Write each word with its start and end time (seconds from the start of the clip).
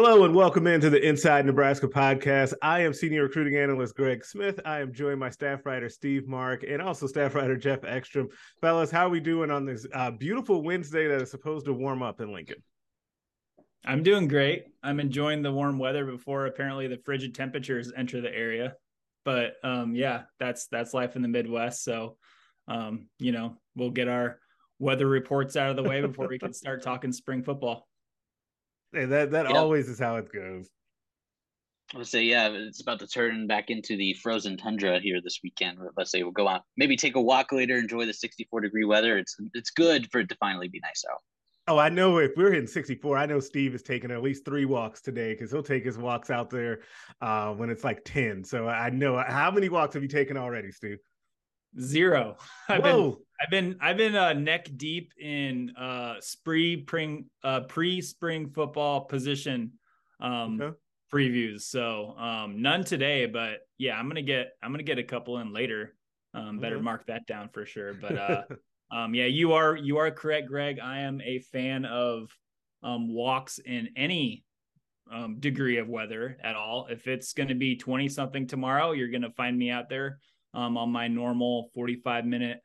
Hello 0.00 0.22
and 0.22 0.32
welcome 0.32 0.68
into 0.68 0.90
the 0.90 1.04
Inside 1.04 1.44
Nebraska 1.44 1.88
podcast. 1.88 2.54
I 2.62 2.82
am 2.82 2.94
senior 2.94 3.24
recruiting 3.24 3.56
analyst 3.56 3.96
Greg 3.96 4.24
Smith. 4.24 4.60
I 4.64 4.78
am 4.78 4.92
joined 4.92 5.18
by 5.18 5.30
staff 5.30 5.66
writer 5.66 5.88
Steve 5.88 6.28
Marik 6.28 6.62
and 6.62 6.80
also 6.80 7.08
staff 7.08 7.34
writer 7.34 7.56
Geoff 7.56 7.80
Exstrom. 7.80 8.28
Fellas, 8.60 8.92
how 8.92 9.06
are 9.06 9.10
we 9.10 9.18
doing 9.18 9.50
on 9.50 9.64
this 9.64 9.88
uh, 9.92 10.12
beautiful 10.12 10.62
Wednesday 10.62 11.08
that 11.08 11.20
is 11.20 11.32
supposed 11.32 11.66
to 11.66 11.72
warm 11.72 12.04
up 12.04 12.20
in 12.20 12.32
Lincoln? 12.32 12.62
I'm 13.84 14.04
doing 14.04 14.28
great. 14.28 14.66
I'm 14.84 15.00
enjoying 15.00 15.42
the 15.42 15.50
warm 15.50 15.80
weather 15.80 16.04
before 16.04 16.46
apparently 16.46 16.86
the 16.86 16.98
frigid 17.04 17.34
temperatures 17.34 17.92
enter 17.96 18.20
the 18.20 18.32
area. 18.32 18.76
But 19.24 19.54
um, 19.64 19.96
yeah, 19.96 20.22
that's 20.38 20.68
that's 20.68 20.94
life 20.94 21.16
in 21.16 21.22
the 21.22 21.28
Midwest. 21.28 21.82
So 21.82 22.18
um, 22.68 23.08
you 23.18 23.32
know, 23.32 23.56
we'll 23.74 23.90
get 23.90 24.06
our 24.06 24.38
weather 24.78 25.08
reports 25.08 25.56
out 25.56 25.70
of 25.70 25.76
the 25.76 25.82
way 25.82 26.00
before 26.00 26.28
we 26.28 26.38
can 26.38 26.52
start 26.52 26.84
talking 26.84 27.10
spring 27.10 27.42
football. 27.42 27.87
Hey, 28.92 29.04
that 29.04 29.30
that 29.32 29.46
yep. 29.46 29.56
always 29.56 29.88
is 29.88 29.98
how 29.98 30.16
it 30.16 30.32
goes. 30.32 30.68
I 31.94 31.98
would 31.98 32.06
say, 32.06 32.22
yeah, 32.22 32.48
it's 32.48 32.82
about 32.82 32.98
to 32.98 33.06
turn 33.06 33.46
back 33.46 33.70
into 33.70 33.96
the 33.96 34.12
frozen 34.14 34.58
tundra 34.58 35.00
here 35.00 35.20
this 35.22 35.40
weekend. 35.42 35.78
Let's 35.96 36.10
say 36.10 36.22
we'll 36.22 36.32
go 36.32 36.46
out, 36.46 36.62
maybe 36.76 36.96
take 36.96 37.16
a 37.16 37.20
walk 37.20 37.50
later, 37.50 37.78
enjoy 37.78 38.04
the 38.04 38.12
64 38.12 38.60
degree 38.60 38.84
weather. 38.84 39.16
It's 39.16 39.36
it's 39.54 39.70
good 39.70 40.10
for 40.12 40.20
it 40.20 40.28
to 40.28 40.36
finally 40.36 40.68
be 40.68 40.80
nice 40.80 41.02
out. 41.10 41.20
Oh, 41.66 41.78
I 41.78 41.90
know 41.90 42.16
if 42.16 42.32
we're 42.34 42.50
hitting 42.50 42.66
64, 42.66 43.18
I 43.18 43.26
know 43.26 43.40
Steve 43.40 43.74
is 43.74 43.82
taking 43.82 44.10
at 44.10 44.22
least 44.22 44.44
three 44.44 44.64
walks 44.64 45.02
today 45.02 45.34
because 45.34 45.50
he'll 45.50 45.62
take 45.62 45.84
his 45.84 45.98
walks 45.98 46.30
out 46.30 46.48
there 46.48 46.80
uh, 47.20 47.52
when 47.52 47.68
it's 47.68 47.84
like 47.84 48.02
10. 48.06 48.42
So 48.42 48.68
I 48.68 48.88
know 48.88 49.22
how 49.26 49.50
many 49.50 49.68
walks 49.68 49.92
have 49.92 50.02
you 50.02 50.08
taken 50.08 50.38
already, 50.38 50.72
Steve? 50.72 50.96
Zero. 51.80 52.36
I've 52.68 52.82
Whoa. 52.82 53.10
been 53.10 53.16
I've 53.40 53.50
been 53.50 53.76
I've 53.80 53.96
been 53.96 54.16
uh, 54.16 54.32
neck 54.32 54.68
deep 54.76 55.12
in 55.20 55.70
uh 55.76 56.14
spree 56.20 56.82
spring 56.82 57.26
uh 57.44 57.60
pre 57.60 58.00
spring 58.00 58.50
football 58.50 59.02
position 59.02 59.72
um 60.20 60.60
okay. 60.60 60.76
previews. 61.12 61.62
So 61.62 62.16
um 62.18 62.60
none 62.62 62.84
today, 62.84 63.26
but 63.26 63.60
yeah, 63.78 63.96
I'm 63.96 64.08
gonna 64.08 64.22
get 64.22 64.52
I'm 64.62 64.72
gonna 64.72 64.82
get 64.82 64.98
a 64.98 65.04
couple 65.04 65.38
in 65.38 65.52
later. 65.52 65.94
Um 66.34 66.58
better 66.58 66.80
mark 66.80 67.06
that 67.06 67.26
down 67.26 67.48
for 67.48 67.64
sure. 67.64 67.94
But 67.94 68.16
uh 68.16 68.42
um 68.90 69.14
yeah, 69.14 69.26
you 69.26 69.52
are 69.52 69.76
you 69.76 69.98
are 69.98 70.10
correct, 70.10 70.48
Greg. 70.48 70.80
I 70.80 71.00
am 71.00 71.20
a 71.20 71.38
fan 71.38 71.84
of 71.84 72.30
um 72.82 73.12
walks 73.12 73.58
in 73.58 73.90
any 73.96 74.44
um 75.12 75.38
degree 75.38 75.78
of 75.78 75.88
weather 75.88 76.36
at 76.42 76.56
all. 76.56 76.88
If 76.90 77.06
it's 77.06 77.32
gonna 77.34 77.54
be 77.54 77.76
20 77.76 78.08
something 78.08 78.48
tomorrow, 78.48 78.92
you're 78.92 79.10
gonna 79.10 79.30
find 79.30 79.56
me 79.56 79.70
out 79.70 79.88
there 79.88 80.18
um, 80.54 80.76
on 80.76 80.90
my 80.90 81.08
normal 81.08 81.70
45 81.74 82.24
minute 82.26 82.62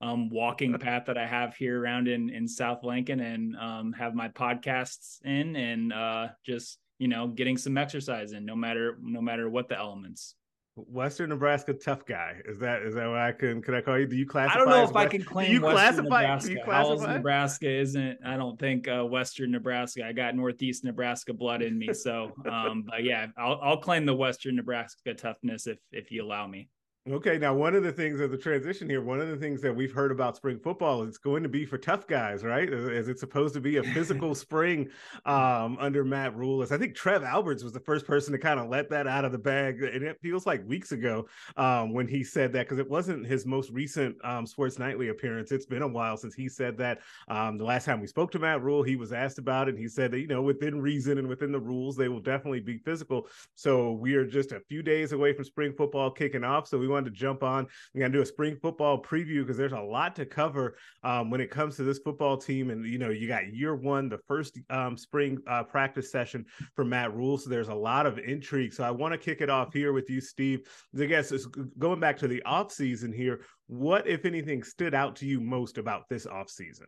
um, 0.00 0.28
walking 0.28 0.78
path 0.78 1.04
that 1.06 1.16
I 1.16 1.26
have 1.26 1.54
here 1.56 1.80
around 1.80 2.08
in, 2.08 2.28
in 2.30 2.46
South 2.46 2.84
Lincoln 2.84 3.20
and 3.20 3.56
um, 3.56 3.92
have 3.92 4.14
my 4.14 4.28
podcasts 4.28 5.22
in 5.24 5.56
and 5.56 5.92
uh, 5.92 6.28
just, 6.44 6.78
you 6.98 7.08
know, 7.08 7.28
getting 7.28 7.56
some 7.56 7.78
exercise 7.78 8.32
in 8.32 8.44
no 8.44 8.54
matter, 8.54 8.98
no 9.00 9.20
matter 9.20 9.48
what 9.48 9.68
the 9.68 9.78
elements. 9.78 10.34
Western 10.76 11.28
Nebraska 11.28 11.72
tough 11.72 12.04
guy. 12.04 12.40
Is 12.46 12.58
that 12.58 12.82
is 12.82 12.94
that 12.94 13.06
what 13.06 13.18
I 13.18 13.30
can 13.30 13.62
can 13.62 13.74
I 13.74 13.80
call 13.80 13.96
you? 13.96 14.06
Do 14.06 14.16
you 14.16 14.26
classify? 14.26 14.54
I 14.54 14.58
don't 14.58 14.68
know 14.68 14.82
if 14.82 14.92
West, 14.92 15.06
I 15.06 15.08
can 15.08 15.22
claim 15.22 15.52
you 15.52 15.60
Western 15.60 16.08
classify, 16.08 16.22
Nebraska. 16.22 16.50
You 16.50 16.60
classify? 16.64 17.12
Nebraska 17.14 17.70
isn't. 17.70 18.18
I 18.26 18.36
don't 18.36 18.58
think 18.58 18.88
uh, 18.88 19.04
Western 19.04 19.52
Nebraska. 19.52 20.04
I 20.04 20.12
got 20.12 20.34
Northeast 20.34 20.82
Nebraska 20.82 21.32
blood 21.32 21.62
in 21.62 21.78
me, 21.78 21.92
so 21.94 22.32
um, 22.50 22.84
but 22.88 23.04
yeah, 23.04 23.26
I'll 23.38 23.60
I'll 23.62 23.76
claim 23.76 24.04
the 24.04 24.16
Western 24.16 24.56
Nebraska 24.56 25.14
toughness 25.14 25.68
if 25.68 25.78
if 25.92 26.10
you 26.10 26.24
allow 26.24 26.48
me. 26.48 26.68
Okay, 27.12 27.36
now 27.36 27.52
one 27.52 27.74
of 27.74 27.82
the 27.82 27.92
things 27.92 28.18
of 28.20 28.30
the 28.30 28.38
transition 28.38 28.88
here, 28.88 29.02
one 29.02 29.20
of 29.20 29.28
the 29.28 29.36
things 29.36 29.60
that 29.60 29.76
we've 29.76 29.92
heard 29.92 30.10
about 30.10 30.36
spring 30.36 30.58
football 30.58 31.02
is 31.02 31.18
going 31.18 31.42
to 31.42 31.50
be 31.50 31.66
for 31.66 31.76
tough 31.76 32.06
guys, 32.06 32.42
right? 32.42 32.66
Is 32.72 33.08
it's 33.08 33.20
supposed 33.20 33.52
to 33.52 33.60
be 33.60 33.76
a 33.76 33.82
physical 33.82 34.34
spring 34.34 34.88
um, 35.26 35.76
under 35.78 36.02
Matt 36.02 36.34
Rhule. 36.34 36.62
I 36.62 36.78
think 36.78 36.94
Trev 36.94 37.22
Alberts 37.22 37.62
was 37.62 37.74
the 37.74 37.80
first 37.80 38.06
person 38.06 38.32
to 38.32 38.38
kind 38.38 38.58
of 38.58 38.70
let 38.70 38.88
that 38.88 39.06
out 39.06 39.26
of 39.26 39.32
the 39.32 39.38
bag, 39.38 39.82
and 39.82 40.02
it 40.02 40.18
feels 40.22 40.46
like 40.46 40.66
weeks 40.66 40.92
ago 40.92 41.26
um, 41.58 41.92
when 41.92 42.08
he 42.08 42.24
said 42.24 42.54
that 42.54 42.60
because 42.60 42.78
it 42.78 42.88
wasn't 42.88 43.26
his 43.26 43.44
most 43.44 43.68
recent 43.68 44.16
um, 44.24 44.46
Sports 44.46 44.78
Nightly 44.78 45.10
appearance. 45.10 45.52
It's 45.52 45.66
been 45.66 45.82
a 45.82 45.86
while 45.86 46.16
since 46.16 46.34
he 46.34 46.48
said 46.48 46.78
that. 46.78 47.00
Um, 47.28 47.58
the 47.58 47.64
last 47.64 47.84
time 47.84 48.00
we 48.00 48.06
spoke 48.06 48.30
to 48.30 48.38
Matt 48.38 48.62
Rhule, 48.62 48.82
he 48.82 48.96
was 48.96 49.12
asked 49.12 49.36
about 49.36 49.68
it. 49.68 49.74
And 49.74 49.78
he 49.78 49.88
said 49.88 50.10
that 50.12 50.20
you 50.20 50.26
know 50.26 50.40
within 50.40 50.80
reason 50.80 51.18
and 51.18 51.28
within 51.28 51.52
the 51.52 51.60
rules, 51.60 51.96
they 51.96 52.08
will 52.08 52.20
definitely 52.20 52.60
be 52.60 52.78
physical. 52.78 53.28
So 53.56 53.92
we 53.92 54.14
are 54.14 54.24
just 54.24 54.52
a 54.52 54.60
few 54.60 54.82
days 54.82 55.12
away 55.12 55.34
from 55.34 55.44
spring 55.44 55.74
football 55.76 56.10
kicking 56.10 56.44
off. 56.44 56.66
So 56.66 56.78
we 56.78 56.93
wanted 56.94 57.10
to 57.10 57.16
jump 57.16 57.42
on. 57.42 57.66
We're 57.92 58.00
going 58.00 58.12
to 58.12 58.18
do 58.18 58.22
a 58.22 58.26
spring 58.26 58.56
football 58.60 59.02
preview 59.02 59.42
because 59.42 59.56
there's 59.56 59.72
a 59.72 59.80
lot 59.80 60.16
to 60.16 60.26
cover 60.26 60.76
um, 61.02 61.30
when 61.30 61.40
it 61.40 61.50
comes 61.50 61.76
to 61.76 61.82
this 61.82 61.98
football 61.98 62.36
team. 62.36 62.70
And, 62.70 62.86
you 62.86 62.98
know, 62.98 63.10
you 63.10 63.28
got 63.28 63.52
year 63.52 63.74
one, 63.74 64.08
the 64.08 64.18
first 64.26 64.58
um, 64.70 64.96
spring 64.96 65.38
uh, 65.46 65.64
practice 65.64 66.10
session 66.10 66.44
for 66.74 66.84
Matt 66.84 67.14
Rhule. 67.14 67.38
So 67.38 67.50
there's 67.50 67.68
a 67.68 67.74
lot 67.74 68.06
of 68.06 68.18
intrigue. 68.18 68.72
So 68.72 68.84
I 68.84 68.90
want 68.90 69.12
to 69.12 69.18
kick 69.18 69.40
it 69.40 69.50
off 69.50 69.72
here 69.72 69.92
with 69.92 70.08
you, 70.08 70.20
Steve. 70.20 70.60
I 70.98 71.06
guess 71.06 71.32
going 71.78 72.00
back 72.00 72.16
to 72.18 72.28
the 72.28 72.42
off 72.44 72.72
season 72.72 73.12
here, 73.12 73.40
what, 73.66 74.06
if 74.06 74.24
anything, 74.24 74.62
stood 74.62 74.94
out 74.94 75.16
to 75.16 75.26
you 75.26 75.40
most 75.40 75.78
about 75.78 76.08
this 76.08 76.26
off 76.26 76.48
season? 76.48 76.86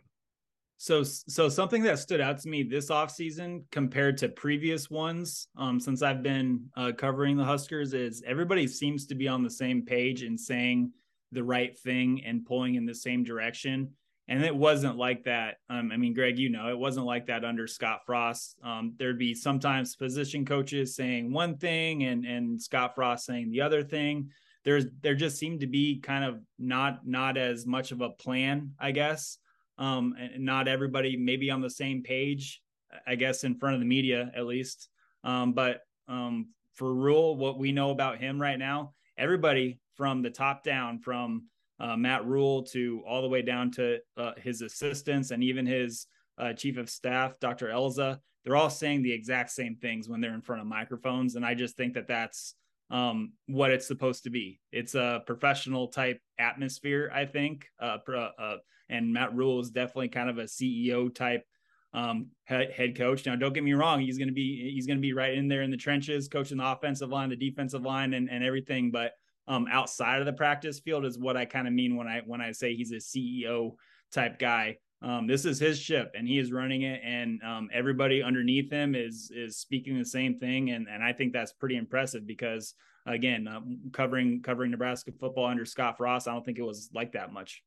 So, 0.78 1.02
so 1.02 1.48
something 1.48 1.82
that 1.84 1.98
stood 1.98 2.20
out 2.20 2.38
to 2.40 2.48
me 2.48 2.62
this 2.62 2.90
offseason 2.90 3.62
compared 3.70 4.18
to 4.18 4.28
previous 4.28 4.90
ones, 4.90 5.48
um, 5.56 5.80
since 5.80 6.02
I've 6.02 6.22
been 6.22 6.66
uh, 6.76 6.92
covering 6.96 7.36
the 7.36 7.44
Huskers, 7.44 7.94
is 7.94 8.22
everybody 8.26 8.66
seems 8.66 9.06
to 9.06 9.14
be 9.14 9.26
on 9.26 9.42
the 9.42 9.50
same 9.50 9.86
page 9.86 10.22
and 10.22 10.38
saying 10.38 10.92
the 11.32 11.42
right 11.42 11.76
thing 11.78 12.22
and 12.26 12.44
pulling 12.44 12.74
in 12.74 12.84
the 12.84 12.94
same 12.94 13.24
direction. 13.24 13.90
And 14.28 14.44
it 14.44 14.54
wasn't 14.54 14.96
like 14.96 15.24
that. 15.24 15.56
Um, 15.70 15.90
I 15.92 15.96
mean, 15.96 16.12
Greg, 16.12 16.38
you 16.38 16.50
know, 16.50 16.68
it 16.68 16.78
wasn't 16.78 17.06
like 17.06 17.26
that 17.26 17.44
under 17.44 17.66
Scott 17.66 18.00
Frost. 18.04 18.56
Um, 18.62 18.94
there'd 18.98 19.18
be 19.18 19.34
sometimes 19.34 19.96
position 19.96 20.44
coaches 20.44 20.94
saying 20.96 21.32
one 21.32 21.56
thing 21.56 22.02
and 22.02 22.24
and 22.26 22.60
Scott 22.60 22.94
Frost 22.96 23.24
saying 23.24 23.50
the 23.50 23.62
other 23.62 23.82
thing. 23.82 24.30
There's 24.64 24.86
there 25.00 25.14
just 25.14 25.38
seemed 25.38 25.60
to 25.60 25.68
be 25.68 26.00
kind 26.00 26.24
of 26.24 26.40
not 26.58 27.06
not 27.06 27.38
as 27.38 27.66
much 27.66 27.92
of 27.92 28.00
a 28.00 28.10
plan, 28.10 28.72
I 28.80 28.90
guess 28.90 29.38
um, 29.78 30.14
and 30.18 30.44
not 30.44 30.68
everybody 30.68 31.16
maybe 31.16 31.50
on 31.50 31.60
the 31.60 31.70
same 31.70 32.02
page, 32.02 32.62
I 33.06 33.14
guess, 33.14 33.44
in 33.44 33.56
front 33.56 33.74
of 33.74 33.80
the 33.80 33.86
media 33.86 34.30
at 34.34 34.46
least. 34.46 34.88
Um, 35.24 35.52
but 35.52 35.82
um, 36.08 36.48
for 36.74 36.94
Rhule, 36.94 37.36
what 37.36 37.58
we 37.58 37.72
know 37.72 37.90
about 37.90 38.18
him 38.18 38.40
right 38.40 38.58
now, 38.58 38.94
everybody 39.18 39.80
from 39.94 40.22
the 40.22 40.30
top 40.30 40.62
down, 40.62 40.98
from 40.98 41.46
uh, 41.80 41.96
Matt 41.96 42.24
Rhule 42.24 42.62
to 42.64 43.02
all 43.06 43.22
the 43.22 43.28
way 43.28 43.42
down 43.42 43.70
to 43.72 43.98
uh, 44.16 44.32
his 44.36 44.62
assistants 44.62 45.30
and 45.30 45.42
even 45.42 45.66
his 45.66 46.06
uh, 46.38 46.52
chief 46.52 46.76
of 46.76 46.88
staff, 46.88 47.38
Dr. 47.40 47.68
Elza, 47.68 48.18
they're 48.44 48.56
all 48.56 48.70
saying 48.70 49.02
the 49.02 49.12
exact 49.12 49.50
same 49.50 49.76
things 49.76 50.08
when 50.08 50.20
they're 50.20 50.34
in 50.34 50.42
front 50.42 50.62
of 50.62 50.68
microphones. 50.68 51.34
And 51.34 51.44
I 51.44 51.54
just 51.54 51.76
think 51.76 51.94
that 51.94 52.06
that's 52.06 52.54
um, 52.90 53.32
what 53.46 53.70
it's 53.70 53.86
supposed 53.86 54.24
to 54.24 54.30
be. 54.30 54.60
It's 54.72 54.94
a 54.94 55.22
professional 55.26 55.88
type 55.88 56.20
atmosphere, 56.38 57.10
I 57.12 57.24
think. 57.24 57.66
Uh, 57.80 57.98
uh, 58.08 58.56
and 58.88 59.12
Matt 59.12 59.34
Rhule 59.34 59.60
is 59.60 59.70
definitely 59.70 60.08
kind 60.08 60.30
of 60.30 60.38
a 60.38 60.44
CEO 60.44 61.12
type 61.12 61.44
um, 61.92 62.28
head, 62.44 62.70
head 62.72 62.96
coach. 62.96 63.26
Now, 63.26 63.36
don't 63.36 63.52
get 63.52 63.64
me 63.64 63.72
wrong; 63.72 64.00
he's 64.00 64.18
going 64.18 64.28
to 64.28 64.34
be 64.34 64.70
he's 64.72 64.86
going 64.86 64.98
to 64.98 65.02
be 65.02 65.12
right 65.12 65.34
in 65.34 65.48
there 65.48 65.62
in 65.62 65.70
the 65.70 65.76
trenches, 65.76 66.28
coaching 66.28 66.58
the 66.58 66.66
offensive 66.66 67.08
line, 67.08 67.30
the 67.30 67.36
defensive 67.36 67.82
line, 67.82 68.14
and 68.14 68.30
and 68.30 68.44
everything. 68.44 68.90
But 68.90 69.12
um, 69.48 69.66
outside 69.70 70.20
of 70.20 70.26
the 70.26 70.32
practice 70.32 70.78
field 70.78 71.04
is 71.04 71.18
what 71.18 71.36
I 71.36 71.44
kind 71.44 71.66
of 71.66 71.72
mean 71.72 71.96
when 71.96 72.06
I 72.06 72.22
when 72.26 72.40
I 72.40 72.52
say 72.52 72.74
he's 72.74 72.92
a 72.92 72.96
CEO 72.96 73.72
type 74.12 74.38
guy. 74.38 74.78
Um, 75.02 75.26
this 75.26 75.44
is 75.44 75.60
his 75.60 75.78
ship, 75.78 76.12
and 76.16 76.26
he 76.26 76.38
is 76.38 76.52
running 76.52 76.82
it, 76.82 77.00
and 77.04 77.40
um, 77.42 77.68
everybody 77.72 78.22
underneath 78.22 78.70
him 78.70 78.94
is 78.94 79.30
is 79.34 79.58
speaking 79.58 79.98
the 79.98 80.04
same 80.04 80.38
thing, 80.38 80.70
and 80.70 80.88
and 80.88 81.02
I 81.04 81.12
think 81.12 81.32
that's 81.32 81.52
pretty 81.52 81.76
impressive 81.76 82.26
because 82.26 82.74
again, 83.06 83.46
uh, 83.46 83.60
covering 83.92 84.42
covering 84.42 84.70
Nebraska 84.70 85.12
football 85.18 85.46
under 85.46 85.64
Scott 85.64 85.96
Frost, 85.96 86.28
I 86.28 86.32
don't 86.32 86.44
think 86.44 86.58
it 86.58 86.62
was 86.62 86.90
like 86.94 87.12
that 87.12 87.32
much. 87.32 87.62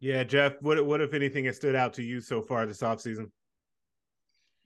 Yeah, 0.00 0.24
Geoff, 0.24 0.54
what 0.60 0.84
what 0.86 1.00
if 1.00 1.12
anything 1.14 1.44
has 1.46 1.56
stood 1.56 1.74
out 1.74 1.92
to 1.94 2.02
you 2.02 2.20
so 2.20 2.42
far 2.42 2.66
this 2.66 2.80
offseason? 2.80 3.30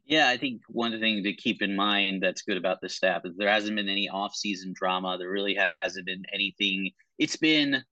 Yeah, 0.04 0.28
I 0.28 0.36
think 0.36 0.62
one 0.68 0.98
thing 0.98 1.22
to 1.22 1.32
keep 1.32 1.62
in 1.62 1.76
mind 1.76 2.22
that's 2.22 2.42
good 2.42 2.56
about 2.56 2.80
this 2.80 2.96
staff 2.96 3.22
is 3.24 3.36
there 3.36 3.48
hasn't 3.48 3.76
been 3.76 3.88
any 3.88 4.08
off-season 4.08 4.72
drama. 4.74 5.16
There 5.16 5.30
really 5.30 5.56
hasn't 5.80 6.06
been 6.06 6.24
anything. 6.34 6.90
It's 7.18 7.36
been 7.36 7.82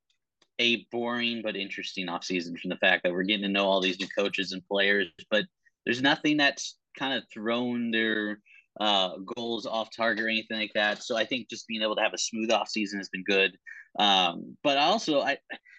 a 0.60 0.86
boring 0.92 1.40
but 1.42 1.56
interesting 1.56 2.06
offseason 2.06 2.56
from 2.58 2.68
the 2.68 2.76
fact 2.76 3.02
that 3.02 3.12
we're 3.12 3.24
getting 3.24 3.42
to 3.42 3.48
know 3.48 3.66
all 3.66 3.80
these 3.80 3.98
new 3.98 4.08
coaches 4.16 4.52
and 4.52 4.64
players, 4.68 5.08
but 5.30 5.44
there's 5.84 6.02
nothing 6.02 6.36
that's 6.36 6.76
kind 6.98 7.14
of 7.14 7.24
thrown 7.32 7.90
their 7.90 8.38
uh, 8.78 9.16
goals 9.34 9.66
off 9.66 9.88
target 9.96 10.24
or 10.24 10.28
anything 10.28 10.58
like 10.58 10.72
that. 10.74 11.02
So 11.02 11.16
I 11.16 11.24
think 11.24 11.48
just 11.48 11.66
being 11.66 11.82
able 11.82 11.96
to 11.96 12.02
have 12.02 12.14
a 12.14 12.18
smooth 12.18 12.50
off 12.50 12.68
season 12.68 12.98
has 12.98 13.08
been 13.08 13.24
good. 13.24 13.56
Um, 13.98 14.56
but 14.62 14.76
also, 14.76 15.22
I 15.22 15.38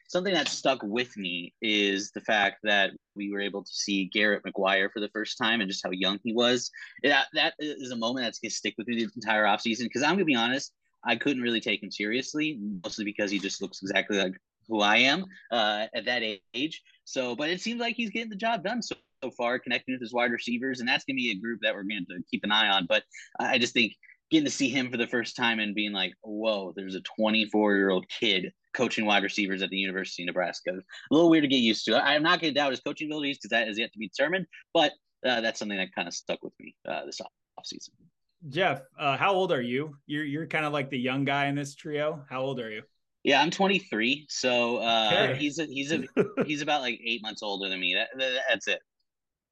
something 0.09 0.33
that 0.33 0.49
stuck 0.49 0.81
with 0.83 1.15
me 1.15 1.53
is 1.61 2.11
the 2.11 2.19
fact 2.21 2.57
that 2.63 2.91
we 3.15 3.31
were 3.31 3.39
able 3.39 3.63
to 3.63 3.71
see 3.71 4.09
Garrett 4.11 4.43
McGuire 4.43 4.91
for 4.91 4.99
the 4.99 5.09
first 5.09 5.37
time 5.37 5.61
and 5.61 5.69
just 5.69 5.85
how 5.85 5.91
young 5.91 6.19
he 6.23 6.33
was. 6.33 6.69
That 7.03 7.27
that 7.33 7.53
is 7.59 7.91
a 7.91 7.95
moment 7.95 8.25
that's 8.25 8.39
gonna 8.39 8.51
stick 8.51 8.73
with 8.77 8.87
me 8.87 8.97
the 8.97 9.11
entire 9.15 9.45
off 9.45 9.61
season 9.61 9.85
because 9.85 10.03
I'm 10.03 10.15
gonna 10.15 10.25
be 10.25 10.35
honest, 10.35 10.73
I 11.05 11.15
couldn't 11.15 11.43
really 11.43 11.61
take 11.61 11.81
him 11.81 11.91
seriously, 11.91 12.59
mostly 12.83 13.05
because 13.05 13.31
he 13.31 13.39
just 13.39 13.61
looks 13.61 13.81
exactly 13.81 14.17
like 14.17 14.33
who 14.67 14.81
I 14.81 14.97
am 14.97 15.25
uh, 15.51 15.87
at 15.93 16.05
that 16.05 16.23
age. 16.53 16.81
So, 17.03 17.35
but 17.35 17.49
it 17.49 17.61
seems 17.61 17.79
like 17.79 17.95
he's 17.95 18.09
getting 18.09 18.29
the 18.29 18.35
job 18.35 18.63
done 18.63 18.81
so 18.81 18.95
far 19.37 19.59
connecting 19.59 19.93
with 19.93 20.01
his 20.01 20.13
wide 20.13 20.31
receivers, 20.31 20.79
and 20.79 20.89
that's 20.89 21.03
going 21.03 21.15
to 21.15 21.21
be 21.21 21.31
a 21.31 21.39
group 21.39 21.59
that 21.61 21.73
we're 21.73 21.83
going 21.83 22.05
to 22.09 22.23
keep 22.29 22.43
an 22.43 22.51
eye 22.51 22.69
on. 22.69 22.85
But 22.87 23.03
I 23.39 23.57
just 23.57 23.73
think 23.73 23.93
getting 24.31 24.45
to 24.45 24.51
see 24.51 24.69
him 24.69 24.89
for 24.89 24.97
the 24.97 25.07
first 25.07 25.35
time 25.35 25.59
and 25.59 25.75
being 25.75 25.91
like, 25.91 26.13
whoa, 26.21 26.73
there's 26.75 26.95
a 26.95 27.01
24 27.01 27.75
year 27.75 27.89
old 27.89 28.07
kid 28.07 28.51
coaching 28.73 29.05
wide 29.05 29.23
receivers 29.23 29.61
at 29.61 29.69
the 29.69 29.77
University 29.77 30.23
of 30.23 30.27
Nebraska. 30.27 30.71
A 30.71 31.13
little 31.13 31.29
weird 31.29 31.43
to 31.43 31.49
get 31.49 31.57
used 31.57 31.85
to. 31.85 32.01
I'm 32.01 32.23
not 32.23 32.39
going 32.39 32.53
to 32.53 32.59
doubt 32.59 32.71
his 32.71 32.79
coaching 32.79 33.09
abilities 33.09 33.37
because 33.37 33.49
that 33.49 33.67
is 33.67 33.77
yet 33.77 33.91
to 33.91 33.99
be 33.99 34.07
determined, 34.07 34.47
but 34.73 34.93
uh, 35.25 35.41
that's 35.41 35.59
something 35.59 35.77
that 35.77 35.93
kind 35.93 36.07
of 36.07 36.13
stuck 36.13 36.41
with 36.41 36.53
me 36.59 36.75
uh, 36.87 37.05
this 37.05 37.19
offseason. 37.59 37.89
Geoff, 38.49 38.81
uh, 38.97 39.17
how 39.17 39.33
old 39.33 39.51
are 39.51 39.61
you? 39.61 39.95
You're 40.07 40.23
you're 40.23 40.47
kind 40.47 40.65
of 40.65 40.73
like 40.73 40.89
the 40.89 40.97
young 40.97 41.25
guy 41.25 41.45
in 41.45 41.53
this 41.53 41.75
trio. 41.75 42.25
How 42.27 42.41
old 42.41 42.59
are 42.59 42.71
you? 42.71 42.81
Yeah, 43.23 43.41
I'm 43.41 43.51
23. 43.51 44.25
So 44.29 44.77
uh, 44.77 45.27
okay. 45.29 45.39
he's 45.39 45.59
a, 45.59 45.65
he's 45.65 45.91
a 45.91 46.03
he's 46.45 46.61
about 46.61 46.81
like 46.81 46.99
eight 47.03 47.21
months 47.21 47.43
older 47.43 47.69
than 47.69 47.79
me. 47.79 47.93
That, 47.93 48.09
that 48.17 48.41
that's 48.49 48.67
it. 48.67 48.81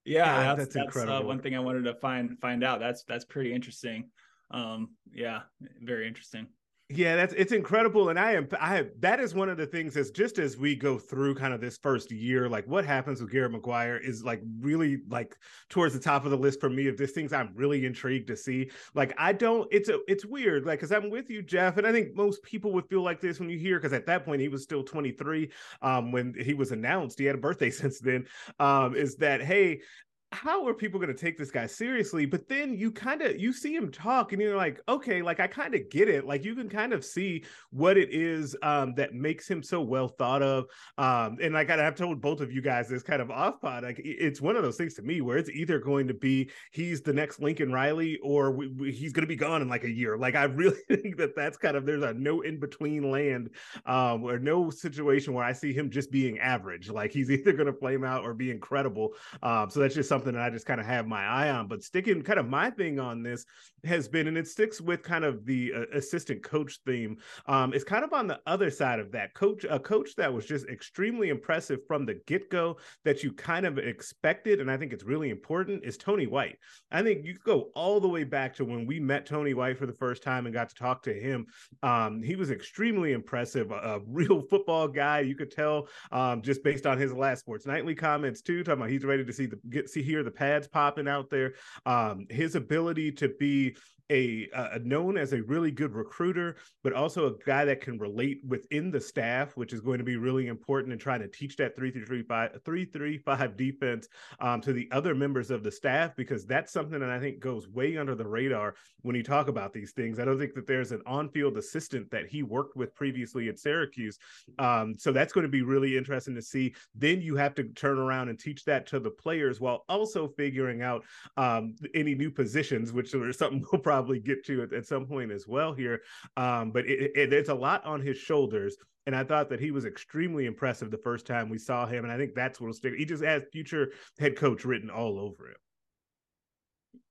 Yeah, 0.06 0.26
God, 0.26 0.60
that's, 0.60 0.74
that's, 0.74 0.74
that's 0.74 0.98
uh, 0.98 1.02
incredible. 1.02 1.28
one 1.28 1.40
thing 1.40 1.56
I 1.56 1.60
wanted 1.60 1.84
to 1.84 1.94
find 1.96 2.38
find 2.40 2.64
out. 2.64 2.80
That's 2.80 3.04
that's 3.04 3.26
pretty 3.26 3.54
interesting. 3.54 4.10
Um, 4.52 4.96
yeah, 5.14 5.42
very 5.82 6.08
interesting. 6.08 6.48
Yeah, 6.92 7.16
that's 7.16 7.36
it's 7.36 7.52
incredible, 7.52 8.10
and 8.10 8.18
I 8.18 8.32
am 8.32 8.48
I 8.60 8.76
have 8.78 8.90
that 9.02 9.20
is 9.20 9.36
one 9.36 9.48
of 9.48 9.58
the 9.58 9.68
things 9.68 9.94
that's 9.94 10.10
just 10.10 10.40
as 10.40 10.58
we 10.58 10.76
go 10.76 10.98
through 10.98 11.36
kind 11.36 11.54
of 11.54 11.62
this 11.62 11.78
first 11.78 12.10
year, 12.12 12.50
like 12.50 12.66
what 12.66 12.84
happens 12.84 13.22
with 13.22 13.30
Garrett 13.32 13.52
McGuire 13.52 14.02
is 14.04 14.24
like 14.24 14.42
really 14.60 14.98
like 15.08 15.38
towards 15.70 15.94
the 15.94 16.00
top 16.00 16.26
of 16.26 16.32
the 16.32 16.38
list 16.38 16.60
for 16.60 16.68
me 16.68 16.88
of 16.88 16.98
these 16.98 17.12
things 17.12 17.32
I'm 17.32 17.52
really 17.54 17.86
intrigued 17.86 18.26
to 18.30 18.36
see. 18.36 18.72
Like 18.96 19.14
I 19.20 19.34
don't, 19.34 19.68
it's 19.72 19.88
a 19.90 20.00
it's 20.08 20.26
weird, 20.26 20.66
like 20.66 20.80
because 20.80 20.92
I'm 20.92 21.12
with 21.12 21.30
you, 21.30 21.44
Geoff, 21.44 21.78
and 21.78 21.86
I 21.86 21.92
think 21.92 22.16
most 22.16 22.42
people 22.42 22.74
would 22.74 22.90
feel 22.90 23.04
like 23.04 23.22
this 23.22 23.40
when 23.40 23.50
you 23.52 23.60
hear 23.60 23.78
because 23.78 23.94
at 23.94 24.08
that 24.08 24.26
point 24.26 24.42
he 24.42 24.48
was 24.50 24.64
still 24.64 24.82
23 24.84 25.52
um, 25.84 26.12
when 26.12 26.34
he 26.34 26.56
was 26.56 26.72
announced. 26.72 27.20
He 27.20 27.26
had 27.26 27.36
a 27.36 27.40
birthday 27.40 27.70
since 27.70 28.00
then. 28.00 28.26
Um, 28.58 28.96
is 28.96 29.16
that 29.18 29.42
hey, 29.44 29.82
how 30.32 30.68
are 30.68 30.74
people 30.74 31.00
going 31.00 31.14
to 31.14 31.20
take 31.20 31.38
this 31.38 31.50
guy 31.50 31.66
seriously? 31.66 32.26
But 32.26 32.48
then 32.48 32.76
you 32.76 32.92
kind 32.92 33.22
of 33.22 33.40
you 33.40 33.52
see 33.52 33.76
him 33.76 33.92
talk 33.92 34.32
and 34.32 34.42
you're 34.42 34.56
like 34.56 34.80
okay 34.88 35.22
like 35.22 35.40
i 35.40 35.48
kind 35.48 35.74
of 35.74 35.90
get 35.90 36.08
it. 36.08 36.26
Like 36.26 36.44
you 36.44 36.56
can 36.56 36.70
kind 36.70 36.94
of 36.94 37.04
see 37.04 37.44
what 37.72 37.98
it 37.98 38.14
is 38.14 38.56
um, 38.62 38.94
that 38.96 39.14
makes 39.14 39.48
him 39.48 39.64
so 39.64 39.82
well 39.82 40.08
thought 40.08 40.42
of 40.44 40.66
um, 40.98 41.38
and 41.42 41.54
like 41.54 41.70
i've 41.70 41.96
told 41.96 42.22
both 42.22 42.42
of 42.42 42.52
you 42.52 42.62
guys 42.62 42.88
this 42.88 43.04
kind 43.04 43.22
of 43.22 43.32
off 43.32 43.62
pod 43.62 43.84
like 43.84 44.00
it's 44.04 44.42
one 44.42 44.56
of 44.56 44.64
those 44.64 44.78
things 44.78 44.94
to 44.94 45.02
me 45.02 45.22
where 45.22 45.38
it's 45.38 45.50
either 45.50 45.80
going 45.80 46.08
to 46.08 46.14
be 46.14 46.50
he's 46.72 47.02
the 47.02 47.14
next 47.14 47.40
lincoln 47.40 47.72
riley 47.72 48.18
or 48.22 48.52
we, 48.52 48.68
we, 48.68 48.92
he's 48.92 49.14
going 49.14 49.24
to 49.24 49.28
be 49.28 49.36
gone 49.36 49.62
in 49.62 49.68
like 49.68 49.84
a 49.84 49.90
year. 49.90 50.18
Like 50.18 50.36
i 50.36 50.44
really 50.60 50.80
think 50.88 51.18
that 51.18 51.36
that's 51.36 51.58
kind 51.58 51.76
of 51.76 51.86
there's 51.86 52.04
a 52.04 52.14
no 52.14 52.42
in 52.42 52.60
between 52.60 53.10
land 53.10 53.50
um, 53.86 54.24
or 54.24 54.38
no 54.38 54.70
situation 54.70 55.34
where 55.34 55.44
i 55.44 55.54
see 55.54 55.74
him 55.74 55.90
just 55.90 56.12
being 56.12 56.38
average. 56.40 56.90
Like 56.90 57.12
he's 57.12 57.32
either 57.32 57.54
going 57.54 57.68
to 57.68 57.74
flame 57.74 58.04
out 58.04 58.24
or 58.24 58.34
be 58.34 58.52
incredible 58.52 59.14
um, 59.42 59.70
so 59.70 59.80
that's 59.80 59.96
just 59.96 60.10
something 60.10 60.19
something 60.20 60.34
that 60.34 60.44
I 60.44 60.50
just 60.50 60.66
kind 60.66 60.82
of 60.82 60.86
have 60.86 61.08
my 61.08 61.26
eye 61.26 61.50
on. 61.50 61.68
But 61.68 61.82
sticking 61.82 62.22
kind 62.22 62.40
of 62.40 62.48
my 62.48 62.70
thing 62.70 63.00
on 63.00 63.24
this 63.24 63.46
has 63.86 64.10
been, 64.10 64.28
and 64.28 64.38
it 64.38 64.48
sticks 64.48 64.82
with 64.82 65.02
kind 65.02 65.24
of 65.24 65.46
the 65.46 65.72
uh, 65.74 65.86
assistant 65.94 66.44
coach 66.44 66.80
theme. 66.86 67.18
Um, 67.46 67.74
it's 67.74 67.86
kind 67.86 68.04
of 68.04 68.12
on 68.12 68.28
the 68.28 68.42
other 68.46 68.70
side 68.70 69.00
of 69.00 69.14
that 69.14 69.34
coach, 69.34 69.66
a 69.70 69.80
coach 69.80 70.16
that 70.18 70.34
was 70.34 70.46
just 70.46 70.68
extremely 70.68 71.30
impressive 71.30 71.80
from 71.88 72.06
the 72.06 72.16
get 72.28 72.50
go 72.50 72.78
that 73.06 73.24
you 73.24 73.32
kind 73.32 73.66
of 73.66 73.78
expected, 73.78 74.60
and 74.60 74.70
I 74.70 74.76
think 74.76 74.92
it's 74.92 75.06
really 75.06 75.30
important 75.30 75.86
is 75.86 75.98
Tony 75.98 76.28
White. 76.28 76.58
I 76.92 77.02
think 77.02 77.26
you 77.26 77.36
go 77.46 77.70
all 77.74 78.02
the 78.02 78.10
way 78.10 78.26
back 78.26 78.54
to 78.56 78.66
when 78.66 78.86
we 78.86 79.00
met 79.00 79.26
Tony 79.26 79.54
White 79.54 79.78
for 79.78 79.86
the 79.86 79.94
first 79.94 80.22
time 80.22 80.46
and 80.46 80.54
got 80.54 80.68
to 80.70 80.76
talk 80.76 81.02
to 81.04 81.14
him. 81.14 81.46
Um, 81.82 82.22
he 82.22 82.36
was 82.36 82.52
extremely 82.52 83.14
impressive, 83.14 83.72
a, 83.72 83.76
a, 83.76 84.00
real 84.10 84.42
football 84.42 84.88
guy. 84.88 85.22
You 85.22 85.36
could 85.36 85.52
tell 85.52 85.88
um, 86.12 86.42
just 86.42 86.64
based 86.64 86.86
on 86.86 86.98
his 86.98 87.14
last 87.14 87.42
Sports 87.42 87.66
Nightly 87.66 87.96
comments 87.96 88.42
too, 88.42 88.64
talking 88.64 88.82
about 88.82 88.90
he's 88.90 89.06
ready 89.06 89.24
to 89.24 89.32
see 89.32 89.46
the 89.46 89.58
get 89.70 89.90
see 89.90 90.04
hear 90.10 90.24
the 90.24 90.32
pads 90.32 90.68
popping 90.68 91.08
out 91.08 91.30
there. 91.30 91.54
Um, 91.86 92.26
his 92.30 92.56
ability 92.56 93.12
to 93.14 93.30
be 93.40 93.78
a 94.10 94.50
uh, 94.54 94.80
known 94.84 95.18
as 95.18 95.34
a 95.34 95.44
really 95.44 95.72
good 95.72 95.94
recruiter, 95.94 96.58
but 96.84 96.94
also 96.94 97.28
a 97.28 97.34
guy 97.46 97.66
that 97.66 97.82
can 97.82 97.98
relate 98.00 98.42
within 98.48 98.92
the 98.92 99.00
staff, 99.00 99.56
which 99.56 99.74
is 99.74 99.82
going 99.82 100.00
to 100.00 100.04
be 100.04 100.16
really 100.16 100.48
important 100.48 100.92
in 100.94 101.00
trying 101.00 101.22
to 101.22 101.28
teach 101.28 101.56
that 101.58 101.76
335 101.76 102.62
335 102.64 103.58
defense 103.58 104.08
um, 104.40 104.62
to 104.62 104.74
the 104.74 104.88
other 104.92 105.14
members 105.14 105.52
of 105.52 105.64
the 105.64 105.72
staff 105.72 106.16
because 106.16 106.46
that's 106.46 106.74
something 106.74 107.00
that 107.00 107.10
I 107.10 107.20
think 107.20 107.40
goes 107.40 107.68
way 107.68 107.98
under 107.98 108.16
the 108.16 108.28
radar 108.28 108.76
when 109.02 109.16
you 109.16 109.24
talk 109.24 109.48
about 109.48 109.74
these 109.74 109.92
things. 109.92 110.20
I 110.20 110.26
don't 110.26 110.40
think 110.40 110.54
that 110.56 110.68
there's 110.68 110.92
an 110.92 111.02
on-field 111.06 111.58
assistant 111.58 112.10
that 112.12 112.28
he 112.28 112.44
worked 112.44 112.76
with 112.76 112.96
previously 112.96 113.50
at 113.50 113.60
Syracuse. 113.60 114.18
Um, 114.58 114.96
so 114.98 115.12
that's 115.12 115.34
going 115.34 115.44
to 115.44 115.50
be 115.50 115.62
really 115.62 115.98
interesting 115.98 116.36
to 116.36 116.42
see. 116.42 116.74
Then 116.96 117.22
you 117.22 117.36
have 117.36 117.56
to 117.56 117.64
turn 117.64 118.00
around 118.00 118.30
and 118.30 118.40
teach 118.40 118.66
that 118.66 118.88
to 118.88 119.00
the 119.00 119.12
players 119.12 119.60
while 119.60 119.86
also 119.88 120.28
figuring 120.28 120.82
out 120.82 121.04
um, 121.38 121.76
any 121.94 122.16
new 122.16 122.32
positions, 122.32 122.92
which 122.92 123.14
is 123.14 123.38
something 123.38 123.64
we'll 123.72 123.82
probably 123.82 123.99
probably 124.00 124.20
get 124.20 124.46
to 124.46 124.64
at, 124.64 124.74
at 124.74 124.86
some 124.86 125.06
point 125.06 125.30
as 125.30 125.46
well 125.46 125.74
here. 125.74 126.02
Um, 126.38 126.72
but 126.72 126.86
it, 126.86 127.12
it, 127.16 127.34
it's 127.34 127.50
a 127.50 127.54
lot 127.54 127.84
on 127.86 128.02
his 128.02 128.18
shoulders. 128.18 128.78
And 129.06 129.16
I 129.16 129.24
thought 129.24 129.50
that 129.50 129.60
he 129.60 129.72
was 129.72 129.86
extremely 129.86 130.46
impressive 130.46 130.90
the 130.90 130.98
first 130.98 131.26
time 131.26 131.50
we 131.50 131.58
saw 131.58 131.86
him. 131.86 132.06
And 132.06 132.14
I 132.14 132.18
think 132.18 132.34
that's 132.34 132.62
what'll 132.62 132.74
stick. 132.74 132.94
He 132.96 133.06
just 133.06 133.24
has 133.24 133.44
future 133.52 133.92
head 134.20 134.38
coach 134.38 134.64
written 134.64 134.90
all 134.90 135.20
over 135.20 135.48
him. 135.48 135.56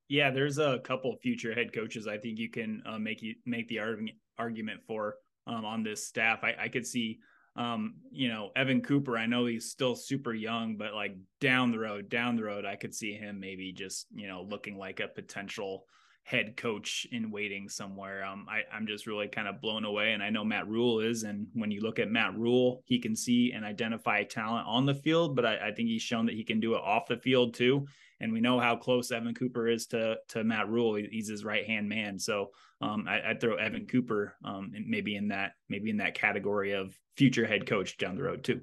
Yeah, 0.08 0.30
there's 0.30 0.58
a 0.58 0.78
couple 0.78 1.14
future 1.22 1.52
head 1.52 1.74
coaches 1.74 2.06
I 2.06 2.16
think 2.16 2.38
you 2.38 2.50
can 2.50 2.82
uh, 2.86 2.98
make 2.98 3.20
you 3.20 3.34
make 3.44 3.68
the 3.68 3.80
argument 3.80 4.16
argument 4.38 4.80
for 4.86 5.16
um, 5.46 5.66
on 5.66 5.82
this 5.82 6.06
staff. 6.06 6.42
I, 6.42 6.54
I 6.58 6.68
could 6.68 6.86
see 6.86 7.18
um, 7.56 7.96
you 8.12 8.28
know, 8.28 8.52
Evan 8.54 8.80
Cooper, 8.80 9.18
I 9.18 9.26
know 9.26 9.44
he's 9.46 9.68
still 9.68 9.96
super 9.96 10.32
young, 10.32 10.76
but 10.76 10.94
like 10.94 11.16
down 11.40 11.72
the 11.72 11.78
road, 11.80 12.08
down 12.08 12.36
the 12.36 12.44
road, 12.44 12.64
I 12.64 12.76
could 12.76 12.94
see 12.94 13.14
him 13.14 13.40
maybe 13.40 13.72
just, 13.72 14.06
you 14.14 14.28
know, 14.28 14.46
looking 14.48 14.78
like 14.78 15.00
a 15.00 15.08
potential 15.08 15.84
head 16.28 16.58
coach 16.58 17.06
in 17.10 17.30
waiting 17.30 17.70
somewhere. 17.70 18.22
Um, 18.22 18.44
I, 18.50 18.60
I'm 18.70 18.86
just 18.86 19.06
really 19.06 19.28
kind 19.28 19.48
of 19.48 19.62
blown 19.62 19.86
away. 19.86 20.12
And 20.12 20.22
I 20.22 20.28
know 20.28 20.44
Matt 20.44 20.68
Rhule 20.68 21.00
is. 21.00 21.22
And 21.22 21.46
when 21.54 21.70
you 21.70 21.80
look 21.80 21.98
at 21.98 22.10
Matt 22.10 22.36
Rhule, 22.36 22.82
he 22.84 22.98
can 22.98 23.16
see 23.16 23.52
and 23.52 23.64
identify 23.64 24.24
talent 24.24 24.66
on 24.68 24.84
the 24.84 24.94
field, 24.94 25.34
but 25.34 25.46
I, 25.46 25.68
I 25.68 25.72
think 25.72 25.88
he's 25.88 26.02
shown 26.02 26.26
that 26.26 26.34
he 26.34 26.44
can 26.44 26.60
do 26.60 26.74
it 26.74 26.82
off 26.82 27.06
the 27.06 27.16
field 27.16 27.54
too. 27.54 27.86
And 28.20 28.30
we 28.30 28.42
know 28.42 28.60
how 28.60 28.76
close 28.76 29.10
Evan 29.10 29.32
Cooper 29.32 29.68
is 29.68 29.86
to 29.86 30.16
to 30.28 30.44
Matt 30.44 30.68
Rhule. 30.68 30.96
He's 30.96 31.28
his 31.28 31.46
right 31.46 31.64
hand 31.64 31.88
man. 31.88 32.18
So 32.18 32.50
um, 32.82 33.06
I, 33.08 33.28
would 33.28 33.40
throw 33.40 33.56
Evan 33.56 33.86
Cooper 33.86 34.34
um, 34.44 34.72
maybe 34.86 35.16
in 35.16 35.28
that 35.28 35.52
maybe 35.70 35.88
in 35.88 35.96
that 35.98 36.14
category 36.14 36.72
of 36.72 36.94
future 37.16 37.46
head 37.46 37.66
coach 37.66 37.96
down 37.96 38.16
the 38.16 38.22
road 38.22 38.44
too. 38.44 38.60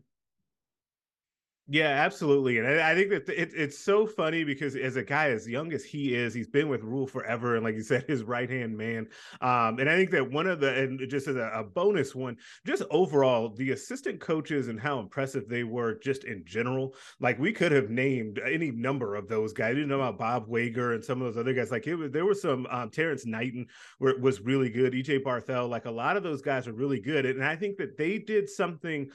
Yeah, 1.67 1.87
absolutely, 1.87 2.59
and 2.59 2.67
I, 2.67 2.93
think 2.93 3.09
that 3.09 3.27
it, 3.27 3.51
it's 3.55 3.79
so 3.79 4.05
funny 4.05 4.43
because 4.43 4.75
as 4.75 4.97
a 4.97 5.03
guy 5.03 5.29
as 5.29 5.47
young 5.47 5.73
as 5.73 5.83
he 5.83 6.13
is, 6.13 6.31
he's 6.31 6.47
been 6.47 6.69
with 6.69 6.83
Rhule 6.83 7.07
forever, 7.07 7.55
and 7.55 7.63
like 7.63 7.73
you 7.73 7.81
said, 7.81 8.05
his 8.07 8.23
right 8.23 8.47
hand 8.47 8.77
man. 8.77 9.07
Um, 9.41 9.79
and 9.79 9.89
I 9.89 9.95
think 9.95 10.11
that 10.11 10.31
one 10.31 10.45
of 10.45 10.59
the 10.59 10.75
and 10.75 11.09
just 11.09 11.27
as 11.27 11.37
a, 11.37 11.49
a, 11.55 11.63
bonus 11.63 12.13
one, 12.13 12.37
just 12.67 12.83
overall, 12.91 13.49
the 13.49 13.71
assistant 13.71 14.19
coaches 14.19 14.67
and 14.67 14.79
how 14.79 14.99
impressive 14.99 15.49
they 15.49 15.63
were, 15.63 15.95
just 15.95 16.25
in 16.25 16.43
general. 16.45 16.93
Like 17.19 17.39
we 17.39 17.51
could 17.51 17.71
have 17.71 17.89
named 17.89 18.39
any 18.45 18.69
number 18.69 19.15
of 19.15 19.27
those 19.27 19.51
guys. 19.51 19.73
Didn't 19.73 19.89
know 19.89 20.01
about 20.01 20.19
Bob 20.19 20.47
Wager 20.47 20.93
and 20.93 21.03
some 21.03 21.19
of 21.19 21.33
those 21.33 21.41
other 21.41 21.53
guys. 21.53 21.71
Like 21.71 21.87
it 21.87 21.95
was, 21.95 22.11
there 22.11 22.25
was 22.25 22.43
some 22.43 22.67
um, 22.69 22.91
Terrence 22.91 23.25
Knighton 23.25 23.65
where 23.97 24.15
was 24.19 24.39
really 24.39 24.69
good. 24.69 24.93
EJ 24.93 25.23
Barthel, 25.23 25.67
like 25.67 25.85
a 25.85 25.91
lot 25.91 26.15
of 26.15 26.21
those 26.21 26.43
guys 26.43 26.67
are 26.67 26.73
really 26.73 26.99
good, 26.99 27.25
and 27.25 27.43
I 27.43 27.55
think 27.55 27.77
that 27.77 27.97
they 27.97 28.19
did 28.19 28.47
something 28.47 29.09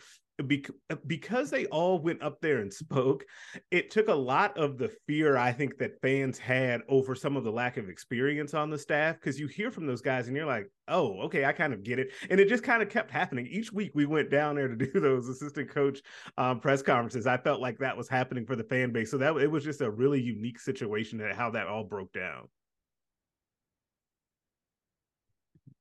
because 1.07 1.51
they 1.51 1.67
all 1.67 1.99
went 1.99 2.23
up 2.23 2.41
there 2.41 2.59
and 2.59 2.73
spoke, 2.73 3.25
it 3.71 3.91
took 3.91 4.09
a 4.09 4.15
lot 4.15 4.57
of 4.57 4.79
the 4.79 4.89
fear 5.07 5.37
I 5.37 5.53
think 5.53 5.79
that 5.79 6.01
fans 6.01 6.39
had 6.39 6.83
over 6.89 7.15
some 7.15 7.37
of 7.37 7.45
the 7.45 7.53
lack 7.53 7.77
of 7.77 7.89
experience 7.89 8.55
on 8.55 8.71
the 8.71 8.79
staff. 8.79 9.17
Because 9.17 9.39
you 9.39 9.47
hear 9.47 9.71
from 9.71 9.87
those 9.87 10.03
guys 10.03 10.29
and 10.29 10.37
you're 10.37 10.47
like, 10.47 10.71
oh, 10.89 11.21
okay, 11.23 11.45
I 11.45 11.53
kind 11.53 11.73
of 11.73 11.83
get 11.83 11.99
it. 11.99 12.11
And 12.29 12.41
it 12.41 12.49
just 12.49 12.65
kind 12.65 12.83
of 12.83 12.89
kept 12.89 13.11
happening. 13.11 13.47
Each 13.47 13.73
week 13.73 13.93
we 13.95 14.07
went 14.07 14.31
down 14.31 14.57
there 14.57 14.69
to 14.69 14.77
do 14.77 14.91
those 15.01 15.29
assistant 15.29 15.71
coach 15.71 16.01
um, 16.39 16.61
press 16.61 16.83
conferences. 16.83 17.27
I 17.27 17.37
felt 17.37 17.61
like 17.61 17.79
that 17.79 17.97
was 17.97 18.09
happening 18.09 18.47
for 18.47 18.57
the 18.57 18.65
fan 18.65 18.93
base. 18.93 19.11
So 19.11 19.19
that 19.19 19.37
it 19.37 19.51
was 19.51 19.65
just 19.65 19.81
a 19.81 19.91
really 19.91 20.21
unique 20.21 20.59
situation 20.59 21.21
at 21.21 21.37
how 21.37 21.51
that 21.51 21.67
all 21.67 21.85
broke 21.85 22.13
down. 22.13 22.49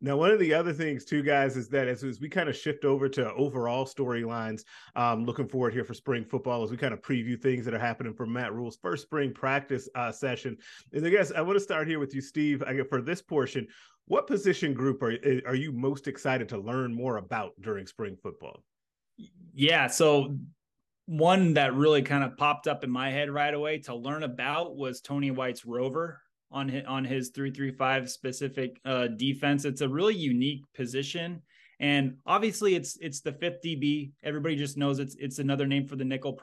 Now, 0.02 0.16
one 0.16 0.32
of 0.32 0.40
the 0.40 0.54
other 0.54 0.72
things, 0.72 1.04
too, 1.04 1.22
guys, 1.22 1.58
is 1.58 1.68
that 1.70 1.90
as, 1.90 2.04
as 2.06 2.22
we 2.22 2.30
kind 2.30 2.48
of 2.48 2.56
shift 2.56 2.86
over 2.86 3.10
to 3.10 3.34
overall 3.34 3.86
storylines, 3.86 4.64
um, 4.96 5.26
looking 5.26 5.48
forward 5.48 5.74
here 5.74 5.84
for 5.84 5.94
spring 5.94 6.24
football 6.24 6.64
as 6.64 6.72
we 6.72 6.78
kind 6.78 6.94
of 6.94 7.02
preview 7.02 7.40
things 7.40 7.66
that 7.66 7.74
are 7.74 7.80
happening 7.80 8.14
for 8.14 8.26
Matt 8.26 8.54
Rhule's 8.54 8.78
first 8.82 9.04
spring 9.04 9.34
practice 9.34 9.90
uh, 9.96 10.12
session. 10.12 10.58
And 10.94 11.06
I 11.06 11.10
guess 11.10 11.34
I 11.34 11.42
want 11.42 11.58
to 11.58 11.64
start 11.64 11.88
here 11.88 12.00
with 12.00 12.16
you, 12.16 12.22
Steve. 12.22 12.64
I 12.64 12.82
for 12.90 13.02
this 13.02 13.22
portion, 13.22 13.68
what 14.06 14.26
position 14.26 14.74
group 14.74 15.04
are 15.04 15.16
are 15.46 15.56
you 15.56 15.74
most 15.74 16.08
excited 16.08 16.48
to 16.50 16.58
learn 16.58 16.94
more 16.94 17.18
about 17.18 17.52
during 17.60 17.86
spring 17.86 18.16
football? 18.24 18.64
Yeah, 19.54 19.88
so 19.88 20.38
one 21.08 21.56
that 21.56 21.74
really 21.74 22.04
kind 22.04 22.24
of 22.24 22.38
popped 22.38 22.68
up 22.68 22.84
in 22.84 22.90
my 22.90 23.10
head 23.12 23.30
right 23.30 23.54
away 23.54 23.80
to 23.80 23.96
learn 23.96 24.24
about 24.24 24.78
was 24.78 25.02
Tony 25.02 25.32
White's 25.32 25.66
rover 25.66 26.22
on 26.52 26.70
his, 26.70 26.84
on 26.86 27.06
his 27.06 27.30
335 27.30 28.10
specific 28.10 28.80
uh, 28.86 29.08
defense. 29.08 29.66
It's 29.66 29.82
a 29.82 29.90
really 29.90 30.16
unique 30.16 30.64
position 30.74 31.42
And 31.80 32.18
obviously, 32.26 32.76
it's 32.76 32.98
it's 33.00 33.22
the 33.22 33.32
fifth 33.32 33.62
DB. 33.64 34.12
Everybody 34.24 34.58
just 34.58 34.78
knows 34.78 35.00
it's 35.00 35.16
it's 35.16 35.40
another 35.40 35.66
name 35.66 35.88
for 35.88 35.96
the 35.96 36.04
nickel 36.04 36.38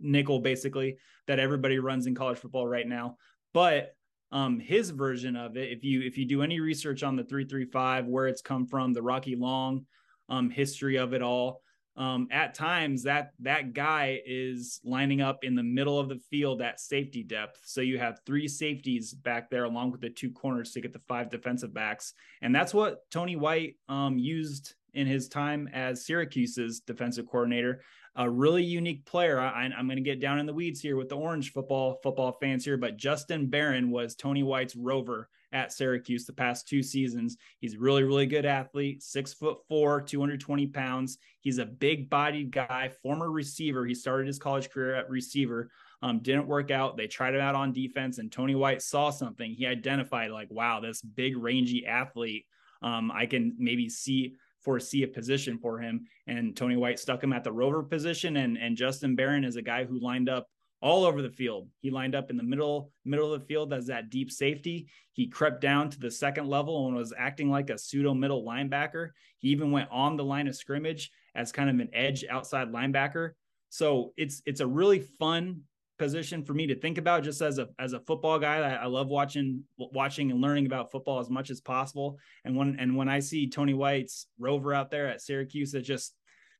nickel, 0.00 0.40
basically 0.40 0.96
that 1.28 1.38
everybody 1.38 1.78
runs 1.78 2.06
in 2.06 2.14
college 2.14 2.38
football 2.38 2.66
right 2.66 2.88
now. 2.88 3.16
But 3.54 3.94
um, 4.32 4.58
his 4.58 4.90
version 4.90 5.36
of 5.36 5.56
it, 5.56 5.70
if 5.70 5.84
you 5.84 6.02
if 6.02 6.18
you 6.18 6.26
do 6.26 6.42
any 6.42 6.58
research 6.58 7.04
on 7.04 7.14
the 7.14 7.22
three 7.24 7.44
three 7.44 7.66
five, 7.66 8.06
where 8.06 8.26
it's 8.26 8.42
come 8.42 8.66
from, 8.66 8.92
the 8.92 9.02
Rocky 9.02 9.36
Long 9.36 9.86
um, 10.28 10.50
history 10.50 10.96
of 10.96 11.14
it 11.14 11.22
all, 11.22 11.62
um, 11.96 12.28
at 12.30 12.54
times 12.54 13.02
that 13.02 13.32
that 13.40 13.72
guy 13.72 14.20
is 14.24 14.80
lining 14.84 15.20
up 15.20 15.44
in 15.44 15.54
the 15.54 15.62
middle 15.62 15.98
of 15.98 16.08
the 16.08 16.20
field 16.30 16.62
at 16.62 16.80
safety 16.80 17.22
depth. 17.22 17.60
So 17.64 17.80
you 17.80 17.98
have 17.98 18.20
three 18.24 18.48
safeties 18.48 19.12
back 19.12 19.50
there 19.50 19.64
along 19.64 19.92
with 19.92 20.00
the 20.00 20.10
two 20.10 20.30
corners 20.30 20.72
to 20.72 20.80
get 20.80 20.92
the 20.92 21.02
five 21.08 21.30
defensive 21.30 21.74
backs, 21.74 22.14
and 22.42 22.54
that's 22.54 22.74
what 22.74 23.10
Tony 23.10 23.36
White 23.36 23.76
um, 23.88 24.18
used 24.18 24.74
in 24.94 25.06
his 25.06 25.28
time 25.28 25.68
as 25.72 26.04
Syracuse's 26.04 26.80
defensive 26.80 27.26
coordinator. 27.26 27.82
A 28.16 28.28
really 28.28 28.64
unique 28.64 29.06
player. 29.06 29.38
I, 29.38 29.66
am 29.66 29.86
going 29.86 29.96
to 29.96 30.02
get 30.02 30.20
down 30.20 30.40
in 30.40 30.46
the 30.46 30.52
weeds 30.52 30.80
here 30.80 30.96
with 30.96 31.08
the 31.08 31.16
orange 31.16 31.52
football 31.52 32.00
football 32.02 32.36
fans 32.40 32.64
here, 32.64 32.76
but 32.76 32.96
Justin 32.96 33.48
Barron 33.48 33.90
was 33.90 34.16
Tony 34.16 34.42
White's 34.42 34.74
rover 34.74 35.28
at 35.52 35.72
Syracuse 35.72 36.24
the 36.24 36.32
past 36.32 36.68
two 36.68 36.82
seasons. 36.82 37.36
He's 37.58 37.76
really, 37.76 38.02
really 38.02 38.26
good 38.26 38.46
athlete, 38.46 39.02
six 39.02 39.32
foot 39.32 39.58
four, 39.68 40.00
220 40.00 40.66
pounds. 40.68 41.18
He's 41.40 41.58
a 41.58 41.66
big 41.66 42.10
bodied 42.10 42.52
guy, 42.52 42.90
former 43.02 43.30
receiver. 43.30 43.84
He 43.84 43.94
started 43.94 44.26
his 44.26 44.38
college 44.38 44.70
career 44.70 44.94
at 44.94 45.10
receiver. 45.10 45.70
Um, 46.02 46.20
didn't 46.20 46.46
work 46.46 46.70
out. 46.70 46.96
They 46.96 47.06
tried 47.06 47.34
him 47.34 47.40
out 47.40 47.54
on 47.54 47.72
defense, 47.72 48.18
and 48.18 48.32
Tony 48.32 48.54
White 48.54 48.80
saw 48.80 49.10
something. 49.10 49.52
He 49.52 49.66
identified, 49.66 50.30
like, 50.30 50.48
wow, 50.50 50.80
this 50.80 51.02
big, 51.02 51.36
rangy 51.36 51.86
athlete. 51.86 52.46
Um, 52.82 53.10
I 53.12 53.26
can 53.26 53.54
maybe 53.58 53.88
see 53.88 54.36
foresee 54.62 55.02
a 55.02 55.08
position 55.08 55.58
for 55.58 55.78
him. 55.78 56.06
And 56.26 56.56
Tony 56.56 56.76
White 56.76 56.98
stuck 56.98 57.22
him 57.22 57.32
at 57.32 57.44
the 57.44 57.52
rover 57.52 57.82
position. 57.82 58.36
And, 58.36 58.56
and 58.56 58.76
Justin 58.76 59.16
Barron 59.16 59.44
is 59.44 59.56
a 59.56 59.62
guy 59.62 59.84
who 59.84 60.00
lined 60.00 60.28
up 60.28 60.46
all 60.82 61.04
over 61.04 61.22
the 61.22 61.30
field. 61.30 61.68
He 61.80 61.90
lined 61.90 62.14
up 62.14 62.30
in 62.30 62.36
the 62.36 62.42
middle 62.42 62.90
middle 63.04 63.32
of 63.32 63.40
the 63.40 63.46
field 63.46 63.72
as 63.72 63.86
that 63.86 64.10
deep 64.10 64.30
safety. 64.30 64.88
He 65.12 65.28
crept 65.28 65.60
down 65.60 65.90
to 65.90 65.98
the 65.98 66.10
second 66.10 66.48
level 66.48 66.86
and 66.86 66.96
was 66.96 67.12
acting 67.16 67.50
like 67.50 67.70
a 67.70 67.78
pseudo 67.78 68.14
middle 68.14 68.44
linebacker. 68.44 69.10
He 69.38 69.48
even 69.48 69.70
went 69.70 69.90
on 69.90 70.16
the 70.16 70.24
line 70.24 70.48
of 70.48 70.56
scrimmage 70.56 71.10
as 71.34 71.52
kind 71.52 71.68
of 71.68 71.78
an 71.78 71.90
edge 71.92 72.24
outside 72.28 72.72
linebacker. 72.72 73.32
So 73.68 74.12
it's 74.16 74.42
it's 74.46 74.60
a 74.60 74.66
really 74.66 75.00
fun 75.00 75.62
position 75.98 76.42
for 76.42 76.54
me 76.54 76.66
to 76.66 76.74
think 76.74 76.96
about 76.96 77.22
just 77.22 77.42
as 77.42 77.58
a 77.58 77.68
as 77.78 77.92
a 77.92 78.00
football 78.00 78.38
guy 78.38 78.56
I, 78.56 78.84
I, 78.84 78.86
love 78.86 79.08
watching 79.08 79.64
watching 79.76 80.30
and 80.30 80.40
learning 80.40 80.64
about 80.64 80.90
football 80.90 81.18
as 81.18 81.28
much 81.28 81.50
as 81.50 81.60
possible 81.60 82.18
and 82.46 82.56
when 82.56 82.76
and 82.80 82.96
when 82.96 83.10
I 83.10 83.20
see 83.20 83.50
Tony 83.50 83.74
White's 83.74 84.26
rover 84.38 84.72
out 84.72 84.90
there 84.90 85.08
at 85.08 85.20
Syracuse 85.20 85.74
it 85.74 85.82
just 85.82 86.14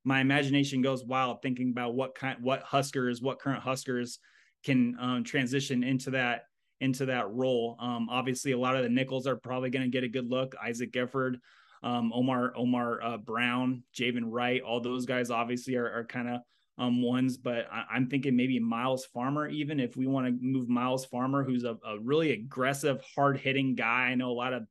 my 0.04 0.20
imagination 0.20 0.82
goes 0.82 1.04
wild 1.04 1.42
thinking 1.42 1.70
about 1.70 1.94
what 1.94 2.14
kind 2.14 2.38
what 2.42 2.62
Huskers 2.62 3.20
what 3.20 3.38
current 3.38 3.62
Huskers 3.62 4.18
can 4.64 4.96
um, 5.00 5.24
transition 5.24 5.82
into 5.82 6.10
that 6.10 6.42
into 6.80 7.06
that 7.06 7.30
role 7.30 7.76
um, 7.80 8.08
obviously 8.10 8.52
a 8.52 8.58
lot 8.58 8.76
of 8.76 8.82
the 8.82 8.88
nickels 8.88 9.26
are 9.26 9.36
probably 9.36 9.70
going 9.70 9.84
to 9.84 9.90
get 9.90 10.04
a 10.04 10.08
good 10.08 10.28
look 10.28 10.54
Isaac 10.62 10.92
Gifford 10.92 11.38
um, 11.82 12.12
Omar 12.14 12.52
Omar 12.56 13.02
uh, 13.02 13.16
Brown 13.18 13.82
Javin 13.94 14.24
Wright 14.26 14.62
all 14.62 14.80
those 14.80 15.06
guys 15.06 15.30
obviously 15.30 15.76
are, 15.76 15.90
are 15.90 16.04
kind 16.04 16.28
of 16.28 16.40
um, 16.80 17.02
ones, 17.02 17.36
but 17.36 17.66
I, 17.70 17.96
am 17.96 18.08
thinking 18.08 18.34
maybe 18.34 18.58
Myles 18.58 19.04
Farmer, 19.04 19.46
even 19.48 19.78
if 19.78 19.98
we 19.98 20.06
want 20.06 20.26
to 20.26 20.38
move 20.40 20.70
Myles 20.70 21.04
Farmer, 21.04 21.44
who's 21.44 21.64
a, 21.64 21.76
a 21.86 22.00
really 22.00 22.32
aggressive, 22.32 23.02
hard 23.14 23.38
hitting 23.38 23.74
guy. 23.74 24.06
I 24.06 24.14
know 24.14 24.30
a 24.30 24.32
lot 24.32 24.54
of 24.54 24.62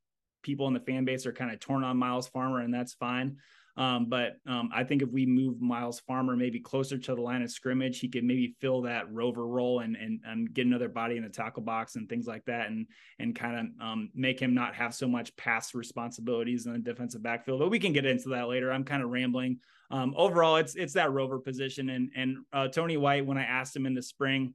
people 0.41 0.67
in 0.67 0.73
the 0.73 0.79
fan 0.79 1.05
base 1.05 1.27
are 1.27 1.31
kind 1.31 1.51
of 1.51 1.59
torn 1.59 1.83
on 1.83 1.97
Myles 1.97 2.27
Farmer, 2.27 2.61
and 2.61 2.73
that's 2.73 2.93
fine. 2.93 3.37
Um, 3.77 4.07
but 4.09 4.37
um, 4.45 4.69
I 4.73 4.83
think 4.83 5.01
if 5.01 5.09
we 5.09 5.25
move 5.25 5.61
Myles 5.61 6.01
Farmer 6.01 6.35
maybe 6.35 6.59
closer 6.59 6.97
to 6.97 7.15
the 7.15 7.21
line 7.21 7.41
of 7.41 7.51
scrimmage, 7.51 7.99
he 7.99 8.09
could 8.09 8.23
maybe 8.23 8.55
fill 8.59 8.81
that 8.81 9.11
rover 9.11 9.47
role 9.47 9.79
and 9.79 9.95
and, 9.95 10.19
and 10.25 10.53
get 10.53 10.65
another 10.65 10.89
body 10.89 11.17
in 11.17 11.23
the 11.23 11.29
tackle 11.29 11.63
box 11.63 11.95
and 11.95 12.09
things 12.09 12.27
like 12.27 12.45
that, 12.45 12.67
and 12.67 12.87
and 13.19 13.35
kind 13.35 13.55
of 13.55 13.87
um, 13.87 14.09
make 14.13 14.39
him 14.39 14.53
not 14.53 14.75
have 14.75 14.93
so 14.93 15.07
much 15.07 15.35
pass 15.37 15.73
responsibilities 15.73 16.65
in 16.65 16.73
the 16.73 16.79
defensive 16.79 17.23
backfield. 17.23 17.59
But 17.59 17.69
we 17.69 17.79
can 17.79 17.93
get 17.93 18.05
into 18.05 18.29
that 18.29 18.47
later. 18.47 18.71
I'm 18.71 18.83
kind 18.83 19.03
of 19.03 19.09
rambling 19.09 19.59
um, 19.91 20.13
overall, 20.15 20.57
it's 20.57 20.75
it's 20.75 20.93
that 20.93 21.11
rover 21.11 21.39
position. 21.39 21.89
And 21.89 22.11
and 22.15 22.37
uh, 22.53 22.67
Tony 22.67 22.97
White, 22.97 23.25
when 23.25 23.37
I 23.37 23.43
asked 23.43 23.75
him 23.75 23.85
in 23.85 23.93
the 23.93 24.01
spring, 24.01 24.53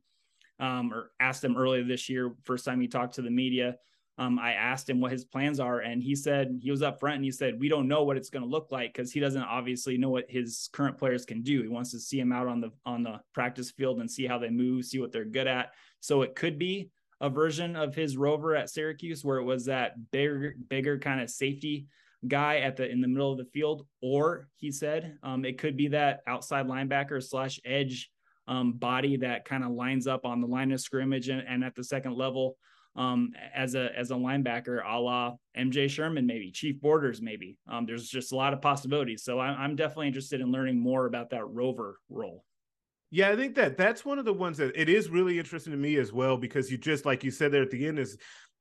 um, 0.61 0.93
or 0.93 1.11
asked 1.19 1.43
him 1.43 1.57
earlier 1.57 1.83
this 1.83 2.09
year, 2.09 2.35
first 2.45 2.65
time 2.65 2.81
he 2.81 2.89
talked 2.89 3.17
to 3.17 3.23
the 3.23 3.31
media, 3.31 3.77
um, 4.17 4.39
I 4.39 4.53
asked 4.53 4.89
him 4.89 5.01
what 5.01 5.11
his 5.11 5.25
plans 5.25 5.59
are, 5.59 5.81
and 5.81 6.03
he 6.03 6.15
said 6.15 6.61
he 6.63 6.71
was 6.71 6.83
up 6.83 7.01
front 7.01 7.17
and 7.17 7.25
he 7.25 7.33
said 7.33 7.59
we 7.59 7.69
don't 7.69 7.89
know 7.89 8.05
what 8.05 8.17
it's 8.17 8.31
going 8.31 8.45
to 8.45 8.49
look 8.49 8.71
like 8.71 8.93
because 8.93 9.13
he 9.13 9.19
doesn't 9.19 9.43
obviously 9.43 9.99
know 9.99 10.11
what 10.11 10.27
his 10.29 10.69
current 10.73 10.97
players 10.97 11.25
can 11.25 11.43
do. 11.43 11.63
He 11.63 11.69
wants 11.69 11.91
to 11.91 11.99
see 11.99 12.19
them 12.19 12.33
out 12.33 12.47
on 12.47 12.61
the 12.61 12.71
on 12.87 13.03
the 13.03 13.21
practice 13.33 13.73
field 13.73 14.01
and 14.01 14.11
see 14.11 14.27
how 14.27 14.39
they 14.39 14.51
move, 14.51 14.85
see 14.85 15.01
what 15.01 15.11
they're 15.11 15.25
good 15.25 15.49
at. 15.49 15.73
So 16.01 16.23
it 16.23 16.37
could 16.37 16.59
be 16.59 16.91
a 17.21 17.29
version 17.29 17.75
of 17.75 17.95
his 17.95 18.17
rover 18.17 18.55
at 18.55 18.71
Syracuse 18.71 19.25
where 19.25 19.39
it 19.39 19.45
was 19.45 19.65
that 19.65 19.95
bigger 20.13 20.55
bigger 20.69 20.99
kind 20.99 21.21
of 21.21 21.29
safety 21.29 21.87
guy 22.29 22.59
at 22.59 22.77
the 22.77 22.89
in 22.89 23.01
the 23.01 23.09
middle 23.09 23.33
of 23.33 23.39
the 23.39 23.45
field, 23.47 23.85
or 24.01 24.49
he 24.59 24.71
said 24.71 25.19
um, 25.25 25.45
it 25.45 25.59
could 25.59 25.77
be 25.77 25.89
that 25.89 26.21
outside 26.29 26.67
linebacker 26.67 27.23
slash 27.23 27.59
edge 27.65 28.11
um, 28.47 28.75
body 28.75 29.17
that 29.17 29.45
kind 29.45 29.65
of 29.65 29.73
lines 29.73 30.07
up 30.07 30.25
on 30.25 30.41
the 30.41 30.47
line 30.47 30.71
of 30.71 30.81
scrimmage 30.81 31.29
and, 31.29 31.43
and 31.49 31.65
at 31.65 31.75
the 31.75 31.83
second 31.83 32.15
level 32.15 32.57
um, 32.97 33.33
as 33.55 33.75
a 33.75 33.97
as 33.97 34.11
a 34.11 34.15
linebacker, 34.15 34.81
a 34.87 34.99
la 34.99 35.35
MJ 35.57 35.89
Sherman, 35.89 36.27
maybe 36.27 36.51
Chief 36.51 36.81
Borders, 36.81 37.21
maybe. 37.21 37.57
Um, 37.69 37.87
there's 37.87 38.09
just 38.09 38.33
a 38.33 38.37
lot 38.37 38.53
of 38.53 38.61
possibilities. 38.61 39.25
So 39.25 39.39
I, 39.39 39.49
I'm 39.49 39.77
definitely 39.77 40.09
interested 40.09 40.41
in 40.41 40.53
learning 40.53 40.79
more 40.79 41.07
about 41.07 41.31
that 41.31 41.47
rover 41.47 41.99
role. 42.09 42.45
Yeah, 43.11 43.31
I 43.31 43.37
think 43.37 43.55
that 43.55 43.77
that's 43.77 44.05
one 44.05 44.19
of 44.19 44.25
the 44.25 44.33
ones 44.33 44.59
that 44.59 44.73
it 44.75 44.89
is 44.89 45.09
really 45.09 45.39
interesting 45.39 45.73
to 45.73 45.77
me 45.77 45.97
as 45.97 46.13
well 46.13 46.37
because 46.37 46.71
you 46.71 46.79
just 46.79 47.05
like 47.05 47.23
you 47.23 47.31
said 47.31 47.53
there 47.53 47.63
at 47.63 47.71
the 47.71 47.87
end 47.87 47.99
is 47.99 48.17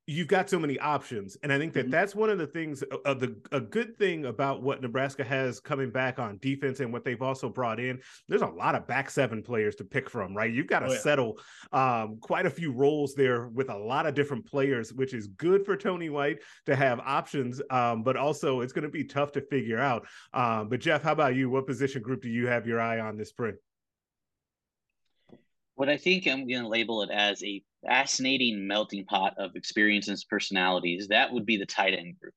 you've 0.06 0.28
got 0.28 0.50
so 0.50 0.60
many 0.60 0.78
options 0.80 1.38
and 1.44 1.54
i 1.54 1.58
think 1.58 1.72
that 1.74 1.84
mm-hmm. 1.84 1.92
that's 1.92 2.14
one 2.14 2.30
of 2.30 2.38
the 2.38 2.48
things 2.48 2.84
uh, 2.92 2.98
of 3.06 3.20
the 3.20 3.36
a 3.54 3.60
good 3.60 3.98
thing 3.98 4.26
about 4.26 4.62
what 4.62 4.82
nebraska 4.82 5.24
has 5.24 5.60
coming 5.60 5.90
back 5.90 6.20
on 6.20 6.38
defense 6.42 6.82
and 6.82 6.92
what 6.92 7.06
they've 7.06 7.22
also 7.22 7.48
brought 7.48 7.80
in 7.80 8.00
there's 8.28 8.42
a 8.42 8.48
lot 8.48 8.76
of 8.76 8.86
back 8.86 9.10
seven 9.10 9.42
players 9.42 9.76
to 9.76 9.84
pick 9.84 10.10
from 10.10 10.36
right 10.36 10.52
you've 10.52 10.68
got 10.68 10.80
to 10.80 10.88
oh, 10.88 10.92
yeah. 10.92 11.00
settle 11.00 11.40
um, 11.72 12.18
quite 12.20 12.46
a 12.46 12.50
few 12.50 12.72
roles 12.74 13.16
there 13.16 13.48
with 13.48 13.70
a 13.70 13.78
lot 13.78 14.06
of 14.06 14.14
different 14.14 14.46
players 14.46 14.92
which 14.92 15.14
is 15.14 15.28
good 15.28 15.66
for 15.66 15.78
tony 15.78 16.10
white 16.10 16.40
to 16.66 16.76
have 16.76 17.00
options 17.00 17.62
um, 17.70 18.04
but 18.04 18.18
also 18.18 18.60
it's 18.60 18.74
going 18.74 18.84
to 18.84 18.90
be 18.90 19.06
tough 19.06 19.32
to 19.32 19.42
figure 19.42 19.80
out 19.80 20.06
um, 20.34 20.68
but 20.68 20.82
jeff 20.82 21.02
how 21.02 21.14
about 21.14 21.36
you 21.36 21.50
what 21.50 21.66
position 21.66 22.02
group 22.02 22.22
do 22.22 22.30
you 22.30 22.46
have 22.48 22.68
your 22.68 22.82
eye 22.82 23.00
on 23.00 23.16
this 23.18 23.30
spring 23.30 23.56
what 25.76 25.90
I 25.90 25.98
think 25.98 26.28
I'm 26.28 26.48
going 26.48 26.62
to 26.62 26.68
label 26.68 27.02
it 27.02 27.10
as 27.10 27.44
a 27.44 27.64
fascinating 27.86 28.68
melting 28.68 29.06
pot 29.06 29.36
of 29.38 29.56
experiences, 29.56 30.24
personalities. 30.24 31.08
That 31.10 31.32
would 31.32 31.46
be 31.46 31.58
the 31.58 31.66
tight 31.66 31.94
end 31.94 32.20
group. 32.20 32.34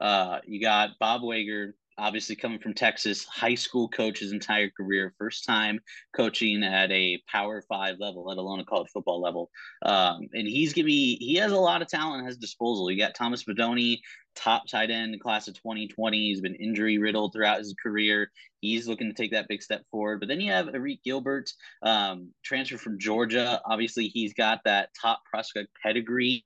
Uh, 0.00 0.40
you 0.46 0.60
got 0.60 0.90
Bob 0.98 1.22
Wager, 1.22 1.74
obviously 2.00 2.34
coming 2.34 2.58
from 2.58 2.74
Texas, 2.74 3.24
high 3.26 3.54
school 3.54 3.88
coach 3.88 4.20
his 4.20 4.32
entire 4.32 4.70
career, 4.70 5.14
first 5.18 5.44
time 5.44 5.78
coaching 6.16 6.64
at 6.64 6.90
a 6.90 7.22
Power 7.30 7.62
Five 7.68 7.96
level, 8.00 8.24
let 8.24 8.38
alone 8.38 8.60
a 8.60 8.64
college 8.64 8.90
football 8.92 9.20
level. 9.20 9.50
Um, 9.84 10.28
and 10.32 10.48
he's 10.48 10.72
gonna 10.72 10.86
be 10.86 11.16
he 11.16 11.34
has 11.36 11.52
a 11.52 11.58
lot 11.58 11.82
of 11.82 11.88
talent 11.88 12.22
at 12.22 12.28
his 12.28 12.38
disposal. 12.38 12.90
You 12.90 12.98
got 12.98 13.14
Thomas 13.14 13.44
Fidone, 13.44 13.98
top 14.34 14.66
tight 14.66 14.90
end 14.90 15.20
class 15.20 15.46
of 15.46 15.54
2020. 15.54 16.16
He's 16.18 16.40
been 16.40 16.54
injury 16.54 16.98
riddled 16.98 17.32
throughout 17.32 17.58
his 17.58 17.74
career. 17.80 18.30
He's 18.60 18.88
looking 18.88 19.08
to 19.08 19.14
take 19.14 19.32
that 19.32 19.48
big 19.48 19.62
step 19.62 19.82
forward. 19.90 20.20
But 20.20 20.28
then 20.28 20.40
you 20.40 20.52
have 20.52 20.66
Arik 20.66 21.02
Gilbert, 21.04 21.50
um, 21.82 22.30
transfer 22.42 22.78
from 22.78 22.98
Georgia. 22.98 23.60
Obviously, 23.64 24.08
he's 24.08 24.34
got 24.34 24.60
that 24.64 24.90
top 25.00 25.20
prospect 25.30 25.68
pedigree 25.82 26.44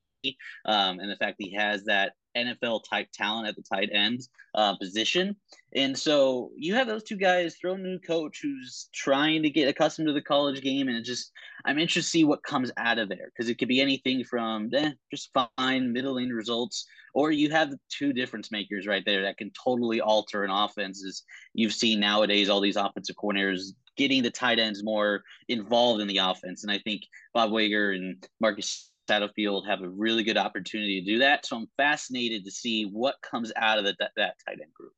um, 0.64 1.00
and 1.00 1.11
the 1.11 1.16
fact 1.16 1.38
that 1.38 1.44
he 1.44 1.54
has 1.54 1.84
that 1.84 2.12
NFL 2.37 2.83
type 2.88 3.09
talent 3.12 3.49
at 3.49 3.57
the 3.57 3.62
tight 3.62 3.91
end 3.93 4.21
uh, 4.55 4.76
position. 4.76 5.37
And 5.75 5.99
so 5.99 6.50
you 6.57 6.75
have 6.75 6.87
those 6.87 7.03
two 7.03 7.17
guys 7.17 7.57
throw 7.57 7.76
new 7.76 7.99
coach 7.99 8.41
who's 8.43 8.88
trying 8.93 9.43
to 9.43 9.50
get 9.50 9.69
accustomed 9.69 10.07
to 10.07 10.12
the 10.12 10.23
college 10.23 10.62
game. 10.62 10.88
And 10.88 11.05
just, 11.05 11.33
I'm 11.64 11.79
interested 11.79 12.03
to 12.03 12.09
see 12.09 12.25
what 12.25 12.43
comes 12.43 12.71
out 12.76 12.99
of 12.99 13.09
there 13.09 13.33
because 13.35 13.49
it 13.49 13.59
could 13.59 13.69
be 13.69 13.81
anything 13.81 14.25
from 14.25 14.71
eh, 14.73 14.93
just 15.11 15.37
fine 15.59 15.93
middling 15.93 16.31
results, 16.31 16.87
or 17.14 17.33
you 17.33 17.50
have 17.50 17.75
two 17.88 18.12
difference 18.12 18.50
makers 18.50 18.87
right 18.87 19.05
there 19.05 19.23
that 19.23 19.38
can 19.38 19.50
totally 19.50 20.00
alter 20.00 20.45
an 20.45 20.50
offense. 20.50 21.05
As 21.05 21.23
you've 21.55 21.75
seen 21.75 22.00
nowadays, 22.00 22.49
all 22.49 22.61
these 22.61 22.76
offensive 22.76 23.17
coordinators 23.17 23.73
getting 23.97 24.23
the 24.23 24.31
tight 24.31 24.59
ends 24.59 24.83
more 24.83 25.23
involved 25.49 26.00
in 26.00 26.09
the 26.09 26.19
offense. 26.19 26.62
And 26.62 26.73
I 26.73 26.79
think 26.79 27.03
Bob 27.33 27.53
Wager 27.53 27.93
and 27.93 28.26
Marcus 28.41 28.91
Satterfield 29.08 29.66
have 29.66 29.82
a 29.82 29.88
really 29.88 30.25
good 30.25 30.37
opportunity 30.38 31.00
to 31.00 31.06
do 31.06 31.18
that. 31.18 31.46
So 31.46 31.56
I'm 31.56 31.68
fascinated 31.76 32.44
to 32.44 32.50
see 32.50 32.84
what 32.84 33.16
comes 33.23 33.52
out 33.56 33.78
of 33.78 33.84
the, 33.84 33.94
that, 33.99 34.12
that 34.16 34.37
tight 34.46 34.61
end 34.61 34.73
group. 34.73 34.94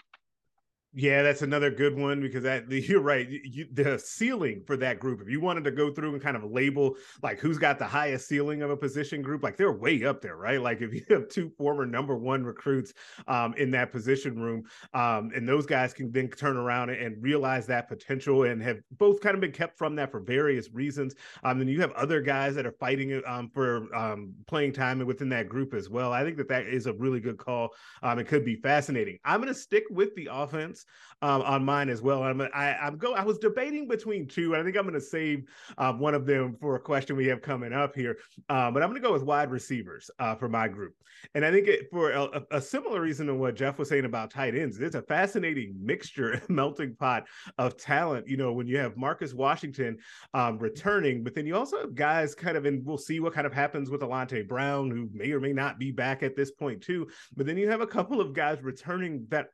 Yeah, 0.99 1.23
that's 1.23 1.43
another 1.43 1.71
good 1.71 1.95
one 1.95 2.23
because 2.23 2.43
that 2.45 2.71
you're 2.71 3.03
right. 3.03 3.29
You, 3.29 3.67
the 3.71 3.99
ceiling 3.99 4.63
for 4.67 4.79
that 4.79 4.99
group, 4.99 5.21
if 5.21 5.29
you 5.29 5.43
wanted 5.43 5.65
to 5.65 5.71
go 5.71 5.93
through 5.93 6.15
and 6.15 6.23
kind 6.23 6.39
of 6.39 6.45
label 6.51 6.97
like 7.23 7.39
who's 7.39 7.59
got 7.59 7.79
the 7.79 7.85
highest 7.85 8.27
ceiling 8.27 8.63
of 8.63 8.71
a 8.71 8.77
position 8.79 9.21
group, 9.21 9.43
like 9.43 9.59
they're 9.59 9.75
way 9.75 10.05
up 10.05 10.23
there, 10.23 10.39
right? 10.39 10.59
Like 10.59 10.81
if 10.81 10.95
you 10.95 11.03
have 11.11 11.29
two 11.29 11.51
former 11.59 11.85
number 11.85 12.17
one 12.17 12.45
recruits 12.45 12.95
um, 13.29 13.53
in 13.59 13.71
that 13.73 13.93
position 13.93 14.41
room, 14.41 14.63
um, 14.95 15.31
and 15.37 15.47
those 15.47 15.67
guys 15.67 15.93
can 15.93 16.11
then 16.11 16.29
turn 16.29 16.57
around 16.57 16.89
and 16.89 17.23
realize 17.23 17.67
that 17.67 17.89
potential 17.89 18.45
and 18.45 18.63
have 18.63 18.79
both 18.93 19.21
kind 19.21 19.35
of 19.35 19.43
been 19.43 19.53
kept 19.53 19.77
from 19.77 19.97
that 19.97 20.11
for 20.11 20.21
various 20.21 20.73
reasons. 20.73 21.15
Um, 21.45 21.59
then 21.59 21.69
you 21.69 21.79
have 21.83 21.93
other 21.93 22.23
guys 22.23 22.55
that 22.55 22.65
are 22.65 22.75
fighting 22.81 23.21
um, 23.27 23.51
for 23.53 23.95
um, 23.95 24.33
playing 24.47 24.73
time 24.73 25.05
within 25.05 25.29
that 25.29 25.51
group 25.51 25.75
as 25.75 25.91
well. 25.91 26.15
I 26.15 26.25
think 26.25 26.39
that 26.39 26.49
that 26.49 26.67
is 26.67 26.87
a 26.87 26.95
really 26.95 27.21
good 27.21 27.37
call. 27.37 27.75
Um, 28.03 28.19
it 28.19 28.29
could 28.29 28.47
be 28.47 28.57
fascinating. 28.57 29.19
I'm 29.27 29.43
going 29.43 29.53
to 29.53 29.61
stick 29.61 29.85
with 29.91 30.15
the 30.15 30.31
offense 30.33 30.86
um, 31.23 31.43
on 31.43 31.65
mine 31.65 31.89
as 31.89 32.03
well. 32.03 32.23
I'm 32.23 32.41
I, 32.41 32.77
I'm 32.77 32.97
go. 32.97 33.15
I 33.15 33.25
was 33.25 33.39
debating 33.39 33.89
between 33.89 34.27
two, 34.29 34.55
I 34.55 34.63
think 34.63 34.77
I'm 34.77 34.83
going 34.83 34.95
to 34.95 35.01
save 35.01 35.45
uh, 35.79 35.93
one 35.93 36.15
of 36.15 36.27
them 36.27 36.57
for 36.61 36.77
a 36.77 36.81
question 36.81 37.17
we 37.17 37.27
have 37.27 37.43
coming 37.43 37.73
up 37.73 37.95
here. 37.95 38.19
Uh, 38.49 38.71
but 38.71 38.83
I'm 38.83 38.91
going 38.91 39.01
to 39.01 39.07
go 39.07 39.13
with 39.13 39.23
wide 39.23 39.51
receivers 39.51 40.11
uh, 40.19 40.35
for 40.35 40.49
my 40.49 40.69
group, 40.69 40.95
and 41.35 41.45
I 41.45 41.51
think 41.51 41.69
it, 41.69 41.89
for 41.91 42.11
a, 42.11 42.43
a, 42.51 42.61
similar 42.61 43.01
reason 43.01 43.27
to 43.29 43.35
what 43.35 43.57
Geoff 43.57 43.79
was 43.79 43.89
saying 43.89 44.05
about 44.05 44.31
tight 44.31 44.55
ends, 44.55 44.79
it's 44.79 44.95
a 44.95 45.03
fascinating 45.03 45.75
mixture, 45.81 46.43
melting 46.49 46.95
pot 46.97 47.25
of 47.59 47.77
talent. 47.77 48.29
You 48.29 48.37
know, 48.37 48.53
when 48.53 48.67
you 48.67 48.77
have 48.79 48.97
Marcus 48.97 49.33
Washington 49.33 49.99
um, 50.35 50.59
returning, 50.59 51.25
but 51.25 51.35
then 51.35 51.47
you 51.47 51.57
also 51.57 51.81
have 51.81 51.95
guys 51.95 52.35
kind 52.35 52.57
of, 52.57 52.67
and 52.67 52.85
we'll 52.85 52.99
see 52.99 53.21
what 53.21 53.33
kind 53.33 53.47
of 53.47 53.53
happens 53.53 53.89
with 53.89 54.03
Alante 54.03 54.47
Brown, 54.47 54.91
who 54.91 55.09
may 55.13 55.33
or 55.33 55.41
may 55.41 55.53
not 55.53 55.79
be 55.79 55.91
back 55.91 56.23
at 56.23 56.37
this 56.37 56.51
point 56.51 56.83
too. 56.83 57.07
But 57.35 57.47
then 57.47 57.57
you 57.57 57.69
have 57.71 57.81
a 57.81 57.87
couple 57.87 58.21
of 58.21 58.35
guys 58.35 58.63
returning 58.63 59.27
that 59.31 59.49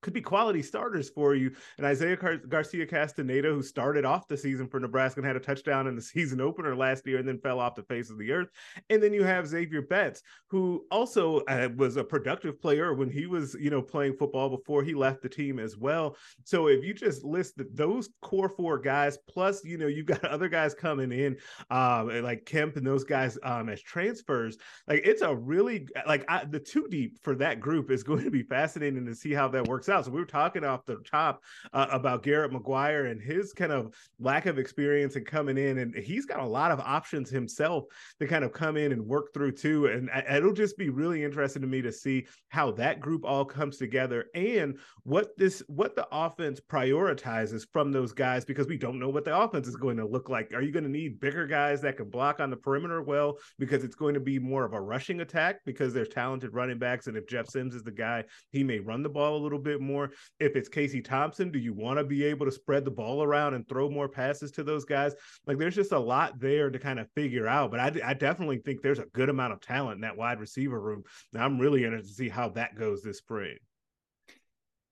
could 0.00 0.12
be 0.12 0.20
quality 0.20 0.62
starters 0.62 1.08
for 1.10 1.34
you. 1.34 1.50
And 1.76 1.86
Isaiah 1.86 2.16
Garcia 2.16 2.86
Castaneda, 2.86 3.48
who 3.48 3.62
started 3.62 4.04
off 4.04 4.28
the 4.28 4.36
season 4.36 4.68
for 4.68 4.78
Nebraska 4.78 5.20
and 5.20 5.26
had 5.26 5.36
a 5.36 5.40
touchdown 5.40 5.86
in 5.86 5.96
the 5.96 6.02
season 6.02 6.40
opener 6.40 6.76
last 6.76 7.06
year 7.06 7.18
and 7.18 7.26
then 7.26 7.38
fell 7.38 7.60
off 7.60 7.74
the 7.74 7.82
face 7.82 8.10
of 8.10 8.18
the 8.18 8.30
earth. 8.30 8.48
And 8.90 9.02
then 9.02 9.12
you 9.12 9.24
have 9.24 9.46
Xavier 9.46 9.82
Betts, 9.82 10.22
who 10.48 10.86
also 10.90 11.40
uh, 11.48 11.68
was 11.76 11.96
a 11.96 12.04
productive 12.04 12.60
player 12.60 12.94
when 12.94 13.10
he 13.10 13.26
was, 13.26 13.56
you 13.60 13.70
know, 13.70 13.82
playing 13.82 14.16
football 14.16 14.48
before 14.48 14.82
he 14.82 14.94
left 14.94 15.22
the 15.22 15.28
team 15.28 15.58
as 15.58 15.76
well. 15.76 16.16
So 16.44 16.68
if 16.68 16.84
you 16.84 16.94
just 16.94 17.24
list 17.24 17.54
those 17.74 18.10
core 18.22 18.48
four 18.48 18.78
guys, 18.78 19.18
plus, 19.28 19.64
you 19.64 19.78
know, 19.78 19.88
you've 19.88 20.06
got 20.06 20.24
other 20.24 20.48
guys 20.48 20.74
coming 20.74 21.12
in, 21.12 21.36
um, 21.70 22.22
like 22.22 22.44
Kemp 22.46 22.76
and 22.76 22.86
those 22.86 23.04
guys 23.04 23.38
um, 23.42 23.68
as 23.68 23.82
transfers, 23.82 24.58
like 24.86 25.02
it's 25.04 25.22
a 25.22 25.34
really, 25.34 25.88
like 26.06 26.24
I, 26.28 26.44
the 26.44 26.60
two 26.60 26.86
deep 26.88 27.18
for 27.22 27.34
that 27.36 27.60
group 27.60 27.90
is 27.90 28.02
going 28.08 28.24
to 28.24 28.30
be 28.30 28.42
fascinating 28.42 29.04
to 29.06 29.14
see 29.14 29.32
how 29.32 29.48
that 29.48 29.66
works 29.66 29.87
out. 29.88 30.04
So 30.04 30.10
we 30.10 30.20
were 30.20 30.26
talking 30.26 30.64
off 30.64 30.84
the 30.86 30.96
top 31.10 31.42
uh, 31.72 31.86
about 31.90 32.22
Garrett 32.22 32.52
McGuire 32.52 33.10
and 33.10 33.20
his 33.20 33.52
kind 33.52 33.72
of 33.72 33.94
lack 34.18 34.46
of 34.46 34.58
experience 34.58 35.16
and 35.16 35.26
coming 35.26 35.58
in, 35.58 35.78
and 35.78 35.94
he's 35.94 36.26
got 36.26 36.40
a 36.40 36.46
lot 36.46 36.70
of 36.70 36.80
options 36.80 37.30
himself 37.30 37.84
to 38.20 38.26
kind 38.26 38.44
of 38.44 38.52
come 38.52 38.76
in 38.76 38.92
and 38.92 39.06
work 39.06 39.32
through 39.34 39.52
too. 39.52 39.86
And 39.86 40.10
it'll 40.30 40.52
just 40.52 40.76
be 40.76 40.90
really 40.90 41.24
interesting 41.24 41.62
to 41.62 41.68
me 41.68 41.82
to 41.82 41.92
see 41.92 42.26
how 42.48 42.72
that 42.72 43.00
group 43.00 43.24
all 43.24 43.44
comes 43.44 43.76
together 43.76 44.26
and 44.34 44.78
what 45.04 45.36
this 45.36 45.62
what 45.68 45.96
the 45.96 46.06
offense 46.12 46.60
prioritizes 46.60 47.66
from 47.72 47.92
those 47.92 48.12
guys 48.12 48.44
because 48.44 48.66
we 48.66 48.76
don't 48.76 48.98
know 48.98 49.08
what 49.08 49.24
the 49.24 49.36
offense 49.36 49.68
is 49.68 49.76
going 49.76 49.96
to 49.96 50.06
look 50.06 50.28
like. 50.28 50.52
Are 50.52 50.62
you 50.62 50.72
going 50.72 50.84
to 50.84 50.90
need 50.90 51.20
bigger 51.20 51.46
guys 51.46 51.80
that 51.82 51.96
can 51.96 52.10
block 52.10 52.40
on 52.40 52.50
the 52.50 52.56
perimeter 52.56 53.02
well 53.02 53.38
because 53.58 53.84
it's 53.84 53.94
going 53.94 54.14
to 54.14 54.20
be 54.20 54.38
more 54.38 54.64
of 54.64 54.72
a 54.72 54.80
rushing 54.80 55.20
attack 55.20 55.60
because 55.64 55.92
there's 55.92 56.08
talented 56.08 56.54
running 56.54 56.78
backs 56.78 57.06
and 57.06 57.16
if 57.16 57.28
Jeff 57.28 57.48
Sims 57.48 57.74
is 57.74 57.82
the 57.82 57.90
guy, 57.90 58.24
he 58.50 58.62
may 58.64 58.78
run 58.78 59.02
the 59.02 59.08
ball 59.08 59.36
a 59.36 59.42
little 59.42 59.58
bit 59.58 59.77
bit 59.78 59.86
more. 59.86 60.10
If 60.40 60.56
it's 60.56 60.68
Casey 60.68 61.00
Thompson, 61.00 61.50
do 61.50 61.58
you 61.58 61.72
want 61.72 61.98
to 61.98 62.04
be 62.04 62.24
able 62.24 62.46
to 62.46 62.52
spread 62.52 62.84
the 62.84 62.90
ball 62.90 63.22
around 63.22 63.54
and 63.54 63.68
throw 63.68 63.88
more 63.88 64.08
passes 64.08 64.50
to 64.52 64.62
those 64.62 64.84
guys? 64.84 65.14
Like 65.46 65.58
there's 65.58 65.74
just 65.74 65.92
a 65.92 65.98
lot 65.98 66.38
there 66.38 66.70
to 66.70 66.78
kind 66.78 66.98
of 66.98 67.10
figure 67.14 67.46
out. 67.46 67.70
But 67.70 67.80
I, 67.80 67.92
I 68.04 68.14
definitely 68.14 68.58
think 68.58 68.82
there's 68.82 68.98
a 68.98 69.06
good 69.06 69.28
amount 69.28 69.52
of 69.52 69.60
talent 69.60 69.96
in 69.96 70.00
that 70.02 70.16
wide 70.16 70.40
receiver 70.40 70.80
room. 70.80 71.02
I'm 71.34 71.58
really 71.58 71.84
interested 71.84 72.08
to 72.10 72.14
see 72.14 72.28
how 72.28 72.50
that 72.50 72.76
goes 72.76 73.02
this 73.02 73.18
spring. 73.18 73.56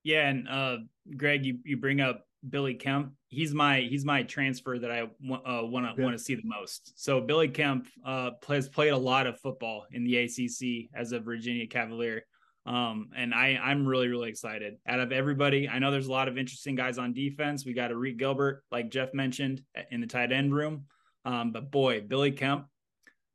Yeah, 0.02 0.28
and 0.28 0.48
uh, 0.48 0.76
Greg, 1.16 1.44
you 1.44 1.58
you 1.64 1.76
bring 1.76 2.00
up 2.00 2.24
Billy 2.48 2.74
Kemp. 2.74 3.12
He's 3.28 3.52
my 3.52 3.80
he's 3.80 4.04
my 4.04 4.22
transfer 4.22 4.78
that 4.78 4.90
I 4.90 5.08
want 5.20 5.44
to 5.44 6.02
want 6.02 6.16
to 6.16 6.18
see 6.18 6.36
the 6.36 6.42
most. 6.44 6.92
So 7.02 7.20
Billy 7.20 7.48
Kemp 7.48 7.88
uh, 8.04 8.30
has 8.48 8.68
played 8.68 8.90
a 8.92 8.96
lot 8.96 9.26
of 9.26 9.40
football 9.40 9.86
in 9.90 10.04
the 10.04 10.16
ACC 10.18 10.90
as 10.94 11.12
a 11.12 11.18
Virginia 11.18 11.66
Cavalier. 11.66 12.24
Um, 12.66 13.10
and 13.16 13.32
I, 13.32 13.60
I'm 13.62 13.86
really, 13.86 14.08
really 14.08 14.28
excited. 14.28 14.74
Out 14.88 14.98
of 14.98 15.12
everybody, 15.12 15.68
I 15.68 15.78
know 15.78 15.92
there's 15.92 16.08
a 16.08 16.12
lot 16.12 16.26
of 16.26 16.36
interesting 16.36 16.74
guys 16.74 16.98
on 16.98 17.12
defense. 17.12 17.64
We 17.64 17.72
got 17.72 17.92
Arik 17.92 18.18
Gilbert, 18.18 18.64
like 18.72 18.90
Geoff 18.90 19.14
mentioned, 19.14 19.62
in 19.90 20.00
the 20.00 20.06
tight 20.06 20.32
end 20.32 20.52
room. 20.52 20.86
Um, 21.24 21.52
but 21.52 21.70
boy, 21.70 22.00
Billy 22.00 22.32
Kemp, 22.32 22.66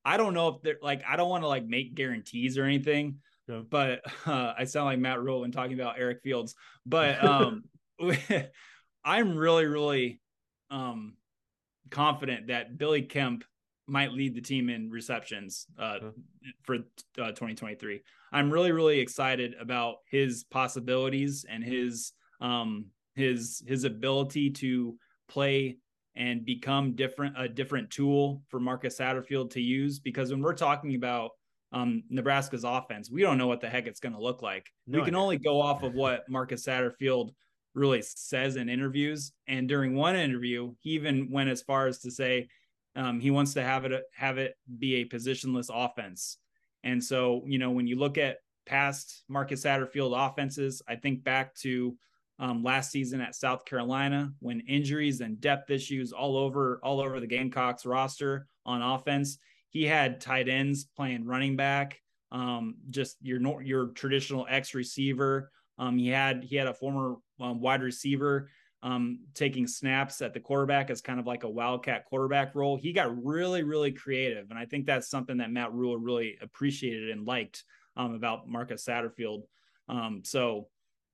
I 0.03 0.17
don't 0.17 0.33
know 0.33 0.49
if 0.49 0.61
they're 0.61 0.79
like, 0.81 1.03
I 1.07 1.15
don't 1.15 1.29
want 1.29 1.43
to 1.43 1.47
like 1.47 1.65
make 1.65 1.95
guarantees 1.95 2.57
or 2.57 2.65
anything, 2.65 3.19
yeah. 3.47 3.61
but 3.69 4.01
uh, 4.25 4.53
I 4.57 4.65
sound 4.65 4.87
like 4.87 4.99
Matt 4.99 5.21
Rhule 5.21 5.41
when 5.41 5.51
talking 5.51 5.79
about 5.79 5.95
Eric 5.97 6.21
Fields. 6.23 6.55
But 6.85 7.23
um, 7.23 7.63
I'm 9.05 9.37
really, 9.37 9.65
really 9.65 10.19
um, 10.69 11.13
confident 11.89 12.47
that 12.47 12.77
Billy 12.77 13.03
Kemp 13.03 13.45
might 13.87 14.11
lead 14.11 14.35
the 14.35 14.41
team 14.41 14.69
in 14.69 14.89
receptions 14.89 15.67
uh, 15.77 15.99
for 16.63 16.75
uh, 16.75 17.29
2023. 17.29 18.01
I'm 18.31 18.51
really 18.51 18.71
really 18.71 18.99
excited 18.99 19.55
about 19.59 19.97
his 20.09 20.43
possibilities 20.45 21.45
and 21.49 21.63
his 21.63 22.13
um 22.39 22.85
his 23.15 23.63
his 23.67 23.83
ability 23.83 24.51
to 24.51 24.95
play 25.27 25.77
and 26.15 26.45
become 26.45 26.95
different 26.95 27.35
a 27.37 27.47
different 27.47 27.89
tool 27.89 28.41
for 28.49 28.59
Marcus 28.59 28.97
Satterfield 28.99 29.51
to 29.51 29.61
use 29.61 29.99
because 29.99 30.31
when 30.31 30.41
we're 30.41 30.53
talking 30.53 30.95
about 30.95 31.31
um, 31.73 32.03
Nebraska's 32.09 32.65
offense, 32.65 33.09
we 33.09 33.21
don't 33.21 33.37
know 33.37 33.47
what 33.47 33.61
the 33.61 33.69
heck 33.69 33.87
it's 33.87 34.01
going 34.01 34.13
to 34.13 34.21
look 34.21 34.41
like. 34.41 34.69
No 34.87 34.99
we 34.99 35.05
can 35.05 35.15
only 35.15 35.37
go 35.37 35.61
off 35.61 35.83
of 35.83 35.93
what 35.93 36.23
Marcus 36.29 36.65
Satterfield 36.65 37.29
really 37.73 38.01
says 38.01 38.57
in 38.57 38.67
interviews. 38.67 39.31
And 39.47 39.67
during 39.67 39.95
one 39.95 40.15
interview, 40.15 40.73
he 40.79 40.91
even 40.91 41.31
went 41.31 41.49
as 41.49 41.61
far 41.61 41.87
as 41.87 41.99
to 41.99 42.11
say 42.11 42.49
um, 42.95 43.19
he 43.19 43.31
wants 43.31 43.53
to 43.53 43.63
have 43.63 43.85
it 43.85 44.03
have 44.13 44.37
it 44.37 44.55
be 44.79 44.95
a 44.95 45.05
positionless 45.05 45.69
offense. 45.73 46.37
And 46.83 47.03
so, 47.03 47.43
you 47.45 47.59
know, 47.59 47.71
when 47.71 47.87
you 47.87 47.97
look 47.97 48.17
at 48.17 48.37
past 48.65 49.23
Marcus 49.27 49.63
Satterfield 49.63 50.13
offenses, 50.15 50.81
I 50.87 50.95
think 50.95 51.23
back 51.23 51.55
to 51.55 51.95
um, 52.39 52.63
last 52.63 52.91
season 52.91 53.21
at 53.21 53.35
South 53.35 53.65
Carolina 53.65 54.31
when 54.39 54.61
injuries 54.61 55.21
and 55.21 55.39
depth 55.39 55.69
issues 55.69 56.11
all 56.11 56.35
over 56.35 56.79
all 56.83 56.99
over 56.99 57.19
the 57.19 57.27
Gamecocks 57.27 57.85
roster 57.85 58.47
on 58.65 58.81
offense. 58.81 59.37
He 59.69 59.85
had 59.85 60.19
tight 60.19 60.49
ends 60.49 60.85
playing 60.95 61.25
running 61.25 61.55
back, 61.55 61.99
um, 62.31 62.75
just 62.89 63.17
your 63.21 63.61
your 63.61 63.87
traditional 63.89 64.47
X 64.49 64.73
receiver. 64.73 65.51
Um, 65.77 65.97
he 65.97 66.07
had 66.07 66.43
he 66.43 66.55
had 66.55 66.67
a 66.67 66.73
former 66.73 67.17
um, 67.39 67.61
wide 67.61 67.83
receiver 67.83 68.49
um, 68.83 69.19
taking 69.35 69.67
snaps 69.67 70.21
at 70.21 70.33
the 70.33 70.39
quarterback 70.39 70.89
as 70.89 71.01
kind 71.01 71.19
of 71.19 71.27
like 71.27 71.43
a 71.43 71.49
wildcat 71.49 72.05
quarterback 72.05 72.55
role. 72.55 72.77
He 72.77 72.93
got 72.93 73.23
really, 73.23 73.63
really 73.63 73.91
creative. 73.91 74.49
And 74.49 74.57
I 74.57 74.65
think 74.65 74.85
that's 74.85 75.09
something 75.09 75.37
that 75.37 75.51
Matt 75.51 75.73
Rhule 75.73 75.97
really 75.97 76.37
appreciated 76.41 77.09
and 77.09 77.25
liked 77.25 77.63
um, 77.95 78.15
about 78.15 78.47
Marcus 78.47 78.83
Satterfield. 78.83 79.43
Um, 79.87 80.21
so 80.23 80.67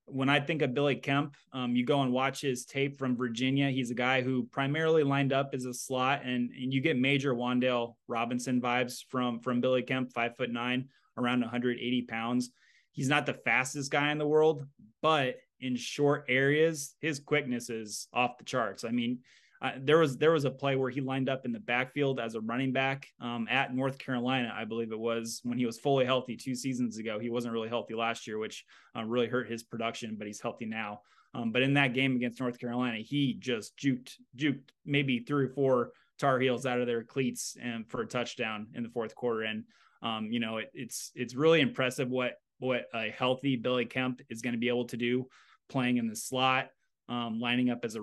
when 0.06 0.30
I 0.30 0.39
think 0.39 0.62
of 0.62 0.73
Billy 0.73 0.95
Kemp, 0.95 1.36
um, 1.51 1.75
you 1.75 1.86
go 1.86 2.01
and 2.01 2.13
watch 2.13 2.39
his 2.39 2.65
tape 2.65 2.97
from 2.97 3.17
Virginia. 3.17 3.69
He's 3.69 3.91
a 3.91 3.95
guy 3.95 4.21
who 4.21 4.47
primarily 4.51 5.03
lined 5.03 5.34
up 5.34 5.49
as 5.53 5.65
a 5.65 5.73
slot, 5.73 6.21
and, 6.23 6.49
and 6.51 6.73
you 6.73 6.80
get 6.80 6.97
major 6.97 7.36
Wan'Dale 7.36 7.95
Robinson 8.08 8.62
vibes 8.62 9.03
from 9.10 9.41
from 9.41 9.60
Billy 9.60 9.82
Kemp, 9.82 10.13
five 10.13 10.38
foot 10.38 10.49
nine, 10.49 10.88
around 11.17 11.41
180 11.41 12.03
pounds. 12.03 12.51
He's 12.91 13.10
not 13.10 13.25
the 13.25 13.34
fastest 13.34 13.91
guy 13.91 14.12
in 14.12 14.17
the 14.17 14.25
world, 14.25 14.65
but 15.01 15.36
in 15.60 15.76
short 15.76 16.26
areas, 16.28 16.96
his 17.02 17.20
quickness 17.20 17.70
is 17.70 18.08
off 18.13 18.38
the 18.38 18.43
charts. 18.43 18.84
I 18.84 18.89
mean, 18.89 19.20
uh, 19.62 19.72
there 19.80 19.98
was 19.98 20.17
there 20.17 20.32
was 20.32 20.46
a 20.46 20.52
play 20.52 20.76
where 20.76 20.91
he 20.91 21.02
lined 21.02 21.30
up 21.30 21.46
in 21.46 21.52
the 21.52 21.60
backfield 21.60 22.20
as 22.20 22.36
a 22.36 22.41
running 22.41 22.72
back 22.72 23.08
um, 23.20 23.48
at 23.50 23.74
North 23.74 23.98
Carolina, 23.98 24.54
I 24.56 24.65
believe 24.65 24.91
it 24.91 25.00
was 25.00 25.41
when 25.43 25.58
he 25.58 25.65
was 25.65 25.80
fully 25.80 26.06
healthy 26.06 26.38
two 26.38 26.54
seasons 26.54 26.98
ago. 26.98 27.17
He 27.17 27.30
wasn't 27.30 27.54
really 27.54 27.70
healthy 27.70 27.96
last 27.96 28.28
year, 28.28 28.38
which 28.38 28.65
uh, 28.96 29.04
really 29.04 29.28
hurt 29.28 29.50
his 29.50 29.63
production, 29.63 30.15
but 30.17 30.28
he's 30.28 30.41
healthy 30.41 30.65
now. 30.65 31.02
Um, 31.34 31.52
but 31.52 31.63
in 31.63 31.74
that 31.74 31.93
game 31.93 32.15
against 32.15 32.39
North 32.39 32.60
Carolina, 32.60 33.00
he 33.00 33.34
just 33.34 33.76
juked 33.78 34.13
juked 34.36 34.70
maybe 34.86 35.20
three 35.20 35.46
or 35.46 35.50
four 35.50 35.91
Tar 36.20 36.39
Heels 36.39 36.65
out 36.65 36.80
of 36.80 36.88
their 36.88 37.04
cleats 37.04 37.58
and 37.62 37.88
for 37.89 38.02
a 38.02 38.08
touchdown 38.08 38.67
in 38.76 38.84
the 38.84 38.89
fourth 38.89 39.15
quarter. 39.15 39.43
And 39.43 39.63
um, 40.04 40.32
you 40.32 40.39
know, 40.39 40.58
it, 40.58 40.70
it's 40.74 41.12
it's 41.15 41.36
really 41.36 41.62
impressive 41.62 42.10
what 42.10 42.34
what 42.60 42.86
a 42.93 43.10
healthy 43.10 43.56
Billy 43.56 43.86
Kemp 43.86 44.22
is 44.30 44.41
going 44.41 44.54
to 44.54 44.60
be 44.60 44.70
able 44.70 44.86
to 44.86 44.98
do 44.98 45.28
playing 45.70 45.98
in 45.98 46.08
the 46.08 46.15
slot, 46.15 46.70
um, 47.10 47.39
lining 47.39 47.70
up 47.70 47.84
as 47.84 47.96
a 47.96 48.02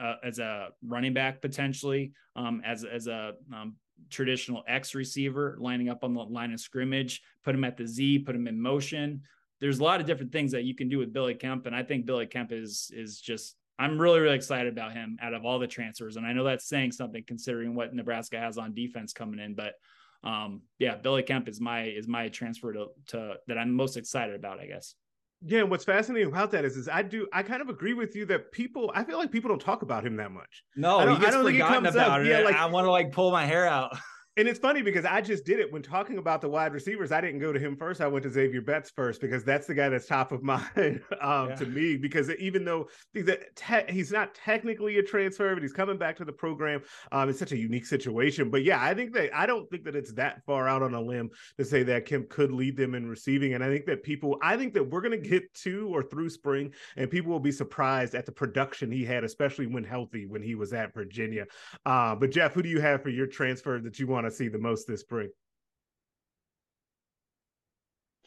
uh, 0.00 0.14
as 0.24 0.38
a 0.38 0.68
running 0.86 1.12
back 1.12 1.40
potentially, 1.40 2.12
um, 2.36 2.62
as 2.64 2.84
as 2.84 3.06
a 3.06 3.34
um, 3.52 3.76
traditional 4.08 4.62
X 4.66 4.94
receiver, 4.94 5.56
lining 5.60 5.88
up 5.88 6.04
on 6.04 6.14
the 6.14 6.20
line 6.20 6.52
of 6.52 6.60
scrimmage, 6.60 7.20
put 7.44 7.54
him 7.54 7.64
at 7.64 7.76
the 7.76 7.86
Z, 7.86 8.20
put 8.20 8.34
him 8.34 8.46
in 8.46 8.60
motion. 8.60 9.22
there's 9.60 9.78
a 9.78 9.84
lot 9.84 10.00
of 10.00 10.06
different 10.06 10.32
things 10.32 10.52
that 10.52 10.64
you 10.64 10.74
can 10.74 10.88
do 10.88 10.98
with 10.98 11.12
Billy 11.12 11.34
Kemp, 11.34 11.66
and 11.66 11.76
I 11.76 11.82
think 11.82 12.06
Billy 12.06 12.26
Kemp 12.26 12.52
is 12.52 12.90
is 12.94 13.20
just 13.20 13.56
I'm 13.78 13.98
really 13.98 14.20
really 14.20 14.36
excited 14.36 14.72
about 14.72 14.92
him 14.92 15.18
out 15.20 15.34
of 15.34 15.44
all 15.44 15.58
the 15.58 15.66
transfers, 15.66 16.16
and 16.16 16.26
I 16.26 16.32
know 16.32 16.44
that's 16.44 16.68
saying 16.68 16.92
something 16.92 17.24
considering 17.26 17.74
what 17.74 17.94
Nebraska 17.94 18.38
has 18.38 18.58
on 18.58 18.74
defense 18.74 19.12
coming 19.12 19.40
in, 19.40 19.54
but 19.54 19.74
um, 20.22 20.62
yeah, 20.78 20.96
Billy 20.96 21.22
Kemp 21.22 21.48
is 21.48 21.60
my 21.60 21.84
is 21.84 22.06
my 22.06 22.28
transfer 22.28 22.72
to, 22.72 22.86
to 23.08 23.34
that 23.46 23.58
I'm 23.58 23.72
most 23.72 23.96
excited 23.96 24.34
about, 24.34 24.60
I 24.60 24.66
guess. 24.66 24.94
Yeah, 25.42 25.62
what's 25.62 25.84
fascinating 25.84 26.28
about 26.28 26.50
that 26.50 26.66
is, 26.66 26.76
is 26.76 26.88
I 26.88 27.02
do 27.02 27.26
I 27.32 27.42
kind 27.42 27.62
of 27.62 27.70
agree 27.70 27.94
with 27.94 28.14
you 28.14 28.26
that 28.26 28.52
people 28.52 28.92
I 28.94 29.04
feel 29.04 29.16
like 29.16 29.32
people 29.32 29.48
don't 29.48 29.60
talk 29.60 29.82
about 29.82 30.04
him 30.04 30.16
that 30.16 30.30
much. 30.30 30.64
No, 30.76 30.98
I 30.98 31.06
don't, 31.06 31.14
he 31.14 31.20
gets 31.20 31.34
I 31.34 31.42
don't 31.42 31.52
forgotten 31.52 31.86
about 31.86 32.20
up. 32.20 32.26
it. 32.26 32.28
Yeah, 32.28 32.40
like 32.40 32.56
I 32.56 32.66
want 32.66 32.84
to 32.84 32.90
like 32.90 33.12
pull 33.12 33.30
my 33.30 33.46
hair 33.46 33.66
out. 33.66 33.96
And 34.36 34.46
it's 34.46 34.60
funny 34.60 34.80
because 34.80 35.04
I 35.04 35.20
just 35.20 35.44
did 35.44 35.58
it 35.58 35.72
when 35.72 35.82
talking 35.82 36.16
about 36.16 36.40
the 36.40 36.48
wide 36.48 36.72
receivers. 36.72 37.10
I 37.10 37.20
didn't 37.20 37.40
go 37.40 37.52
to 37.52 37.58
him 37.58 37.76
first. 37.76 38.00
I 38.00 38.06
went 38.06 38.22
to 38.22 38.30
Xavier 38.30 38.60
Betts 38.60 38.88
first 38.88 39.20
because 39.20 39.42
that's 39.42 39.66
the 39.66 39.74
guy 39.74 39.88
that's 39.88 40.06
top 40.06 40.30
of 40.30 40.40
mind 40.44 41.02
um, 41.20 41.48
yeah. 41.50 41.54
to 41.56 41.66
me. 41.66 41.96
Because 41.96 42.30
even 42.36 42.64
though 42.64 42.88
he's, 43.12 43.28
te- 43.56 43.92
he's 43.92 44.12
not 44.12 44.32
technically 44.34 44.98
a 44.98 45.02
transfer, 45.02 45.52
but 45.52 45.62
he's 45.62 45.72
coming 45.72 45.98
back 45.98 46.16
to 46.18 46.24
the 46.24 46.32
program. 46.32 46.80
Um, 47.10 47.28
it's 47.28 47.40
such 47.40 47.50
a 47.50 47.56
unique 47.56 47.86
situation. 47.86 48.50
But 48.50 48.62
yeah, 48.62 48.80
I 48.80 48.94
think 48.94 49.12
that 49.14 49.36
I 49.36 49.46
don't 49.46 49.68
think 49.68 49.84
that 49.84 49.96
it's 49.96 50.12
that 50.12 50.44
far 50.46 50.68
out 50.68 50.82
on 50.82 50.94
a 50.94 51.00
limb 51.00 51.30
to 51.58 51.64
say 51.64 51.82
that 51.82 52.06
Kemp 52.06 52.28
could 52.28 52.52
lead 52.52 52.76
them 52.76 52.94
in 52.94 53.08
receiving. 53.08 53.54
And 53.54 53.64
I 53.64 53.68
think 53.68 53.84
that 53.86 54.04
people, 54.04 54.38
I 54.42 54.56
think 54.56 54.74
that 54.74 54.84
we're 54.88 55.02
going 55.02 55.20
to 55.20 55.28
get 55.28 55.52
to 55.54 55.88
or 55.92 56.04
through 56.04 56.30
spring, 56.30 56.72
and 56.96 57.10
people 57.10 57.32
will 57.32 57.40
be 57.40 57.52
surprised 57.52 58.14
at 58.14 58.26
the 58.26 58.32
production 58.32 58.92
he 58.92 59.04
had, 59.04 59.24
especially 59.24 59.66
when 59.66 59.82
healthy 59.82 60.26
when 60.26 60.40
he 60.40 60.54
was 60.54 60.72
at 60.72 60.94
Virginia. 60.94 61.46
Uh, 61.84 62.14
but 62.14 62.30
Geoff, 62.30 62.54
who 62.54 62.62
do 62.62 62.68
you 62.68 62.80
have 62.80 63.02
for 63.02 63.10
your 63.10 63.26
transfer 63.26 63.80
that 63.80 63.98
you 63.98 64.06
want? 64.06 64.19
Want 64.20 64.30
to 64.30 64.36
see 64.36 64.48
the 64.48 64.58
most 64.58 64.86
this 64.86 65.00
spring? 65.00 65.30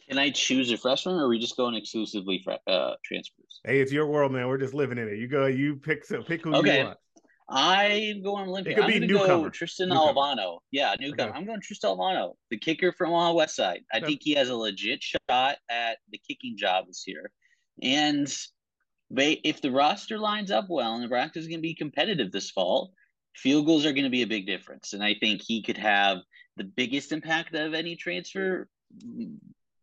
Can 0.09 0.17
I 0.17 0.31
choose 0.31 0.71
a 0.71 0.77
freshman, 0.77 1.13
or 1.13 1.25
are 1.25 1.27
we 1.27 1.37
just 1.37 1.55
going 1.55 1.75
exclusively 1.75 2.41
for 2.43 2.57
uh, 2.65 2.95
transfers? 3.05 3.61
Hey, 3.63 3.79
it's 3.79 3.91
your 3.91 4.07
world, 4.07 4.31
man. 4.31 4.47
We're 4.47 4.57
just 4.57 4.73
living 4.73 4.97
in 4.97 5.07
it. 5.07 5.19
You 5.19 5.27
go, 5.27 5.45
you 5.45 5.75
pick, 5.75 6.03
so 6.03 6.23
pick 6.23 6.45
who 6.45 6.55
okay. 6.55 6.79
you 6.79 6.85
want. 6.85 6.97
I'm 7.47 8.23
going 8.23 8.49
Olympia. 8.49 8.73
It 8.73 8.75
could 8.77 8.85
I'm 8.85 9.01
be 9.01 9.05
newcomer. 9.05 9.27
Go 9.27 9.49
Tristan 9.49 9.89
newcomer. 9.89 10.13
Alvano. 10.13 10.57
Yeah, 10.71 10.95
newcomer. 10.99 11.29
Okay. 11.29 11.37
I'm 11.37 11.45
going 11.45 11.61
Tristan 11.61 11.91
Alvano, 11.91 12.31
the 12.49 12.57
kicker 12.57 12.91
from 12.91 13.13
uh, 13.13 13.31
Westside. 13.31 13.81
I 13.93 13.97
okay. 13.97 14.05
think 14.07 14.21
he 14.23 14.33
has 14.33 14.49
a 14.49 14.55
legit 14.55 15.03
shot 15.03 15.57
at 15.69 15.99
the 16.09 16.19
kicking 16.27 16.57
job 16.57 16.87
this 16.87 17.03
year. 17.05 17.31
And 17.83 18.35
they, 19.11 19.33
if 19.43 19.61
the 19.61 19.69
roster 19.69 20.17
lines 20.17 20.49
up 20.49 20.65
well, 20.71 20.97
Nebraska 20.97 21.37
is 21.37 21.45
going 21.45 21.59
to 21.59 21.61
be 21.61 21.75
competitive 21.75 22.31
this 22.31 22.49
fall 22.49 22.93
field 23.35 23.65
goals 23.65 23.85
are 23.85 23.93
going 23.93 24.03
to 24.03 24.09
be 24.09 24.21
a 24.21 24.27
big 24.27 24.45
difference. 24.45 24.93
And 24.93 25.03
I 25.03 25.15
think 25.19 25.41
he 25.41 25.61
could 25.61 25.77
have 25.77 26.19
the 26.57 26.63
biggest 26.63 27.11
impact 27.11 27.55
of 27.55 27.73
any 27.73 27.95
transfer, 27.95 28.67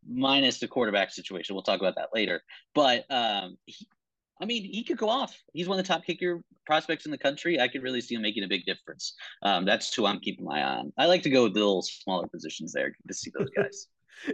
minus 0.09 0.61
the 0.61 0.69
quarterback 0.69 1.11
situation. 1.11 1.55
We'll 1.55 1.63
talk 1.63 1.81
about 1.81 1.97
that 1.97 2.11
later. 2.15 2.43
But 2.75 3.05
um, 3.11 3.57
he, 3.67 3.87
I 4.41 4.47
mean, 4.47 4.65
he 4.65 4.83
could 4.85 4.97
go 4.97 5.09
off. 5.09 5.37
He's 5.53 5.69
one 5.69 5.79
of 5.79 5.85
the 5.85 5.93
top 5.93 6.05
kicker 6.05 6.43
prospects 6.65 7.05
in 7.05 7.11
the 7.11 7.19
country. 7.19 7.61
I 7.61 7.69
could 7.69 7.83
really 7.83 8.01
see 8.01 8.15
him 8.15 8.23
making 8.23 8.45
a 8.45 8.49
big 8.49 8.65
difference. 8.65 9.15
Um, 9.43 9.65
that's 9.65 9.93
who 9.95 10.07
I'm 10.07 10.21
keeping 10.21 10.47
my 10.47 10.61
eye 10.61 10.77
on. 10.77 10.93
I 10.97 11.07
like 11.07 11.23
to 11.25 11.31
go 11.31 11.45
with 11.45 11.55
the 11.55 11.61
little 11.61 11.83
smaller 11.83 12.27
positions 12.27 12.73
there 12.73 12.97
to 13.07 13.15
see 13.15 13.31
those 13.37 13.51
guys. 13.51 13.89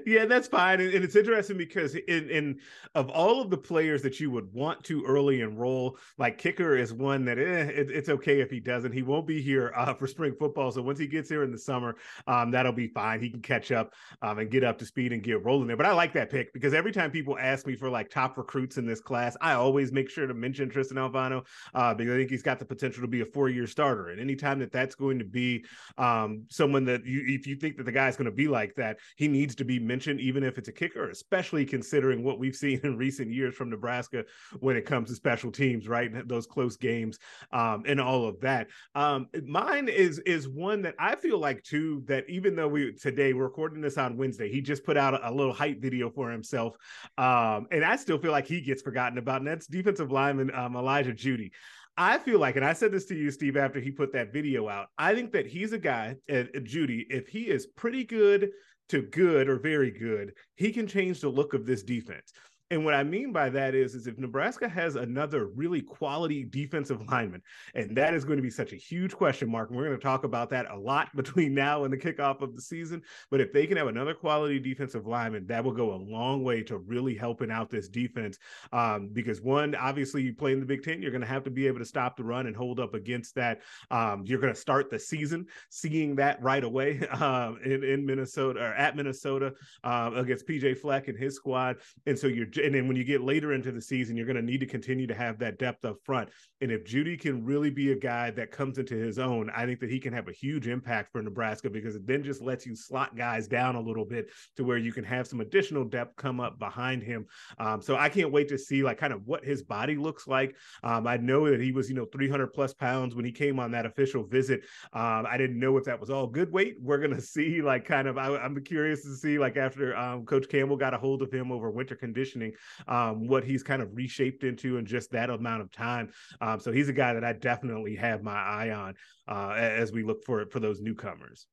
Yeah, 0.06 0.24
that's 0.26 0.48
fine, 0.48 0.80
and, 0.80 0.92
and, 0.92 1.04
it's 1.04 1.16
interesting 1.16 1.56
because 1.56 1.94
in, 1.94 2.28
in 2.30 2.60
of 2.94 3.08
all 3.10 3.40
of 3.40 3.50
the 3.50 3.56
players 3.56 4.02
that 4.02 4.18
you 4.18 4.30
would 4.30 4.52
want 4.52 4.82
to 4.84 5.04
early 5.04 5.40
enroll, 5.40 5.98
like 6.18 6.38
kicker 6.38 6.76
is 6.76 6.92
one 6.92 7.24
that 7.24 7.38
eh, 7.38 7.42
it, 7.42 7.90
it's 7.90 8.08
okay 8.08 8.40
if 8.40 8.50
he 8.50 8.60
doesn't. 8.60 8.92
He 8.92 9.02
won't 9.02 9.26
be 9.26 9.40
here 9.40 9.72
uh, 9.76 9.94
for 9.94 10.06
spring 10.06 10.34
football, 10.38 10.70
so 10.70 10.82
once 10.82 10.98
he 10.98 11.06
gets 11.06 11.28
here 11.28 11.42
in 11.42 11.52
the 11.52 11.58
summer, 11.58 11.96
um, 12.26 12.50
that'll 12.50 12.72
be 12.72 12.88
fine. 12.88 13.20
He 13.20 13.30
can 13.30 13.42
catch 13.42 13.72
up 13.72 13.94
um, 14.22 14.38
and 14.38 14.50
get 14.50 14.64
up 14.64 14.78
to 14.78 14.86
speed 14.86 15.12
and 15.12 15.22
get 15.22 15.44
rolling 15.44 15.66
there. 15.66 15.76
But 15.76 15.86
I 15.86 15.92
like 15.92 16.12
that 16.14 16.30
pick 16.30 16.52
because 16.52 16.74
every 16.74 16.92
time 16.92 17.10
people 17.10 17.38
ask 17.38 17.66
me 17.66 17.76
for 17.76 17.90
like 17.90 18.10
top 18.10 18.36
recruits 18.36 18.78
in 18.78 18.86
this 18.86 19.00
class, 19.00 19.36
I 19.40 19.52
always 19.52 19.92
make 19.92 20.10
sure 20.10 20.26
to 20.26 20.34
mention 20.34 20.68
Tristan 20.68 20.96
Alvano 20.96 21.44
uh, 21.74 21.94
because 21.94 22.14
I 22.14 22.16
think 22.16 22.30
he's 22.30 22.42
got 22.42 22.58
the 22.58 22.64
potential 22.64 23.02
to 23.02 23.08
be 23.08 23.20
a 23.20 23.26
four 23.26 23.48
year 23.48 23.66
starter. 23.66 24.08
And 24.08 24.20
anytime 24.20 24.58
that 24.60 24.72
that's 24.72 24.94
going 24.94 25.18
to 25.18 25.24
be 25.24 25.64
um, 25.98 26.44
someone 26.48 26.84
that 26.86 27.04
you, 27.04 27.22
if 27.26 27.46
you 27.46 27.56
think 27.56 27.76
that 27.76 27.84
the 27.84 27.92
guy's 27.92 28.16
going 28.16 28.26
to 28.26 28.30
be 28.30 28.48
like 28.48 28.74
that, 28.76 28.98
he 29.16 29.28
needs 29.28 29.54
to 29.56 29.64
be 29.64 29.75
mentioned, 29.78 30.20
even 30.20 30.42
if 30.42 30.58
it's 30.58 30.68
a 30.68 30.72
kicker, 30.72 31.10
especially 31.10 31.64
considering 31.64 32.22
what 32.22 32.38
we've 32.38 32.56
seen 32.56 32.80
in 32.84 32.96
recent 32.96 33.32
years 33.32 33.54
from 33.54 33.70
Nebraska 33.70 34.24
when 34.60 34.76
it 34.76 34.86
comes 34.86 35.08
to 35.10 35.14
special 35.14 35.50
teams, 35.50 35.88
right? 35.88 36.10
Those 36.28 36.46
close 36.46 36.76
games 36.76 37.18
um, 37.52 37.84
and 37.86 38.00
all 38.00 38.26
of 38.26 38.40
that. 38.40 38.68
Um, 38.94 39.28
mine 39.44 39.88
is 39.88 40.18
is 40.20 40.48
one 40.48 40.82
that 40.82 40.94
I 40.98 41.16
feel 41.16 41.38
like 41.38 41.62
too 41.62 42.02
that 42.06 42.28
even 42.28 42.56
though 42.56 42.68
we 42.68 42.92
today 42.92 43.32
we're 43.32 43.44
recording 43.44 43.80
this 43.80 43.98
on 43.98 44.16
Wednesday, 44.16 44.50
he 44.50 44.60
just 44.60 44.84
put 44.84 44.96
out 44.96 45.14
a, 45.14 45.28
a 45.28 45.32
little 45.32 45.52
hype 45.52 45.80
video 45.80 46.10
for 46.10 46.30
himself, 46.30 46.76
um, 47.18 47.66
and 47.70 47.84
I 47.84 47.96
still 47.96 48.18
feel 48.18 48.32
like 48.32 48.46
he 48.46 48.60
gets 48.60 48.82
forgotten 48.82 49.18
about. 49.18 49.40
And 49.40 49.46
that's 49.46 49.66
defensive 49.66 50.10
lineman 50.10 50.54
um, 50.54 50.76
Elijah 50.76 51.12
Jeudy. 51.12 51.50
I 51.98 52.18
feel 52.18 52.38
like, 52.38 52.56
and 52.56 52.64
I 52.64 52.74
said 52.74 52.92
this 52.92 53.06
to 53.06 53.14
you, 53.14 53.30
Steve, 53.30 53.56
after 53.56 53.80
he 53.80 53.90
put 53.90 54.12
that 54.12 54.32
video 54.32 54.68
out. 54.68 54.88
I 54.98 55.14
think 55.14 55.32
that 55.32 55.46
he's 55.46 55.72
a 55.72 55.78
guy, 55.78 56.16
uh, 56.28 56.44
Jeudy, 56.62 57.06
if 57.08 57.26
he 57.28 57.44
is 57.44 57.66
pretty 57.66 58.04
good 58.04 58.50
to 58.88 59.02
good 59.02 59.48
or 59.48 59.58
very 59.58 59.90
good, 59.90 60.32
he 60.54 60.72
can 60.72 60.86
change 60.86 61.20
the 61.20 61.28
look 61.28 61.54
of 61.54 61.66
this 61.66 61.82
defense. 61.82 62.32
And 62.70 62.84
what 62.84 62.94
I 62.94 63.04
mean 63.04 63.32
by 63.32 63.48
that 63.50 63.76
is, 63.76 63.94
is 63.94 64.08
if 64.08 64.18
Nebraska 64.18 64.68
has 64.68 64.96
another 64.96 65.46
really 65.46 65.80
quality 65.80 66.42
defensive 66.42 67.00
lineman, 67.08 67.40
and 67.76 67.96
that 67.96 68.12
is 68.12 68.24
going 68.24 68.38
to 68.38 68.42
be 68.42 68.50
such 68.50 68.72
a 68.72 68.76
huge 68.76 69.14
question 69.14 69.48
mark, 69.48 69.68
and 69.68 69.78
we're 69.78 69.86
going 69.86 69.96
to 69.96 70.02
talk 70.02 70.24
about 70.24 70.50
that 70.50 70.68
a 70.72 70.76
lot 70.76 71.08
between 71.16 71.54
now 71.54 71.84
and 71.84 71.92
the 71.92 71.96
kickoff 71.96 72.42
of 72.42 72.56
the 72.56 72.60
season. 72.60 73.02
But 73.30 73.40
if 73.40 73.52
they 73.52 73.68
can 73.68 73.76
have 73.76 73.86
another 73.86 74.14
quality 74.14 74.58
defensive 74.58 75.06
lineman, 75.06 75.46
that 75.46 75.62
will 75.62 75.72
go 75.72 75.94
a 75.94 75.96
long 75.96 76.42
way 76.42 76.64
to 76.64 76.78
really 76.78 77.14
helping 77.14 77.52
out 77.52 77.70
this 77.70 77.88
defense. 77.88 78.36
Um, 78.72 79.10
because 79.12 79.40
one, 79.40 79.76
obviously, 79.76 80.22
you 80.22 80.34
play 80.34 80.52
in 80.52 80.58
the 80.58 80.66
Big 80.66 80.82
Ten, 80.82 81.00
you're 81.00 81.12
going 81.12 81.20
to 81.20 81.26
have 81.26 81.44
to 81.44 81.50
be 81.50 81.68
able 81.68 81.78
to 81.78 81.84
stop 81.84 82.16
the 82.16 82.24
run 82.24 82.48
and 82.48 82.56
hold 82.56 82.80
up 82.80 82.94
against 82.94 83.36
that. 83.36 83.60
Um, 83.92 84.24
you're 84.26 84.40
going 84.40 84.52
to 84.52 84.60
start 84.60 84.90
the 84.90 84.98
season 84.98 85.46
seeing 85.68 86.16
that 86.16 86.42
right 86.42 86.64
away 86.64 87.06
um, 87.20 87.60
in, 87.64 87.84
in 87.84 88.04
Minnesota 88.04 88.58
or 88.58 88.74
at 88.74 88.96
Minnesota 88.96 89.54
um, 89.84 90.16
against 90.16 90.48
PJ 90.48 90.78
Fleck 90.78 91.06
and 91.06 91.16
his 91.16 91.36
squad, 91.36 91.76
and 92.06 92.18
so 92.18 92.26
you're 92.26 92.55
and 92.58 92.74
then 92.74 92.88
when 92.88 92.96
you 92.96 93.04
get 93.04 93.22
later 93.22 93.52
into 93.52 93.72
the 93.72 93.80
season, 93.80 94.16
you're 94.16 94.26
going 94.26 94.36
to 94.36 94.42
need 94.42 94.60
to 94.60 94.66
continue 94.66 95.06
to 95.06 95.14
have 95.14 95.38
that 95.38 95.58
depth 95.58 95.84
up 95.84 95.96
front. 96.04 96.28
And 96.60 96.72
if 96.72 96.84
Jeudy 96.84 97.20
can 97.20 97.44
really 97.44 97.70
be 97.70 97.92
a 97.92 97.96
guy 97.96 98.30
that 98.32 98.50
comes 98.50 98.78
into 98.78 98.94
his 98.94 99.18
own, 99.18 99.50
I 99.50 99.66
think 99.66 99.80
that 99.80 99.90
he 99.90 99.98
can 99.98 100.12
have 100.12 100.28
a 100.28 100.32
huge 100.32 100.68
impact 100.68 101.12
for 101.12 101.22
Nebraska 101.22 101.70
because 101.70 101.96
it 101.96 102.06
then 102.06 102.22
just 102.22 102.40
lets 102.40 102.66
you 102.66 102.74
slot 102.74 103.16
guys 103.16 103.46
down 103.46 103.76
a 103.76 103.80
little 103.80 104.04
bit 104.04 104.30
to 104.56 104.64
where 104.64 104.78
you 104.78 104.92
can 104.92 105.04
have 105.04 105.26
some 105.26 105.40
additional 105.40 105.84
depth 105.84 106.16
come 106.16 106.40
up 106.40 106.58
behind 106.58 107.02
him. 107.02 107.26
Um, 107.58 107.80
so 107.80 107.96
I 107.96 108.08
can't 108.08 108.32
wait 108.32 108.48
to 108.48 108.58
see 108.58 108.82
like 108.82 108.98
kind 108.98 109.12
of 109.12 109.26
what 109.26 109.44
his 109.44 109.62
body 109.62 109.96
looks 109.96 110.26
like. 110.26 110.56
Um, 110.82 111.06
I 111.06 111.16
know 111.16 111.50
that 111.50 111.60
he 111.60 111.72
was, 111.72 111.88
you 111.88 111.94
know, 111.94 112.06
300 112.06 112.48
plus 112.48 112.72
pounds 112.74 113.14
when 113.14 113.24
he 113.24 113.32
came 113.32 113.58
on 113.60 113.70
that 113.72 113.86
official 113.86 114.24
visit. 114.24 114.62
Um, 114.92 115.26
I 115.28 115.36
didn't 115.36 115.58
know 115.58 115.76
if 115.76 115.84
that 115.84 116.00
was 116.00 116.10
all 116.10 116.26
good 116.26 116.50
weight. 116.50 116.76
We're 116.80 116.98
going 116.98 117.14
to 117.14 117.20
see 117.20 117.62
like 117.62 117.84
kind 117.84 118.08
of, 118.08 118.18
I, 118.18 118.44
am 118.44 118.62
curious 118.64 119.02
to 119.02 119.14
see 119.14 119.38
like 119.38 119.56
after 119.56 119.96
um, 119.96 120.24
Coach 120.24 120.48
Campbell 120.48 120.76
got 120.76 120.94
a 120.94 120.98
hold 120.98 121.22
of 121.22 121.32
him 121.32 121.52
over 121.52 121.70
winter 121.70 121.96
conditioning, 121.96 122.45
um, 122.88 123.26
what 123.26 123.44
he's 123.44 123.62
kind 123.62 123.82
of 123.82 123.94
reshaped 123.94 124.44
into 124.44 124.76
in 124.78 124.86
just 124.86 125.10
that 125.12 125.30
amount 125.30 125.62
of 125.62 125.70
time. 125.72 126.10
Um, 126.40 126.60
so 126.60 126.72
he's 126.72 126.88
a 126.88 126.92
guy 126.92 127.14
that 127.14 127.24
I 127.24 127.32
definitely 127.32 127.96
have 127.96 128.22
my 128.22 128.36
eye 128.36 128.70
on 128.70 128.94
uh, 129.28 129.54
as 129.54 129.92
we 129.92 130.02
look 130.02 130.24
for 130.24 130.46
for 130.46 130.60
those 130.60 130.80
newcomers. 130.80 131.46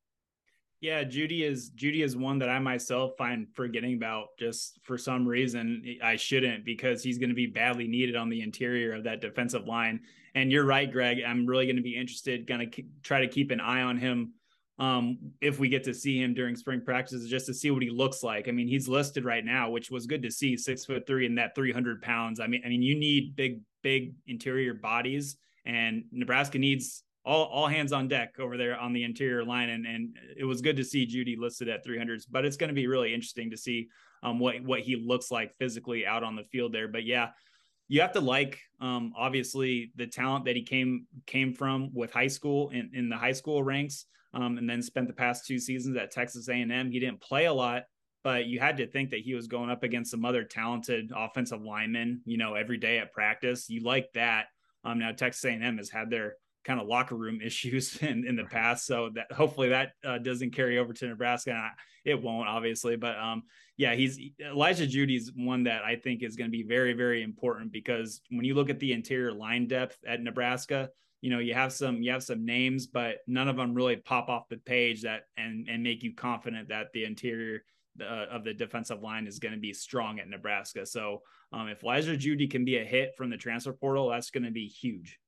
Yeah, 0.84 1.06
Jeudy 1.06 1.50
is 1.50 1.72
Jeudy 1.72 2.04
is 2.04 2.18
one 2.18 2.40
that 2.40 2.50
I 2.50 2.60
myself 2.60 3.14
find 3.18 3.48
forgetting 3.54 3.94
about 3.96 4.28
just 4.38 4.82
for 4.84 4.98
some 4.98 5.26
reason 5.26 5.82
I 6.04 6.18
shouldn't 6.18 6.66
because 6.66 7.02
he's 7.02 7.18
going 7.18 7.30
to 7.30 7.36
be 7.36 7.48
badly 7.48 7.88
needed 7.88 8.18
on 8.18 8.30
the 8.30 8.42
interior 8.42 8.94
of 8.94 9.06
that 9.06 9.22
defensive 9.22 9.66
line. 9.66 10.02
And 10.36 10.52
you're 10.52 10.66
right, 10.66 10.92
Greg. 10.92 11.20
I'm 11.26 11.46
really 11.46 11.68
going 11.68 11.78
to 11.78 11.82
be 11.82 11.96
interested, 11.96 12.46
going 12.48 12.70
to 12.70 12.84
try 13.02 13.22
to 13.22 13.30
keep 13.30 13.52
an 13.52 13.62
eye 13.62 13.84
on 13.84 13.96
him 13.96 14.34
um, 14.84 15.18
if 15.40 15.60
we 15.60 15.70
get 15.70 15.86
to 15.86 15.94
see 15.94 16.22
him 16.22 16.34
during 16.34 16.58
spring 16.58 16.82
practices, 16.82 17.30
just 17.30 17.46
to 17.46 17.54
see 17.54 17.72
what 17.72 17.82
he 17.82 17.90
looks 17.90 18.22
like. 18.22 18.50
I 18.50 18.52
mean, 18.52 18.68
he's 18.68 18.90
listed 18.90 19.24
right 19.24 19.46
now, 19.46 19.70
which 19.70 19.90
was 19.90 20.06
good 20.06 20.22
to 20.24 20.32
see, 20.32 20.58
six 20.58 20.84
foot 20.84 21.08
three 21.08 21.26
and 21.26 21.38
that 21.38 21.56
300 21.56 22.02
pounds. 22.02 22.42
I 22.42 22.48
mean, 22.48 22.62
I 22.66 22.70
mean, 22.70 22.82
you 22.82 22.96
need 22.96 23.36
big, 23.38 23.62
big 23.82 24.14
interior 24.28 24.74
bodies, 24.74 25.38
and 25.66 26.04
Nebraska 26.12 26.60
needs 26.60 27.04
all, 27.24 27.46
all 27.46 27.68
hands 27.68 27.94
on 27.94 28.10
deck 28.10 28.40
over 28.40 28.58
there 28.58 28.78
on 28.78 28.92
the 28.92 29.06
interior 29.06 29.46
line. 29.46 29.70
And, 29.70 29.86
and 29.86 30.18
it 30.36 30.44
was 30.44 30.62
good 30.62 30.76
to 30.76 30.84
see 30.84 31.08
Jeudy 31.08 31.38
listed 31.38 31.70
at 31.70 31.86
300s, 31.86 32.26
but 32.30 32.44
it's 32.44 32.58
going 32.58 32.68
to 32.68 32.74
be 32.74 32.88
really 32.88 33.14
interesting 33.14 33.52
to 33.52 33.58
see 33.58 33.88
um, 34.22 34.40
what, 34.40 34.62
what 34.64 34.82
he 34.82 34.98
looks 34.98 35.32
like 35.32 35.56
physically 35.58 36.06
out 36.06 36.24
on 36.24 36.36
the 36.36 36.44
field 36.44 36.74
there. 36.74 36.90
But 36.90 37.06
yeah, 37.06 37.30
you 37.88 38.02
have 38.02 38.12
to 38.14 38.20
like 38.22 38.60
um, 38.82 39.14
obviously 39.16 39.94
the 39.96 40.08
talent 40.08 40.46
that 40.46 40.58
he 40.58 40.64
came 40.64 41.06
came 41.26 41.54
from 41.54 41.92
with 41.94 42.12
high 42.12 42.28
school 42.28 42.70
in, 42.72 42.92
in 42.94 43.08
the 43.08 43.18
high 43.18 43.32
school 43.32 43.64
ranks 43.64 44.08
um, 44.34 44.58
and 44.58 44.70
then 44.70 44.82
spent 44.82 45.08
the 45.08 45.14
past 45.14 45.46
two 45.46 45.60
seasons 45.60 45.98
at 45.98 46.12
Texas 46.12 46.50
A&M. 46.50 46.92
He 46.92 47.00
didn't 47.00 47.22
play 47.22 47.46
a 47.46 47.54
lot, 47.54 47.84
but 48.24 48.46
you 48.46 48.60
had 48.60 48.78
to 48.78 48.88
think 48.88 49.12
that 49.12 49.22
he 49.22 49.34
was 49.34 49.48
going 49.48 49.70
up 49.70 49.84
against 49.84 50.12
some 50.12 50.26
other 50.26 50.44
talented 50.44 51.12
offensive 51.16 51.62
linemen, 51.62 52.22
you 52.26 52.38
know, 52.38 52.56
every 52.56 52.78
day 52.78 53.00
at 53.00 53.12
practice. 53.12 53.70
You 53.70 53.84
like 53.84 54.12
that. 54.14 54.48
Um, 54.84 55.00
now 55.00 55.12
Texas 55.12 55.46
A&M 55.46 55.78
has 55.78 55.90
had 55.90 56.10
their 56.10 56.36
kind 56.64 56.80
of 56.80 56.88
locker 56.88 57.16
room 57.16 57.42
issues 57.46 58.02
in, 58.02 58.26
in 58.26 58.36
the 58.36 58.46
past. 58.46 58.86
So 58.86 59.10
that 59.16 59.32
hopefully 59.32 59.70
that 59.70 59.92
uh, 60.04 60.18
doesn't 60.18 60.52
carry 60.52 60.80
over 60.80 60.94
to 60.94 61.08
Nebraska. 61.08 61.52
And 61.52 61.60
I, 61.60 61.70
it 62.06 62.22
won't, 62.22 62.50
obviously. 62.50 62.96
But 62.96 63.18
um, 63.18 63.44
yeah, 63.78 63.94
he's 63.94 64.20
Elijah 64.40 64.88
Jeudy's 64.88 65.32
one 65.36 65.64
that 65.64 65.84
I 65.84 65.96
think 65.96 66.24
is 66.24 66.36
going 66.36 66.50
to 66.50 66.58
be 66.58 66.64
very, 66.64 66.94
very 66.94 67.24
important 67.24 67.72
because 67.72 68.22
when 68.30 68.46
you 68.46 68.56
look 68.56 68.70
at 68.70 68.80
the 68.80 68.94
interior 68.94 69.32
line 69.32 69.68
depth 69.68 69.98
at 70.08 70.22
Nebraska, 70.22 70.90
you 71.24 71.30
know 71.30 71.40
you 71.40 71.54
have 71.54 71.72
some 71.72 72.02
you 72.02 72.12
have 72.12 72.22
some 72.22 72.44
names 72.44 72.86
but 72.86 73.20
none 73.28 73.48
of 73.48 73.56
them 73.56 73.74
really 73.74 73.96
pop 73.96 74.28
off 74.28 74.50
the 74.50 74.58
page 74.58 75.04
that 75.04 75.22
and 75.38 75.70
and 75.70 75.82
make 75.82 76.04
you 76.04 76.14
confident 76.14 76.68
that 76.68 76.88
the 76.94 77.06
interior 77.06 77.64
uh, 78.02 78.26
of 78.30 78.44
the 78.44 78.54
defensive 78.54 79.02
line 79.02 79.26
is 79.26 79.40
going 79.40 79.54
to 79.54 79.60
be 79.60 79.72
strong 79.72 80.20
at 80.20 80.28
Nebraska. 80.28 80.86
So 80.86 81.22
um, 81.52 81.68
if 81.68 81.84
Elijah 81.84 82.18
Jeudy 82.18 82.50
can 82.50 82.66
be 82.66 82.78
a 82.78 82.84
hit 82.84 83.14
from 83.16 83.30
the 83.30 83.38
transfer 83.38 83.72
portal, 83.72 84.10
that's 84.10 84.32
going 84.32 84.44
to 84.44 84.52
be 84.52 84.68
huge. 84.68 85.20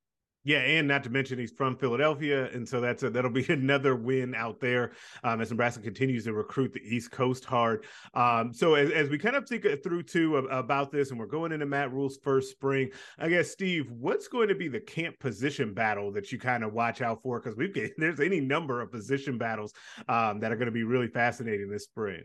Yeah, 0.46 0.60
and 0.60 0.88
not 0.88 1.04
to 1.06 1.10
mention 1.10 1.40
he's 1.40 1.52
from 1.52 1.76
Philadelphia, 1.76 2.52
and 2.54 2.70
so 2.70 2.80
that's 2.80 3.02
a, 3.02 3.10
that'll 3.10 3.32
be 3.32 3.46
another 3.50 3.96
win 3.96 4.36
out 4.36 4.60
there 4.60 4.92
um, 5.24 5.42
as 5.42 5.50
Nebraska 5.50 5.82
continues 5.82 6.26
to 6.26 6.34
recruit 6.34 6.72
the 6.72 6.82
East 6.82 7.10
Coast 7.10 7.44
hard. 7.44 7.84
Um, 8.14 8.54
so 8.54 8.76
as, 8.76 8.92
as 8.92 9.10
we 9.10 9.18
kind 9.18 9.36
of 9.36 9.50
think 9.50 9.66
through 9.84 10.04
too 10.04 10.38
about 10.38 10.92
this, 10.92 11.10
and 11.10 11.20
we're 11.20 11.26
going 11.26 11.52
into 11.52 11.66
Matt 11.66 11.92
Rhule's 11.92 12.20
first 12.24 12.52
spring, 12.52 12.92
I 13.18 13.28
guess 13.28 13.50
Steve, 13.50 13.90
what's 13.90 14.28
going 14.28 14.48
to 14.50 14.56
be 14.56 14.68
the 14.68 14.80
camp 14.80 15.18
position 15.20 15.74
battle 15.74 16.12
that 16.12 16.32
you 16.32 16.38
kind 16.38 16.64
of 16.64 16.74
watch 16.74 17.02
out 17.02 17.24
for? 17.24 17.40
Because 17.40 17.58
we've 17.58 17.76
there's 17.98 18.20
any 18.20 18.40
number 18.40 18.82
of 18.82 18.92
position 18.92 19.40
battles 19.40 19.74
um, 20.08 20.40
that 20.42 20.52
are 20.52 20.58
going 20.58 20.68
to 20.68 20.72
be 20.72 20.84
really 20.84 21.08
fascinating 21.08 21.72
this 21.72 21.86
spring. 21.86 22.22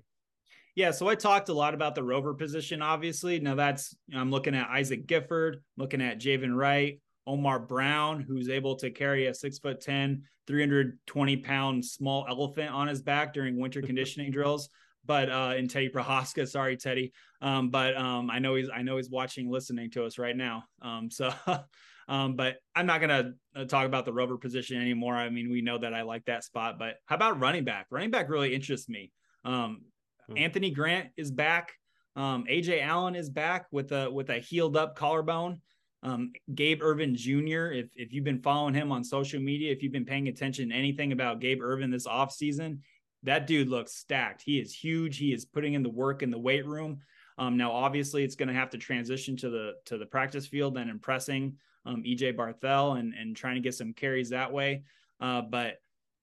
Yeah, 0.75 0.91
so 0.91 1.09
I 1.09 1.15
talked 1.15 1.49
a 1.49 1.55
lot 1.55 1.73
about 1.73 1.95
the 1.95 2.03
rover 2.03 2.35
position, 2.35 2.83
obviously. 2.83 3.41
Now 3.41 3.55
that's 3.55 3.97
I'm 4.15 4.31
looking 4.31 4.55
at 4.55 4.69
Isaac 4.69 5.07
Gifford, 5.07 5.63
looking 5.79 6.03
at 6.03 6.21
Javin 6.21 6.55
Wright, 6.55 7.01
Omar 7.31 7.61
Brown, 7.61 8.21
who's 8.21 8.49
able 8.49 8.75
to 8.77 8.91
carry 8.91 9.27
a 9.27 9.35
six 9.35 9.59
foot 9.59 9.81
10, 9.81 10.23
320 10.47 11.37
pound 11.39 11.85
small 11.85 12.27
elephant 12.29 12.71
on 12.73 12.89
his 12.89 13.03
back 13.03 13.33
during 13.33 13.57
winter 13.57 13.81
conditioning 13.91 14.33
drills. 14.33 14.69
But 15.07 15.31
uh, 15.31 15.55
in 15.57 15.69
Teddy 15.69 15.89
Prochazka, 15.89 16.47
sorry, 16.47 16.77
Teddy. 16.77 17.13
Um, 17.41 17.71
but 17.71 17.97
um, 17.97 18.31
I 18.31 18.39
know 18.39 18.57
he's 18.57 18.69
I 18.69 18.83
know 18.83 18.97
he's 18.97 19.09
watching, 19.09 19.51
listening 19.51 19.91
to 19.93 20.05
us 20.05 20.19
right 20.19 20.37
now. 20.37 20.65
Um, 20.83 21.11
so, 21.11 21.33
um, 22.09 22.37
but 22.37 22.57
I'm 22.75 22.87
not 22.87 23.01
gonna 23.01 23.33
uh, 23.57 23.65
talk 23.65 23.87
about 23.87 24.05
the 24.05 24.13
rover 24.13 24.37
position 24.37 24.81
anymore. 24.81 25.15
I 25.15 25.31
mean, 25.31 25.51
we 25.51 25.63
know 25.63 25.79
that 25.79 25.95
I 25.95 26.03
like 26.03 26.25
that 26.27 26.45
spot. 26.45 26.79
But 26.79 26.97
how 27.07 27.17
about 27.17 27.41
running 27.41 27.65
back? 27.65 27.87
Running 27.91 28.11
back 28.11 28.29
really 28.29 28.55
interests 28.55 28.89
me. 28.89 29.11
Um, 29.45 29.83
hmm. 30.29 30.37
Anthony 30.37 30.71
Grant 30.71 31.11
is 31.17 31.31
back. 31.31 31.73
Um, 32.17 32.45
Ajay 32.51 32.83
Allen 32.83 33.15
is 33.15 33.31
back 33.31 33.67
with 33.71 33.93
a 33.93 34.11
with 34.11 34.31
a 34.31 34.39
healed 34.39 34.77
up 34.77 34.97
collarbone. 34.97 35.61
Um, 36.03 36.33
Gabe 36.55 36.83
Ervin 36.83 37.15
Jr., 37.15 37.73
if, 37.73 37.87
if 37.95 38.13
you've 38.13 38.25
been 38.25 38.41
following 38.41 38.75
him 38.75 38.91
on 38.91 39.05
social 39.05 39.41
media, 39.41 39.73
if 39.73 39.83
you've 39.83 39.93
been 39.93 40.07
paying 40.07 40.29
attention 40.29 40.71
to 40.71 40.75
anything 40.75 41.13
about 41.13 41.41
Gabe 41.41 41.61
Ervin 41.61 41.91
this 41.91 42.07
offseason, 42.07 42.79
that 43.23 43.47
dude 43.47 43.69
looks 43.69 43.95
stacked. 43.95 44.43
He 44.43 44.59
is 44.59 44.75
huge. 44.75 45.19
He 45.19 45.33
is 45.33 45.45
putting 45.45 45.75
in 45.75 45.83
the 45.83 45.91
work 45.91 46.23
in 46.23 46.31
the 46.31 46.39
weight 46.39 46.67
room. 46.67 47.01
Um, 47.37 47.57
now, 47.57 47.73
obviously, 47.73 48.25
it's 48.25 48.35
going 48.35 48.49
to 48.49 48.55
have 48.55 48.71
to 48.71 48.79
transition 48.79 49.37
to 49.39 49.51
the 49.51 49.73
to 49.87 49.99
the 49.99 50.07
practice 50.07 50.47
field 50.47 50.79
and 50.79 50.91
impressing 50.91 51.57
um, 51.85 52.03
EJ 52.03 52.35
Barthel 52.37 52.99
and 52.99 53.15
and 53.15 53.37
trying 53.37 53.57
to 53.57 53.61
get 53.61 53.75
some 53.75 53.93
carries 53.93 54.31
that 54.31 54.53
way. 54.53 54.85
Uh, 55.21 55.43
but 55.43 55.77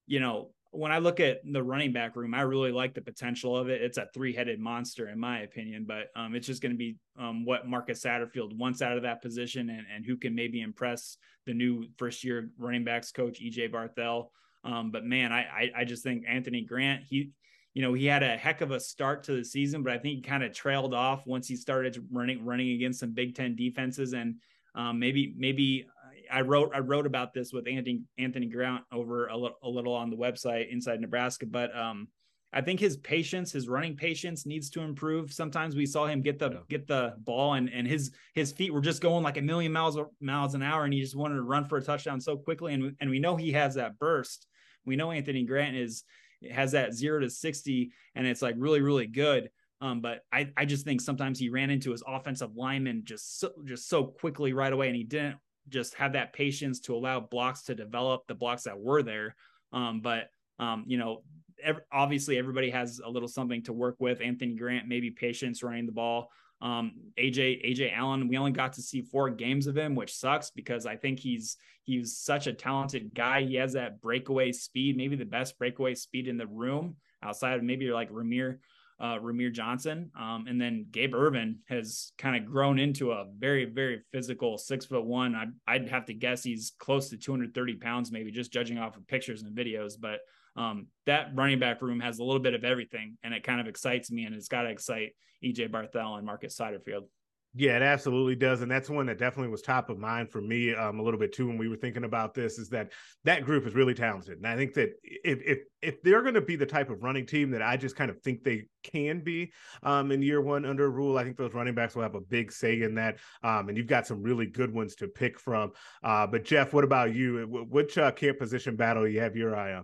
you 0.07 0.19
know, 0.19 0.51
when 0.71 0.91
I 0.91 0.99
look 0.99 1.19
at 1.19 1.39
the 1.43 1.63
running 1.63 1.93
back 1.93 2.15
room, 2.15 2.33
I 2.33 2.41
really 2.41 2.71
like 2.71 2.93
the 2.93 3.01
potential 3.01 3.55
of 3.55 3.69
it. 3.69 3.81
It's 3.81 3.97
a 3.97 4.07
three 4.13 4.33
headed 4.33 4.59
monster, 4.59 5.09
in 5.09 5.19
my 5.19 5.39
opinion, 5.39 5.85
but 5.87 6.07
um, 6.15 6.35
it's 6.35 6.47
just 6.47 6.61
going 6.61 6.71
to 6.71 6.77
be 6.77 6.97
um, 7.17 7.45
what 7.45 7.67
Marcus 7.67 8.03
Satterfield 8.03 8.55
wants 8.57 8.81
out 8.81 8.97
of 8.97 9.03
that 9.03 9.21
position 9.21 9.69
and, 9.69 9.85
and 9.93 10.05
who 10.05 10.17
can 10.17 10.35
maybe 10.35 10.61
impress 10.61 11.17
the 11.45 11.53
new 11.53 11.87
first 11.97 12.23
year 12.23 12.49
running 12.57 12.83
backs 12.83 13.11
coach, 13.11 13.41
EJ 13.41 13.71
Barthel. 13.71 14.29
Um, 14.63 14.91
but 14.91 15.05
man, 15.05 15.31
I, 15.31 15.41
I, 15.41 15.71
I 15.77 15.85
just 15.85 16.03
think 16.03 16.25
Anthony 16.27 16.61
Grant, 16.61 17.03
he, 17.09 17.31
you 17.73 17.81
know, 17.81 17.93
he 17.93 18.05
had 18.05 18.23
a 18.23 18.35
heck 18.37 18.61
of 18.61 18.71
a 18.71 18.79
start 18.79 19.23
to 19.23 19.33
the 19.33 19.45
season, 19.45 19.83
but 19.83 19.93
I 19.93 19.97
think 19.97 20.15
he 20.15 20.21
kind 20.21 20.43
of 20.43 20.51
trailed 20.51 20.93
off 20.93 21.25
once 21.25 21.47
he 21.47 21.55
started 21.55 21.97
running, 22.11 22.43
running 22.43 22.71
against 22.71 22.99
some 22.99 23.13
Big 23.13 23.35
Ten 23.35 23.55
defenses. 23.55 24.13
And 24.13 24.35
um, 24.75 24.99
maybe, 24.99 25.33
maybe 25.37 25.87
I 26.31 26.41
wrote 26.41 26.71
I 26.73 26.79
wrote 26.79 27.05
about 27.05 27.33
this 27.33 27.51
with 27.53 27.67
Anthony 27.67 28.01
Anthony 28.17 28.47
Grant 28.47 28.83
over 28.91 29.27
a 29.27 29.37
little 29.37 29.93
on 29.93 30.09
the 30.09 30.17
website 30.17 30.71
inside 30.71 30.99
Nebraska, 31.01 31.45
but 31.45 31.75
um, 31.75 32.07
I 32.53 32.61
think 32.61 32.79
his 32.79 32.97
patience, 32.97 33.51
his 33.51 33.67
running 33.67 33.95
patience, 33.95 34.45
needs 34.45 34.69
to 34.71 34.81
improve. 34.81 35.33
Sometimes 35.33 35.75
we 35.75 35.85
saw 35.85 36.05
him 36.07 36.21
get 36.21 36.39
the 36.39 36.51
yeah. 36.51 36.57
get 36.69 36.87
the 36.87 37.13
ball, 37.19 37.53
and 37.53 37.69
and 37.69 37.85
his 37.85 38.11
his 38.33 38.51
feet 38.51 38.73
were 38.73 38.81
just 38.81 39.01
going 39.01 39.23
like 39.23 39.37
a 39.37 39.41
million 39.41 39.71
miles 39.71 39.97
miles 40.21 40.53
an 40.55 40.63
hour, 40.63 40.85
and 40.85 40.93
he 40.93 41.01
just 41.01 41.15
wanted 41.15 41.35
to 41.35 41.41
run 41.41 41.65
for 41.65 41.77
a 41.77 41.81
touchdown 41.81 42.21
so 42.21 42.37
quickly. 42.37 42.73
And 42.73 42.95
and 43.01 43.09
we 43.09 43.19
know 43.19 43.35
he 43.35 43.51
has 43.51 43.75
that 43.75 43.99
burst. 43.99 44.47
We 44.85 44.95
know 44.95 45.11
Anthony 45.11 45.43
Grant 45.43 45.75
is 45.75 46.03
has 46.49 46.71
that 46.71 46.93
zero 46.93 47.19
to 47.19 47.29
sixty, 47.29 47.91
and 48.15 48.25
it's 48.25 48.41
like 48.41 48.55
really 48.57 48.81
really 48.81 49.07
good. 49.07 49.49
Um, 49.79 50.01
but 50.01 50.21
I, 50.31 50.49
I 50.57 50.65
just 50.65 50.85
think 50.85 51.01
sometimes 51.01 51.37
he 51.37 51.49
ran 51.49 51.69
into 51.69 51.91
his 51.91 52.03
offensive 52.07 52.55
lineman 52.55 53.03
just 53.03 53.39
so, 53.39 53.51
just 53.63 53.87
so 53.87 54.05
quickly 54.05 54.53
right 54.53 54.73
away, 54.73 54.87
and 54.87 54.95
he 54.95 55.03
didn't 55.03 55.37
just 55.69 55.95
have 55.95 56.13
that 56.13 56.33
patience 56.33 56.79
to 56.81 56.95
allow 56.95 57.19
blocks 57.19 57.63
to 57.63 57.75
develop 57.75 58.27
the 58.27 58.35
blocks 58.35 58.63
that 58.63 58.79
were 58.79 59.03
there. 59.03 59.35
Um, 59.73 60.01
but 60.01 60.29
um, 60.59 60.85
you 60.87 60.97
know, 60.97 61.23
ev- 61.63 61.81
obviously 61.91 62.37
everybody 62.37 62.69
has 62.69 62.99
a 63.03 63.09
little 63.09 63.27
something 63.27 63.63
to 63.63 63.73
work 63.73 63.95
with. 63.99 64.21
Anthony 64.21 64.55
Grant, 64.55 64.87
maybe 64.87 65.11
patience 65.11 65.63
running 65.63 65.85
the 65.85 65.91
ball. 65.91 66.31
Um, 66.61 66.93
AJ 67.19 67.69
Ajay 67.69 67.95
Allen, 67.95 68.27
we 68.27 68.37
only 68.37 68.51
got 68.51 68.73
to 68.73 68.81
see 68.81 69.01
four 69.01 69.29
games 69.29 69.67
of 69.67 69.77
him, 69.77 69.93
which 69.93 70.15
sucks 70.15 70.49
because 70.49 70.85
I 70.85 70.95
think 70.95 71.19
he's 71.19 71.57
he's 71.83 72.17
such 72.17 72.47
a 72.47 72.53
talented 72.53 73.13
guy. 73.13 73.43
He 73.43 73.55
has 73.55 73.73
that 73.73 74.01
breakaway 74.01 74.51
speed, 74.51 74.97
maybe 74.97 75.15
the 75.15 75.25
best 75.25 75.57
breakaway 75.59 75.93
speed 75.93 76.27
in 76.27 76.37
the 76.37 76.47
room 76.47 76.95
outside 77.21 77.57
of 77.57 77.63
maybe 77.63 77.91
like 77.91 78.11
Rahmir 78.11 78.57
uh, 78.99 79.17
Rahmir 79.19 79.51
Johnson. 79.51 80.11
Um, 80.19 80.45
and 80.47 80.59
then 80.59 80.87
Gabe 80.91 81.13
Ervin 81.13 81.59
has 81.69 82.11
kind 82.17 82.35
of 82.35 82.51
grown 82.51 82.79
into 82.79 83.11
a 83.11 83.25
very, 83.37 83.65
very 83.65 84.01
physical 84.11 84.57
six 84.57 84.85
foot 84.85 85.05
one. 85.05 85.35
I, 85.35 85.45
I'd 85.71 85.89
have 85.89 86.05
to 86.05 86.13
guess 86.13 86.43
he's 86.43 86.73
close 86.79 87.09
to 87.09 87.17
230 87.17 87.75
pounds, 87.75 88.11
maybe 88.11 88.31
just 88.31 88.51
judging 88.51 88.77
off 88.77 88.97
of 88.97 89.07
pictures 89.07 89.43
and 89.43 89.55
videos. 89.55 89.93
But 89.99 90.19
um, 90.55 90.87
that 91.05 91.31
running 91.35 91.59
back 91.59 91.81
room 91.81 91.99
has 91.99 92.17
a 92.19 92.23
little 92.23 92.41
bit 92.41 92.55
of 92.55 92.63
everything, 92.63 93.17
and 93.23 93.33
it 93.33 93.43
kind 93.43 93.61
of 93.61 93.67
excites 93.67 94.11
me, 94.11 94.25
and 94.25 94.33
it's 94.33 94.47
got 94.47 94.63
to 94.63 94.69
excite 94.69 95.11
EJ 95.43 95.69
Barthel 95.69 96.17
and 96.17 96.25
Marcus 96.25 96.57
Satterfield. 96.57 97.05
Yeah, 97.53 97.77
it 97.77 97.81
absolutely 97.81 98.35
does, 98.35 98.61
and 98.61 98.69
that's 98.69 98.89
one 98.89 99.07
that 99.07 99.17
definitely 99.17 99.49
was 99.49 99.63
top 99.63 99.89
of 99.89 99.97
mind 99.97 100.29
for 100.29 100.41
me 100.41 100.75
um, 100.75 100.99
a 100.99 101.01
little 101.01 101.19
bit 101.19 101.33
too 101.33 101.47
when 101.47 101.57
we 101.57 101.67
were 101.67 101.75
thinking 101.75 102.03
about 102.03 102.35
this. 102.35 102.59
Is 102.59 102.69
that 102.69 102.91
that 103.23 103.45
group 103.45 103.65
is 103.65 103.73
really 103.73 103.95
talented, 103.95 104.37
and 104.37 104.45
I 104.45 104.55
think 104.55 104.75
that 104.75 104.91
if 105.01 105.39
if 105.43 105.59
if 105.81 106.01
they're 106.03 106.21
going 106.21 106.35
to 106.35 106.41
be 106.41 106.55
the 106.55 106.67
type 106.67 106.91
of 106.91 107.01
running 107.01 107.25
team 107.25 107.49
that 107.51 107.63
I 107.63 107.75
just 107.75 107.95
kind 107.95 108.11
of 108.11 108.19
think 108.21 108.43
they 108.43 108.67
can 108.83 109.21
be 109.21 109.53
um, 109.81 110.11
in 110.11 110.21
year 110.21 110.39
one 110.41 110.65
under 110.65 110.91
Rhule, 110.91 111.17
I 111.17 111.23
think 111.23 111.35
those 111.35 111.53
running 111.55 111.73
backs 111.73 111.95
will 111.95 112.03
have 112.03 112.15
a 112.15 112.21
big 112.21 112.51
say 112.51 112.81
in 112.83 112.93
that, 112.95 113.17
um, 113.43 113.69
and 113.69 113.77
you've 113.77 113.87
got 113.87 114.05
some 114.05 114.21
really 114.21 114.45
good 114.45 114.71
ones 114.71 114.93
to 114.97 115.07
pick 115.07 115.39
from. 115.39 115.71
Uh, 116.03 116.27
but 116.27 116.43
Geoff, 116.43 116.73
what 116.73 116.83
about 116.83 117.15
you? 117.15 117.47
Which 117.69 117.97
uh, 117.97 118.11
camp 118.11 118.37
position 118.37 118.75
battle 118.75 119.07
you 119.07 119.21
have 119.21 119.35
your 119.35 119.55
eye 119.55 119.73
on? 119.73 119.83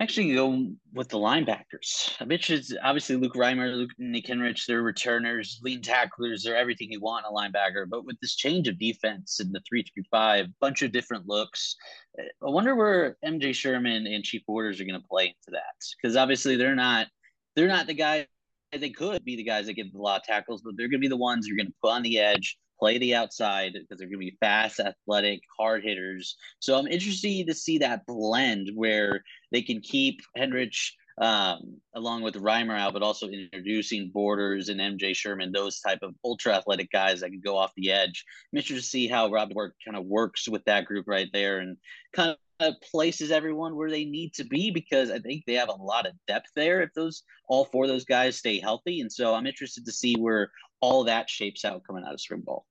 Actually 0.00 0.34
go 0.34 0.68
with 0.92 1.08
the 1.08 1.18
linebackers. 1.18 2.10
Uh, 2.10 2.22
I 2.22 2.24
bet 2.24 2.50
it's 2.50 2.72
obviously 2.82 3.16
Luke 3.16 3.34
Reimer, 3.34 3.74
Luke 3.74 3.90
Nick 3.98 4.26
Henrich, 4.26 4.66
they're 4.66 4.82
returners, 4.82 5.60
lean 5.62 5.80
tacklers, 5.80 6.42
they're 6.42 6.56
everything 6.56 6.90
you 6.90 7.00
want 7.00 7.24
in 7.26 7.32
a 7.32 7.36
linebacker. 7.36 7.88
But 7.88 8.04
with 8.04 8.18
this 8.20 8.34
change 8.34 8.68
of 8.68 8.78
defense 8.78 9.40
in 9.40 9.52
the 9.52 9.60
three 9.68 9.82
three 9.82 10.04
five, 10.10 10.46
bunch 10.60 10.82
of 10.82 10.92
different 10.92 11.26
looks, 11.26 11.76
uh, 12.18 12.46
I 12.46 12.50
wonder 12.50 12.74
where 12.74 13.16
MJ 13.24 13.54
Sherman 13.54 14.06
and 14.06 14.24
Chief 14.24 14.42
Borders 14.46 14.80
are 14.80 14.84
going 14.84 15.00
to 15.00 15.08
play 15.08 15.26
into 15.26 15.50
that 15.52 15.62
because 16.00 16.16
obviously 16.16 16.56
they're 16.56 16.74
not 16.74 17.06
they're 17.54 17.68
not 17.68 17.86
the 17.86 17.94
guys. 17.94 18.26
They 18.72 18.90
could 18.90 19.22
be 19.22 19.36
the 19.36 19.44
guys 19.44 19.66
that 19.66 19.74
get 19.74 19.94
a 19.94 19.98
lot 19.98 20.20
of 20.20 20.24
tackles, 20.24 20.62
but 20.62 20.74
they're 20.76 20.88
going 20.88 21.00
to 21.00 21.04
be 21.04 21.08
the 21.08 21.16
ones 21.16 21.46
you're 21.46 21.58
going 21.58 21.66
to 21.66 21.74
put 21.82 21.90
on 21.90 22.02
the 22.02 22.18
edge 22.18 22.56
play 22.82 22.98
the 22.98 23.14
outside 23.14 23.74
because 23.74 23.98
they're 23.98 24.08
going 24.08 24.18
to 24.18 24.32
be 24.32 24.36
fast, 24.40 24.80
athletic, 24.80 25.40
hard 25.56 25.84
hitters. 25.84 26.36
So 26.58 26.76
I'm 26.76 26.88
interested 26.88 27.46
to 27.46 27.54
see 27.54 27.78
that 27.78 28.04
blend 28.06 28.70
where 28.74 29.22
they 29.52 29.62
can 29.62 29.80
keep 29.80 30.20
Henrich 30.36 30.90
um, 31.20 31.76
along 31.94 32.22
with 32.22 32.34
Reimer 32.34 32.76
out, 32.76 32.92
but 32.92 33.04
also 33.04 33.28
introducing 33.28 34.10
Borders 34.12 34.68
and 34.68 34.80
MJ 34.80 35.14
Sherman, 35.14 35.52
those 35.52 35.78
type 35.78 36.00
of 36.02 36.16
ultra 36.24 36.56
athletic 36.56 36.90
guys 36.90 37.20
that 37.20 37.30
can 37.30 37.40
go 37.40 37.56
off 37.56 37.70
the 37.76 37.92
edge. 37.92 38.24
I'm 38.52 38.58
interested 38.58 38.82
to 38.82 38.88
see 38.88 39.06
how 39.06 39.30
Rob 39.30 39.52
Work 39.54 39.76
kind 39.84 39.96
of 39.96 40.06
works 40.06 40.48
with 40.48 40.64
that 40.64 40.86
group 40.86 41.06
right 41.06 41.28
there 41.32 41.60
and 41.60 41.76
kind 42.12 42.36
of 42.58 42.74
places 42.90 43.30
everyone 43.30 43.76
where 43.76 43.90
they 43.90 44.04
need 44.04 44.34
to 44.34 44.44
be 44.44 44.72
because 44.72 45.08
I 45.12 45.20
think 45.20 45.44
they 45.46 45.54
have 45.54 45.68
a 45.68 45.82
lot 45.82 46.06
of 46.06 46.14
depth 46.26 46.50
there 46.56 46.82
if 46.82 46.92
those 46.94 47.22
all 47.48 47.64
four 47.64 47.84
of 47.84 47.90
those 47.90 48.04
guys 48.04 48.38
stay 48.38 48.58
healthy. 48.58 49.00
And 49.00 49.12
so 49.12 49.34
I'm 49.34 49.46
interested 49.46 49.84
to 49.84 49.92
see 49.92 50.16
where 50.16 50.50
all 50.80 51.04
that 51.04 51.30
shapes 51.30 51.64
out 51.64 51.84
coming 51.86 52.04
out 52.04 52.14
of 52.14 52.20
spring 52.20 52.40
ball. 52.40 52.66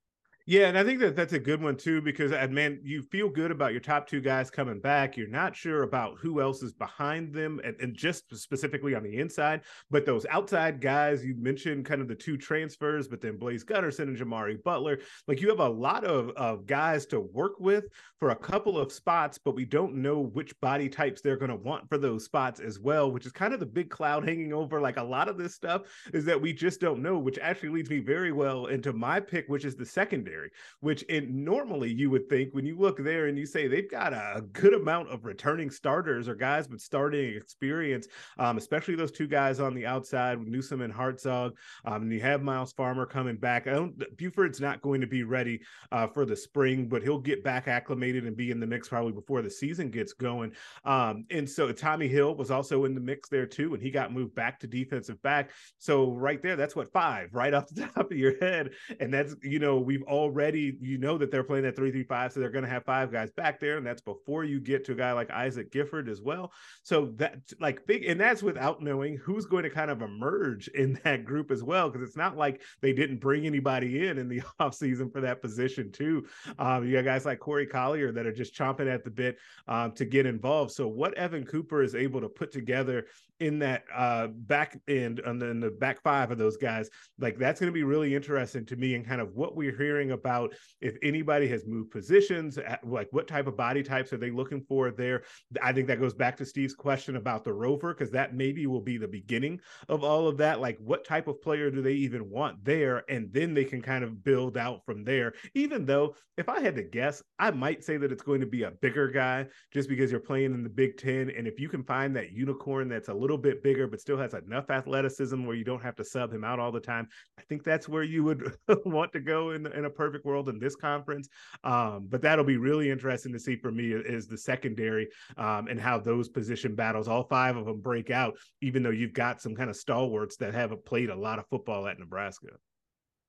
Yeah, 0.52 0.68
and 0.68 0.78
I 0.78 0.84
think 0.84 1.00
that 1.00 1.16
that's 1.16 1.32
a 1.32 1.40
good 1.40 1.64
one 1.64 1.78
too 1.78 2.02
because 2.02 2.34
uh, 2.34 2.46
man, 2.52 2.82
you 2.84 3.04
feel 3.04 3.30
good 3.30 3.52
about 3.52 3.72
your 3.72 3.80
top 3.80 4.06
two 4.06 4.20
guys 4.20 4.52
coming 4.52 4.82
back. 4.82 5.16
You're 5.16 5.30
not 5.30 5.56
sure 5.56 5.84
about 5.84 6.18
who 6.20 6.42
else 6.42 6.62
is 6.62 6.74
behind 6.74 7.34
them, 7.34 7.62
and, 7.64 7.74
and, 7.80 7.96
just 7.96 8.36
specifically 8.36 8.94
on 8.94 9.02
the 9.02 9.18
inside. 9.18 9.62
But 9.90 10.06
those 10.06 10.26
outside 10.26 10.82
guys, 10.82 11.24
you 11.24 11.36
mentioned 11.38 11.86
kind 11.86 12.02
of 12.02 12.10
the 12.10 12.16
two 12.16 12.36
transfers, 12.36 13.08
but 13.08 13.22
then 13.22 13.38
Blaise 13.38 13.64
Gunnerson 13.64 14.10
and 14.10 14.18
Jimari 14.18 14.62
Butler. 14.62 15.00
Like 15.26 15.40
you 15.40 15.48
have 15.48 15.62
a 15.62 15.70
lot 15.70 16.04
of, 16.04 16.32
of 16.32 16.66
guys 16.66 17.06
to 17.08 17.22
work 17.22 17.58
with 17.62 17.86
for 18.20 18.32
a 18.32 18.36
couple 18.36 18.78
of 18.78 18.92
spots, 18.92 19.38
but 19.38 19.56
we 19.56 19.64
don't 19.64 19.96
know 19.96 20.20
which 20.20 20.60
body 20.60 20.90
types 20.90 21.22
they're 21.22 21.38
going 21.38 21.50
to 21.50 21.56
want 21.56 21.88
for 21.88 21.98
those 21.98 22.26
spots 22.26 22.60
as 22.60 22.78
well, 22.78 23.10
which 23.10 23.26
is 23.26 23.32
kind 23.32 23.54
of 23.54 23.62
the 23.62 23.66
big 23.66 23.90
cloud 23.90 24.28
hanging 24.28 24.52
over 24.52 24.82
like 24.82 24.98
a 24.98 25.04
lot 25.04 25.30
of 25.30 25.38
this 25.38 25.56
stuff 25.56 25.84
is 26.14 26.26
that 26.26 26.40
we 26.40 26.52
just 26.52 26.82
don't 26.82 27.02
know, 27.02 27.18
which 27.18 27.40
actually 27.42 27.70
leads 27.70 27.90
me 27.90 28.00
very 28.00 28.34
well 28.34 28.66
into 28.66 28.92
my 28.92 29.18
pick, 29.18 29.48
which 29.48 29.64
is 29.64 29.76
the 29.76 29.86
secondary 29.86 30.41
secondary, 30.42 30.52
which 30.80 31.06
normally 31.30 31.92
you 31.92 32.10
would 32.10 32.30
think 32.30 32.54
when 32.54 32.66
you 32.66 32.78
look 32.78 32.98
there 32.98 33.28
and 33.28 33.38
you 33.38 33.46
say 33.46 33.68
they've 33.68 33.90
got 33.90 34.14
a 34.14 34.44
good 34.54 34.74
amount 34.74 35.10
of 35.10 35.26
returning 35.26 35.70
starters 35.70 36.28
or 36.28 36.36
guys 36.36 36.70
with 36.70 36.82
starting 36.82 37.36
experience, 37.36 38.08
um, 38.40 38.58
especially 38.58 38.96
those 38.96 39.12
two 39.12 39.28
guys 39.28 39.60
on 39.60 39.74
the 39.74 39.86
outside 39.86 40.38
with 40.38 40.48
Newsome 40.48 40.82
and 40.82 40.94
Hartzog. 40.94 41.52
Um, 41.86 42.04
and 42.04 42.12
you 42.12 42.22
have 42.22 42.42
Myles 42.42 42.74
Farmer 42.74 43.06
coming 43.06 43.38
back. 43.38 43.68
I 43.68 43.72
don't 43.72 44.18
Buford's 44.18 44.62
not 44.62 44.82
going 44.82 45.02
to 45.02 45.08
be 45.08 45.24
ready 45.24 45.62
uh, 45.92 46.08
for 46.08 46.26
the 46.26 46.36
spring, 46.36 46.88
but 46.88 47.04
he'll 47.04 47.20
get 47.20 47.44
back 47.44 47.68
acclimated 47.68 48.26
and 48.26 48.36
be 48.36 48.52
in 48.52 48.60
the 48.60 48.68
mix 48.68 48.88
probably 48.88 49.14
before 49.14 49.42
the 49.42 49.50
season 49.50 49.90
gets 49.90 50.14
going. 50.14 50.52
Um, 50.86 51.26
and 51.30 51.50
so 51.50 51.72
Tommy 51.72 52.08
Hill 52.08 52.36
was 52.36 52.52
also 52.52 52.86
in 52.86 52.94
the 52.94 53.02
mix 53.02 53.30
there 53.30 53.46
too, 53.46 53.74
and 53.74 53.82
he 53.82 53.92
got 53.92 54.14
moved 54.14 54.36
back 54.36 54.60
to 54.62 54.68
defensive 54.68 55.22
back. 55.22 55.52
So 55.78 56.12
right 56.12 56.42
there, 56.42 56.56
that's 56.56 56.76
what 56.76 56.92
five 56.92 57.34
right 57.34 57.54
off 57.54 57.68
the 57.68 57.88
top 57.96 58.12
of 58.12 58.18
your 58.18 58.38
head. 58.40 58.72
And 59.00 59.14
that's, 59.14 59.36
you 59.44 59.60
know, 59.60 59.80
we've 59.80 60.04
already 60.22 60.78
you 60.82 60.98
know 60.98 61.18
that 61.18 61.32
they're 61.32 61.44
playing 61.44 61.64
that 61.64 61.76
three 61.76 61.92
three 61.92 62.04
five, 62.04 62.32
so 62.32 62.40
they're 62.40 62.50
going 62.50 62.64
to 62.64 62.70
have 62.70 62.86
five 62.86 63.12
guys 63.12 63.32
back 63.32 63.60
there, 63.60 63.78
and 63.78 63.86
that's 63.86 64.02
before 64.02 64.44
you 64.44 64.60
get 64.60 64.86
to 64.86 64.94
a 64.94 64.96
guy 64.96 65.12
like 65.14 65.30
Isaac 65.32 65.72
Gifford 65.72 66.08
as 66.08 66.22
well. 66.22 66.52
So 66.84 67.14
that 67.18 67.40
like 67.60 67.86
big, 67.86 68.06
and 68.06 68.20
that's 68.20 68.44
without 68.44 68.82
knowing 68.82 69.18
who's 69.18 69.46
going 69.46 69.64
to 69.64 69.70
kind 69.70 69.92
of 69.92 70.02
emerge 70.02 70.68
in 70.70 70.94
that 71.04 71.26
group 71.26 71.52
as 71.52 71.64
well, 71.64 71.90
because 71.90 72.08
it's 72.08 72.18
not 72.18 72.38
like 72.38 72.62
they 72.82 72.94
didn't 72.94 73.20
bring 73.20 73.46
anybody 73.46 74.08
in 74.08 74.18
in 74.18 74.28
the 74.28 74.42
offseason 74.60 75.12
for 75.12 75.22
that 75.22 75.42
position 75.42 75.92
too. 75.92 76.26
Um, 76.60 76.86
you 76.88 76.94
got 76.94 77.06
guys 77.06 77.26
like 77.26 77.40
Corey 77.40 77.66
Collier 77.66 78.12
that 78.12 78.26
are 78.26 78.34
just 78.34 78.56
chomping 78.56 78.92
at 78.94 79.04
the 79.04 79.12
bit 79.12 79.38
um, 79.68 79.92
to 79.94 80.06
get 80.06 80.26
involved. 80.26 80.72
So 80.72 80.88
what 80.88 81.14
Evan 81.16 81.46
Cooper 81.46 81.82
is 81.82 81.96
able 81.96 82.22
to 82.22 82.30
put 82.30 82.52
together 82.52 83.06
in 83.42 83.58
that 83.58 83.84
uh, 83.94 84.28
back 84.28 84.80
end 84.88 85.20
and 85.20 85.42
then 85.42 85.60
the 85.60 85.72
back 85.72 86.02
five 86.04 86.30
of 86.30 86.38
those 86.38 86.58
guys, 86.58 86.90
like 87.20 87.38
that's 87.40 87.60
going 87.60 87.72
to 87.72 87.74
be 87.74 87.84
really 87.84 88.16
interesting 88.16 88.66
to 88.68 88.76
me 88.76 88.94
and 88.94 89.06
kind 89.06 89.20
of 89.20 89.34
what 89.36 89.56
we're 89.56 89.76
hearing 89.76 90.11
about 90.12 90.54
if 90.80 90.96
anybody 91.02 91.48
has 91.48 91.66
moved 91.66 91.92
positions, 91.92 92.58
like 92.84 93.08
what 93.12 93.28
type 93.28 93.48
of 93.48 93.58
body 93.58 93.84
types 93.84 94.14
are 94.14 94.18
they 94.18 94.32
looking 94.32 94.62
for 94.62 94.92
there. 94.92 95.24
I 95.62 95.74
think 95.74 95.88
that 95.88 96.00
goes 96.00 96.14
back 96.14 96.38
to 96.38 96.46
Steve's 96.46 96.76
question 96.76 97.16
about 97.16 97.44
the 97.44 97.54
rover 97.54 97.94
because 97.94 98.12
that 98.12 98.36
maybe 98.36 98.68
will 98.68 98.82
be 98.82 98.98
the 98.98 99.08
beginning 99.08 99.60
of 99.90 100.04
all 100.04 100.28
of 100.28 100.38
that. 100.38 100.62
Like 100.62 100.78
what 100.80 101.06
type 101.06 101.28
of 101.28 101.42
player 101.42 101.70
do 101.72 101.82
they 101.82 101.94
even 101.94 102.30
want 102.30 102.64
there, 102.64 103.04
and 103.10 103.32
then 103.32 103.54
they 103.54 103.66
can 103.66 103.82
kind 103.82 104.04
of 104.04 104.24
build 104.24 104.58
out 104.58 104.86
from 104.86 105.04
there. 105.04 105.34
Even 105.54 105.86
though 105.86 106.16
if 106.38 106.50
I 106.50 106.60
had 106.60 106.76
to 106.76 106.84
guess, 106.84 107.22
I 107.40 107.52
might 107.52 107.84
say 107.84 107.98
that 107.98 108.12
it's 108.12 108.24
going 108.24 108.42
to 108.42 108.48
be 108.48 108.64
a 108.64 108.72
bigger 108.72 109.08
guy 109.10 109.48
just 109.72 109.88
because 109.90 110.12
you're 110.12 110.20
playing 110.20 110.54
in 110.54 110.64
the 110.64 110.70
Big 110.70 110.98
Ten, 110.98 111.30
and 111.30 111.48
if 111.48 111.60
you 111.60 111.70
can 111.70 111.84
find 111.84 112.16
that 112.16 112.32
unicorn 112.32 112.90
that's 112.90 113.10
a 113.10 113.14
little 113.14 113.38
bit 113.38 113.64
bigger, 113.64 113.88
but 113.88 114.02
still 114.02 114.18
has 114.18 114.34
enough 114.34 114.70
athleticism 114.70 115.46
where 115.46 115.56
you 115.56 115.64
don't 115.64 115.84
have 115.84 115.96
to 115.96 116.04
sub 116.04 116.34
him 116.34 116.44
out 116.44 116.60
all 116.60 116.72
the 116.72 116.80
time. 116.80 117.08
I 117.38 117.44
think 117.44 117.64
that's 117.64 117.88
where 117.88 118.04
you 118.04 118.24
would 118.24 118.54
want 118.86 119.14
to 119.14 119.20
go 119.20 119.52
in, 119.52 119.68
in 119.68 119.86
a 119.86 119.90
perfect 120.02 120.26
world 120.26 120.50
in 120.50 120.58
this 120.58 120.76
conference. 120.76 121.30
Um, 121.64 122.08
but 122.10 122.24
that'll 122.24 122.44
be 122.44 122.58
really 122.58 122.90
interesting 122.90 123.32
to 123.34 123.40
see 123.40 123.56
for 123.56 123.72
me 123.72 123.92
is 123.94 124.26
the 124.26 124.38
secondary 124.38 125.08
um, 125.38 125.68
and 125.68 125.80
how 125.80 126.00
those 126.00 126.28
position 126.28 126.74
battles, 126.74 127.08
all 127.08 127.24
five 127.24 127.56
of 127.56 127.68
them 127.68 127.82
break 127.82 128.10
out, 128.10 128.36
even 128.62 128.82
though 128.82 128.90
you've 128.90 129.14
got 129.14 129.42
some 129.42 129.54
kind 129.54 129.70
of 129.70 129.76
stalwarts 129.76 130.38
that 130.38 130.56
haven't 130.56 130.84
played 130.86 131.12
a 131.12 131.16
lot 131.16 131.38
of 131.38 131.46
football 131.50 131.86
at 131.86 132.00
Nebraska. 132.00 132.48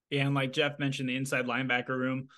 Yeah, 0.09 0.25
and 0.27 0.35
like 0.35 0.55
Geoff 0.55 0.79
mentioned, 0.79 1.11
the 1.11 1.17
inside 1.17 1.45
linebacker 1.45 1.99
room. 1.99 2.29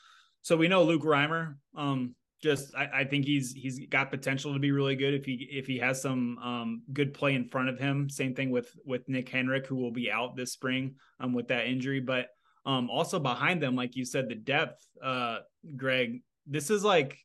So 0.42 0.56
we 0.56 0.66
know 0.66 0.82
Luke 0.82 1.02
Reimer. 1.02 1.54
Um, 1.76 2.16
just 2.42 2.74
I, 2.74 2.88
I, 2.92 3.04
think 3.04 3.24
he's 3.24 3.52
he's 3.52 3.86
got 3.88 4.10
potential 4.10 4.52
to 4.52 4.58
be 4.58 4.72
really 4.72 4.96
good 4.96 5.14
if 5.14 5.24
he 5.24 5.48
if 5.50 5.66
he 5.66 5.78
has 5.78 6.02
some 6.02 6.38
um, 6.38 6.82
good 6.92 7.14
play 7.14 7.34
in 7.34 7.48
front 7.48 7.68
of 7.68 7.78
him. 7.78 8.10
Same 8.10 8.34
thing 8.34 8.50
with 8.50 8.74
with 8.84 9.08
Nick 9.08 9.30
Henrich, 9.30 9.66
who 9.66 9.76
will 9.76 9.92
be 9.92 10.10
out 10.10 10.36
this 10.36 10.52
spring 10.52 10.96
um, 11.20 11.32
with 11.32 11.48
that 11.48 11.66
injury. 11.66 12.00
But 12.00 12.26
um, 12.66 12.90
also 12.90 13.18
behind 13.18 13.62
them, 13.62 13.76
like 13.76 13.96
you 13.96 14.04
said, 14.04 14.28
the 14.28 14.34
depth, 14.34 14.86
uh, 15.02 15.38
Greg. 15.76 16.22
This 16.46 16.70
is 16.70 16.84
like 16.84 17.18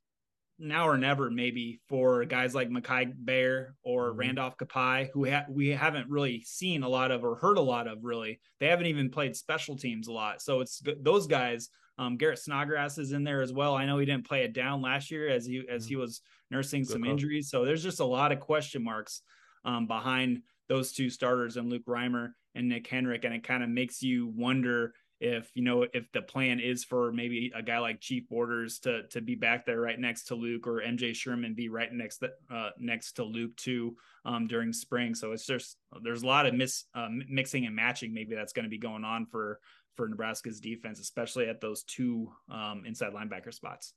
now 0.57 0.87
or 0.87 0.97
never, 0.97 1.29
maybe 1.31 1.79
for 1.87 2.25
guys 2.25 2.53
like 2.53 2.69
Mikai 2.69 3.13
Gbayor 3.23 3.67
or 3.83 4.09
mm-hmm. 4.09 4.19
Randolph 4.19 4.57
Kpai, 4.57 5.09
who 5.13 5.29
ha- 5.29 5.45
we 5.49 5.69
haven't 5.69 6.09
really 6.09 6.41
seen 6.41 6.83
a 6.83 6.89
lot 6.89 7.11
of 7.11 7.23
or 7.23 7.35
heard 7.35 7.57
a 7.57 7.61
lot 7.61 7.87
of. 7.87 8.03
Really, 8.03 8.39
they 8.59 8.67
haven't 8.67 8.87
even 8.87 9.09
played 9.09 9.35
special 9.35 9.77
teams 9.77 10.07
a 10.07 10.13
lot. 10.13 10.41
So 10.41 10.61
it's 10.61 10.81
those 11.01 11.27
guys 11.27 11.69
um, 11.99 12.15
Garrett 12.15 12.39
Snodgrass 12.39 12.97
is 12.97 13.11
in 13.11 13.25
there 13.25 13.41
as 13.41 13.51
well. 13.51 13.75
I 13.75 13.85
know 13.85 13.97
he 13.97 14.05
didn't 14.05 14.25
play 14.25 14.43
it 14.43 14.53
down 14.53 14.81
last 14.81 15.11
year 15.11 15.27
as 15.27 15.45
he 15.45 15.65
as 15.69 15.85
he 15.85 15.95
mm-hmm. 15.95 16.01
was 16.01 16.21
nursing 16.49 16.83
Good 16.83 16.91
some 16.91 17.03
call. 17.03 17.11
injuries. 17.11 17.49
So 17.49 17.65
there's 17.65 17.83
just 17.83 17.99
a 17.99 18.05
lot 18.05 18.31
of 18.31 18.39
question 18.39 18.83
marks 18.85 19.21
um, 19.65 19.85
behind 19.85 20.41
those 20.69 20.93
two 20.93 21.09
starters 21.09 21.57
and 21.57 21.69
Luke 21.69 21.85
Reimer 21.85 22.29
and 22.55 22.69
Nick 22.69 22.87
Henrich, 22.87 23.25
and 23.25 23.33
it 23.33 23.43
kind 23.43 23.63
of 23.63 23.69
makes 23.69 24.01
you 24.01 24.31
wonder 24.33 24.93
if 25.19 25.51
you 25.53 25.63
know 25.63 25.85
if 25.93 26.11
the 26.13 26.21
plan 26.21 26.59
is 26.59 26.83
for 26.83 27.11
maybe 27.11 27.51
a 27.53 27.61
guy 27.61 27.79
like 27.79 27.99
Chief 27.99 28.27
Borders 28.29 28.79
to 28.79 29.03
to 29.09 29.21
be 29.21 29.35
back 29.35 29.65
there 29.65 29.79
right 29.79 29.99
next 29.99 30.25
to 30.25 30.35
Luke 30.35 30.67
or 30.67 30.81
MJ 30.81 31.13
Sherman 31.13 31.53
be 31.53 31.69
right 31.69 31.91
next 31.91 32.19
to, 32.19 32.29
uh, 32.53 32.69
next 32.79 33.13
to 33.13 33.23
Luke 33.23 33.55
too 33.57 33.97
um, 34.25 34.47
during 34.47 34.71
spring. 34.71 35.15
So 35.15 35.33
it's 35.33 35.45
just 35.45 35.77
there's 36.01 36.23
a 36.23 36.27
lot 36.27 36.45
of 36.45 36.53
mis 36.53 36.85
uh, 36.95 37.09
mixing 37.27 37.65
and 37.65 37.75
matching 37.75 38.13
maybe 38.13 38.35
that's 38.35 38.53
going 38.53 38.63
to 38.63 38.69
be 38.69 38.77
going 38.77 39.03
on 39.03 39.25
for 39.25 39.59
for 39.95 40.07
Nebraska's 40.07 40.61
defense, 40.61 40.99
especially 40.99 41.49
at 41.49 41.59
those 41.59 41.83
two 41.83 42.31
um, 42.49 42.83
inside 42.85 43.13
linebacker 43.13 43.53
spots. 43.53 43.93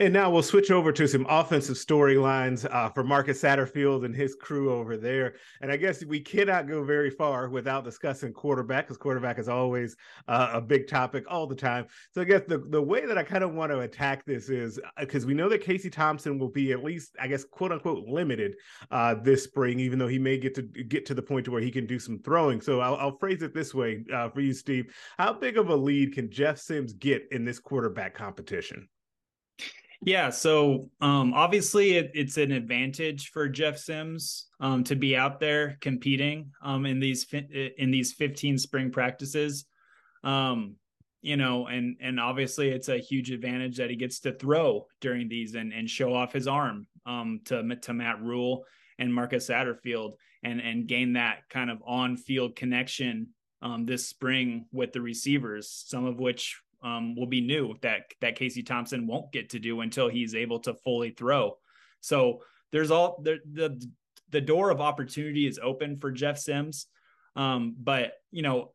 And 0.00 0.12
now 0.12 0.28
we'll 0.28 0.42
switch 0.42 0.72
over 0.72 0.90
to 0.90 1.06
some 1.06 1.24
offensive 1.28 1.76
storylines 1.76 2.66
uh, 2.68 2.88
for 2.88 3.04
Marcus 3.04 3.40
Satterfield 3.40 4.04
and 4.04 4.12
his 4.12 4.34
crew 4.34 4.72
over 4.72 4.96
there. 4.96 5.34
And 5.60 5.70
I 5.70 5.76
guess 5.76 6.04
we 6.04 6.18
cannot 6.18 6.66
go 6.66 6.82
very 6.82 7.10
far 7.10 7.48
without 7.48 7.84
discussing 7.84 8.32
quarterback, 8.32 8.86
because 8.86 8.98
quarterback 8.98 9.38
is 9.38 9.48
always 9.48 9.94
uh, 10.26 10.50
a 10.54 10.60
big 10.60 10.88
topic 10.88 11.26
all 11.28 11.46
the 11.46 11.54
time. 11.54 11.86
So 12.10 12.22
I 12.22 12.24
guess 12.24 12.42
the, 12.48 12.58
the 12.58 12.82
way 12.82 13.06
that 13.06 13.16
I 13.16 13.22
kind 13.22 13.44
of 13.44 13.54
want 13.54 13.70
to 13.70 13.80
attack 13.80 14.24
this 14.24 14.48
is 14.48 14.80
because 14.98 15.24
uh, 15.24 15.28
we 15.28 15.34
know 15.34 15.48
that 15.48 15.60
Casey 15.60 15.90
Thompson 15.90 16.40
will 16.40 16.50
be 16.50 16.72
at 16.72 16.82
least, 16.82 17.14
I 17.20 17.28
guess, 17.28 17.44
quote 17.44 17.70
unquote, 17.70 18.08
limited 18.08 18.56
uh, 18.90 19.14
this 19.14 19.44
spring, 19.44 19.78
even 19.78 20.00
though 20.00 20.08
he 20.08 20.18
may 20.18 20.38
get 20.38 20.56
to 20.56 20.62
get 20.62 21.06
to 21.06 21.14
the 21.14 21.22
point 21.22 21.44
to 21.44 21.52
where 21.52 21.62
he 21.62 21.70
can 21.70 21.86
do 21.86 22.00
some 22.00 22.18
throwing. 22.18 22.60
So 22.60 22.80
I'll, 22.80 22.96
I'll 22.96 23.18
phrase 23.18 23.42
it 23.42 23.54
this 23.54 23.72
way 23.72 24.04
uh, 24.12 24.28
for 24.30 24.40
you, 24.40 24.54
Steve. 24.54 24.92
How 25.18 25.32
big 25.34 25.56
of 25.56 25.68
a 25.68 25.76
lead 25.76 26.14
can 26.14 26.32
Jeff 26.32 26.58
Sims 26.58 26.94
get 26.94 27.28
in 27.30 27.44
this 27.44 27.60
quarterback 27.60 28.12
competition? 28.12 28.88
Yeah, 30.04 30.28
so 30.28 30.90
um, 31.00 31.32
obviously 31.32 31.96
it, 31.96 32.10
it's 32.12 32.36
an 32.36 32.52
advantage 32.52 33.30
for 33.30 33.48
Jeff 33.48 33.78
Sims 33.78 34.48
um, 34.60 34.84
to 34.84 34.96
be 34.96 35.16
out 35.16 35.40
there 35.40 35.78
competing 35.80 36.50
um, 36.62 36.84
in 36.84 37.00
these 37.00 37.26
in 37.32 37.90
these 37.90 38.12
15 38.12 38.58
spring 38.58 38.90
practices. 38.90 39.64
Um, 40.22 40.76
you 41.22 41.38
know, 41.38 41.68
and 41.68 41.96
and 42.02 42.20
obviously 42.20 42.68
it's 42.68 42.90
a 42.90 42.98
huge 42.98 43.30
advantage 43.30 43.78
that 43.78 43.88
he 43.88 43.96
gets 43.96 44.20
to 44.20 44.32
throw 44.32 44.86
during 45.00 45.28
these 45.28 45.54
and 45.54 45.72
and 45.72 45.88
show 45.88 46.14
off 46.14 46.34
his 46.34 46.46
arm 46.46 46.86
um, 47.06 47.40
to 47.46 47.76
to 47.76 47.94
Matt 47.94 48.20
Rhule 48.20 48.64
and 48.98 49.12
Marcus 49.12 49.48
Satterfield 49.48 50.16
and 50.42 50.60
and 50.60 50.86
gain 50.86 51.14
that 51.14 51.48
kind 51.48 51.70
of 51.70 51.82
on 51.86 52.18
field 52.18 52.56
connection 52.56 53.28
um, 53.62 53.86
this 53.86 54.06
spring 54.06 54.66
with 54.70 54.92
the 54.92 55.00
receivers, 55.00 55.84
some 55.86 56.04
of 56.04 56.20
which 56.20 56.60
um, 56.84 57.16
will 57.16 57.26
be 57.26 57.40
new 57.40 57.74
that 57.82 58.02
that 58.20 58.36
Casey 58.36 58.62
Thompson 58.62 59.06
won't 59.06 59.32
get 59.32 59.50
to 59.50 59.58
do 59.58 59.80
until 59.80 60.08
he's 60.08 60.34
able 60.34 60.60
to 60.60 60.74
fully 60.74 61.10
throw. 61.10 61.56
So 62.00 62.42
there's 62.70 62.90
all 62.90 63.20
the 63.22 63.38
the 63.50 63.82
the 64.30 64.40
door 64.40 64.70
of 64.70 64.80
opportunity 64.80 65.46
is 65.46 65.58
open 65.62 65.98
for 65.98 66.12
Jeff 66.12 66.38
Sims, 66.38 66.86
um, 67.34 67.74
but 67.78 68.12
you 68.30 68.42
know 68.42 68.72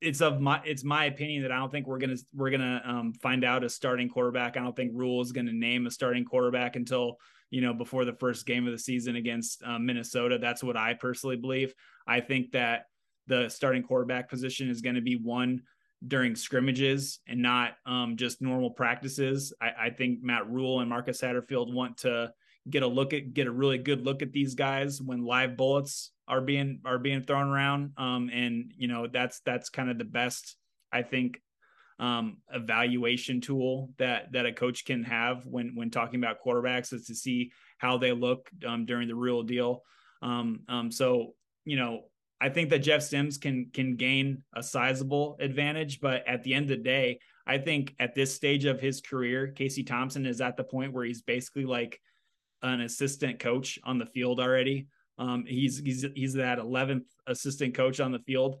it's 0.00 0.20
of 0.20 0.40
my 0.40 0.60
it's 0.64 0.84
my 0.84 1.06
opinion 1.06 1.42
that 1.42 1.52
I 1.52 1.58
don't 1.58 1.70
think 1.70 1.86
we're 1.86 1.98
gonna 1.98 2.16
we're 2.34 2.50
gonna 2.50 2.82
um, 2.84 3.12
find 3.22 3.44
out 3.44 3.64
a 3.64 3.68
starting 3.68 4.08
quarterback. 4.08 4.56
I 4.56 4.60
don't 4.60 4.74
think 4.74 4.92
Rhule 4.92 5.22
is 5.22 5.32
gonna 5.32 5.52
name 5.52 5.86
a 5.86 5.90
starting 5.90 6.24
quarterback 6.24 6.76
until 6.76 7.16
you 7.50 7.60
know 7.60 7.72
before 7.72 8.04
the 8.04 8.12
first 8.14 8.46
game 8.46 8.66
of 8.66 8.72
the 8.72 8.78
season 8.78 9.16
against 9.16 9.62
uh, 9.64 9.78
Minnesota. 9.78 10.38
That's 10.38 10.64
what 10.64 10.76
I 10.76 10.94
personally 10.94 11.36
believe. 11.36 11.72
I 12.06 12.20
think 12.20 12.52
that 12.52 12.86
the 13.26 13.48
starting 13.48 13.82
quarterback 13.82 14.28
position 14.28 14.68
is 14.68 14.82
going 14.82 14.96
to 14.96 15.00
be 15.00 15.16
one 15.16 15.62
during 16.06 16.36
scrimmages 16.36 17.20
and 17.26 17.40
not 17.40 17.76
um, 17.86 18.16
just 18.16 18.42
normal 18.42 18.70
practices. 18.70 19.52
I, 19.60 19.86
I, 19.86 19.90
think 19.90 20.22
Matt 20.22 20.48
Rhule 20.48 20.80
and 20.80 20.90
Marcus 20.90 21.20
Satterfield 21.20 21.72
want 21.72 21.98
to 21.98 22.32
get 22.68 22.82
a 22.82 22.86
look 22.86 23.12
at 23.12 23.34
get 23.34 23.46
a 23.46 23.52
really 23.52 23.78
good 23.78 24.02
look 24.02 24.22
at 24.22 24.32
these 24.32 24.54
guys 24.54 25.00
when 25.00 25.24
live 25.24 25.56
bullets 25.56 26.12
are 26.26 26.40
being 26.40 26.80
are 26.84 26.98
being 26.98 27.22
thrown 27.22 27.48
around. 27.48 27.92
Um, 27.96 28.30
and 28.32 28.72
you 28.76 28.88
know 28.88 29.06
that's 29.06 29.40
that's 29.40 29.70
kind 29.70 29.90
of 29.90 29.98
the 29.98 30.04
best 30.04 30.56
I 30.92 31.02
think 31.02 31.40
um, 31.98 32.38
evaluation 32.52 33.40
tool 33.40 33.90
that 33.98 34.32
that 34.32 34.46
a 34.46 34.52
coach 34.52 34.84
can 34.84 35.04
have 35.04 35.46
when 35.46 35.74
when 35.74 35.90
talking 35.90 36.20
about 36.20 36.38
quarterbacks 36.44 36.92
is 36.92 37.06
to 37.06 37.14
see 37.14 37.52
how 37.78 37.98
they 37.98 38.12
look 38.12 38.50
um, 38.66 38.86
during 38.86 39.08
the 39.08 39.14
real 39.14 39.42
deal. 39.42 39.82
Um, 40.22 40.60
um, 40.68 40.90
so 40.90 41.34
you 41.64 41.76
know, 41.76 42.02
I 42.44 42.50
think 42.50 42.68
that 42.70 42.80
Jeff 42.80 43.02
Sims 43.02 43.38
can 43.38 43.70
can 43.72 43.96
gain 43.96 44.42
a 44.54 44.62
sizable 44.62 45.38
advantage, 45.40 45.98
but 45.98 46.28
at 46.28 46.42
the 46.42 46.52
end 46.52 46.64
of 46.70 46.76
the 46.76 46.84
day, 46.84 47.18
I 47.46 47.56
think 47.56 47.94
at 47.98 48.14
this 48.14 48.34
stage 48.34 48.66
of 48.66 48.78
his 48.78 49.00
career, 49.00 49.46
Casey 49.46 49.82
Thompson 49.82 50.26
is 50.26 50.42
at 50.42 50.58
the 50.58 50.62
point 50.62 50.92
where 50.92 51.06
he's 51.06 51.22
basically 51.22 51.64
like 51.64 51.98
an 52.60 52.82
assistant 52.82 53.38
coach 53.38 53.78
on 53.82 53.96
the 53.96 54.04
field 54.04 54.40
already. 54.40 54.88
Um, 55.16 55.46
he's 55.46 55.78
he's 55.78 56.04
he's 56.14 56.34
that 56.34 56.58
11th 56.58 57.06
assistant 57.26 57.74
coach 57.74 57.98
on 57.98 58.12
the 58.12 58.18
field. 58.18 58.56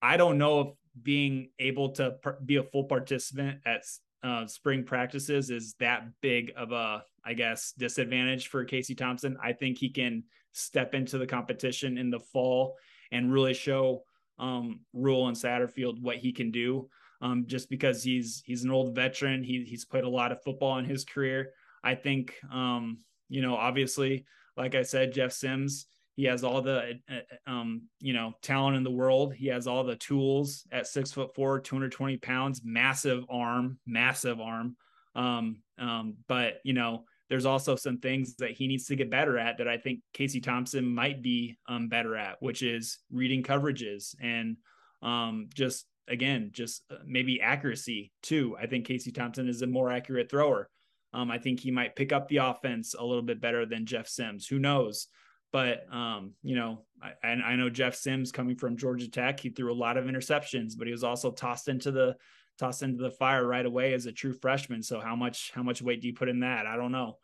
I 0.00 0.16
don't 0.16 0.38
know 0.38 0.60
if 0.60 0.68
being 1.02 1.50
able 1.58 1.88
to 1.94 2.14
be 2.46 2.54
a 2.54 2.62
full 2.62 2.84
participant 2.84 3.58
at 3.66 3.82
uh, 4.22 4.46
spring 4.46 4.84
practices 4.84 5.50
is 5.50 5.74
that 5.80 6.06
big 6.20 6.52
of 6.56 6.70
a, 6.70 7.02
I 7.24 7.34
guess, 7.34 7.72
disadvantage 7.76 8.46
for 8.46 8.64
Casey 8.64 8.94
Thompson. 8.94 9.36
I 9.42 9.54
think 9.54 9.78
he 9.78 9.88
can 9.88 10.22
step 10.52 10.94
into 10.94 11.18
the 11.18 11.26
competition 11.26 11.98
in 11.98 12.10
the 12.10 12.20
fall 12.20 12.76
and 13.14 13.32
really 13.32 13.54
show 13.54 14.02
um, 14.38 14.80
Rhule 14.92 15.28
and 15.28 15.36
Satterfield 15.36 16.02
what 16.02 16.16
he 16.16 16.32
can 16.32 16.50
do. 16.50 16.88
Um, 17.22 17.44
just 17.46 17.70
because 17.70 18.02
he's 18.02 18.42
he's 18.44 18.64
an 18.64 18.70
old 18.70 18.94
veteran, 18.94 19.42
he 19.42 19.64
he's 19.64 19.84
played 19.84 20.04
a 20.04 20.08
lot 20.08 20.32
of 20.32 20.42
football 20.42 20.78
in 20.78 20.84
his 20.84 21.04
career. 21.04 21.52
I 21.82 21.94
think, 21.94 22.34
um, 22.52 22.98
you 23.28 23.40
know, 23.40 23.56
obviously, 23.56 24.26
like 24.56 24.74
I 24.74 24.82
said, 24.82 25.12
Jeff 25.12 25.32
Sims 25.32 25.86
he 26.16 26.24
has 26.24 26.44
all 26.44 26.62
the 26.62 27.00
uh, 27.10 27.50
um, 27.50 27.82
you 28.00 28.12
know 28.12 28.34
talent 28.42 28.76
in 28.76 28.84
the 28.84 28.90
world. 28.90 29.34
He 29.34 29.48
has 29.48 29.66
all 29.66 29.84
the 29.84 29.96
tools 29.96 30.64
at 30.70 30.86
six 30.86 31.12
foot 31.12 31.34
four, 31.34 31.60
220 31.60 32.18
pounds, 32.18 32.62
massive 32.64 33.24
arm, 33.28 33.78
massive 33.86 34.40
arm. 34.40 34.76
Um, 35.16 35.62
um, 35.78 36.16
but 36.28 36.60
you 36.64 36.72
know, 36.72 37.04
there's 37.34 37.46
also 37.46 37.74
some 37.74 37.98
things 37.98 38.36
that 38.36 38.52
he 38.52 38.68
needs 38.68 38.84
to 38.84 38.94
get 38.94 39.10
better 39.10 39.36
at 39.36 39.58
that 39.58 39.66
I 39.66 39.76
think 39.76 39.98
Casey 40.12 40.40
Thompson 40.40 40.86
might 40.86 41.20
be 41.20 41.58
um, 41.66 41.88
better 41.88 42.14
at, 42.14 42.36
which 42.38 42.62
is 42.62 42.98
reading 43.10 43.42
coverages 43.42 44.14
and 44.22 44.56
um, 45.02 45.48
just 45.52 45.84
again, 46.06 46.50
just 46.52 46.84
uh, 46.92 46.98
maybe 47.04 47.40
accuracy 47.40 48.12
too. 48.22 48.56
I 48.56 48.66
think 48.66 48.86
Casey 48.86 49.10
Thompson 49.10 49.48
is 49.48 49.62
a 49.62 49.66
more 49.66 49.90
accurate 49.90 50.30
thrower. 50.30 50.70
Um, 51.12 51.28
I 51.28 51.38
think 51.38 51.58
he 51.58 51.72
might 51.72 51.96
pick 51.96 52.12
up 52.12 52.28
the 52.28 52.36
offense 52.36 52.94
a 52.96 53.04
little 53.04 53.20
bit 53.20 53.40
better 53.40 53.66
than 53.66 53.84
Jeff 53.84 54.06
Sims. 54.06 54.46
Who 54.46 54.60
knows? 54.60 55.08
But 55.52 55.92
um, 55.92 56.34
you 56.44 56.54
know, 56.54 56.84
I, 57.02 57.30
I 57.30 57.56
know 57.56 57.68
Jeff 57.68 57.96
Sims 57.96 58.30
coming 58.30 58.54
from 58.54 58.76
Georgia 58.76 59.10
Tech. 59.10 59.40
He 59.40 59.48
threw 59.48 59.72
a 59.72 59.74
lot 59.74 59.96
of 59.96 60.04
interceptions, 60.04 60.74
but 60.78 60.86
he 60.86 60.92
was 60.92 61.02
also 61.02 61.32
tossed 61.32 61.66
into 61.66 61.90
the 61.90 62.14
tossed 62.60 62.84
into 62.84 63.02
the 63.02 63.10
fire 63.10 63.44
right 63.44 63.66
away 63.66 63.92
as 63.92 64.06
a 64.06 64.12
true 64.12 64.32
freshman. 64.32 64.84
So 64.84 65.00
how 65.00 65.16
much 65.16 65.50
how 65.52 65.64
much 65.64 65.82
weight 65.82 66.00
do 66.00 66.06
you 66.06 66.14
put 66.14 66.28
in 66.28 66.40
that? 66.40 66.66
I 66.66 66.76
don't 66.76 66.92
know. 66.92 67.18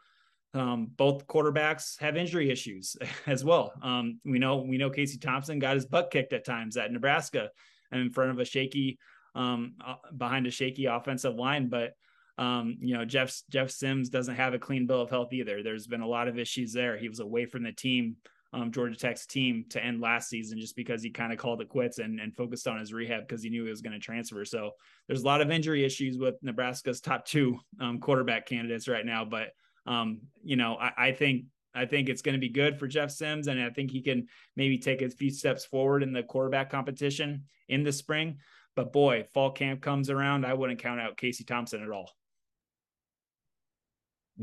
Um, 0.53 0.91
both 0.97 1.27
quarterbacks 1.29 1.99
have 2.01 2.17
injury 2.17 2.51
issues 2.51 2.97
as 3.27 3.45
well. 3.45 3.73
Um, 3.83 4.21
we 4.25 4.39
know 4.39 4.57
we 4.57 4.79
know 4.79 4.91
Casey 4.91 5.19
Thompson 5.19 5.59
got 5.59 5.75
his 5.75 5.87
butt 5.87 6.11
kicked 6.11 6.33
at 6.33 6.45
times 6.45 6.77
at 6.77 6.93
Nebraska 6.93 7.51
and 7.93 8.01
in 8.01 8.11
front 8.11 8.31
of 8.31 8.39
a 8.39 8.45
shaky 8.45 8.99
um, 9.35 9.75
uh, 9.85 9.95
behind 10.17 10.47
a 10.47 10.51
shaky 10.51 10.87
offensive 10.87 11.37
line, 11.37 11.69
but 11.69 11.95
um, 12.41 12.79
you 12.81 12.97
know, 12.97 13.05
Jeff 13.05 13.39
Jeff 13.51 13.71
Sims 13.71 14.09
doesn't 14.09 14.35
have 14.35 14.55
a 14.55 14.59
clean 14.59 14.87
bill 14.87 15.03
of 15.03 15.11
health 15.11 15.33
either. 15.33 15.63
There's 15.63 15.87
been 15.87 16.01
a 16.01 16.09
lot 16.09 16.27
of 16.27 16.39
issues 16.39 16.73
there. 16.73 16.97
He 16.97 17.09
was 17.09 17.21
away 17.21 17.45
from 17.45 17.63
the 17.63 17.73
team, 17.73 18.17
um, 18.55 18.73
Georgia 18.73 18.97
Tech's 18.97 19.27
team, 19.27 19.67
to 19.69 19.85
end 19.85 20.01
last 20.01 20.31
season 20.31 20.59
just 20.59 20.75
because 20.75 21.03
he 21.03 21.11
kind 21.11 21.35
of 21.35 21.39
called 21.39 21.61
it 21.61 21.69
quits 21.69 21.99
and, 21.99 22.19
and 22.19 22.35
focused 22.35 22.67
on 22.67 22.79
his 22.79 22.95
rehab 22.95 23.29
because 23.29 23.43
he 23.43 23.51
knew 23.51 23.65
he 23.65 23.71
was 23.71 23.83
going 23.83 23.93
to 23.93 23.99
transfer. 23.99 24.43
So 24.47 24.71
there's 25.07 25.23
a 25.23 25.27
lot 25.27 25.43
of 25.43 25.51
injury 25.51 25.85
issues 25.85 26.17
with 26.17 26.37
Nebraska's 26.43 27.03
top 27.03 27.27
two 27.27 27.59
um, 27.79 28.01
quarterback 28.01 28.47
candidates 28.47 28.89
right 28.89 29.05
now. 29.05 29.27
But 29.27 29.49
um, 29.91 30.21
you 30.45 30.57
know, 30.57 30.77
I, 30.77 31.09
I 31.09 31.13
think 31.13 31.47
I 31.75 31.85
think 31.85 32.09
it's 32.09 32.23
going 32.23 32.35
to 32.35 32.41
be 32.41 32.49
good 32.49 32.79
for 32.79 32.87
Jeff 32.87 33.11
Sims, 33.11 33.49
and 33.49 33.61
I 33.61 33.71
think 33.71 33.91
he 33.91 34.03
can 34.03 34.29
maybe 34.57 34.79
take 34.79 35.03
a 35.03 35.11
few 35.11 35.31
steps 35.31 35.65
forward 35.65 36.03
in 36.03 36.13
the 36.13 36.23
quarterback 36.23 36.71
competition 36.71 37.45
in 37.69 37.83
the 37.83 37.93
spring. 37.93 38.39
But 38.77 38.93
boy, 38.93 39.25
fall 39.35 39.51
camp 39.51 39.81
comes 39.81 40.11
around, 40.11 40.47
I 40.47 40.55
wouldn't 40.55 40.81
count 40.81 41.01
out 41.01 41.17
Casey 41.17 41.45
Thompson 41.45 41.83
at 41.83 41.91
all. 41.91 42.11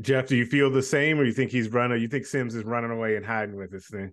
Geoff, 0.00 0.26
do 0.26 0.36
you 0.36 0.46
feel 0.46 0.70
the 0.70 0.82
same, 0.82 1.18
or 1.18 1.24
you 1.24 1.32
think 1.32 1.50
he's 1.50 1.68
running? 1.70 2.00
You 2.00 2.08
think 2.08 2.26
Sims 2.26 2.54
is 2.54 2.64
running 2.64 2.90
away 2.90 3.16
and 3.16 3.24
hiding 3.26 3.56
with 3.56 3.72
this 3.72 3.88
thing? 3.88 4.12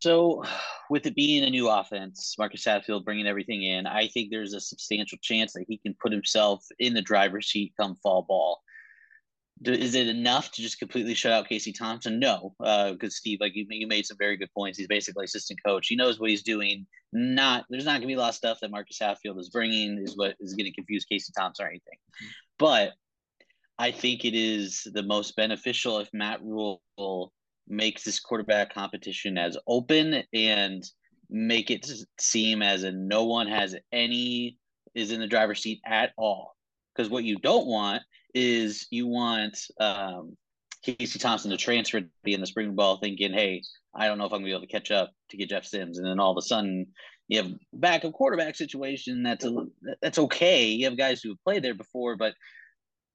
So, 0.00 0.44
with 0.90 1.06
it 1.06 1.14
being 1.14 1.44
a 1.44 1.50
new 1.50 1.68
offense, 1.68 2.34
Marcus 2.38 2.64
Satterfield 2.64 3.04
bringing 3.04 3.26
everything 3.26 3.62
in, 3.64 3.86
I 3.86 4.08
think 4.08 4.30
there's 4.30 4.54
a 4.54 4.60
substantial 4.60 5.18
chance 5.22 5.52
that 5.52 5.66
he 5.68 5.76
can 5.76 5.94
put 6.00 6.12
himself 6.12 6.64
in 6.78 6.94
the 6.94 7.02
driver's 7.02 7.48
seat 7.48 7.74
come 7.78 7.96
fall 7.96 8.22
ball. 8.22 8.62
Is 9.64 9.94
it 9.94 10.06
enough 10.06 10.52
to 10.52 10.62
just 10.62 10.78
completely 10.78 11.14
shut 11.14 11.32
out 11.32 11.48
Casey 11.48 11.72
Thompson? 11.72 12.20
No, 12.20 12.54
because 12.58 12.96
uh, 13.02 13.08
Steve, 13.10 13.38
like 13.40 13.56
you, 13.56 13.66
you 13.68 13.88
made 13.88 14.06
some 14.06 14.16
very 14.16 14.36
good 14.36 14.52
points. 14.54 14.78
He's 14.78 14.86
basically 14.86 15.24
assistant 15.24 15.58
coach. 15.64 15.88
He 15.88 15.96
knows 15.96 16.20
what 16.20 16.30
he's 16.30 16.42
doing. 16.44 16.86
Not 17.12 17.64
there's 17.68 17.84
not 17.84 17.92
going 17.92 18.02
to 18.02 18.06
be 18.06 18.14
a 18.14 18.18
lot 18.18 18.28
of 18.28 18.34
stuff 18.36 18.58
that 18.60 18.70
Marcus 18.70 18.98
Satterfield 18.98 19.40
is 19.40 19.48
bringing 19.48 19.98
is 19.98 20.16
what 20.16 20.36
is 20.38 20.54
going 20.54 20.66
to 20.66 20.72
confuse 20.72 21.04
Casey 21.04 21.32
Thompson 21.36 21.66
or 21.66 21.68
anything. 21.68 21.98
But 22.58 22.92
I 23.78 23.90
think 23.90 24.24
it 24.24 24.34
is 24.34 24.86
the 24.92 25.02
most 25.02 25.34
beneficial 25.34 25.98
if 25.98 26.08
Matt 26.12 26.42
Rhule 26.42 26.82
makes 27.66 28.04
this 28.04 28.20
quarterback 28.20 28.72
competition 28.72 29.38
as 29.38 29.56
open 29.66 30.22
and 30.32 30.84
make 31.30 31.70
it 31.70 31.90
seem 32.18 32.62
as 32.62 32.84
if 32.84 32.94
no 32.94 33.24
one 33.24 33.46
has 33.46 33.76
any 33.92 34.56
is 34.94 35.12
in 35.12 35.20
the 35.20 35.26
driver's 35.26 35.62
seat 35.62 35.80
at 35.86 36.12
all. 36.16 36.56
Because 36.94 37.10
what 37.10 37.24
you 37.24 37.38
don't 37.38 37.66
want 37.66 38.02
is 38.34 38.86
you 38.90 39.06
want 39.06 39.58
um, 39.80 40.36
Casey 40.82 41.18
Thompson 41.18 41.50
to 41.50 41.56
transfer 41.56 42.00
to 42.00 42.08
be 42.24 42.34
in 42.34 42.40
the 42.40 42.46
spring 42.46 42.74
ball 42.74 42.98
thinking, 42.98 43.32
hey, 43.32 43.62
I 43.94 44.06
don't 44.06 44.18
know 44.18 44.24
if 44.24 44.32
I'm 44.32 44.38
gonna 44.38 44.46
be 44.46 44.52
able 44.52 44.62
to 44.62 44.66
catch 44.66 44.90
up 44.90 45.10
to 45.30 45.36
get 45.36 45.50
Jeff 45.50 45.64
Sims, 45.64 45.98
and 45.98 46.06
then 46.06 46.20
all 46.20 46.30
of 46.30 46.36
a 46.38 46.42
sudden 46.42 46.86
you 47.28 47.42
have 47.42 47.52
backup 47.72 48.12
quarterback 48.14 48.56
situation 48.56 49.22
that's 49.22 49.44
a 49.44 49.66
that's 50.00 50.18
okay. 50.18 50.68
You 50.68 50.86
have 50.86 50.96
guys 50.96 51.20
who 51.22 51.30
have 51.30 51.44
played 51.44 51.62
there 51.62 51.74
before, 51.74 52.16
but 52.16 52.34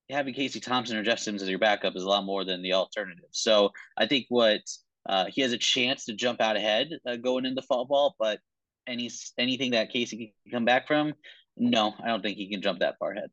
having 0.10 0.34
Casey 0.34 0.60
Thompson 0.60 0.98
or 0.98 1.04
Jeff 1.04 1.20
Sims 1.20 1.42
as 1.42 1.50
your 1.50 1.60
backup 1.60 1.96
is 1.96 2.04
a 2.04 2.10
lot 2.10 2.26
more 2.26 2.44
than 2.44 2.62
the 2.62 2.74
alternative. 2.74 3.30
So 3.32 3.72
I 3.98 4.06
think 4.06 4.26
what 4.30 4.62
uh, 5.08 5.26
he 5.30 5.42
has 5.42 5.54
a 5.54 5.58
chance 5.58 6.06
to 6.06 6.14
jump 6.14 6.42
out 6.42 6.56
ahead 6.56 6.90
uh, 7.08 7.16
going 7.16 7.46
into 7.46 7.62
fall 7.62 7.86
ball, 7.86 8.16
but 8.20 8.40
any 8.88 9.10
anything 9.38 9.72
that 9.72 9.92
Casey 9.92 10.34
can 10.46 10.52
come 10.52 10.66
back 10.66 10.88
from, 10.88 11.14
no, 11.58 11.94
I 12.04 12.08
don't 12.08 12.22
think 12.22 12.38
he 12.38 12.50
can 12.50 12.62
jump 12.62 12.80
that 12.80 12.98
far 13.00 13.12
ahead. 13.12 13.30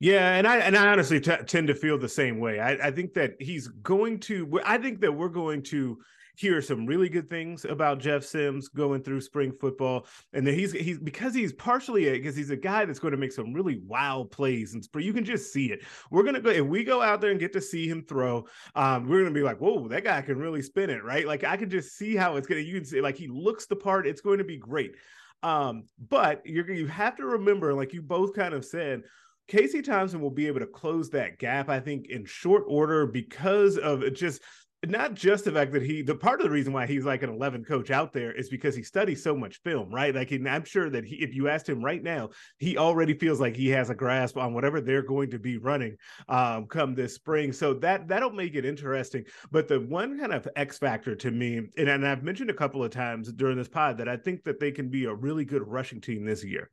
Yeah, 0.00 0.34
and 0.34 0.46
I 0.46 0.58
and 0.58 0.76
I 0.76 0.88
honestly 0.88 1.20
t- 1.20 1.36
tend 1.46 1.68
to 1.68 1.74
feel 1.74 1.98
the 1.98 2.08
same 2.08 2.38
way. 2.38 2.60
I, 2.60 2.72
I 2.72 2.90
think 2.90 3.14
that 3.14 3.34
he's 3.40 3.68
going 3.68 4.20
to. 4.20 4.60
I 4.64 4.76
think 4.76 5.00
that 5.00 5.12
we're 5.12 5.28
going 5.28 5.62
to 5.64 5.98
hear 6.36 6.60
some 6.60 6.84
really 6.84 7.08
good 7.08 7.30
things 7.30 7.64
about 7.64 8.00
Jeff 8.00 8.24
Sims 8.24 8.68
going 8.68 9.02
through 9.04 9.20
spring 9.20 9.52
football, 9.60 10.06
and 10.32 10.46
that 10.46 10.54
he's 10.54 10.72
he's 10.72 10.98
because 10.98 11.32
he's 11.32 11.52
partially 11.54 12.10
because 12.10 12.36
he's 12.36 12.50
a 12.50 12.56
guy 12.56 12.84
that's 12.84 12.98
going 12.98 13.12
to 13.12 13.18
make 13.18 13.32
some 13.32 13.54
really 13.54 13.80
wild 13.86 14.30
plays, 14.30 14.74
and 14.74 14.86
you 15.02 15.12
can 15.12 15.24
just 15.24 15.52
see 15.52 15.66
it. 15.70 15.82
We're 16.10 16.24
gonna 16.24 16.40
go 16.40 16.50
if 16.50 16.66
we 16.66 16.84
go 16.84 17.00
out 17.00 17.20
there 17.20 17.30
and 17.30 17.40
get 17.40 17.52
to 17.54 17.60
see 17.60 17.88
him 17.88 18.02
throw, 18.02 18.46
um, 18.74 19.08
we're 19.08 19.20
gonna 19.22 19.30
be 19.34 19.42
like, 19.42 19.58
whoa, 19.60 19.88
that 19.88 20.04
guy 20.04 20.20
can 20.22 20.38
really 20.38 20.60
spin 20.60 20.90
it, 20.90 21.04
right? 21.04 21.26
Like 21.26 21.44
I 21.44 21.56
can 21.56 21.70
just 21.70 21.96
see 21.96 22.16
how 22.16 22.36
it's 22.36 22.48
gonna. 22.48 22.60
You 22.60 22.74
can 22.74 22.84
see 22.84 23.00
like 23.00 23.16
he 23.16 23.28
looks 23.28 23.66
the 23.66 23.76
part. 23.76 24.06
It's 24.06 24.20
going 24.20 24.38
to 24.38 24.44
be 24.44 24.58
great. 24.58 24.96
Um, 25.42 25.84
but 26.08 26.42
you're 26.44 26.70
you 26.70 26.86
have 26.88 27.16
to 27.16 27.26
remember, 27.26 27.74
like 27.74 27.92
you 27.92 28.02
both 28.02 28.34
kind 28.34 28.54
of 28.54 28.64
said. 28.64 29.02
Casey 29.48 29.82
Thompson 29.82 30.20
will 30.20 30.30
be 30.30 30.46
able 30.46 30.60
to 30.60 30.66
close 30.66 31.10
that 31.10 31.38
gap, 31.38 31.68
I 31.68 31.80
think, 31.80 32.06
in 32.08 32.24
short 32.24 32.64
order 32.66 33.06
because 33.06 33.76
of 33.76 34.02
just 34.14 34.40
not 34.86 35.14
just 35.14 35.44
the 35.44 35.52
fact 35.52 35.72
that 35.72 35.82
he 35.82 36.02
the 36.02 36.14
part 36.14 36.40
of 36.40 36.44
the 36.44 36.50
reason 36.50 36.72
why 36.72 36.86
he's 36.86 37.04
like 37.04 37.22
an 37.22 37.30
11 37.30 37.64
coach 37.64 37.90
out 37.90 38.12
there 38.12 38.32
is 38.32 38.48
because 38.48 38.74
he 38.74 38.82
studies 38.82 39.22
so 39.22 39.36
much 39.36 39.60
film 39.62 39.90
right? 39.92 40.14
Like 40.14 40.32
i'm 40.32 40.64
sure 40.64 40.90
that 40.90 41.04
he, 41.04 41.16
if 41.16 41.34
you 41.34 41.48
asked 41.48 41.68
him 41.68 41.82
right 41.82 42.02
now 42.02 42.30
he 42.58 42.76
already 42.76 43.14
feels 43.14 43.40
like 43.40 43.56
he 43.56 43.68
has 43.70 43.90
a 43.90 43.94
grasp 43.94 44.36
on 44.36 44.54
whatever 44.54 44.80
they're 44.80 45.02
going 45.02 45.30
to 45.30 45.38
be 45.38 45.58
running 45.58 45.96
um, 46.28 46.66
come 46.66 46.94
this 46.94 47.14
spring. 47.14 47.52
So 47.52 47.74
that 47.74 48.08
that'll 48.08 48.30
make 48.30 48.54
it 48.54 48.64
interesting. 48.64 49.24
But 49.50 49.68
the 49.68 49.80
one 49.80 50.18
kind 50.18 50.32
of 50.32 50.48
x 50.56 50.78
factor 50.78 51.14
to 51.16 51.30
me 51.30 51.58
and, 51.76 51.88
and 51.88 52.06
i've 52.06 52.22
mentioned 52.22 52.50
a 52.50 52.54
couple 52.54 52.82
of 52.82 52.90
times 52.90 53.32
during 53.32 53.56
this 53.56 53.68
pod 53.68 53.98
that 53.98 54.08
i 54.08 54.16
think 54.16 54.44
that 54.44 54.60
they 54.60 54.70
can 54.70 54.88
be 54.88 55.04
a 55.04 55.14
really 55.14 55.44
good 55.44 55.66
rushing 55.66 56.00
team 56.00 56.24
this 56.24 56.44
year 56.44 56.70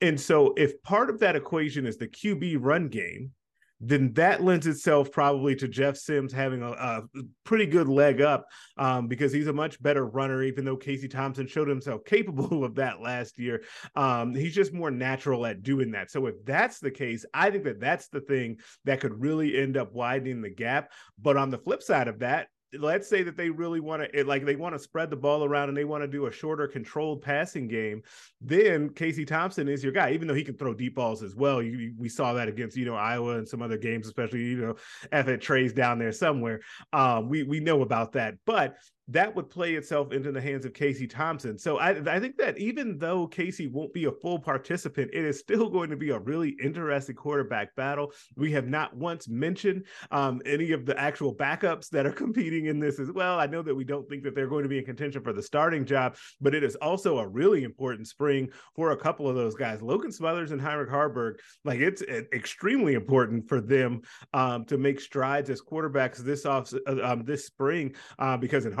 and 0.00 0.20
so 0.20 0.54
if 0.56 0.80
part 0.82 1.10
of 1.10 1.18
that 1.18 1.36
equation 1.36 1.86
is 1.86 1.96
the 1.96 2.08
qb 2.08 2.56
run 2.60 2.88
game 2.88 3.32
then 3.80 4.12
that 4.14 4.42
lends 4.42 4.66
itself 4.66 5.12
probably 5.12 5.54
to 5.54 5.68
Jeff 5.68 5.96
Sims 5.96 6.32
having 6.32 6.62
a, 6.62 6.70
a 6.70 7.02
pretty 7.44 7.66
good 7.66 7.88
leg 7.88 8.20
up 8.20 8.46
um, 8.76 9.06
because 9.06 9.32
he's 9.32 9.46
a 9.46 9.52
much 9.52 9.80
better 9.80 10.06
runner, 10.06 10.42
even 10.42 10.64
though 10.64 10.76
Casey 10.76 11.06
Thompson 11.06 11.46
showed 11.46 11.68
himself 11.68 12.04
capable 12.06 12.64
of 12.64 12.74
that 12.76 13.00
last 13.00 13.38
year. 13.38 13.62
Um, 13.94 14.34
he's 14.34 14.54
just 14.54 14.72
more 14.72 14.90
natural 14.90 15.46
at 15.46 15.62
doing 15.62 15.92
that. 15.92 16.10
So 16.10 16.26
if 16.26 16.44
that's 16.44 16.80
the 16.80 16.90
case, 16.90 17.24
I 17.32 17.50
think 17.50 17.64
that 17.64 17.80
that's 17.80 18.08
the 18.08 18.20
thing 18.20 18.58
that 18.84 19.00
could 19.00 19.20
really 19.20 19.56
end 19.56 19.76
up 19.76 19.92
widening 19.92 20.42
the 20.42 20.50
gap. 20.50 20.90
But 21.20 21.36
on 21.36 21.50
the 21.50 21.58
flip 21.58 21.82
side 21.82 22.08
of 22.08 22.18
that, 22.20 22.48
let's 22.74 23.08
say 23.08 23.22
that 23.22 23.36
they 23.36 23.50
really 23.50 23.80
want 23.80 24.02
to 24.12 24.24
like 24.24 24.44
they 24.44 24.56
want 24.56 24.74
to 24.74 24.78
spread 24.78 25.10
the 25.10 25.16
ball 25.16 25.44
around 25.44 25.68
and 25.68 25.76
they 25.76 25.84
want 25.84 26.02
to 26.02 26.08
do 26.08 26.26
a 26.26 26.32
shorter 26.32 26.68
controlled 26.68 27.22
passing 27.22 27.66
game 27.66 28.02
then 28.40 28.90
casey 28.90 29.24
thompson 29.24 29.68
is 29.68 29.82
your 29.82 29.92
guy 29.92 30.12
even 30.12 30.28
though 30.28 30.34
he 30.34 30.44
can 30.44 30.56
throw 30.56 30.74
deep 30.74 30.94
balls 30.94 31.22
as 31.22 31.34
well. 31.34 31.62
You, 31.62 31.94
we 31.96 32.08
saw 32.08 32.32
that 32.34 32.48
against 32.48 32.76
you 32.76 32.84
know 32.84 32.94
iowa 32.94 33.38
and 33.38 33.48
some 33.48 33.62
other 33.62 33.78
games 33.78 34.06
especially 34.06 34.40
you 34.40 34.56
know 34.56 34.76
if 35.12 35.28
it 35.28 35.40
trays 35.40 35.72
down 35.72 35.98
there 35.98 36.12
somewhere. 36.12 36.60
Um, 36.92 37.28
we 37.28 37.42
we 37.42 37.60
know 37.60 37.82
about 37.82 38.12
that. 38.12 38.34
But 38.44 38.76
that 39.08 39.34
would 39.34 39.48
play 39.48 39.74
itself 39.74 40.12
into 40.12 40.30
the 40.30 40.40
hands 40.40 40.66
of 40.66 40.74
Casey 40.74 41.06
Thompson. 41.06 41.58
So 41.58 41.78
I, 41.78 41.90
I 42.14 42.20
think 42.20 42.36
that 42.36 42.58
even 42.58 42.98
though 42.98 43.26
Casey 43.26 43.66
won't 43.66 43.92
be 43.94 44.04
a 44.04 44.12
full 44.12 44.38
participant, 44.38 45.10
it 45.14 45.24
is 45.24 45.38
still 45.38 45.70
going 45.70 45.88
to 45.90 45.96
be 45.96 46.10
a 46.10 46.18
really 46.18 46.56
interesting 46.62 47.16
quarterback 47.16 47.74
battle. 47.74 48.12
We 48.36 48.52
have 48.52 48.68
not 48.68 48.94
once 48.94 49.28
mentioned 49.28 49.84
um, 50.10 50.42
any 50.44 50.72
of 50.72 50.84
the 50.84 50.98
actual 50.98 51.34
backups 51.34 51.88
that 51.90 52.06
are 52.06 52.12
competing 52.18 52.66
in 52.66 52.78
this 52.78 53.00
as 53.00 53.10
well. 53.10 53.40
I 53.40 53.46
know 53.46 53.62
that 53.62 53.74
we 53.74 53.84
don't 53.84 54.08
think 54.08 54.22
that 54.24 54.34
they're 54.34 54.46
going 54.46 54.64
to 54.64 54.68
be 54.68 54.78
in 54.78 54.84
contention 54.84 55.22
for 55.22 55.32
the 55.32 55.42
starting 55.42 55.86
job, 55.86 56.16
but 56.40 56.54
it 56.54 56.62
is 56.62 56.76
also 56.76 57.18
a 57.18 57.26
really 57.26 57.64
important 57.64 58.08
spring 58.08 58.50
for 58.76 58.90
a 58.90 58.96
couple 58.96 59.28
of 59.28 59.36
those 59.36 59.54
guys, 59.54 59.80
Logan 59.80 60.12
Smothers 60.12 60.52
and 60.52 60.60
Heinrich 60.60 60.90
Haarberg. 60.90 61.36
Like 61.64 61.80
it's 61.80 62.02
extremely 62.02 62.94
important 62.94 63.48
for 63.48 63.60
them 63.60 64.02
um, 64.34 64.66
to 64.66 64.76
make 64.76 65.00
strides 65.00 65.48
as 65.48 65.62
quarterbacks 65.62 66.18
this 66.18 66.44
off 66.44 66.72
uh, 66.86 67.02
um, 67.02 67.24
this 67.24 67.46
spring 67.46 67.94
uh, 68.18 68.36
because 68.36 68.66
in 68.66 68.72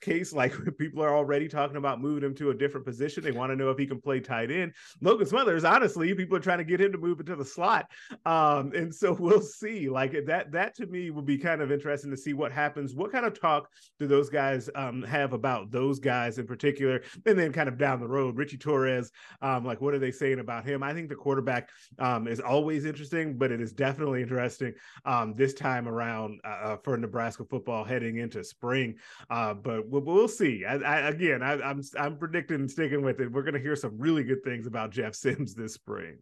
Case, 0.00 0.32
like 0.32 0.54
people 0.78 1.02
are 1.02 1.14
already 1.14 1.48
talking 1.48 1.76
about 1.76 2.00
moving 2.00 2.24
him 2.24 2.34
to 2.36 2.50
a 2.50 2.54
different 2.54 2.86
position. 2.86 3.22
They 3.22 3.32
want 3.32 3.50
to 3.52 3.56
know 3.56 3.70
if 3.70 3.78
he 3.78 3.86
can 3.86 4.00
play 4.00 4.20
tight 4.20 4.50
end. 4.50 4.72
Logan 5.00 5.26
Smothers, 5.26 5.64
honestly, 5.64 6.14
people 6.14 6.36
are 6.36 6.40
trying 6.40 6.58
to 6.58 6.64
get 6.64 6.80
him 6.80 6.92
to 6.92 6.98
move 6.98 7.20
into 7.20 7.36
the 7.36 7.44
slot. 7.44 7.90
Um, 8.24 8.72
and 8.74 8.94
so 8.94 9.12
we'll 9.18 9.42
see. 9.42 9.88
Like 9.88 10.12
that, 10.26 10.52
that 10.52 10.74
to 10.76 10.86
me 10.86 11.10
would 11.10 11.26
be 11.26 11.38
kind 11.38 11.60
of 11.60 11.70
interesting 11.70 12.10
to 12.10 12.16
see 12.16 12.32
what 12.32 12.52
happens. 12.52 12.94
What 12.94 13.12
kind 13.12 13.26
of 13.26 13.38
talk 13.38 13.68
do 13.98 14.06
those 14.06 14.30
guys 14.30 14.70
um, 14.74 15.02
have 15.02 15.32
about 15.32 15.70
those 15.70 15.98
guys 15.98 16.38
in 16.38 16.46
particular? 16.46 17.02
And 17.26 17.38
then 17.38 17.52
kind 17.52 17.68
of 17.68 17.78
down 17.78 18.00
the 18.00 18.08
road, 18.08 18.36
Richie 18.36 18.58
Torres, 18.58 19.10
um, 19.42 19.64
like 19.64 19.80
what 19.80 19.94
are 19.94 19.98
they 19.98 20.12
saying 20.12 20.38
about 20.38 20.64
him? 20.64 20.82
I 20.82 20.94
think 20.94 21.08
the 21.08 21.14
quarterback 21.14 21.70
um, 21.98 22.26
is 22.26 22.40
always 22.40 22.84
interesting, 22.84 23.36
but 23.36 23.52
it 23.52 23.60
is 23.60 23.72
definitely 23.72 24.22
interesting 24.22 24.74
um, 25.04 25.34
this 25.34 25.54
time 25.54 25.88
around 25.88 26.40
uh, 26.44 26.48
uh 26.48 26.76
for 26.82 26.96
Nebraska 26.96 27.44
football 27.44 27.84
heading 27.84 28.18
into 28.18 28.42
spring. 28.44 28.96
Uh, 29.30 29.54
but 29.66 29.88
we'll, 29.88 30.02
we'll 30.02 30.28
see. 30.28 30.64
I, 30.64 30.76
I, 30.76 31.08
again, 31.08 31.42
I, 31.42 31.54
I'm, 31.60 31.82
I'm 31.98 32.16
predicting 32.16 32.60
and 32.60 32.70
sticking 32.70 33.02
with 33.02 33.20
it. 33.20 33.32
We're 33.32 33.42
going 33.42 33.54
to 33.54 33.60
hear 33.60 33.74
some 33.74 33.98
really 33.98 34.22
good 34.22 34.44
things 34.44 34.68
about 34.68 34.92
Jeff 34.92 35.14
Sims 35.14 35.54
this 35.54 35.74
spring. 35.74 36.18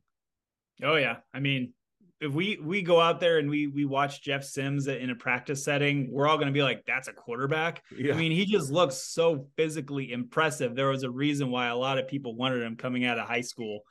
Oh 0.82 0.97
yeah, 0.97 1.18
I 1.32 1.40
mean, 1.40 1.74
if 2.20 2.32
we 2.32 2.59
we 2.61 2.82
go 2.82 3.01
out 3.01 3.20
there 3.20 3.38
and 3.38 3.51
we 3.51 3.66
we 3.66 3.84
watch 3.84 4.22
Jeff 4.22 4.45
Sims 4.45 4.88
in 4.88 5.11
a 5.11 5.14
practice 5.14 5.62
setting, 5.62 6.09
we're 6.11 6.26
all 6.26 6.36
going 6.36 6.49
to 6.49 6.53
be 6.53 6.62
like, 6.62 6.84
"That's 6.86 7.09
a 7.09 7.12
quarterback." 7.12 7.82
Yeah. 7.97 8.14
I 8.14 8.16
mean, 8.16 8.32
he 8.32 8.47
just 8.47 8.72
looks 8.72 8.97
so 8.97 9.47
physically 9.57 10.11
impressive. 10.11 10.74
There 10.74 10.88
was 10.88 11.03
a 11.03 11.11
reason 11.11 11.51
why 11.51 11.68
a 11.68 11.76
lot 11.76 11.99
of 11.99 12.09
people 12.09 12.34
wanted 12.34 12.62
him 12.62 12.76
coming 12.76 13.05
out 13.05 13.18
of 13.18 13.28
high 13.28 13.42
school 13.42 13.82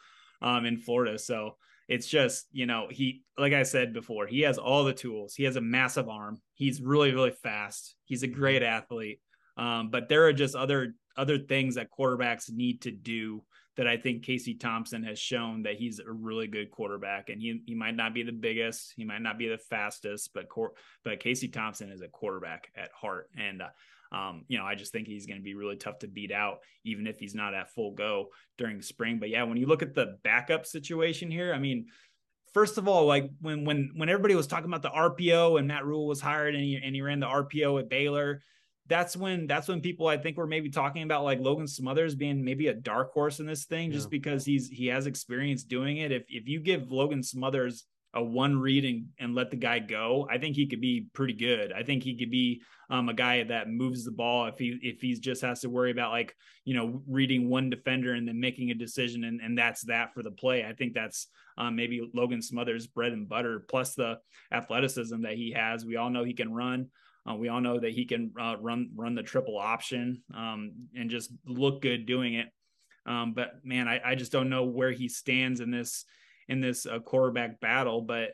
um, 0.42 0.66
in 0.66 0.78
Florida. 0.78 1.18
So 1.20 1.58
it's 1.88 2.08
just, 2.08 2.48
you 2.52 2.66
know, 2.66 2.88
he, 2.90 3.24
like 3.38 3.54
I 3.54 3.64
said 3.64 3.94
before, 3.94 4.26
he 4.26 4.42
has 4.42 4.58
all 4.58 4.84
the 4.84 4.94
tools. 4.94 5.36
He 5.36 5.44
has 5.44 5.58
a 5.58 5.62
massive 5.62 6.10
arm. 6.10 6.42
He's 6.56 6.82
really, 6.82 7.14
really 7.14 7.32
fast. 7.32 7.96
He's 8.06 8.24
a 8.24 8.28
great 8.28 8.64
athlete. 8.64 9.20
Um, 9.58 9.90
but 9.92 10.10
there 10.10 10.26
are 10.26 10.34
just 10.34 10.56
other 10.56 10.96
other 11.16 11.38
things 11.38 11.76
that 11.76 11.90
quarterbacks 11.92 12.52
need 12.52 12.82
to 12.82 12.92
do 12.92 13.44
that 13.76 13.88
I 13.88 13.98
think 13.98 14.24
Casey 14.24 14.54
Thompson 14.54 15.04
has 15.04 15.18
shown 15.18 15.64
that 15.64 15.76
he's 15.76 16.00
a 16.00 16.12
really 16.12 16.48
good 16.48 16.70
quarterback, 16.70 17.30
and 17.30 17.42
he 17.42 17.62
he 17.66 17.76
might 17.76 17.96
not 17.96 18.14
be 18.14 18.24
the 18.24 18.32
biggest, 18.32 18.94
he 18.96 19.04
might 19.04 19.22
not 19.22 19.38
be 19.38 19.48
the 19.48 19.58
fastest, 19.58 20.32
but 20.34 20.48
cor- 20.48 20.74
but 21.04 21.20
Casey 21.20 21.48
Thompson 21.48 21.90
is 21.90 22.02
a 22.02 22.08
quarterback 22.08 22.70
at 22.76 22.92
heart, 22.92 23.30
and 23.38 23.62
uh, 23.62 24.16
um, 24.16 24.46
you 24.48 24.58
know 24.58 24.66
I 24.66 24.76
just 24.76 24.92
think 24.92 25.08
he's 25.08 25.26
going 25.26 25.40
to 25.40 25.44
be 25.44 25.56
really 25.56 25.76
tough 25.76 26.00
to 26.00 26.08
beat 26.08 26.32
out, 26.32 26.60
even 26.84 27.08
if 27.08 27.18
he's 27.18 27.36
not 27.36 27.56
at 27.56 27.72
full 27.72 27.94
go 27.94 28.28
during 28.58 28.82
spring. 28.82 29.18
But 29.20 29.30
yeah, 29.30 29.44
when 29.44 29.58
you 29.58 29.66
look 29.66 29.82
at 29.82 29.96
the 29.96 30.18
backup 30.24 30.66
situation 30.66 31.30
here, 31.32 31.54
I 31.54 31.60
mean. 31.60 31.88
First 32.54 32.78
of 32.78 32.88
all, 32.88 33.08
like 33.08 33.32
when 33.42 33.66
when 33.66 33.94
when 33.96 34.10
everybody 34.10 34.36
was 34.36 34.46
talking 34.46 34.72
about 34.72 34.84
the 34.84 34.92
RPO 34.92 35.58
and 35.58 35.68
Matt 35.68 35.86
Rhule 35.86 36.06
was 36.06 36.22
hired 36.22 36.54
and 36.54 36.64
he 36.64 36.76
and 36.76 36.94
he 36.94 37.02
ran 37.02 37.20
the 37.20 37.26
RPO 37.26 37.80
at 37.80 37.90
Baylor, 37.90 38.44
that's 38.88 39.16
when 39.16 39.48
that's 39.48 39.68
when 39.68 39.82
people 39.82 40.08
I 40.08 40.18
think 40.18 40.38
were 40.38 40.48
maybe 40.48 40.70
talking 40.70 41.04
about 41.04 41.24
like 41.24 41.40
Logan 41.40 41.68
Smothers 41.68 42.16
being 42.16 42.44
maybe 42.44 42.68
a 42.68 42.74
dark 42.74 43.14
horse 43.14 43.40
in 43.40 43.46
this 43.46 43.66
thing, 43.66 43.90
yeah. 43.90 43.98
just 43.98 44.10
because 44.10 44.44
he's 44.46 44.68
he 44.68 44.88
has 44.88 45.08
experience 45.08 45.64
doing 45.64 45.98
it. 45.98 46.12
If 46.12 46.24
if 46.30 46.48
you 46.48 46.60
give 46.60 46.92
Logan 46.92 47.24
Smothers 47.24 47.86
a 48.16 48.24
one 48.24 48.60
read 48.60 48.86
and, 48.86 49.08
and 49.20 49.34
let 49.34 49.50
the 49.50 49.58
guy 49.58 49.80
go, 49.80 50.28
I 50.30 50.38
think 50.38 50.56
he 50.56 50.68
could 50.68 50.82
be 50.82 51.08
pretty 51.14 51.34
good. 51.34 51.74
I 51.74 51.82
think 51.82 52.04
he 52.04 52.16
could 52.16 52.30
be 52.30 52.62
um, 52.90 53.10
a 53.10 53.14
guy 53.14 53.44
that 53.44 53.72
moves 53.72 54.06
the 54.06 54.12
ball 54.12 54.46
if 54.46 54.60
he 54.60 54.78
if 54.82 55.02
he's 55.02 55.20
just 55.20 55.42
has 55.42 55.62
to 55.62 55.70
worry 55.70 55.90
about 55.90 56.12
like 56.12 56.36
you 56.66 56.76
know 56.76 57.02
reading 57.08 57.50
one 57.50 57.70
defender 57.70 58.14
and 58.14 58.28
then 58.28 58.40
making 58.40 58.70
a 58.70 58.76
decision 58.76 59.24
and, 59.24 59.42
and 59.42 59.58
that's 59.58 59.84
that 59.86 60.14
for 60.14 60.22
the 60.24 60.32
play. 60.32 60.66
I 60.66 60.74
think 60.74 60.94
that's 60.94 61.28
um, 61.58 61.76
maybe 61.76 62.10
Logan 62.14 62.42
Smothers 62.42 62.88
bread 62.88 63.14
and 63.14 63.30
butter 63.30 63.66
plus 63.68 63.96
the 63.96 64.20
athleticism 64.52 65.22
that 65.22 65.34
he 65.34 65.52
has. 65.52 65.86
We 65.86 65.96
all 65.96 66.10
know 66.10 66.24
he 66.24 66.34
can 66.34 66.54
run. 66.54 66.90
Uh, 67.30 67.36
we 67.36 67.48
all 67.48 67.62
know 67.62 67.80
that 67.80 67.92
he 67.92 68.06
can 68.06 68.32
uh, 68.40 68.56
run 68.60 68.90
run 68.96 69.16
the 69.16 69.24
triple 69.24 69.58
option 69.58 70.22
um, 70.36 70.72
and 70.96 71.10
just 71.10 71.32
look 71.46 71.82
good 71.82 72.06
doing 72.06 72.34
it. 72.34 72.48
Um, 73.06 73.34
but 73.34 73.54
man, 73.64 73.88
I, 73.88 74.02
I, 74.04 74.16
just 74.16 74.32
don't 74.32 74.50
know 74.50 74.64
where 74.64 74.92
he 74.92 75.10
stands 75.10 75.60
in 75.60 75.72
this 75.72 76.06
in 76.48 76.62
this 76.62 76.86
uh, 76.86 77.00
quarterback 77.00 77.60
battle. 77.60 78.02
But 78.02 78.32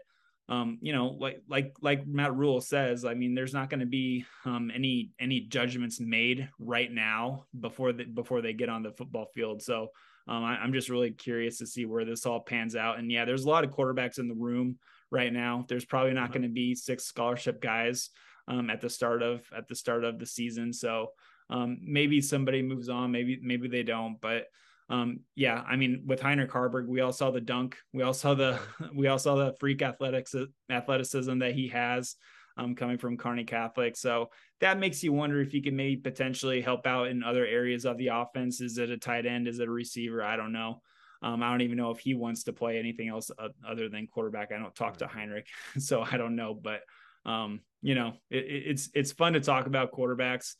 um, 0.48 0.80
you 0.82 0.94
know, 0.94 1.08
like 1.20 1.42
like 1.48 1.74
like 1.82 2.08
Matt 2.08 2.36
Rhule 2.36 2.62
says, 2.62 3.06
I 3.06 3.14
mean, 3.14 3.36
there's 3.36 3.54
not 3.54 3.70
going 3.70 3.80
to 3.80 3.86
be 3.86 4.26
um, 4.46 4.72
any 4.74 5.12
any 5.20 5.42
judgments 5.42 6.00
made 6.00 6.50
right 6.60 6.92
now 6.92 7.46
before 7.60 7.94
the, 7.94 8.06
before 8.06 8.42
they 8.42 8.54
get 8.54 8.70
on 8.70 8.84
the 8.84 8.92
football 8.92 9.28
field. 9.36 9.62
So 9.62 9.90
um, 10.28 10.44
I, 10.44 10.58
I'm 10.58 10.74
just 10.74 10.90
really 10.90 11.12
curious 11.12 11.60
to 11.60 11.68
see 11.68 11.86
where 11.86 12.06
this 12.06 12.26
all 12.26 12.40
pans 12.40 12.76
out. 12.76 12.98
And 12.98 13.12
yeah, 13.12 13.26
there's 13.26 13.46
a 13.46 13.50
lot 13.50 13.64
of 13.64 13.72
quarterbacks 13.72 14.18
in 14.18 14.28
the 14.28 14.36
room 14.36 14.78
right 15.12 15.32
now. 15.32 15.66
There's 15.68 15.86
probably 15.86 16.14
not 16.14 16.32
going 16.32 16.44
to 16.44 16.50
be 16.50 16.74
six 16.74 17.06
scholarship 17.06 17.62
guys 17.62 18.10
um, 18.50 18.70
at 18.70 18.82
the 18.82 18.90
start 18.90 19.22
of 19.22 19.42
at 19.56 19.68
the 19.68 19.76
start 19.76 20.04
of 20.04 20.20
the 20.20 20.26
season. 20.26 20.74
So 20.74 21.12
um, 21.50 21.78
maybe 21.82 22.20
somebody 22.20 22.62
moves 22.62 22.90
on, 22.90 23.12
maybe 23.12 23.40
maybe 23.42 23.70
they 23.70 23.84
don't, 23.84 24.20
but 24.20 24.48
um, 24.90 25.20
yeah, 25.36 25.64
I 25.68 25.76
mean, 25.76 26.04
with 26.08 26.20
Heinrich 26.20 26.52
Haarberg, 26.52 26.88
we 26.88 27.02
all 27.02 27.14
saw 27.14 27.30
the 27.30 27.40
dunk, 27.40 27.78
we 27.94 28.02
all 28.02 28.14
saw 28.14 28.34
the 28.34 28.60
we 28.96 29.08
all 29.08 29.20
saw 29.20 29.36
the 29.36 29.56
freak 29.60 29.82
athletics 29.82 30.36
athleticism 30.70 31.40
that 31.40 31.54
he 31.54 31.70
has 31.70 32.16
um, 32.58 32.76
coming 32.76 32.98
from 32.98 33.18
Kearney 33.18 33.44
Catholic. 33.44 33.96
So 33.96 34.30
that 34.62 34.80
makes 34.80 35.04
you 35.04 35.14
wonder 35.14 35.42
if 35.42 35.52
he 35.52 35.62
can 35.62 35.76
maybe 35.76 35.98
potentially 35.98 36.62
help 36.62 36.88
out 36.88 37.08
in 37.08 37.24
other 37.24 37.46
areas 37.46 37.86
of 37.86 37.98
the 37.98 38.08
offense. 38.08 38.62
Is 38.62 38.78
it 38.78 38.90
a 38.90 38.98
tight 38.98 39.26
end? 39.26 39.48
Is 39.48 39.60
it 39.60 39.68
a 39.68 39.72
receiver? 39.72 40.24
I 40.24 40.36
don't 40.36 40.52
know. 40.52 40.82
Um, 41.22 41.44
I 41.44 41.52
don't 41.52 41.62
even 41.62 41.78
know 41.78 41.92
if 41.92 42.00
he 42.00 42.14
wants 42.14 42.44
to 42.46 42.54
play 42.54 42.80
anything 42.80 43.10
else 43.10 43.30
other 43.68 43.90
than 43.90 44.08
quarterback. 44.08 44.52
I 44.52 44.58
don't 44.58 44.76
talk 44.76 44.98
to 44.98 45.08
Heinrich, 45.08 45.48
so 45.78 46.02
I 46.02 46.18
don't 46.18 46.36
know. 46.36 46.54
But 46.54 46.82
um, 47.26 47.62
you 47.82 47.96
know, 47.96 48.14
it, 48.30 48.46
it's 48.46 48.90
it's 48.94 49.12
fun 49.12 49.34
to 49.34 49.40
talk 49.40 49.68
about 49.68 49.92
quarterbacks, 49.92 50.56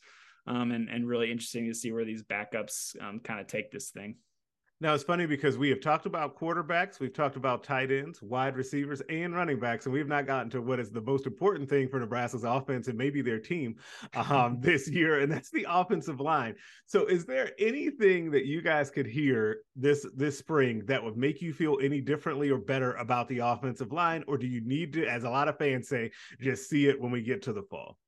um, 0.46 0.72
and 0.72 0.88
and 0.88 1.06
really 1.06 1.30
interesting 1.30 1.66
to 1.68 1.74
see 1.74 1.92
where 1.92 2.04
these 2.04 2.22
backups 2.22 3.00
um, 3.00 3.20
kind 3.20 3.40
of 3.40 3.46
take 3.46 3.70
this 3.70 3.90
thing. 3.90 4.16
Now 4.82 4.94
it's 4.94 5.04
funny 5.04 5.26
because 5.26 5.58
we 5.58 5.68
have 5.68 5.82
talked 5.82 6.06
about 6.06 6.38
quarterbacks, 6.38 7.00
we've 7.00 7.12
talked 7.12 7.36
about 7.36 7.62
tight 7.62 7.90
ends, 7.90 8.22
wide 8.22 8.56
receivers, 8.56 9.02
and 9.10 9.34
running 9.34 9.60
backs, 9.60 9.84
and 9.84 9.92
we've 9.92 10.08
not 10.08 10.26
gotten 10.26 10.48
to 10.50 10.62
what 10.62 10.80
is 10.80 10.90
the 10.90 11.02
most 11.02 11.26
important 11.26 11.68
thing 11.68 11.86
for 11.86 12.00
Nebraska's 12.00 12.44
offense 12.44 12.88
and 12.88 12.96
maybe 12.96 13.20
their 13.20 13.38
team 13.38 13.76
um, 14.14 14.58
this 14.62 14.88
year, 14.88 15.20
and 15.20 15.30
that's 15.30 15.50
the 15.50 15.66
offensive 15.68 16.18
line. 16.18 16.54
So, 16.86 17.04
is 17.04 17.26
there 17.26 17.52
anything 17.58 18.30
that 18.30 18.46
you 18.46 18.62
guys 18.62 18.90
could 18.90 19.06
hear 19.06 19.58
this 19.76 20.06
this 20.16 20.38
spring 20.38 20.82
that 20.86 21.04
would 21.04 21.18
make 21.18 21.42
you 21.42 21.52
feel 21.52 21.76
any 21.82 22.00
differently 22.00 22.48
or 22.48 22.58
better 22.58 22.94
about 22.94 23.28
the 23.28 23.40
offensive 23.40 23.92
line, 23.92 24.24
or 24.26 24.38
do 24.38 24.46
you 24.46 24.62
need 24.62 24.94
to, 24.94 25.06
as 25.06 25.24
a 25.24 25.30
lot 25.30 25.48
of 25.48 25.58
fans 25.58 25.88
say, 25.88 26.10
just 26.40 26.70
see 26.70 26.88
it 26.88 26.98
when 26.98 27.10
we 27.12 27.20
get 27.20 27.42
to 27.42 27.52
the 27.52 27.62
fall? 27.62 27.98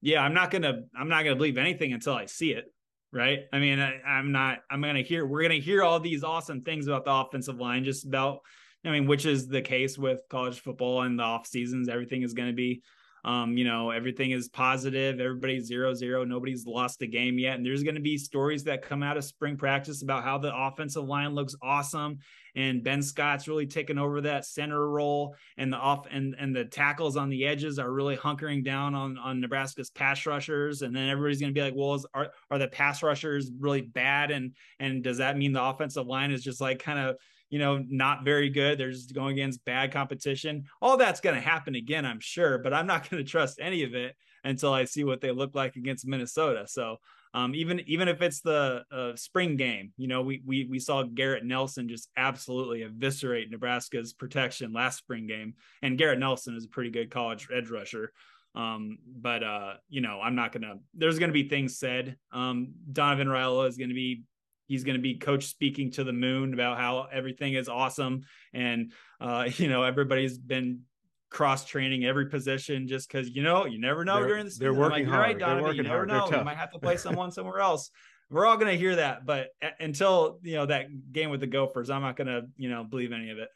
Yeah, 0.00 0.22
I'm 0.24 0.34
not 0.34 0.50
gonna 0.50 0.82
I'm 0.96 1.08
not 1.08 1.22
gonna 1.22 1.36
believe 1.36 1.58
anything 1.58 1.92
until 1.92 2.14
I 2.14 2.26
see 2.26 2.50
it 2.50 2.72
right? 3.12 3.40
I 3.52 3.58
mean, 3.58 3.80
I, 3.80 4.00
am 4.06 4.32
not, 4.32 4.58
I'm 4.70 4.80
going 4.80 4.94
to 4.94 5.02
hear, 5.02 5.26
we're 5.26 5.42
going 5.42 5.60
to 5.60 5.64
hear 5.64 5.82
all 5.82 6.00
these 6.00 6.24
awesome 6.24 6.62
things 6.62 6.86
about 6.86 7.04
the 7.04 7.12
offensive 7.12 7.58
line, 7.58 7.84
just 7.84 8.04
about, 8.04 8.40
I 8.84 8.90
mean, 8.90 9.06
which 9.06 9.26
is 9.26 9.48
the 9.48 9.62
case 9.62 9.98
with 9.98 10.20
college 10.30 10.60
football 10.60 11.02
and 11.02 11.18
the 11.18 11.22
off 11.22 11.46
seasons. 11.46 11.88
Everything 11.88 12.22
is 12.22 12.34
going 12.34 12.48
to 12.48 12.54
be 12.54 12.82
um, 13.24 13.56
you 13.56 13.64
know, 13.64 13.90
everything 13.90 14.30
is 14.30 14.48
positive. 14.48 15.20
Everybody's 15.20 15.66
zero 15.66 15.94
zero. 15.94 16.24
Nobody's 16.24 16.66
lost 16.66 17.02
a 17.02 17.06
game 17.06 17.38
yet. 17.38 17.56
And 17.56 17.66
there's 17.66 17.82
going 17.82 17.94
to 17.94 18.00
be 18.00 18.16
stories 18.16 18.64
that 18.64 18.82
come 18.82 19.02
out 19.02 19.16
of 19.16 19.24
spring 19.24 19.56
practice 19.56 20.02
about 20.02 20.24
how 20.24 20.38
the 20.38 20.54
offensive 20.54 21.04
line 21.04 21.34
looks 21.34 21.54
awesome. 21.62 22.18
And 22.56 22.82
Ben 22.82 23.02
Scott's 23.02 23.46
really 23.46 23.66
taken 23.66 23.98
over 23.98 24.20
that 24.22 24.44
center 24.44 24.88
role, 24.88 25.36
and 25.56 25.72
the 25.72 25.76
off 25.76 26.06
and 26.10 26.34
and 26.38 26.54
the 26.54 26.64
tackles 26.64 27.16
on 27.16 27.28
the 27.28 27.46
edges 27.46 27.78
are 27.78 27.92
really 27.92 28.16
hunkering 28.16 28.64
down 28.64 28.94
on 28.94 29.18
on 29.18 29.40
Nebraska's 29.40 29.90
pass 29.90 30.26
rushers. 30.26 30.82
And 30.82 30.94
then 30.94 31.08
everybody's 31.08 31.40
going 31.40 31.54
to 31.54 31.58
be 31.58 31.62
like, 31.62 31.74
"Well, 31.76 31.94
is, 31.94 32.06
are 32.12 32.30
are 32.50 32.58
the 32.58 32.66
pass 32.66 33.02
rushers 33.04 33.52
really 33.56 33.82
bad?" 33.82 34.32
And 34.32 34.54
and 34.80 35.04
does 35.04 35.18
that 35.18 35.38
mean 35.38 35.52
the 35.52 35.62
offensive 35.62 36.06
line 36.06 36.32
is 36.32 36.42
just 36.42 36.60
like 36.60 36.80
kind 36.80 36.98
of 36.98 37.16
you 37.50 37.58
know, 37.58 37.84
not 37.88 38.24
very 38.24 38.48
good. 38.48 38.78
They're 38.78 38.92
just 38.92 39.14
going 39.14 39.32
against 39.32 39.64
bad 39.64 39.92
competition. 39.92 40.64
All 40.80 40.96
that's 40.96 41.20
going 41.20 41.34
to 41.34 41.40
happen 41.40 41.74
again, 41.74 42.06
I'm 42.06 42.20
sure, 42.20 42.58
but 42.58 42.72
I'm 42.72 42.86
not 42.86 43.08
going 43.10 43.22
to 43.22 43.28
trust 43.28 43.58
any 43.60 43.82
of 43.82 43.94
it 43.94 44.16
until 44.44 44.72
I 44.72 44.84
see 44.84 45.04
what 45.04 45.20
they 45.20 45.32
look 45.32 45.54
like 45.54 45.76
against 45.76 46.06
Minnesota. 46.06 46.66
So 46.66 46.96
um, 47.32 47.54
even 47.54 47.80
even 47.86 48.08
if 48.08 48.22
it's 48.22 48.40
the 48.40 48.84
uh, 48.90 49.14
spring 49.14 49.56
game, 49.56 49.92
you 49.96 50.08
know, 50.08 50.22
we 50.22 50.42
we 50.44 50.64
we 50.64 50.78
saw 50.78 51.02
Garrett 51.02 51.44
Nelson 51.44 51.88
just 51.88 52.08
absolutely 52.16 52.82
eviscerate 52.82 53.50
Nebraska's 53.50 54.12
protection 54.12 54.72
last 54.72 54.98
spring 54.98 55.26
game, 55.26 55.54
and 55.82 55.96
Garrett 55.96 56.18
Nelson 56.18 56.56
is 56.56 56.64
a 56.64 56.68
pretty 56.68 56.90
good 56.90 57.10
college 57.10 57.48
edge 57.54 57.70
rusher. 57.70 58.12
Um, 58.56 58.98
but 59.06 59.44
uh, 59.44 59.74
you 59.88 60.00
know, 60.00 60.20
I'm 60.20 60.34
not 60.34 60.50
gonna. 60.50 60.74
There's 60.94 61.20
gonna 61.20 61.32
be 61.32 61.48
things 61.48 61.78
said. 61.78 62.16
Um, 62.32 62.72
Donovan 62.92 63.28
Raiola 63.28 63.68
is 63.68 63.76
gonna 63.76 63.94
be 63.94 64.24
he's 64.70 64.84
going 64.84 64.96
to 64.96 65.02
be 65.02 65.16
coach 65.16 65.46
speaking 65.46 65.90
to 65.90 66.04
the 66.04 66.12
moon 66.12 66.54
about 66.54 66.78
how 66.78 67.08
everything 67.12 67.54
is 67.54 67.68
awesome 67.68 68.22
and 68.54 68.92
uh, 69.20 69.48
you 69.56 69.68
know 69.68 69.82
everybody's 69.82 70.38
been 70.38 70.80
cross 71.28 71.64
training 71.64 72.04
every 72.04 72.26
position 72.26 72.88
just 72.88 73.08
because 73.08 73.30
you 73.30 73.42
know 73.42 73.66
you 73.66 73.80
never 73.80 74.04
know 74.04 74.16
they're, 74.16 74.28
during 74.28 74.44
the 74.44 74.50
season. 74.50 74.64
They're 74.64 74.74
working 74.74 75.06
like, 75.06 75.14
hard. 75.14 75.20
Right, 75.20 75.38
Donovan, 75.38 75.56
they're 75.56 75.64
working 75.64 75.76
you 75.78 75.82
never 75.90 76.06
hard. 76.06 76.30
know. 76.30 76.38
You 76.38 76.44
might 76.44 76.56
have 76.56 76.72
to 76.72 76.78
play 76.78 76.96
someone 77.06 77.30
somewhere 77.30 77.60
else. 77.60 77.90
We're 78.30 78.46
all 78.46 78.56
going 78.56 78.70
to 78.70 78.78
hear 78.78 78.96
that, 78.96 79.26
but 79.26 79.48
until 79.80 80.38
you 80.42 80.54
know 80.54 80.66
that 80.66 80.86
game 81.12 81.30
with 81.30 81.40
the 81.40 81.48
Gophers, 81.48 81.90
I'm 81.90 82.02
not 82.02 82.16
going 82.16 82.28
to 82.28 82.42
you 82.56 82.70
know 82.70 82.84
believe 82.84 83.12
any 83.12 83.30
of 83.30 83.38
it. 83.38 83.48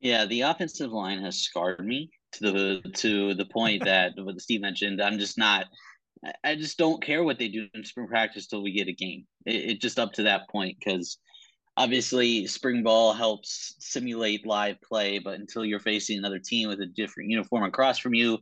Yeah, 0.00 0.26
the 0.26 0.42
offensive 0.42 0.90
line 0.90 1.22
has 1.22 1.38
scarred 1.38 1.84
me 1.84 2.10
to 2.32 2.50
the 2.50 2.90
to 2.94 3.34
the 3.34 3.46
point 3.46 3.84
that 3.84 4.12
what 4.16 4.40
Steve 4.40 4.60
mentioned. 4.60 5.00
I'm 5.00 5.18
just 5.18 5.38
not. 5.38 5.66
I 6.44 6.54
just 6.54 6.78
don't 6.78 7.02
care 7.02 7.24
what 7.24 7.38
they 7.38 7.48
do 7.48 7.66
in 7.74 7.84
spring 7.84 8.06
practice 8.06 8.46
till 8.46 8.62
we 8.62 8.72
get 8.72 8.88
a 8.88 8.92
game. 8.92 9.26
It, 9.44 9.70
it 9.70 9.80
just 9.80 9.98
up 9.98 10.12
to 10.14 10.24
that 10.24 10.48
point 10.48 10.76
because 10.78 11.18
obviously 11.76 12.46
spring 12.46 12.82
ball 12.82 13.12
helps 13.12 13.74
simulate 13.80 14.46
live 14.46 14.80
play, 14.82 15.18
but 15.18 15.40
until 15.40 15.64
you're 15.64 15.80
facing 15.80 16.18
another 16.18 16.38
team 16.38 16.68
with 16.68 16.80
a 16.80 16.86
different 16.86 17.30
uniform 17.30 17.64
across 17.64 17.98
from 17.98 18.14
you, 18.14 18.38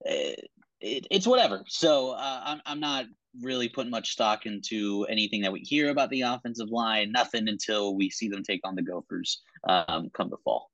it, 0.00 0.38
eh, 0.38 0.46
it, 0.80 1.06
it's 1.12 1.28
whatever. 1.28 1.62
So 1.68 2.10
uh, 2.10 2.40
I'm 2.44 2.60
I'm 2.66 2.80
not 2.80 3.04
really 3.40 3.68
putting 3.68 3.92
much 3.92 4.10
stock 4.10 4.46
into 4.46 5.06
anything 5.08 5.42
that 5.42 5.52
we 5.52 5.60
hear 5.60 5.90
about 5.90 6.10
the 6.10 6.22
offensive 6.22 6.70
line. 6.70 7.12
Nothing 7.12 7.48
until 7.48 7.94
we 7.94 8.10
see 8.10 8.28
them 8.28 8.42
take 8.42 8.62
on 8.64 8.74
the 8.74 8.82
Gophers 8.82 9.42
um, 9.68 10.10
come 10.12 10.28
the 10.28 10.38
fall. 10.44 10.71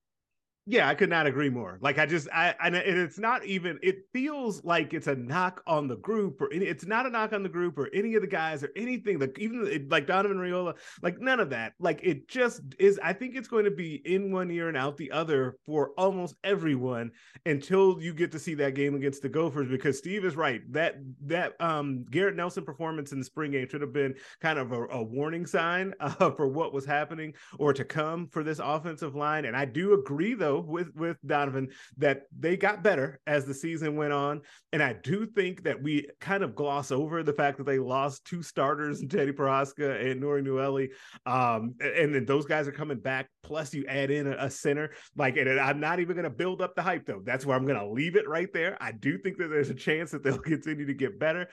Yeah, 0.71 0.87
I 0.87 0.95
could 0.95 1.09
not 1.09 1.27
agree 1.27 1.49
more. 1.49 1.79
Like 1.81 1.99
I 1.99 2.05
just, 2.05 2.29
I, 2.31 2.55
and 2.63 2.77
it's 2.77 3.19
not 3.19 3.43
even. 3.47 3.79
It 3.83 4.01
feels 4.13 4.63
like 4.65 4.93
it's 4.93 5.07
a 5.07 5.15
knock 5.15 5.63
on 5.67 5.89
the 5.89 5.97
group, 5.97 6.43
or 6.43 6.53
any, 6.53 6.67
it's 6.67 6.85
not 6.85 7.07
a 7.07 7.09
knock 7.11 7.33
on 7.33 7.43
the 7.43 7.49
group 7.49 7.79
or 7.79 7.89
any 7.95 8.17
of 8.17 8.21
the 8.21 8.29
guys 8.29 8.63
or 8.63 8.69
anything. 8.77 9.19
Like 9.19 9.39
even 9.39 9.89
like 9.89 10.07
Donovan 10.07 10.37
Raiola, 10.37 10.77
like 11.01 11.23
none 11.23 11.41
of 11.41 11.49
that. 11.51 11.73
Like 11.81 12.01
it 12.03 12.29
just 12.29 12.61
is. 12.79 13.01
I 13.03 13.15
think 13.15 13.35
it's 13.35 13.49
going 13.49 13.65
to 13.65 13.71
be 13.71 14.03
in 14.05 14.31
one 14.31 14.51
ear 14.51 14.69
and 14.69 14.77
out 14.77 14.99
the 14.99 15.11
other 15.11 15.57
for 15.65 15.93
almost 15.97 16.35
everyone 16.45 17.13
until 17.47 17.99
you 17.99 18.13
get 18.13 18.31
to 18.33 18.39
see 18.39 18.53
that 18.57 18.75
game 18.75 18.95
against 18.95 19.23
the 19.23 19.31
Gophers. 19.31 19.69
Because 19.71 19.97
Steve 19.97 20.27
is 20.27 20.37
right. 20.37 20.61
That 20.71 20.97
that 21.23 21.59
um 21.63 22.05
Garrett 22.11 22.37
Nelson 22.37 22.67
performance 22.67 23.13
in 23.13 23.21
the 23.21 23.25
spring 23.25 23.53
game 23.53 23.67
should 23.71 23.81
have 23.81 23.95
been 23.95 24.15
kind 24.43 24.59
of 24.59 24.73
a, 24.73 24.85
a 24.89 25.03
warning 25.03 25.47
sign 25.47 25.95
uh, 25.99 26.31
for 26.37 26.47
what 26.47 26.75
was 26.75 26.85
happening 26.85 27.33
or 27.59 27.73
to 27.73 27.87
come 27.87 28.29
for 28.29 28.43
this 28.43 28.61
offensive 28.63 29.15
line. 29.15 29.47
And 29.47 29.57
I 29.57 29.65
do 29.65 29.95
agree 29.95 30.35
though 30.35 30.58
with 30.67 30.95
with 30.95 31.17
Donovan 31.27 31.69
that 31.99 32.23
they 32.39 32.57
got 32.57 32.83
better 32.83 33.21
as 33.27 33.45
the 33.45 33.55
season 33.55 33.97
went 33.97 34.13
on, 34.13 34.43
and 34.73 34.83
I 34.83 34.95
do 34.95 35.27
think 35.27 35.65
that 35.65 35.83
we 35.83 36.09
kind 36.21 36.43
of 36.43 36.55
gloss 36.55 36.91
over 36.91 37.23
the 37.23 37.33
fact 37.33 37.59
that 37.59 37.67
they 37.67 37.79
lost 37.79 38.25
two 38.25 38.43
starters, 38.43 39.03
Teddy 39.09 39.33
Prochazka 39.33 40.11
and 40.11 40.23
Nouri 40.23 40.47
Nouili, 40.47 40.89
um, 41.27 41.75
and 41.81 42.15
then 42.15 42.25
those 42.25 42.47
guys 42.47 42.69
are 42.69 42.73
coming 42.73 42.99
back. 42.99 43.29
Plus, 43.43 43.73
you 43.73 43.87
add 43.87 44.11
in 44.11 44.27
a, 44.27 44.37
a 44.39 44.51
center, 44.51 44.91
like, 45.17 45.37
and 45.37 45.49
I'm 45.61 45.81
not 45.81 46.01
even 46.01 46.17
going 46.17 46.25
to 46.25 46.31
build 46.31 46.61
up 46.61 46.75
the 46.75 46.83
hype 46.83 47.07
though. 47.07 47.23
That's 47.25 47.47
where 47.47 47.57
I'm 47.57 47.67
going 47.67 47.79
to 47.79 47.89
leave 47.89 48.17
it 48.17 48.29
right 48.29 48.53
there. 48.53 48.77
I 48.81 48.93
do 48.93 49.19
think 49.19 49.39
that 49.39 49.49
there's 49.49 49.71
a 49.71 49.75
chance 49.75 50.11
that 50.11 50.23
they'll 50.23 50.39
continue 50.49 50.87
to 50.87 50.95
get 50.95 51.19
better, 51.19 51.49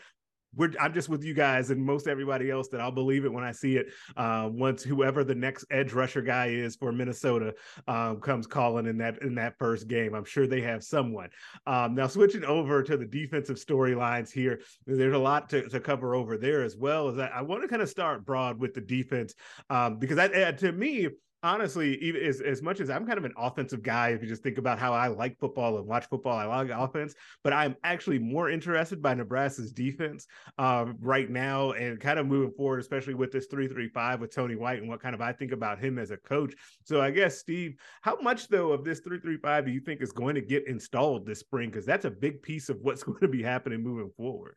we're, 0.55 0.71
I'm 0.79 0.93
just 0.93 1.09
with 1.09 1.23
you 1.23 1.33
guys 1.33 1.69
and 1.69 1.83
most 1.83 2.07
everybody 2.07 2.49
else 2.49 2.67
that 2.69 2.81
I'll 2.81 2.91
believe 2.91 3.25
it 3.25 3.31
when 3.33 3.43
I 3.43 3.51
see 3.51 3.77
it. 3.77 3.87
Uh, 4.15 4.49
once 4.51 4.83
whoever 4.83 5.23
the 5.23 5.35
next 5.35 5.65
edge 5.71 5.93
rusher 5.93 6.21
guy 6.21 6.47
is 6.47 6.75
for 6.75 6.91
Minnesota 6.91 7.53
um, 7.87 8.19
comes 8.19 8.47
calling 8.47 8.85
in 8.85 8.97
that 8.99 9.21
in 9.21 9.35
that 9.35 9.57
first 9.57 9.87
game, 9.87 10.13
I'm 10.13 10.25
sure 10.25 10.47
they 10.47 10.61
have 10.61 10.83
someone. 10.83 11.29
Um, 11.67 11.95
now 11.95 12.07
switching 12.07 12.43
over 12.43 12.83
to 12.83 12.97
the 12.97 13.05
defensive 13.05 13.57
storylines 13.57 14.31
here, 14.31 14.61
there's 14.85 15.13
a 15.13 15.17
lot 15.17 15.49
to, 15.49 15.67
to 15.69 15.79
cover 15.79 16.15
over 16.15 16.37
there 16.37 16.63
as 16.63 16.75
well. 16.77 17.09
As 17.09 17.19
I, 17.19 17.27
I 17.27 17.41
want 17.41 17.61
to 17.61 17.67
kind 17.67 17.81
of 17.81 17.89
start 17.89 18.25
broad 18.25 18.59
with 18.59 18.73
the 18.73 18.81
defense 18.81 19.33
um, 19.69 19.97
because 19.97 20.17
that, 20.17 20.33
uh, 20.33 20.51
to 20.53 20.71
me 20.71 21.09
honestly, 21.43 21.97
even 22.03 22.21
as, 22.21 22.41
as 22.41 22.61
much 22.61 22.79
as 22.79 22.89
I'm 22.89 23.05
kind 23.05 23.17
of 23.17 23.25
an 23.25 23.33
offensive 23.37 23.83
guy, 23.83 24.09
if 24.09 24.21
you 24.21 24.27
just 24.27 24.43
think 24.43 24.57
about 24.57 24.79
how 24.79 24.93
I 24.93 25.07
like 25.07 25.37
football 25.37 25.77
and 25.77 25.85
watch 25.85 26.05
football, 26.07 26.37
I 26.37 26.45
like 26.45 26.69
offense, 26.69 27.13
but 27.43 27.53
I'm 27.53 27.75
actually 27.83 28.19
more 28.19 28.49
interested 28.49 29.01
by 29.01 29.13
Nebraska's 29.13 29.71
defense 29.71 30.27
um, 30.57 30.97
right 30.99 31.29
now 31.29 31.71
and 31.71 31.99
kind 31.99 32.19
of 32.19 32.27
moving 32.27 32.51
forward, 32.51 32.79
especially 32.79 33.13
with 33.13 33.31
this 33.31 33.47
335 33.47 34.21
with 34.21 34.33
Tony 34.33 34.55
White 34.55 34.79
and 34.79 34.89
what 34.89 35.01
kind 35.01 35.13
of 35.13 35.21
I 35.21 35.31
think 35.33 35.51
about 35.51 35.79
him 35.79 35.99
as 35.99 36.11
a 36.11 36.17
coach. 36.17 36.53
So 36.83 37.01
I 37.01 37.11
guess, 37.11 37.37
Steve, 37.37 37.75
how 38.01 38.17
much 38.21 38.47
though 38.47 38.71
of 38.71 38.83
this 38.83 38.99
335 38.99 39.65
do 39.65 39.71
you 39.71 39.81
think 39.81 40.01
is 40.01 40.11
going 40.11 40.35
to 40.35 40.41
get 40.41 40.67
installed 40.67 41.25
this 41.25 41.39
spring? 41.39 41.69
Because 41.69 41.85
that's 41.85 42.05
a 42.05 42.11
big 42.11 42.41
piece 42.41 42.69
of 42.69 42.77
what's 42.81 43.03
going 43.03 43.19
to 43.21 43.27
be 43.27 43.43
happening 43.43 43.83
moving 43.83 44.11
forward. 44.17 44.55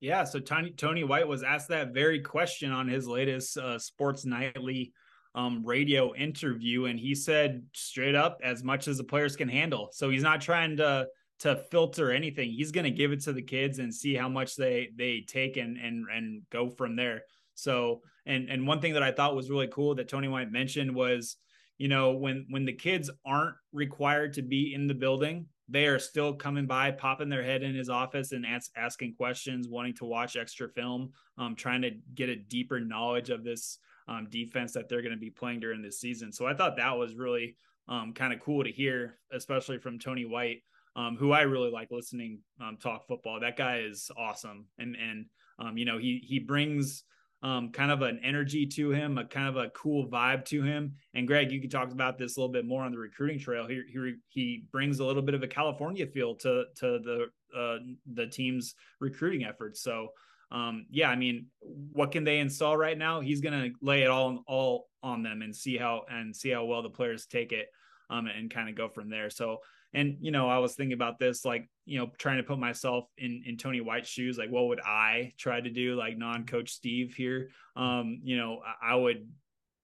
Yeah, 0.00 0.24
so 0.24 0.40
Tony 0.40 0.70
Tony 0.70 1.04
White 1.04 1.28
was 1.28 1.42
asked 1.42 1.68
that 1.68 1.92
very 1.92 2.20
question 2.20 2.72
on 2.72 2.88
his 2.88 3.06
latest 3.06 3.58
uh, 3.58 3.78
Sports 3.78 4.24
Nightly 4.24 4.94
um, 5.34 5.64
radio 5.64 6.14
interview, 6.14 6.86
and 6.86 6.98
he 6.98 7.14
said 7.14 7.62
straight 7.72 8.14
up 8.14 8.40
as 8.42 8.64
much 8.64 8.88
as 8.88 8.98
the 8.98 9.04
players 9.04 9.36
can 9.36 9.48
handle. 9.48 9.88
So 9.92 10.10
he's 10.10 10.22
not 10.22 10.40
trying 10.40 10.76
to 10.78 11.06
to 11.40 11.56
filter 11.70 12.10
anything. 12.10 12.50
He's 12.50 12.70
going 12.70 12.84
to 12.84 12.90
give 12.90 13.12
it 13.12 13.22
to 13.22 13.32
the 13.32 13.42
kids 13.42 13.78
and 13.78 13.94
see 13.94 14.14
how 14.14 14.28
much 14.28 14.56
they 14.56 14.90
they 14.96 15.24
take 15.26 15.56
and 15.56 15.76
and 15.78 16.06
and 16.12 16.42
go 16.50 16.68
from 16.68 16.96
there. 16.96 17.22
So 17.54 18.02
and 18.26 18.48
and 18.48 18.66
one 18.66 18.80
thing 18.80 18.94
that 18.94 19.02
I 19.02 19.12
thought 19.12 19.36
was 19.36 19.50
really 19.50 19.68
cool 19.68 19.94
that 19.94 20.08
Tony 20.08 20.28
White 20.28 20.52
mentioned 20.52 20.94
was, 20.94 21.36
you 21.78 21.88
know, 21.88 22.12
when 22.12 22.46
when 22.50 22.64
the 22.64 22.72
kids 22.72 23.10
aren't 23.24 23.56
required 23.72 24.34
to 24.34 24.42
be 24.42 24.74
in 24.74 24.86
the 24.86 24.94
building, 24.94 25.46
they 25.68 25.86
are 25.86 25.98
still 25.98 26.34
coming 26.34 26.66
by, 26.66 26.90
popping 26.90 27.28
their 27.28 27.44
head 27.44 27.62
in 27.62 27.74
his 27.74 27.88
office 27.88 28.32
and 28.32 28.44
ask, 28.44 28.70
asking 28.76 29.14
questions, 29.14 29.68
wanting 29.68 29.94
to 29.94 30.04
watch 30.04 30.36
extra 30.36 30.68
film, 30.68 31.12
um, 31.38 31.54
trying 31.54 31.82
to 31.82 31.92
get 32.14 32.28
a 32.28 32.36
deeper 32.36 32.80
knowledge 32.80 33.30
of 33.30 33.44
this 33.44 33.78
um, 34.10 34.26
defense 34.28 34.72
that 34.72 34.88
they're 34.88 35.02
going 35.02 35.14
to 35.14 35.18
be 35.18 35.30
playing 35.30 35.60
during 35.60 35.80
this 35.80 36.00
season. 36.00 36.32
So 36.32 36.46
I 36.46 36.52
thought 36.54 36.76
that 36.76 36.98
was 36.98 37.14
really 37.14 37.56
um, 37.88 38.12
kind 38.12 38.32
of 38.32 38.40
cool 38.40 38.64
to 38.64 38.70
hear, 38.70 39.18
especially 39.32 39.78
from 39.78 39.98
Tony 39.98 40.24
White, 40.24 40.62
um, 40.96 41.16
who 41.16 41.32
I 41.32 41.42
really 41.42 41.70
like 41.70 41.88
listening 41.90 42.40
um, 42.60 42.76
talk 42.76 43.06
football. 43.06 43.40
That 43.40 43.56
guy 43.56 43.78
is 43.78 44.10
awesome, 44.18 44.66
and 44.78 44.96
and 44.96 45.26
um, 45.58 45.78
you 45.78 45.84
know 45.84 45.98
he 45.98 46.22
he 46.26 46.40
brings 46.40 47.04
um, 47.42 47.70
kind 47.70 47.90
of 47.90 48.02
an 48.02 48.20
energy 48.22 48.66
to 48.66 48.90
him, 48.90 49.16
a 49.16 49.24
kind 49.24 49.48
of 49.48 49.56
a 49.56 49.70
cool 49.70 50.08
vibe 50.08 50.44
to 50.46 50.62
him. 50.62 50.94
And 51.14 51.26
Greg, 51.26 51.50
you 51.50 51.60
can 51.60 51.70
talk 51.70 51.90
about 51.90 52.18
this 52.18 52.36
a 52.36 52.40
little 52.40 52.52
bit 52.52 52.66
more 52.66 52.82
on 52.82 52.92
the 52.92 52.98
recruiting 52.98 53.38
trail. 53.38 53.66
He 53.68 53.80
he, 53.92 54.14
he 54.28 54.64
brings 54.72 54.98
a 54.98 55.04
little 55.04 55.22
bit 55.22 55.34
of 55.34 55.42
a 55.42 55.48
California 55.48 56.06
feel 56.06 56.34
to 56.36 56.64
to 56.76 56.98
the 56.98 57.26
uh, 57.56 57.78
the 58.12 58.26
team's 58.26 58.74
recruiting 59.00 59.44
efforts. 59.44 59.82
So 59.82 60.08
um, 60.52 60.86
yeah, 60.90 61.08
I 61.08 61.16
mean, 61.16 61.46
what 61.60 62.12
can 62.12 62.24
they 62.24 62.38
install 62.38 62.76
right 62.76 62.98
now? 62.98 63.20
He's 63.20 63.40
gonna 63.40 63.68
lay 63.80 64.02
it 64.02 64.08
all 64.08 64.42
all 64.46 64.88
on 65.02 65.22
them 65.22 65.42
and 65.42 65.54
see 65.54 65.76
how 65.76 66.02
and 66.10 66.34
see 66.34 66.50
how 66.50 66.64
well 66.64 66.82
the 66.82 66.90
players 66.90 67.26
take 67.26 67.52
it, 67.52 67.68
um, 68.08 68.26
and 68.26 68.50
kind 68.50 68.68
of 68.68 68.74
go 68.74 68.88
from 68.88 69.08
there. 69.08 69.30
So, 69.30 69.58
and 69.94 70.16
you 70.20 70.32
know, 70.32 70.48
I 70.48 70.58
was 70.58 70.74
thinking 70.74 70.92
about 70.92 71.18
this, 71.18 71.44
like 71.44 71.68
you 71.86 71.98
know, 71.98 72.10
trying 72.18 72.38
to 72.38 72.42
put 72.42 72.58
myself 72.58 73.04
in 73.16 73.44
in 73.46 73.56
Tony 73.56 73.80
White's 73.80 74.08
shoes. 74.08 74.38
Like, 74.38 74.50
what 74.50 74.66
would 74.66 74.80
I 74.80 75.32
try 75.38 75.60
to 75.60 75.70
do, 75.70 75.94
like 75.94 76.18
non-coach 76.18 76.70
Steve 76.70 77.14
here? 77.14 77.50
Um, 77.76 78.20
you 78.24 78.36
know, 78.36 78.60
I, 78.82 78.92
I 78.92 78.94
would 78.96 79.28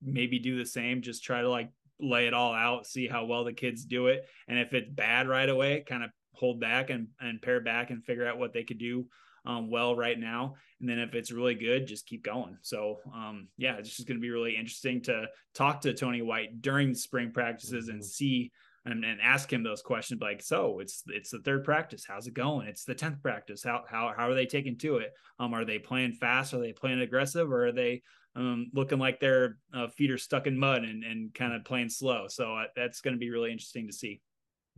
maybe 0.02 0.40
do 0.40 0.58
the 0.58 0.66
same, 0.66 1.00
just 1.00 1.22
try 1.22 1.42
to 1.42 1.48
like 1.48 1.70
lay 2.00 2.26
it 2.26 2.34
all 2.34 2.52
out, 2.52 2.86
see 2.86 3.06
how 3.06 3.24
well 3.24 3.44
the 3.44 3.52
kids 3.52 3.84
do 3.84 4.08
it, 4.08 4.26
and 4.48 4.58
if 4.58 4.74
it's 4.74 4.90
bad 4.90 5.28
right 5.28 5.48
away, 5.48 5.84
kind 5.88 6.02
of 6.02 6.10
hold 6.32 6.58
back 6.58 6.90
and 6.90 7.06
and 7.20 7.40
pare 7.40 7.60
back 7.60 7.90
and 7.90 8.04
figure 8.04 8.26
out 8.26 8.38
what 8.38 8.52
they 8.52 8.64
could 8.64 8.78
do 8.78 9.06
um, 9.46 9.70
well 9.70 9.94
right 9.96 10.18
now. 10.18 10.54
And 10.80 10.88
then 10.88 10.98
if 10.98 11.14
it's 11.14 11.32
really 11.32 11.54
good, 11.54 11.86
just 11.86 12.06
keep 12.06 12.24
going. 12.24 12.58
So 12.62 12.98
um, 13.14 13.48
yeah, 13.56 13.76
it's 13.76 13.94
just 13.94 14.06
going 14.06 14.18
to 14.18 14.22
be 14.22 14.30
really 14.30 14.56
interesting 14.56 15.02
to 15.02 15.26
talk 15.54 15.80
to 15.82 15.94
Tony 15.94 16.22
White 16.22 16.60
during 16.60 16.94
spring 16.94 17.30
practices 17.32 17.88
and 17.88 18.00
mm-hmm. 18.00 18.06
see 18.06 18.52
and, 18.84 19.04
and 19.04 19.20
ask 19.20 19.52
him 19.52 19.62
those 19.62 19.82
questions 19.82 20.20
like, 20.22 20.42
so 20.42 20.78
it's 20.78 21.02
it's 21.08 21.30
the 21.30 21.40
third 21.40 21.64
practice, 21.64 22.04
how's 22.06 22.26
it 22.26 22.34
going? 22.34 22.68
It's 22.68 22.84
the 22.84 22.94
tenth 22.94 23.20
practice, 23.22 23.62
how 23.64 23.84
how 23.88 24.12
how 24.16 24.30
are 24.30 24.34
they 24.34 24.46
taking 24.46 24.78
to 24.78 24.98
it? 24.98 25.12
Um, 25.38 25.54
are 25.54 25.64
they 25.64 25.78
playing 25.78 26.12
fast? 26.12 26.54
Are 26.54 26.60
they 26.60 26.72
playing 26.72 27.00
aggressive? 27.00 27.50
Or 27.50 27.66
are 27.66 27.72
they 27.72 28.02
um, 28.36 28.70
looking 28.72 28.98
like 28.98 29.18
their 29.18 29.58
uh, 29.74 29.88
feet 29.88 30.10
are 30.10 30.18
stuck 30.18 30.46
in 30.46 30.58
mud 30.58 30.84
and 30.84 31.02
and 31.02 31.34
kind 31.34 31.52
of 31.52 31.64
playing 31.64 31.88
slow? 31.88 32.26
So 32.28 32.54
uh, 32.54 32.64
that's 32.76 33.00
going 33.00 33.14
to 33.14 33.20
be 33.20 33.30
really 33.30 33.50
interesting 33.50 33.88
to 33.88 33.92
see. 33.92 34.20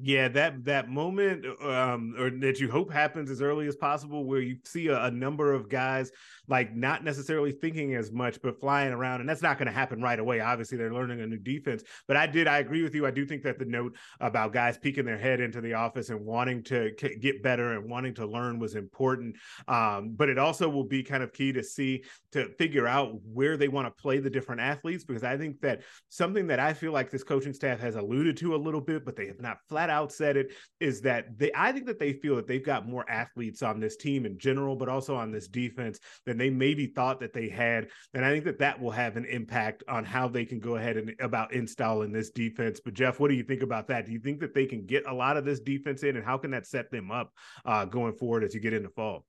Yeah, 0.01 0.28
that 0.28 0.64
that 0.64 0.88
moment 0.88 1.44
um, 1.61 2.14
or 2.16 2.30
that 2.30 2.61
you 2.61 2.70
hope 2.70 2.92
happens 2.92 3.32
as 3.32 3.42
early 3.42 3.66
as 3.66 3.74
possible, 3.74 4.24
where 4.24 4.40
you 4.40 4.59
see 4.64 4.86
a, 4.86 5.07
a, 5.07 5.11
number 5.11 5.53
of 5.53 5.68
guys 5.68 6.12
like 6.46 6.72
not 6.72 7.03
necessarily 7.03 7.51
thinking 7.51 7.96
as 7.96 8.12
much, 8.12 8.40
but 8.40 8.61
flying 8.61 8.92
around, 8.92 9.20
and 9.20 9.28
that's 9.28 9.42
not 9.42 9.59
going 9.59 9.66
to 9.66 9.72
happen 9.72 10.01
right 10.01 10.20
away. 10.20 10.38
Obviously, 10.38 10.78
they're 10.78 10.94
learning 10.94 11.20
a 11.20 11.26
new 11.26 11.38
defense. 11.38 11.82
But 12.07 12.16
I 12.16 12.28
did, 12.28 12.46
I 12.46 12.59
agree 12.59 12.84
with 12.84 12.94
you. 12.94 13.07
I 13.07 13.11
do 13.11 13.26
think 13.26 13.42
that 13.42 13.59
the 13.59 13.64
note 13.64 13.96
about 14.20 14.53
guys 14.53 14.78
peeking 14.78 15.05
their 15.05 15.18
head 15.18 15.40
into 15.40 15.61
the 15.61 15.74
office 15.74 16.11
and 16.11 16.24
wanting 16.24 16.62
to 16.64 16.92
get 17.20 17.42
better 17.42 17.72
and 17.72 17.90
wanting 17.90 18.14
to 18.14 18.26
learn 18.26 18.61
was 18.61 18.76
important. 18.76 19.34
Um, 19.66 20.12
but 20.14 20.28
it 20.28 20.38
also 20.38 20.68
will 20.68 20.84
be 20.84 21.03
kind 21.03 21.24
of 21.24 21.32
key 21.32 21.53
to 21.53 21.64
see 21.64 22.05
to 22.30 22.51
figure 22.51 22.86
out 22.86 23.20
where 23.24 23.57
they 23.57 23.68
want 23.68 23.88
to 23.88 24.03
play 24.03 24.20
the 24.20 24.30
different 24.30 24.61
athletes 24.61 25.03
because 25.03 25.24
I 25.24 25.36
think 25.36 25.61
that 25.62 25.82
something 26.09 26.46
that 26.46 26.61
I 26.61 26.72
feel 26.72 26.92
like 26.92 27.11
this 27.11 27.24
coaching 27.24 27.53
staff 27.53 27.80
has 27.80 27.96
alluded 27.96 28.36
to 28.38 28.55
a 28.55 28.57
little 28.57 28.80
bit, 28.80 29.05
but 29.05 29.16
they 29.16 29.26
have 29.26 29.40
not 29.40 29.59
flat 29.68 29.88
out 29.91 30.12
said 30.12 30.36
it, 30.36 30.53
is 30.80 31.01
that 31.03 31.39
they 31.39 31.51
I 31.55 31.72
think 31.72 31.86
that 31.86 31.99
they 31.99 32.12
feel 32.12 32.36
that 32.36 32.47
they've 32.47 32.64
got 32.64 32.89
more 32.89 33.09
athletes 33.09 33.62
on 33.62 33.80
this 33.80 33.97
team 33.97 34.26
in 34.26 34.39
general, 34.39 34.76
but 34.76 34.89
also 34.89 35.14
on 35.14 35.30
this 35.30 35.49
defense 35.49 35.99
than 36.26 36.39
they 36.39 36.51
maybe 36.51 36.86
thought 36.86 37.20
that 37.20 37.32
they 37.32 37.49
had. 37.49 37.89
And 38.14 38.24
I 38.24 38.32
think 38.32 38.45
that 38.45 38.59
that 38.59 38.80
will 38.80 38.91
have 38.91 39.16
an 39.16 39.24
impact 39.24 39.84
on 39.89 40.05
how 40.05 40.28
they 40.28 40.45
can 40.45 40.61
go 40.61 40.76
ahead 40.76 40.97
and 40.97 41.14
about 41.20 41.53
installing 41.53 42.12
this 42.12 42.30
defense. 42.30 42.80
But 42.84 42.95
Geoff, 42.95 43.20
what 43.20 43.28
do 43.28 43.34
you 43.34 43.45
think 43.45 43.62
about 43.62 43.89
that? 43.89 44.07
Do 44.07 44.12
you 44.12 44.20
think 44.20 44.41
that 44.41 44.55
they 44.55 44.66
can 44.66 44.86
get 44.86 45.07
a 45.07 45.14
lot 45.14 45.36
of 45.36 45.45
this 45.45 45.61
defense 45.61 46.03
in, 46.03 46.16
and 46.16 46.24
how 46.24 46.39
can 46.39 46.51
that 46.53 46.66
set 46.66 46.91
them 46.91 47.11
up 47.11 47.32
uh, 47.64 47.84
going 47.84 48.14
forward 48.14 48.45
as 48.45 48.55
you 48.55 48.61
get 48.61 48.72
into 48.72 48.91
fall? 48.91 49.24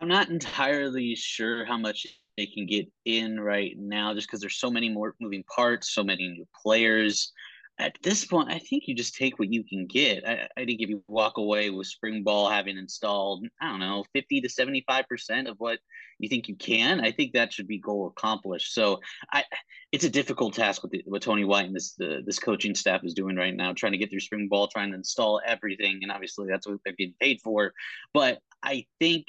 I'm 0.00 0.08
not 0.08 0.28
entirely 0.28 1.14
sure 1.14 1.64
how 1.64 1.78
much 1.78 2.06
they 2.36 2.46
can 2.46 2.66
get 2.66 2.90
in 3.04 3.38
right 3.38 3.74
now 3.78 4.12
just 4.12 4.26
because 4.26 4.40
there's 4.40 4.58
so 4.58 4.70
many 4.70 4.88
more 4.88 5.14
moving 5.20 5.44
parts, 5.44 5.94
so 5.94 6.02
many 6.02 6.28
new 6.28 6.46
players. 6.62 7.32
At 7.78 7.96
this 8.04 8.24
point, 8.24 8.52
I 8.52 8.60
think 8.60 8.84
you 8.86 8.94
just 8.94 9.16
take 9.16 9.38
what 9.38 9.52
you 9.52 9.64
can 9.64 9.86
get. 9.86 10.26
I, 10.28 10.46
I 10.56 10.64
think 10.64 10.80
if 10.80 10.88
you 10.88 11.02
walk 11.08 11.38
away 11.38 11.70
with 11.70 11.88
spring 11.88 12.22
ball 12.22 12.48
having 12.48 12.78
installed, 12.78 13.44
I 13.60 13.68
don't 13.68 13.80
know, 13.80 14.04
50 14.12 14.42
to 14.42 14.48
75% 14.48 15.48
of 15.48 15.56
what 15.58 15.80
you 16.20 16.28
think 16.28 16.46
you 16.46 16.54
can, 16.54 17.00
I 17.00 17.10
think 17.10 17.32
that 17.32 17.52
should 17.52 17.66
be 17.66 17.78
goal 17.78 18.06
accomplished. 18.06 18.74
So 18.74 19.00
I 19.32 19.42
it's 19.90 20.04
a 20.04 20.10
difficult 20.10 20.54
task 20.54 20.82
with 20.82 20.92
the, 20.92 21.02
what 21.06 21.22
Tony 21.22 21.44
White 21.44 21.66
and 21.66 21.74
this 21.74 21.94
the, 21.94 22.22
this 22.24 22.38
coaching 22.38 22.76
staff 22.76 23.02
is 23.02 23.12
doing 23.12 23.34
right 23.34 23.54
now, 23.54 23.72
trying 23.72 23.92
to 23.92 23.98
get 23.98 24.08
through 24.08 24.20
spring 24.20 24.46
ball, 24.48 24.68
trying 24.68 24.90
to 24.90 24.96
install 24.96 25.40
everything. 25.44 25.98
And 26.02 26.12
obviously 26.12 26.46
that's 26.48 26.68
what 26.68 26.78
they're 26.84 26.94
getting 26.94 27.14
paid 27.20 27.40
for. 27.42 27.72
But 28.12 28.38
I 28.62 28.86
think 29.00 29.26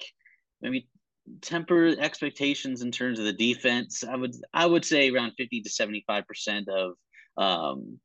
maybe 0.61 0.87
temper 1.41 1.95
expectations 1.99 2.81
in 2.83 2.91
terms 2.91 3.17
of 3.17 3.25
the 3.25 3.33
defense. 3.33 4.03
I 4.03 4.15
would 4.15 4.35
I 4.53 4.65
would 4.65 4.85
say 4.85 5.09
around 5.09 5.33
fifty 5.37 5.61
to 5.61 5.69
seventy 5.69 6.03
five 6.05 6.27
percent 6.27 6.69
of 6.69 6.93
um, 7.37 7.99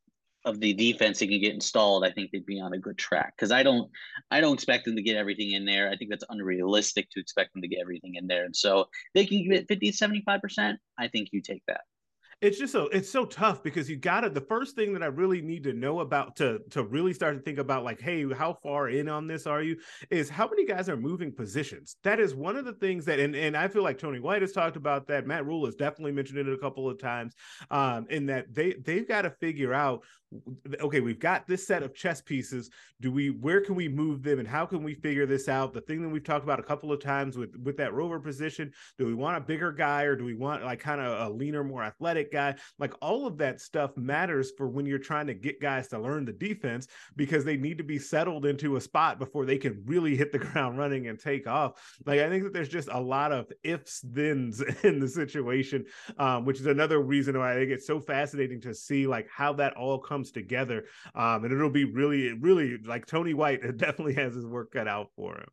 of 0.44 0.60
the 0.60 0.72
defense 0.72 1.18
that 1.18 1.28
can 1.28 1.40
get 1.40 1.54
installed. 1.54 2.04
I 2.04 2.10
think 2.10 2.30
they'd 2.30 2.46
be 2.46 2.60
on 2.60 2.72
a 2.72 2.78
good 2.78 2.98
track 2.98 3.34
because 3.36 3.52
I 3.52 3.62
don't 3.62 3.90
I 4.30 4.40
don't 4.40 4.54
expect 4.54 4.84
them 4.84 4.96
to 4.96 5.02
get 5.02 5.16
everything 5.16 5.52
in 5.52 5.64
there. 5.64 5.90
I 5.90 5.96
think 5.96 6.10
that's 6.10 6.24
unrealistic 6.28 7.10
to 7.10 7.20
expect 7.20 7.52
them 7.52 7.62
to 7.62 7.68
get 7.68 7.80
everything 7.80 8.14
in 8.14 8.26
there. 8.26 8.44
And 8.44 8.54
so 8.54 8.88
they 9.14 9.26
can 9.26 9.48
get 9.48 9.68
50 9.68 9.92
75 9.92 10.40
percent. 10.40 10.78
I 10.98 11.08
think 11.08 11.28
you 11.32 11.42
take 11.42 11.62
that 11.68 11.82
it's 12.40 12.58
just 12.58 12.72
so 12.72 12.88
it's 12.88 13.10
so 13.10 13.26
tough 13.26 13.62
because 13.62 13.88
you 13.90 13.96
got 13.96 14.22
to 14.22 14.30
the 14.30 14.40
first 14.40 14.74
thing 14.74 14.94
that 14.94 15.02
I 15.02 15.06
really 15.06 15.42
need 15.42 15.62
to 15.64 15.74
know 15.74 16.00
about 16.00 16.36
to 16.36 16.60
to 16.70 16.84
really 16.84 17.12
start 17.12 17.36
to 17.36 17.42
think 17.42 17.58
about 17.58 17.84
like 17.84 18.00
hey 18.00 18.26
how 18.32 18.54
far 18.62 18.88
in 18.88 19.08
on 19.08 19.26
this 19.26 19.46
are 19.46 19.62
you 19.62 19.76
is 20.10 20.30
how 20.30 20.48
many 20.48 20.64
guys 20.64 20.88
are 20.88 20.96
moving 20.96 21.32
positions 21.32 21.96
that 22.02 22.18
is 22.18 22.34
one 22.34 22.56
of 22.56 22.64
the 22.64 22.72
things 22.72 23.04
that 23.04 23.20
and 23.20 23.36
and 23.36 23.56
I 23.56 23.68
feel 23.68 23.82
like 23.82 23.98
Tony 23.98 24.20
White 24.20 24.40
has 24.40 24.52
talked 24.52 24.76
about 24.76 25.06
that 25.08 25.26
Matt 25.26 25.44
Rhule 25.44 25.66
has 25.66 25.74
definitely 25.74 26.12
mentioned 26.12 26.38
it 26.38 26.48
a 26.48 26.56
couple 26.56 26.88
of 26.88 26.98
times 26.98 27.34
um 27.70 28.06
in 28.08 28.26
that 28.26 28.54
they 28.54 28.72
they've 28.72 29.06
got 29.06 29.22
to 29.22 29.30
figure 29.30 29.74
out 29.74 30.02
okay 30.80 31.00
we've 31.00 31.18
got 31.18 31.46
this 31.46 31.66
set 31.66 31.82
of 31.82 31.94
chess 31.94 32.20
pieces. 32.20 32.70
Do 33.00 33.10
we 33.10 33.30
where 33.30 33.60
can 33.60 33.74
we 33.74 33.88
move 33.88 34.22
them 34.22 34.38
and 34.38 34.48
how 34.48 34.66
can 34.66 34.82
we 34.82 34.94
figure 34.94 35.26
this 35.26 35.48
out? 35.48 35.72
The 35.72 35.80
thing 35.80 36.02
that 36.02 36.08
we've 36.08 36.24
talked 36.24 36.44
about 36.44 36.60
a 36.60 36.64
couple 36.64 36.92
of 36.92 37.02
times 37.02 37.36
with 37.36 37.56
with 37.62 37.76
that 37.78 37.92
rover 37.92 38.20
position 38.20 38.72
do 38.98 39.06
we 39.06 39.14
want 39.14 39.36
a 39.36 39.40
bigger 39.40 39.72
guy 39.72 40.02
or 40.02 40.16
do 40.16 40.24
we 40.24 40.34
want 40.34 40.64
like 40.64 40.80
kind 40.80 41.00
of 41.00 41.26
a 41.26 41.34
leaner 41.34 41.64
more 41.64 41.82
athletic 41.82 42.32
guy? 42.32 42.54
Like 42.78 42.94
all 43.00 43.26
of 43.26 43.38
that 43.38 43.60
stuff 43.60 43.96
matters 43.96 44.52
for 44.56 44.68
when 44.68 44.86
you're 44.86 44.98
trying 44.98 45.26
to 45.26 45.34
get 45.34 45.60
guys 45.60 45.88
to 45.88 45.98
learn 45.98 46.24
the 46.24 46.32
defense 46.32 46.86
because 47.16 47.44
they 47.44 47.56
need 47.56 47.78
to 47.78 47.84
be 47.84 47.98
settled 47.98 48.46
into 48.46 48.76
a 48.76 48.80
spot 48.80 49.18
before 49.18 49.44
they 49.44 49.58
can 49.58 49.82
really 49.86 50.16
hit 50.16 50.32
the 50.32 50.38
ground 50.50 50.78
running 50.78 51.08
and 51.08 51.18
take 51.18 51.46
off. 51.46 51.98
Like 52.06 52.20
i 52.20 52.28
think 52.28 52.44
that 52.44 52.52
there's 52.52 52.68
just 52.68 52.88
a 52.92 53.00
lot 53.00 53.32
of 53.32 53.50
ifs 53.62 54.00
thens 54.14 54.60
in 54.84 55.00
the 55.00 55.08
situation 55.08 55.84
um, 56.18 56.44
which 56.44 56.60
is 56.60 56.66
another 56.66 57.00
reason 57.00 57.38
why 57.38 57.52
i 57.52 57.54
think 57.54 57.70
it's 57.70 57.86
so 57.86 58.00
fascinating 58.00 58.60
to 58.60 58.74
see 58.74 59.06
like 59.06 59.28
how 59.30 59.52
that 59.52 59.76
all 59.76 59.98
comes 59.98 60.19
comes 60.20 60.30
together. 60.30 60.84
Um, 61.14 61.44
and 61.44 61.52
it'll 61.52 61.70
be 61.70 61.84
really, 61.84 62.32
really 62.32 62.78
like 62.84 63.06
Tony 63.06 63.34
White 63.34 63.60
definitely 63.78 64.14
has 64.14 64.34
his 64.34 64.46
work 64.46 64.72
cut 64.72 64.86
out 64.86 65.08
for 65.16 65.38
him. 65.38 65.48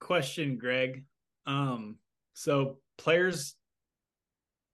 Question, 0.00 0.58
Greg. 0.58 1.04
Um, 1.46 1.96
so 2.34 2.78
players 2.98 3.54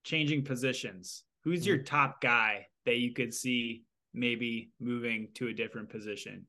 changing 0.05 0.45
positions. 0.45 1.25
Who's 1.45 1.67
your 1.67 1.79
mm-hmm. 1.79 1.85
top 1.85 2.21
guy 2.21 2.67
that 2.85 2.97
you 2.97 3.13
could 3.13 3.33
see 3.33 3.85
maybe 4.15 4.71
moving 4.81 5.29
to 5.35 5.49
a 5.49 5.53
different 5.53 5.89
position? 5.89 6.47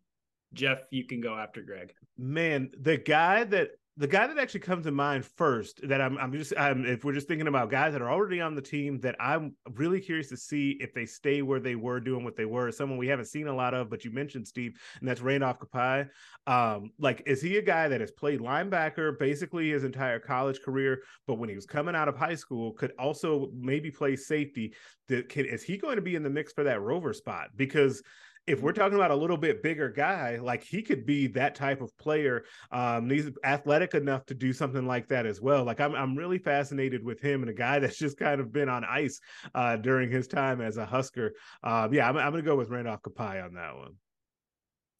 Geoff, 0.53 0.79
you 0.91 1.05
can 1.05 1.21
go 1.21 1.35
after 1.35 1.61
Greg. 1.61 1.93
Man, 2.17 2.71
the 2.79 2.97
guy 2.97 3.43
that 3.45 3.71
the 3.99 4.07
guy 4.07 4.27
that 4.27 4.37
actually 4.37 4.59
comes 4.59 4.85
to 4.85 4.91
mind 4.91 5.25
first 5.25 5.79
that 5.87 6.01
I'm, 6.01 6.19
I'm 6.19 6.31
just 6.31 6.53
I'm, 6.55 6.85
if 6.85 7.03
we're 7.03 7.13
just 7.13 7.27
thinking 7.27 7.47
about 7.47 7.71
guys 7.71 7.93
that 7.93 8.01
are 8.01 8.11
already 8.11 8.39
on 8.39 8.53
the 8.53 8.61
team 8.61 8.99
that 8.99 9.15
I'm 9.19 9.55
really 9.73 9.99
curious 9.99 10.29
to 10.29 10.37
see 10.37 10.77
if 10.79 10.93
they 10.93 11.07
stay 11.07 11.41
where 11.41 11.59
they 11.59 11.75
were 11.75 11.99
doing 11.99 12.23
what 12.23 12.35
they 12.35 12.45
were. 12.45 12.71
Someone 12.71 12.99
we 12.99 13.07
haven't 13.07 13.25
seen 13.25 13.47
a 13.47 13.55
lot 13.55 13.73
of, 13.73 13.89
but 13.89 14.05
you 14.05 14.11
mentioned 14.11 14.47
Steve, 14.47 14.79
and 14.99 15.09
that's 15.09 15.21
Randolph 15.21 15.59
Kpai. 15.59 16.09
Um, 16.45 16.91
like, 16.99 17.23
is 17.25 17.41
he 17.41 17.57
a 17.57 17.61
guy 17.61 17.87
that 17.87 17.99
has 17.99 18.11
played 18.11 18.39
linebacker 18.39 19.17
basically 19.17 19.71
his 19.71 19.83
entire 19.83 20.19
college 20.19 20.61
career, 20.61 21.01
but 21.25 21.39
when 21.39 21.49
he 21.49 21.55
was 21.55 21.65
coming 21.65 21.95
out 21.95 22.07
of 22.07 22.15
high 22.15 22.35
school, 22.35 22.73
could 22.73 22.91
also 22.99 23.49
maybe 23.57 23.89
play 23.89 24.15
safety? 24.15 24.75
That 25.07 25.27
can, 25.29 25.45
is 25.45 25.63
he 25.63 25.77
going 25.77 25.95
to 25.95 26.01
be 26.01 26.15
in 26.15 26.23
the 26.23 26.29
mix 26.29 26.53
for 26.53 26.63
that 26.65 26.81
rover 26.81 27.13
spot? 27.13 27.49
Because 27.55 28.03
if 28.47 28.61
we're 28.61 28.71
talking 28.71 28.95
about 28.95 29.11
a 29.11 29.15
little 29.15 29.35
bit 29.35 29.61
bigger 29.61 29.89
guy, 29.89 30.37
like 30.37 30.63
he 30.63 30.81
could 30.81 31.05
be 31.05 31.27
that 31.27 31.53
type 31.53 31.81
of 31.81 31.95
player. 31.97 32.45
Um, 32.71 33.09
he's 33.09 33.29
athletic 33.43 33.93
enough 33.93 34.25
to 34.27 34.33
do 34.33 34.53
something 34.53 34.87
like 34.87 35.09
that 35.09 35.25
as 35.25 35.41
well. 35.41 35.65
Like 35.65 35.81
I'm, 35.81 35.93
I'm 35.93 36.15
really 36.15 36.37
fascinated 36.37 37.03
with 37.03 37.19
him 37.19 37.41
and 37.41 37.49
a 37.49 37.53
guy 37.53 37.79
that's 37.79 37.97
just 37.97 38.17
kind 38.17 38.39
of 38.39 38.53
been 38.53 38.69
on 38.69 38.85
ice 38.85 39.19
uh, 39.53 39.75
during 39.75 40.09
his 40.09 40.27
time 40.27 40.61
as 40.61 40.77
a 40.77 40.85
Husker. 40.85 41.33
Um, 41.61 41.93
yeah, 41.93 42.07
I'm, 42.07 42.17
I'm 42.17 42.31
going 42.31 42.43
to 42.43 42.49
go 42.49 42.55
with 42.55 42.69
Randolph 42.69 43.01
Kpai 43.01 43.43
on 43.43 43.53
that 43.55 43.75
one. 43.75 43.95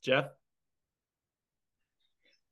Geoff. 0.04 0.26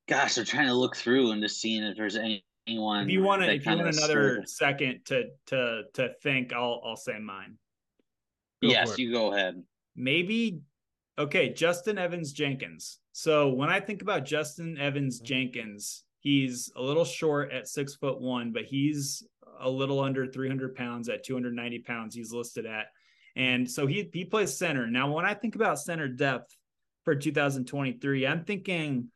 Gosh, 0.08 0.38
I'm 0.38 0.46
trying 0.46 0.68
to 0.68 0.74
look 0.74 0.96
through 0.96 1.32
and 1.32 1.42
just 1.42 1.60
seeing 1.60 1.84
if 1.84 1.98
there's 1.98 2.16
any 2.16 2.46
anyone. 2.68 3.04
If 3.04 3.10
you 3.10 3.22
want 3.24 3.42
to, 3.42 3.54
if 3.54 3.66
you 3.66 3.76
want 3.76 3.88
another 3.88 4.44
second 4.46 5.02
to 5.06 5.26
to 5.48 5.84
to 5.96 6.10
think, 6.22 6.54
I'll 6.54 6.82
I'll 6.86 6.96
say 6.96 7.18
mine. 7.20 7.58
Go 8.62 8.70
yes, 8.70 8.98
you 8.98 9.12
go 9.12 9.34
ahead. 9.34 9.64
Maybe 9.96 10.62
Okay, 11.18 11.54
Justin 11.54 11.98
Evans 11.98 12.34
Jenkins. 12.34 13.00
So 13.14 13.50
when 13.50 13.70
I 13.70 13.80
think 13.80 14.02
about 14.02 14.26
Justin 14.26 14.78
Evans 14.78 15.18
mm-hmm. 15.18 15.26
Jenkins, 15.26 16.04
he's 16.20 16.72
a 16.76 16.82
little 16.82 17.06
short 17.06 17.52
at 17.54 17.68
six 17.68 17.96
foot 17.96 18.20
one, 18.20 18.52
but 18.52 18.66
he's 18.66 19.24
a 19.60 19.70
little 19.70 20.02
under 20.02 20.28
300 20.28 20.76
pounds 20.76 21.08
at 21.08 21.24
290 21.24 21.80
pounds. 21.80 22.16
He's 22.16 22.34
listed 22.34 22.66
at, 22.66 22.88
and 23.38 23.70
so 23.70 23.88
he 23.88 24.10
he 24.14 24.26
plays 24.26 24.58
center. 24.58 24.88
Now, 24.88 25.14
when 25.14 25.26
I 25.26 25.34
think 25.34 25.56
about 25.56 25.80
center 25.80 26.10
depth 26.10 26.54
for 27.06 27.16
2023, 27.16 28.28
I'm 28.28 28.44
thinking 28.44 29.10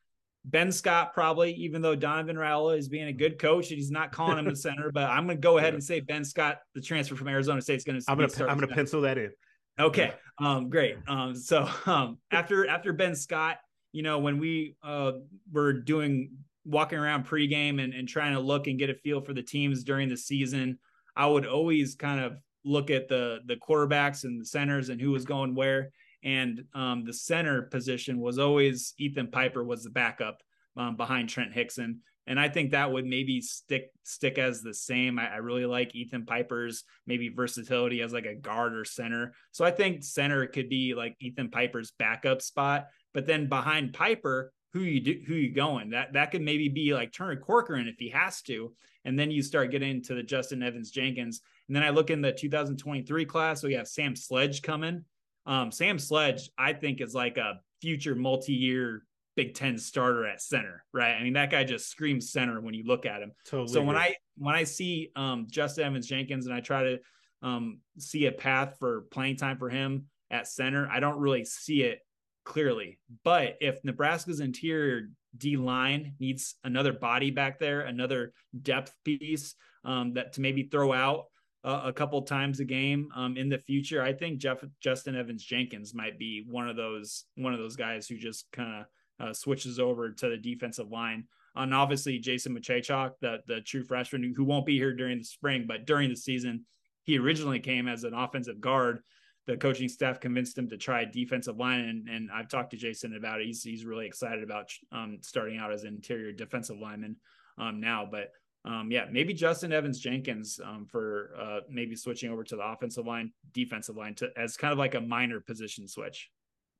Ben 0.45 0.72
Scott 0.72 1.14
probably, 1.14 1.54
even 1.56 1.82
though 1.82 1.95
Donovan 1.95 2.38
Raiola 2.38 2.78
is 2.78 2.88
being 2.88 3.08
a 3.08 3.14
good 3.14 3.38
coach 3.39 3.70
and 3.70 3.78
he's 3.78 3.91
not 3.91 4.14
calling 4.14 4.39
him 4.39 4.45
the 4.45 4.56
center, 4.56 4.89
but 4.91 5.10
I'm 5.10 5.26
going 5.26 5.38
to 5.38 5.41
go 5.41 5.58
ahead 5.58 5.74
and 5.74 5.84
say 5.84 6.00
Ben 6.00 6.24
Scott, 6.24 6.60
the 6.74 6.82
transfer 6.82 7.16
from 7.16 7.28
Arizona 7.28 7.62
State, 7.62 7.76
is 7.76 7.84
going 7.84 8.00
to. 8.00 8.06
I'm 8.10 8.18
going 8.18 8.30
to 8.30 8.47
I'm 8.47 8.58
going 8.58 8.70
to 8.70 8.76
pencil 8.76 9.02
that 9.02 9.18
in. 9.18 9.32
Okay. 9.80 10.14
Um, 10.40 10.70
great. 10.70 10.98
Um, 11.08 11.36
so 11.36 11.70
um, 11.86 12.18
after 12.32 12.68
after 12.68 12.94
Ben 12.94 13.16
Scott, 13.16 13.58
you 13.92 14.04
know, 14.04 14.20
when 14.20 14.40
we 14.40 14.76
uh, 14.84 15.14
were 15.52 15.74
doing 15.74 16.32
walking 16.66 17.00
around 17.00 17.26
pregame 17.26 17.82
and, 17.82 17.94
and 17.94 18.08
trying 18.08 18.34
to 18.34 18.40
look 18.40 18.68
and 18.68 18.78
get 18.78 18.90
a 18.90 18.94
feel 18.94 19.22
for 19.22 19.34
the 19.34 19.42
teams 19.42 19.84
during 19.84 20.10
the 20.10 20.18
season, 20.18 20.78
I 21.16 21.26
would 21.26 21.46
always 21.46 21.96
kind 21.96 22.20
of 22.20 22.38
look 22.66 22.92
at 22.92 23.08
the 23.08 23.40
the 23.46 23.56
quarterbacks 23.56 24.24
and 24.24 24.40
the 24.40 24.46
centers 24.46 24.90
and 24.90 25.00
who 25.00 25.12
was 25.12 25.26
going 25.26 25.56
where. 25.56 25.92
And 26.22 26.66
um, 26.76 27.06
the 27.06 27.14
center 27.14 27.64
position 27.64 28.20
was 28.20 28.40
always 28.40 28.94
Ethan 28.98 29.28
Piper 29.32 29.64
was 29.64 29.86
the 29.86 29.90
backup 29.90 30.42
um, 30.76 30.98
behind 30.98 31.30
Trent 31.30 31.54
Hixson 31.54 32.00
and 32.28 32.40
I 32.40 32.50
think 32.50 32.72
that 32.72 32.92
would 32.92 33.06
maybe 33.06 33.42
stick 33.42 33.92
stick 34.04 34.38
as 34.38 34.62
the 34.62 34.74
same. 34.74 35.18
I, 35.20 35.34
I, 35.34 35.38
really 35.38 35.66
like 35.66 35.96
Ethan 35.96 36.26
Piper's 36.26 36.84
maybe 37.08 37.30
versatility 37.30 38.02
as 38.02 38.14
like 38.14 38.26
a 38.26 38.36
guard 38.36 38.76
or 38.76 38.86
center. 38.86 39.34
So 39.52 39.66
I 39.66 39.72
think 39.72 40.04
center 40.04 40.46
could 40.48 40.70
be 40.70 40.94
like 40.94 41.16
Ethan 41.20 41.50
Piper's 41.50 41.92
backup 41.98 42.42
spot, 42.42 42.88
but 43.14 43.26
then 43.26 43.50
behind 43.50 43.94
Piper, 43.94 44.52
who 44.74 44.82
you 44.82 45.00
do, 45.00 45.22
who 45.26 45.34
you 45.34 45.54
going? 45.54 45.92
That 45.92 46.14
that 46.14 46.32
could 46.32 46.42
maybe 46.42 46.70
be 46.70 46.94
like 46.94 47.12
Turner 47.12 47.38
Corcoran 47.38 47.88
if 47.88 47.96
he 47.98 48.10
has 48.10 48.42
to, 48.44 48.74
and 49.06 49.18
then 49.18 49.32
you 49.32 49.42
start 49.42 49.72
getting 49.72 50.04
to 50.04 50.14
the 50.14 50.24
Justin 50.24 50.62
Evans 50.62 50.92
Jenkins, 50.92 51.42
and 51.68 51.76
then 51.76 51.84
I 51.84 51.90
look 51.90 52.10
in 52.10 52.22
the 52.22 52.32
2023 52.32 53.26
class, 53.26 53.62
so 53.62 53.68
we 53.68 53.74
have 53.76 53.88
Sam 53.88 54.16
Sledge 54.16 54.62
coming. 54.62 55.06
Um, 55.46 55.72
Sam 55.72 55.98
Sledge, 55.98 56.50
I 56.58 56.74
think, 56.74 57.02
is 57.02 57.16
like 57.16 57.38
a 57.38 57.60
future 57.82 58.16
multi-year 58.16 59.04
Big 59.36 59.54
Ten 59.54 59.78
starter 59.78 60.26
at 60.26 60.42
center, 60.42 60.84
right? 60.94 61.14
I 61.14 61.24
mean, 61.24 61.34
that 61.34 61.52
guy 61.52 61.64
just 61.64 61.90
screams 61.90 62.32
center 62.32 62.60
when 62.62 62.74
you 62.74 62.84
look 62.86 63.06
at 63.06 63.22
him. 63.22 63.32
Totally 63.46 63.74
so 63.74 63.82
when 63.82 63.96
I 63.96 64.16
when 64.38 64.56
I 64.56 64.64
see 64.64 65.12
um, 65.16 65.48
Justin 65.50 65.86
Evans 65.86 66.08
Jenkins 66.08 66.46
and 66.46 66.56
I 66.56 66.60
try 66.60 66.84
to 66.84 67.00
um, 67.42 67.80
see 67.98 68.26
a 68.26 68.32
path 68.32 68.76
for 68.80 69.02
playing 69.12 69.38
time 69.38 69.58
for 69.58 69.70
him 69.70 70.06
at 70.30 70.48
center, 70.48 70.90
I 70.92 71.00
don't 71.00 71.20
really 71.20 71.46
see 71.46 71.84
it 71.84 72.00
clearly. 72.44 73.00
But 73.24 73.58
if 73.62 73.84
Nebraska's 73.84 74.40
interior 74.40 75.10
D 75.38 75.58
line 75.58 76.16
needs 76.20 76.56
another 76.64 76.94
body 76.94 77.32
back 77.32 77.60
there, 77.60 77.82
another 77.82 78.34
depth 78.62 78.94
piece 79.06 79.56
um, 79.86 80.14
that 80.14 80.34
to 80.34 80.42
maybe 80.42 80.64
throw 80.64 80.92
out 80.92 81.26
uh, 81.64 81.84
a 81.86 81.94
couple 81.94 82.22
times 82.24 82.60
a 82.60 82.66
game 82.66 83.10
um, 83.16 83.38
in 83.38 83.50
the 83.50 83.60
future, 83.60 84.02
I 84.02 84.14
think 84.14 84.40
Jeff 84.40 84.64
Justin 84.82 85.16
Evans 85.16 85.44
Jenkins 85.44 85.94
might 85.94 86.18
be 86.18 86.46
one 86.50 86.68
of 86.68 86.76
those 86.76 87.26
one 87.36 87.54
of 87.54 87.60
those 87.60 87.76
guys 87.76 88.08
who 88.08 88.18
just 88.18 88.52
kind 88.52 88.82
of 88.82 88.86
uh, 89.20 89.34
switches 89.34 89.80
over 89.80 90.12
to 90.12 90.30
the 90.30 90.38
defensive 90.38 90.92
line. 90.92 91.26
And 91.56 91.74
obviously 91.74 92.20
Jason 92.20 92.58
Maciejczak, 92.58 93.14
the 93.22 93.40
the 93.48 93.62
true 93.62 93.84
freshman 93.84 94.34
who 94.36 94.44
won't 94.44 94.66
be 94.66 94.78
here 94.78 94.94
during 94.94 95.18
the 95.18 95.24
spring, 95.26 95.66
but 95.68 95.86
during 95.86 96.10
the 96.10 96.16
season, 96.16 96.66
he 97.04 97.18
originally 97.18 97.60
came 97.60 97.88
as 97.88 98.04
an 98.04 98.14
offensive 98.14 98.62
guard 98.62 99.02
the 99.50 99.58
coaching 99.58 99.90
staff 99.90 100.20
convinced 100.20 100.56
him 100.56 100.70
to 100.70 100.78
try 100.78 101.04
defensive 101.06 101.58
line, 101.58 101.80
and, 101.80 102.08
and 102.08 102.30
I've 102.32 102.50
talked 102.50 102.70
to 102.70 102.78
Jason 102.78 103.16
about 103.16 103.42
it. 103.42 103.48
He's 103.48 103.64
he's 103.64 103.84
really 103.84 104.06
excited 104.06 104.44
about 104.44 104.70
um, 104.92 105.18
starting 105.22 105.58
out 105.58 105.74
as 105.74 105.84
an 105.84 105.96
interior 105.96 106.32
defensive 106.32 106.78
lineman 106.78 107.16
um, 107.58 107.80
now. 107.80 108.08
But 108.10 108.32
um, 108.64 108.92
yeah, 108.92 109.06
maybe 109.12 109.34
Justin 109.34 109.74
Evans 109.74 110.00
Jenkins 110.00 110.60
um, 110.64 110.86
for 110.86 111.32
uh, 111.36 111.60
maybe 111.68 111.96
switching 111.96 112.32
over 112.32 112.44
to 112.44 112.58
the 112.58 112.62
offensive 112.62 113.08
line, 113.08 113.32
defensive 113.52 113.98
line 113.98 114.14
to 114.16 114.30
as 114.38 114.56
kind 114.56 114.72
of 114.72 114.78
like 114.78 114.94
a 114.94 115.02
minor 115.02 115.40
position 115.40 115.88
switch. 115.88 116.30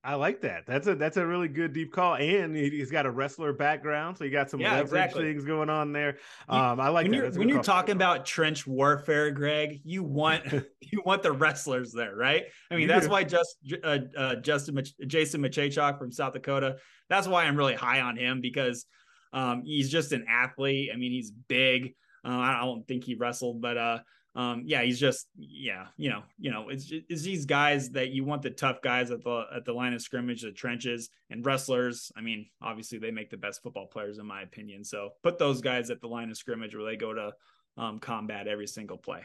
I 0.02 0.16
like 0.16 0.42
that. 0.42 0.66
That's 0.66 0.88
a 0.88 0.96
that's 0.96 1.18
a 1.18 1.26
really 1.26 1.50
good 1.50 1.74
deep 1.74 1.92
call, 1.92 2.16
and 2.16 2.56
he, 2.56 2.80
has 2.80 2.90
got 2.90 3.06
a 3.06 3.12
wrestler 3.12 3.52
background, 3.52 4.18
so 4.18 4.24
you 4.24 4.32
got 4.32 4.50
some 4.50 4.62
yeah, 4.62 4.72
leverage 4.72 4.86
exactly. 4.88 5.24
things 5.24 5.44
going 5.44 5.70
on 5.70 5.92
there. 5.92 6.18
Um, 6.48 6.80
I 6.80 6.88
like 6.88 7.04
when 7.04 7.12
that. 7.12 7.18
You're, 7.18 7.32
when 7.32 7.50
you're 7.50 7.62
talking 7.62 7.96
about 7.96 8.26
trench 8.26 8.66
warfare, 8.66 9.30
Greg, 9.32 9.82
you 9.84 10.04
want 10.04 10.46
you 10.82 11.02
want 11.06 11.22
the 11.22 11.34
wrestlers 11.34 11.92
there, 11.92 12.16
right? 12.16 12.46
I 12.72 12.76
mean, 12.76 12.84
you 12.84 12.88
that's 12.88 13.08
do. 13.08 13.12
why 13.12 13.24
just 13.26 13.58
uh, 13.84 14.00
uh, 14.18 14.36
Justin 14.36 14.82
Jason 15.06 15.42
Maciejczak 15.42 16.00
from 16.00 16.12
South 16.14 16.32
Dakota. 16.32 16.78
That's 17.10 17.28
why 17.28 17.44
I'm 17.44 17.58
really 17.58 17.76
high 17.76 18.00
on 18.00 18.16
him 18.16 18.40
because 18.40 18.86
um, 19.34 19.64
he's 19.66 19.90
just 19.90 20.14
an 20.14 20.26
athlete. 20.30 20.92
I 20.94 20.98
mean, 20.98 21.12
he's 21.12 21.32
big. 21.32 21.96
Uh, 22.24 22.30
I 22.30 22.62
don't 22.62 22.88
think 22.88 23.04
he 23.04 23.16
wrestled, 23.16 23.62
but 23.62 23.78
uh, 23.78 24.00
um, 24.36 24.64
yeah, 24.66 24.84
he's 24.84 25.00
just 25.00 25.28
yeah, 25.38 25.88
you 25.98 26.10
know, 26.10 26.22
you 26.38 26.52
know, 26.52 26.70
it's, 26.70 26.92
it's 26.92 27.24
these 27.24 27.46
guys 27.46 27.90
that 27.92 28.10
you 28.10 28.24
want 28.24 28.44
the 28.44 28.52
tough 28.52 28.82
guys 28.82 29.10
at 29.12 29.24
the 29.24 29.46
at 29.56 29.66
the 29.66 29.74
line 29.74 29.94
of 29.94 30.02
scrimmage, 30.02 30.44
the 30.44 30.52
trenches, 30.52 31.10
and 31.30 31.46
wrestlers. 31.46 32.12
I 32.16 32.22
mean, 32.22 32.48
obviously 32.62 33.00
they 33.00 33.12
make 33.12 33.32
the 33.32 33.38
best 33.38 33.64
football 33.64 33.88
players 33.88 34.20
in 34.20 34.26
my 34.26 34.44
opinion. 34.44 34.84
So 34.84 35.12
put 35.24 35.40
those 35.40 35.62
guys 35.62 35.90
at 35.90 36.00
the 36.00 36.08
line 36.08 36.30
of 36.30 36.38
scrimmage 36.38 36.76
where 36.76 36.86
they 36.86 36.96
go 36.96 37.14
to 37.14 37.34
um, 37.78 38.00
combat 38.00 38.48
every 38.48 38.68
single 38.68 38.98
play. 38.98 39.22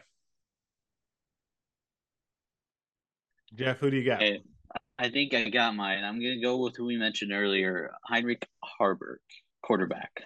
Geoff, 3.55 3.79
who 3.79 3.91
do 3.91 3.99
you 3.99 4.05
got? 4.05 4.21
Hey, 4.21 4.41
I 4.99 5.11
think 5.11 5.35
I 5.35 5.51
got 5.51 5.77
mine. 5.77 6.03
I'm 6.03 6.19
gonna 6.19 6.41
go 6.41 6.57
with 6.57 6.77
who 6.77 6.87
we 6.87 6.97
mentioned 6.97 7.33
earlier, 7.33 7.93
Heinrich 8.05 8.49
Haarberg, 8.81 9.19
quarterback. 9.63 10.23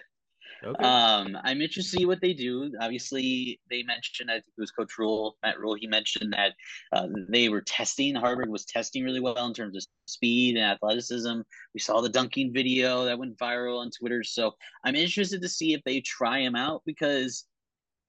Okay. 0.63 0.83
Um, 0.83 1.37
I'm 1.43 1.61
interested 1.61 1.91
to 1.91 1.97
see 1.99 2.05
what 2.05 2.21
they 2.21 2.33
do. 2.33 2.71
Obviously, 2.81 3.59
they 3.69 3.83
mentioned 3.83 4.29
I 4.29 4.35
think 4.35 4.45
it 4.57 4.61
was 4.61 4.71
Coach 4.71 4.97
Rhule, 4.97 5.37
Matt 5.43 5.59
Rhule. 5.59 5.75
He 5.75 5.87
mentioned 5.87 6.33
that 6.33 6.53
uh, 6.91 7.07
they 7.29 7.49
were 7.49 7.61
testing. 7.61 8.15
Haarberg 8.15 8.49
was 8.49 8.65
testing 8.65 9.03
really 9.03 9.19
well 9.19 9.45
in 9.45 9.53
terms 9.53 9.77
of 9.77 9.85
speed 10.05 10.57
and 10.57 10.65
athleticism. 10.65 11.41
We 11.73 11.79
saw 11.79 12.01
the 12.01 12.09
dunking 12.09 12.53
video 12.53 13.05
that 13.05 13.17
went 13.17 13.37
viral 13.37 13.79
on 13.79 13.91
Twitter. 13.91 14.23
So 14.23 14.55
I'm 14.83 14.95
interested 14.95 15.41
to 15.41 15.49
see 15.49 15.73
if 15.73 15.81
they 15.85 16.01
try 16.01 16.39
him 16.39 16.55
out 16.55 16.81
because 16.85 17.45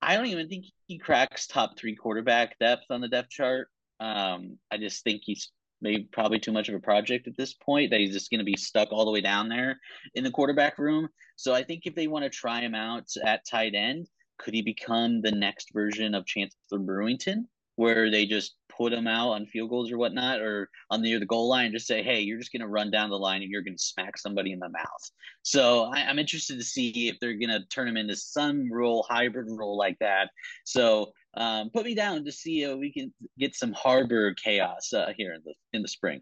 I 0.03 0.17
don't 0.17 0.27
even 0.27 0.49
think 0.49 0.65
he 0.87 0.99
cracks 0.99 1.47
top 1.47 1.79
three 1.79 1.95
quarterback 1.95 2.59
depth 2.59 2.85
on 2.91 3.01
the 3.01 3.09
depth 3.09 3.31
chart. 3.31 3.69
Um, 4.01 4.59
I 4.71 4.79
just 4.79 5.05
think 5.05 5.23
he's 5.25 5.51
maybe 5.81 6.09
probably 6.13 6.39
too 6.39 6.53
much 6.53 6.69
of 6.69 6.75
a 6.75 6.81
project 6.81 7.27
at 7.27 7.37
this 7.37 7.55
point 7.55 7.91
that 7.91 8.01
he's 8.01 8.13
just 8.13 8.31
going 8.31 8.39
to 8.39 8.45
be 8.45 8.57
stuck 8.57 8.93
all 8.93 9.05
the 9.05 9.11
way 9.11 9.21
down 9.21 9.49
there 9.49 9.79
in 10.15 10.25
the 10.25 10.31
quarterback 10.31 10.79
room. 10.79 11.09
So 11.37 11.55
I 11.55 11.63
think 11.63 11.83
if 11.85 11.95
they 11.95 12.07
want 12.07 12.25
to 12.25 12.31
try 12.31 12.61
him 12.61 12.75
out 12.75 13.09
at 13.25 13.47
tight 13.47 13.75
end, 13.75 14.09
could 14.39 14.55
he 14.55 14.63
become 14.63 15.21
the 15.21 15.33
next 15.33 15.73
version 15.73 16.15
of 16.15 16.27
Chancellor 16.27 16.79
Brewington, 16.79 17.45
where 17.77 18.11
they 18.11 18.27
just 18.27 18.57
put 18.69 18.93
him 18.93 19.07
out 19.07 19.31
on 19.31 19.47
field 19.47 19.69
goals 19.69 19.93
or 19.93 19.99
whatnot, 19.99 20.41
or 20.41 20.71
on 20.91 21.03
near 21.03 21.19
the 21.19 21.27
goal 21.27 21.49
line, 21.49 21.73
just 21.73 21.87
say, 21.87 22.03
hey, 22.03 22.21
you're 22.21 22.39
just 22.39 22.53
going 22.53 22.61
to 22.61 22.69
run 22.69 22.91
down 22.91 23.11
the 23.11 23.19
line 23.19 23.43
and 23.43 23.51
you're 23.51 23.63
going 23.63 23.77
to 23.77 23.83
smack 23.83 24.17
somebody 24.17 24.53
in 24.53 24.59
the 24.59 24.69
mouth. 24.69 25.11
So 25.43 25.85
I, 25.85 26.01
am 26.01 26.19
interested 26.19 26.59
to 26.59 26.65
see 26.65 27.09
if 27.09 27.19
they're 27.21 27.39
going 27.39 27.51
to 27.51 27.67
turn 27.67 27.89
him 27.89 27.99
into 27.99 28.17
some 28.17 28.73
role, 28.73 29.05
hybrid 29.09 29.49
role 29.51 29.77
like 29.77 29.99
that. 30.01 30.31
So 30.65 31.13
um, 31.35 31.71
put 31.71 31.85
me 31.85 31.95
down 31.95 32.25
to 32.25 32.33
see 32.33 32.63
if 32.63 32.79
we 32.79 32.93
can 32.93 33.13
get 33.39 33.55
some 33.55 33.73
harbor 33.73 34.35
chaos 34.35 34.93
uh, 34.93 35.13
here 35.17 35.35
in 35.35 35.43
the 35.45 35.55
in 35.73 35.83
the 35.83 35.89
spring 35.89 36.21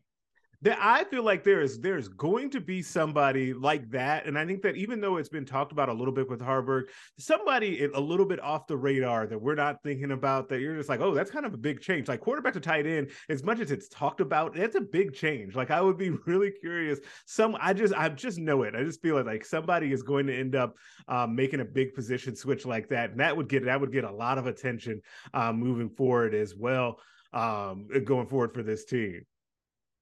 that 0.63 0.79
I 0.81 1.05
feel 1.05 1.23
like 1.23 1.45
there 1.45 1.61
is 1.61 1.79
there's 1.79 2.09
going 2.09 2.51
to 2.51 2.61
be 2.61 2.83
somebody 2.83 3.53
like 3.53 3.89
that, 3.91 4.27
and 4.27 4.37
I 4.37 4.45
think 4.45 4.63
that 4.63 4.77
even 4.77 5.01
though 5.01 5.17
it's 5.17 5.29
been 5.29 5.45
talked 5.45 5.71
about 5.71 5.89
a 5.89 5.93
little 5.93 6.13
bit 6.13 6.29
with 6.29 6.41
Haarberg, 6.41 6.85
somebody 7.17 7.85
a 7.85 8.01
little 8.01 8.27
bit 8.27 8.41
off 8.41 8.67
the 8.67 8.77
radar 8.77 9.29
that 9.29 9.41
we're 9.41 9.55
not 9.55 9.83
thinking 9.85 10.11
about 10.11 10.49
that 10.49 10.61
you're 10.61 10.77
just 10.77 10.89
like, 10.89 11.01
oh, 11.01 11.15
that's 11.15 11.31
kind 11.31 11.47
of 11.47 11.55
a 11.55 11.59
big 11.59 11.81
change. 11.81 12.09
Like 12.09 12.21
quarterback 12.21 12.55
to 12.55 12.61
tight 12.61 12.87
end, 12.87 13.11
as 13.29 13.45
much 13.45 13.61
as 13.61 13.71
it's 13.71 13.89
talked 13.89 14.21
about, 14.21 14.55
that's 14.55 14.75
a 14.75 14.81
big 14.81 15.15
change. 15.15 15.55
Like 15.55 15.71
I 15.71 15.81
would 15.81 15.97
be 15.97 16.11
really 16.27 16.51
curious. 16.51 16.99
Some 17.27 17.57
I 17.61 17.73
just 17.73 17.95
I 17.95 18.09
just 18.09 18.39
know 18.39 18.63
it. 18.63 18.75
I 18.75 18.83
just 18.83 19.01
feel 19.01 19.15
like, 19.15 19.27
like 19.27 19.45
somebody 19.45 19.93
is 19.93 20.03
going 20.03 20.27
to 20.27 20.37
end 20.37 20.57
up 20.57 20.75
um, 21.07 21.37
making 21.37 21.61
a 21.61 21.65
big 21.65 21.95
position 21.95 22.35
switch 22.35 22.67
like 22.67 22.89
that, 22.89 23.11
and 23.11 23.21
that 23.21 23.37
would 23.37 23.49
get 23.49 23.65
that 23.67 23.81
would 23.81 23.93
get 23.93 24.05
a 24.05 24.11
lot 24.11 24.39
of 24.39 24.47
attention 24.49 25.03
um, 25.35 25.61
moving 25.61 25.91
forward 25.91 26.35
as 26.35 26.57
well. 26.57 26.99
Um, 27.33 27.89
going 28.05 28.27
forward 28.27 28.55
for 28.55 28.63
this 28.63 28.87
team 28.87 29.23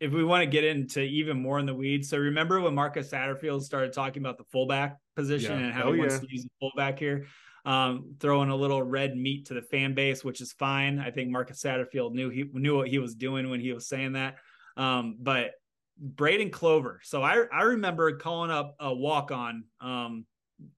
if 0.00 0.12
we 0.12 0.24
want 0.24 0.42
to 0.42 0.46
get 0.46 0.64
into 0.64 1.00
even 1.00 1.40
more 1.40 1.58
in 1.58 1.66
the 1.66 1.74
weeds, 1.74 2.10
so 2.10 2.18
remember 2.18 2.60
when 2.60 2.74
Marcus 2.74 3.10
Satterfield 3.10 3.62
started 3.62 3.92
talking 3.92 4.22
about 4.22 4.36
the 4.36 4.44
fullback 4.44 4.98
position 5.14 5.58
yeah. 5.58 5.66
and 5.66 5.74
how 5.74 5.84
oh, 5.84 5.92
he 5.92 6.00
wants 6.00 6.16
yeah. 6.16 6.20
to 6.20 6.26
use 6.30 6.44
the 6.44 6.50
fullback 6.60 6.98
here, 6.98 7.26
um, 7.64 8.14
throwing 8.20 8.50
a 8.50 8.56
little 8.56 8.82
red 8.82 9.16
meat 9.16 9.46
to 9.46 9.54
the 9.54 9.62
fan 9.62 9.94
base, 9.94 10.22
which 10.22 10.40
is 10.40 10.52
fine. 10.52 10.98
I 10.98 11.10
think 11.10 11.30
Marcus 11.30 11.62
Satterfield 11.62 12.12
knew 12.12 12.28
he 12.28 12.44
knew 12.52 12.76
what 12.76 12.88
he 12.88 12.98
was 12.98 13.14
doing 13.14 13.48
when 13.48 13.60
he 13.60 13.72
was 13.72 13.88
saying 13.88 14.12
that. 14.12 14.36
Um, 14.76 15.16
but 15.18 15.52
Braden 15.98 16.50
Clover, 16.50 17.00
so 17.02 17.22
I 17.22 17.44
I 17.50 17.62
remember 17.62 18.16
calling 18.16 18.50
up 18.50 18.76
a 18.78 18.94
walk 18.94 19.30
on 19.30 19.64
um, 19.80 20.26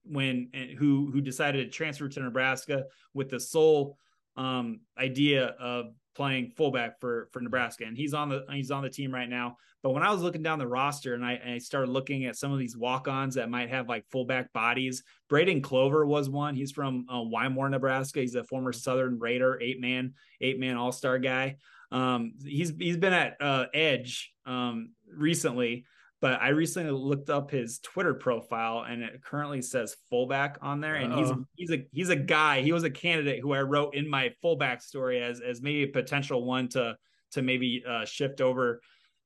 when 0.03 0.49
who 0.77 1.11
who 1.11 1.19
decided 1.19 1.65
to 1.65 1.75
transfer 1.75 2.07
to 2.07 2.19
Nebraska 2.21 2.85
with 3.13 3.29
the 3.29 3.39
sole 3.39 3.97
um, 4.37 4.79
idea 4.97 5.47
of 5.59 5.87
playing 6.19 6.51
fullback 6.57 6.99
for 6.99 7.29
for 7.31 7.39
Nebraska, 7.39 7.85
and 7.85 7.95
he's 7.95 8.13
on 8.13 8.27
the 8.27 8.43
he's 8.51 8.71
on 8.71 8.83
the 8.83 8.89
team 8.89 9.09
right 9.13 9.29
now. 9.29 9.55
But 9.81 9.91
when 9.91 10.03
I 10.03 10.11
was 10.11 10.21
looking 10.21 10.43
down 10.43 10.59
the 10.59 10.67
roster 10.67 11.13
and 11.13 11.23
I, 11.23 11.35
and 11.35 11.53
I 11.53 11.57
started 11.59 11.89
looking 11.89 12.25
at 12.25 12.35
some 12.35 12.51
of 12.51 12.59
these 12.59 12.75
walk-ons 12.75 13.35
that 13.35 13.49
might 13.49 13.69
have 13.69 13.87
like 13.87 14.03
fullback 14.11 14.51
bodies, 14.51 15.01
Braden 15.29 15.61
Clover 15.61 16.05
was 16.05 16.29
one. 16.29 16.55
He's 16.55 16.73
from 16.73 17.05
uh, 17.09 17.21
Wymore, 17.21 17.69
Nebraska. 17.69 18.19
He's 18.19 18.35
a 18.35 18.43
former 18.43 18.73
Southern 18.73 19.17
Raider, 19.17 19.57
eight 19.61 19.79
man 19.79 20.13
eight 20.41 20.59
man 20.59 20.75
All 20.75 20.91
Star 20.91 21.19
guy. 21.19 21.55
Um, 21.89 22.33
he's 22.43 22.73
he's 22.77 22.97
been 22.97 23.13
at 23.13 23.37
uh, 23.39 23.67
Edge 23.73 24.33
um, 24.45 24.91
recently 25.07 25.85
but 26.21 26.41
I 26.41 26.49
recently 26.49 26.91
looked 26.91 27.29
up 27.29 27.51
his 27.51 27.79
Twitter 27.79 28.13
profile 28.13 28.85
and 28.87 29.01
it 29.03 29.23
currently 29.23 29.61
says 29.61 29.95
fullback 30.09 30.57
on 30.61 30.81
there. 30.81 30.95
And 30.95 31.13
Uh-oh. 31.13 31.45
he's 31.55 31.69
he's 31.69 31.71
a 31.71 31.85
he's 31.91 32.09
a 32.09 32.15
guy. 32.15 32.61
He 32.61 32.73
was 32.73 32.83
a 32.83 32.89
candidate 32.89 33.39
who 33.41 33.53
I 33.53 33.61
wrote 33.61 33.95
in 33.95 34.09
my 34.09 34.31
fullback 34.41 34.81
story 34.81 35.21
as 35.21 35.39
as 35.39 35.61
maybe 35.61 35.83
a 35.83 35.87
potential 35.87 36.43
one 36.45 36.67
to 36.69 36.97
to 37.31 37.41
maybe 37.41 37.83
uh, 37.87 38.05
shift 38.05 38.41
over 38.41 38.81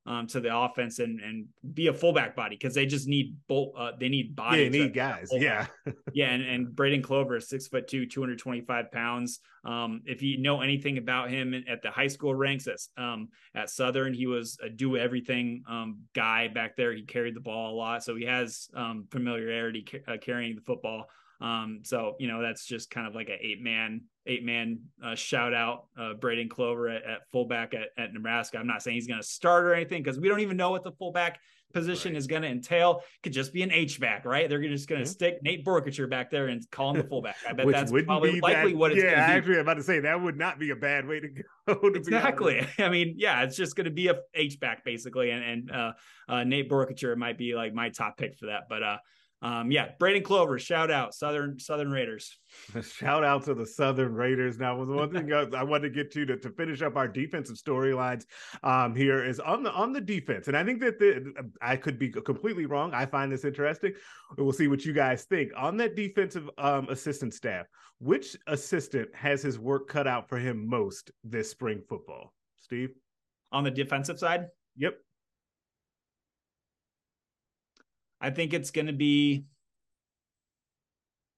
um, 0.06 0.28
to 0.28 0.39
the 0.39 0.56
offense 0.56 0.99
and 0.99 1.20
and 1.22 1.47
be 1.74 1.88
a 1.88 1.93
fullback 1.93 2.36
body 2.36 2.56
because 2.56 2.74
they 2.74 2.86
just 2.86 3.08
need 3.08 3.38
both. 3.47 3.70
Uh, 3.78 3.91
they 3.99 4.10
need 4.10 4.36
bodies. 4.36 4.66
Yeah, 4.66 4.70
they 4.70 4.78
need 4.80 4.93
guys. 4.93 5.30
Yeah, 5.32 5.68
yeah, 6.14 6.32
and 6.32 6.43
and 6.43 6.76
Braden 6.76 7.01
Clover 7.01 7.38
is 7.38 7.47
six 7.47 7.68
foot 7.68 7.88
two, 7.88 8.06
two 8.06 8.22
hundred 8.22 8.39
twenty 8.39 8.62
five 8.62 8.91
pounds. 8.91 9.39
Um, 9.66 10.01
if 10.06 10.22
you 10.22 10.39
know 10.39 10.62
anything 10.62 10.97
about 10.97 11.30
him 11.30 11.54
at 11.68 11.82
the 11.82 11.89
high 11.89 12.08
school 12.08 12.36
ranks 12.36 12.68
at 12.68 12.80
um 13.01 13.30
at 13.56 13.70
Southern, 13.70 14.14
he 14.14 14.28
was 14.28 14.58
a 14.62 14.70
do 14.70 14.97
everything 14.97 15.64
um 15.70 15.99
guy 16.14 16.49
back 16.49 16.76
there. 16.76 16.93
He 16.93 17.04
carried 17.04 17.36
the 17.36 17.41
ball 17.41 17.74
a 17.74 17.76
lot, 17.76 18.04
so 18.04 18.16
he 18.16 18.26
has 18.26 18.68
um 18.76 19.08
familiarity 19.10 19.86
ca- 19.89 20.14
uh, 20.14 20.18
carrying 20.18 20.56
the 20.56 20.62
football. 20.62 21.08
Um, 21.43 21.81
so 21.83 22.15
you 22.19 22.29
know 22.29 22.41
that's 22.41 22.65
just 22.65 22.89
kind 22.89 23.05
of 23.05 23.13
like 23.13 23.27
an 23.27 23.37
eight 23.41 23.61
man 23.61 24.01
eight 24.25 24.45
man 24.45 24.79
uh, 25.03 25.13
shout 25.13 25.53
out 25.53 25.87
uh, 25.99 26.13
Braden 26.13 26.47
Clover 26.47 26.87
at, 26.87 27.03
at 27.03 27.29
fullback 27.33 27.73
at, 27.73 27.89
at 28.01 28.13
Nebraska. 28.13 28.57
I'm 28.57 28.65
not 28.65 28.81
saying 28.81 28.95
he's 28.95 29.07
going 29.07 29.19
to 29.19 29.27
start 29.27 29.65
or 29.65 29.73
anything 29.73 30.01
because 30.01 30.17
we 30.17 30.29
don't 30.29 30.39
even 30.39 30.55
know 30.55 30.71
what 30.71 30.85
the 30.85 30.93
fullback 30.93 31.41
position 31.73 32.13
right. 32.13 32.17
is 32.17 32.27
going 32.27 32.43
to 32.43 32.47
entail. 32.47 33.01
Could 33.23 33.33
just 33.33 33.51
be 33.51 33.61
an 33.61 33.71
H 33.71 33.99
back, 33.99 34.23
right? 34.23 34.47
They're 34.47 34.61
just 34.61 34.87
going 34.87 35.03
to 35.03 35.09
stick 35.09 35.39
Nate 35.43 35.65
Boerkircher 35.65 36.09
back 36.09 36.31
there 36.31 36.47
and 36.47 36.63
call 36.71 36.91
him 36.91 37.01
the 37.01 37.03
fullback. 37.03 37.35
I 37.45 37.51
bet 37.51 37.67
that's 37.67 37.91
probably 37.91 38.39
likely 38.39 38.71
that, 38.71 38.77
what 38.77 38.93
it's 38.93 39.03
yeah, 39.03 39.09
going 39.09 39.19
to 39.19 39.27
be. 39.27 39.37
Actually, 39.37 39.55
I'm 39.55 39.61
about 39.61 39.73
to 39.73 39.83
say 39.83 39.99
that 39.99 40.21
would 40.21 40.37
not 40.37 40.59
be 40.59 40.69
a 40.69 40.77
bad 40.77 41.05
way 41.05 41.19
to 41.19 41.27
go. 41.27 41.41
To 41.83 41.87
exactly. 41.93 42.65
I 42.79 42.89
mean, 42.89 43.15
yeah, 43.17 43.43
it's 43.43 43.57
just 43.57 43.75
going 43.75 43.85
to 43.85 43.91
be 43.91 44.07
a 44.07 44.15
H 44.33 44.59
back 44.59 44.85
basically, 44.85 45.31
and 45.31 45.43
and 45.43 45.71
uh, 45.71 45.91
uh, 46.29 46.43
Nate 46.43 46.69
Boerkircher 46.69 47.17
might 47.17 47.37
be 47.37 47.55
like 47.55 47.73
my 47.73 47.89
top 47.89 48.17
pick 48.17 48.37
for 48.37 48.45
that, 48.47 48.63
but 48.69 48.83
uh 48.83 48.97
um, 49.43 49.71
yeah, 49.71 49.89
Braden 49.99 50.23
Clover, 50.23 50.57
shout 50.57 50.89
out 50.89 51.13
Southern 51.13 51.59
Southern 51.59 51.91
Raiders. 51.91 52.39
Shout 52.83 53.23
out 53.23 53.43
to 53.45 53.53
the 53.53 53.65
Southern 53.65 54.13
Raiders. 54.13 54.57
Now, 54.57 54.77
was 54.77 54.87
one 54.87 55.11
thing 55.11 55.33
I, 55.33 55.63
wanted 55.63 55.89
to 55.89 55.89
get 55.89 56.11
to, 56.11 56.25
to 56.27 56.37
to 56.37 56.49
finish 56.51 56.81
up 56.81 56.95
our 56.95 57.07
defensive 57.07 57.57
storylines 57.57 58.25
um, 58.61 58.95
here 58.95 59.25
is 59.25 59.39
on 59.39 59.63
the 59.63 59.71
on 59.71 59.91
the 59.91 59.99
defense, 59.99 60.47
and 60.47 60.55
I 60.55 60.63
think 60.63 60.79
that 60.79 60.97
the, 60.97 61.33
I 61.61 61.75
could 61.75 61.99
be 61.99 62.09
completely 62.09 62.67
wrong. 62.67 62.93
I 62.93 63.05
find 63.05 63.29
this 63.29 63.43
interesting. 63.43 63.93
We'll 64.37 64.53
see 64.53 64.67
what 64.67 64.85
you 64.85 64.93
guys 64.93 65.23
think 65.25 65.51
on 65.57 65.75
that 65.77 65.95
defensive 65.95 66.49
um, 66.57 66.87
assistant 66.89 67.33
staff. 67.33 67.65
Which 67.99 68.37
assistant 68.47 69.09
has 69.13 69.41
his 69.41 69.59
work 69.59 69.89
cut 69.89 70.07
out 70.07 70.29
for 70.29 70.37
him 70.37 70.67
most 70.69 71.11
this 71.23 71.49
spring 71.51 71.81
football? 71.89 72.33
Steve, 72.61 72.91
on 73.51 73.65
the 73.65 73.71
defensive 73.71 74.19
side. 74.19 74.47
Yep. 74.77 74.95
I 78.24 78.30
think 78.30 78.53
it's 78.53 78.71
going 78.71 78.88
to 78.88 78.93
be. 78.93 79.43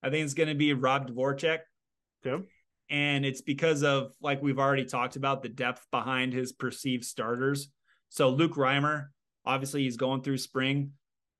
I 0.04 0.12
think 0.12 0.24
it's 0.24 0.36
going 0.36 0.50
to 0.50 0.56
be 0.56 0.72
Rob 0.74 1.10
Dvorak. 1.10 1.62
Okay. 2.26 2.46
And 2.92 3.26
it's 3.26 3.42
because 3.42 3.82
of, 3.82 4.12
like 4.22 4.44
we've 4.44 4.60
already 4.60 4.86
talked 4.86 5.16
about, 5.16 5.42
the 5.42 5.50
depth 5.50 5.88
behind 5.90 6.32
his 6.32 6.52
perceived 6.52 7.04
starters. 7.04 7.70
So 8.10 8.30
Luke 8.30 8.54
Reimer, 8.54 9.08
obviously, 9.44 9.82
he's 9.82 9.98
going 9.98 10.22
through 10.22 10.38
spring. 10.38 10.92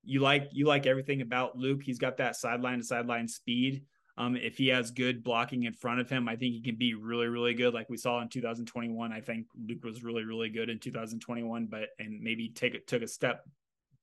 You 0.04 0.20
like 0.20 0.50
you 0.52 0.66
like 0.66 0.88
everything 0.88 1.22
about 1.22 1.56
Luke. 1.56 1.82
He's 1.84 2.00
got 2.00 2.18
that 2.18 2.36
sideline 2.36 2.80
to 2.80 2.84
sideline 2.84 3.28
speed. 3.28 3.84
Um, 4.18 4.36
if 4.36 4.58
he 4.58 4.70
has 4.70 4.92
good 4.92 5.24
blocking 5.24 5.64
in 5.64 5.74
front 5.74 6.00
of 6.00 6.10
him, 6.10 6.28
I 6.28 6.38
think 6.38 6.54
he 6.54 6.62
can 6.62 6.78
be 6.78 6.96
really, 6.96 7.28
really 7.28 7.54
good. 7.54 7.74
Like 7.74 7.90
we 7.90 7.98
saw 7.98 8.22
in 8.22 8.30
2021, 8.30 9.12
I 9.12 9.20
think 9.20 9.46
Luke 9.68 9.84
was 9.84 10.04
really, 10.04 10.24
really 10.24 10.50
good 10.50 10.70
in 10.70 10.80
2021, 10.80 11.68
but 11.68 11.90
and 12.00 12.22
maybe 12.22 12.50
take 12.50 12.74
it 12.74 12.88
took 12.88 13.04
a 13.04 13.08
step 13.08 13.46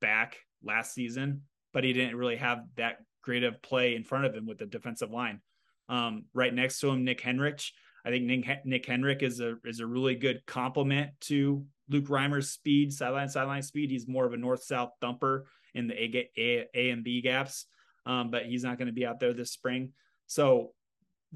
back 0.03 0.37
last 0.63 0.93
season, 0.93 1.43
but 1.73 1.85
he 1.85 1.95
didn't 1.95 2.17
really 2.17 2.37
have 2.37 2.59
that 2.77 2.99
great 3.23 3.45
of 3.45 3.63
play 3.63 3.95
in 3.95 4.05
front 4.05 4.27
of 4.27 4.35
him 4.35 4.47
with 4.47 4.59
the 4.59 4.67
defensive 4.67 5.11
line. 5.11 5.41
Um, 5.89 6.27
right 6.35 6.53
next 6.53 6.81
to 6.81 6.91
him, 6.91 7.05
Nick 7.05 7.23
Henrich. 7.23 7.71
I 8.05 8.11
think 8.11 8.25
Nick, 8.25 8.67
Nick 8.67 8.87
Henrich 8.87 9.23
is 9.23 9.41
a 9.41 9.57
is 9.65 9.81
a 9.81 9.87
really 9.87 10.17
good 10.17 10.45
complement 10.45 11.13
to 11.23 11.65
Luke 11.89 12.09
Reimer's 12.09 12.51
speed, 12.51 12.93
sideline 12.93 13.29
sideline 13.29 13.63
speed. 13.63 13.91
He's 13.91 14.09
more 14.09 14.27
of 14.27 14.33
a 14.33 14.37
north 14.37 14.65
south 14.65 14.91
thumper 15.01 15.47
in 15.75 15.87
the 15.87 15.95
A, 15.95 16.31
a, 16.37 16.69
a 16.75 16.91
and 16.91 17.05
B 17.05 17.23
gaps, 17.23 17.67
um, 18.05 18.31
but 18.31 18.45
he's 18.45 18.65
not 18.65 18.77
going 18.77 18.87
to 18.87 18.93
be 18.93 19.07
out 19.07 19.21
there 19.21 19.33
this 19.33 19.53
spring. 19.53 19.93
So 20.27 20.73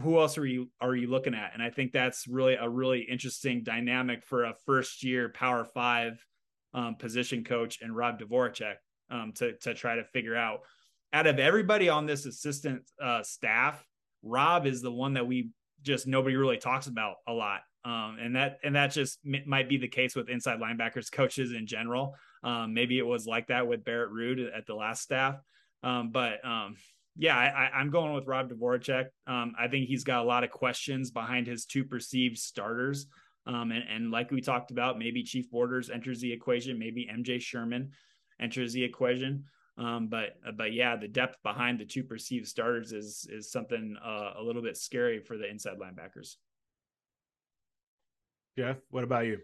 who 0.02 0.18
else 0.18 0.36
are 0.38 0.46
you 0.46 0.70
are 0.80 0.94
you 0.94 1.08
looking 1.08 1.34
at? 1.34 1.52
And 1.54 1.62
I 1.62 1.70
think 1.70 1.92
that's 1.92 2.26
really 2.26 2.54
a 2.54 2.68
really 2.68 3.00
interesting 3.00 3.62
dynamic 3.62 4.24
for 4.24 4.44
a 4.44 4.54
first 4.66 5.04
year 5.04 5.28
Power 5.28 5.64
Five 5.64 6.24
um, 6.76 6.94
position 6.94 7.42
coach 7.42 7.80
and 7.82 7.96
Rob 7.96 8.20
Dvorak 8.20 8.74
um, 9.10 9.32
to 9.36 9.56
to 9.62 9.74
try 9.74 9.96
to 9.96 10.04
figure 10.04 10.36
out. 10.36 10.60
Out 11.12 11.26
of 11.26 11.38
everybody 11.38 11.88
on 11.88 12.06
this 12.06 12.26
assistant 12.26 12.82
uh, 13.02 13.22
staff, 13.22 13.84
Rob 14.22 14.66
is 14.66 14.82
the 14.82 14.92
one 14.92 15.14
that 15.14 15.26
we 15.26 15.50
just 15.82 16.06
nobody 16.06 16.36
really 16.36 16.58
talks 16.58 16.86
about 16.86 17.16
a 17.26 17.32
lot. 17.32 17.60
Um, 17.84 18.18
and 18.20 18.36
that 18.36 18.58
and 18.62 18.74
that 18.76 18.88
just 18.88 19.18
m- 19.24 19.44
might 19.46 19.68
be 19.68 19.78
the 19.78 19.88
case 19.88 20.14
with 20.14 20.28
inside 20.28 20.60
linebackers 20.60 21.10
coaches 21.10 21.52
in 21.52 21.66
general. 21.66 22.14
Um, 22.44 22.74
maybe 22.74 22.98
it 22.98 23.06
was 23.06 23.26
like 23.26 23.46
that 23.46 23.66
with 23.66 23.84
Barrett 23.84 24.12
Ruud 24.12 24.46
at 24.54 24.66
the 24.66 24.74
last 24.74 25.02
staff. 25.02 25.36
Um, 25.82 26.10
but 26.10 26.44
um, 26.44 26.76
yeah, 27.16 27.36
I, 27.36 27.80
am 27.80 27.90
going 27.90 28.12
with 28.12 28.26
Rob 28.26 28.50
Dvorak. 28.50 29.06
I 29.26 29.68
think 29.68 29.86
he's 29.86 30.04
got 30.04 30.22
a 30.22 30.26
lot 30.26 30.44
of 30.44 30.50
questions 30.50 31.10
behind 31.10 31.46
his 31.46 31.64
two 31.64 31.84
perceived 31.84 32.38
starters. 32.38 33.06
Um, 33.46 33.70
and, 33.70 33.84
and 33.88 34.10
like 34.10 34.30
we 34.30 34.40
talked 34.40 34.70
about, 34.70 34.98
maybe 34.98 35.22
Chief 35.22 35.50
Borders 35.50 35.90
enters 35.90 36.20
the 36.20 36.32
equation, 36.32 36.78
maybe 36.78 37.08
MJ 37.12 37.40
Sherman 37.40 37.92
enters 38.40 38.72
the 38.72 38.82
equation. 38.82 39.44
Um, 39.78 40.08
but 40.08 40.36
but 40.56 40.72
yeah, 40.72 40.96
the 40.96 41.08
depth 41.08 41.36
behind 41.42 41.78
the 41.78 41.84
two 41.84 42.02
perceived 42.02 42.48
starters 42.48 42.92
is 42.92 43.28
is 43.30 43.52
something 43.52 43.96
uh, 44.02 44.32
a 44.38 44.42
little 44.42 44.62
bit 44.62 44.76
scary 44.76 45.20
for 45.20 45.36
the 45.36 45.48
inside 45.48 45.78
linebackers. 45.78 46.36
Geoff, 48.56 48.78
what 48.90 49.04
about 49.04 49.26
you? 49.26 49.38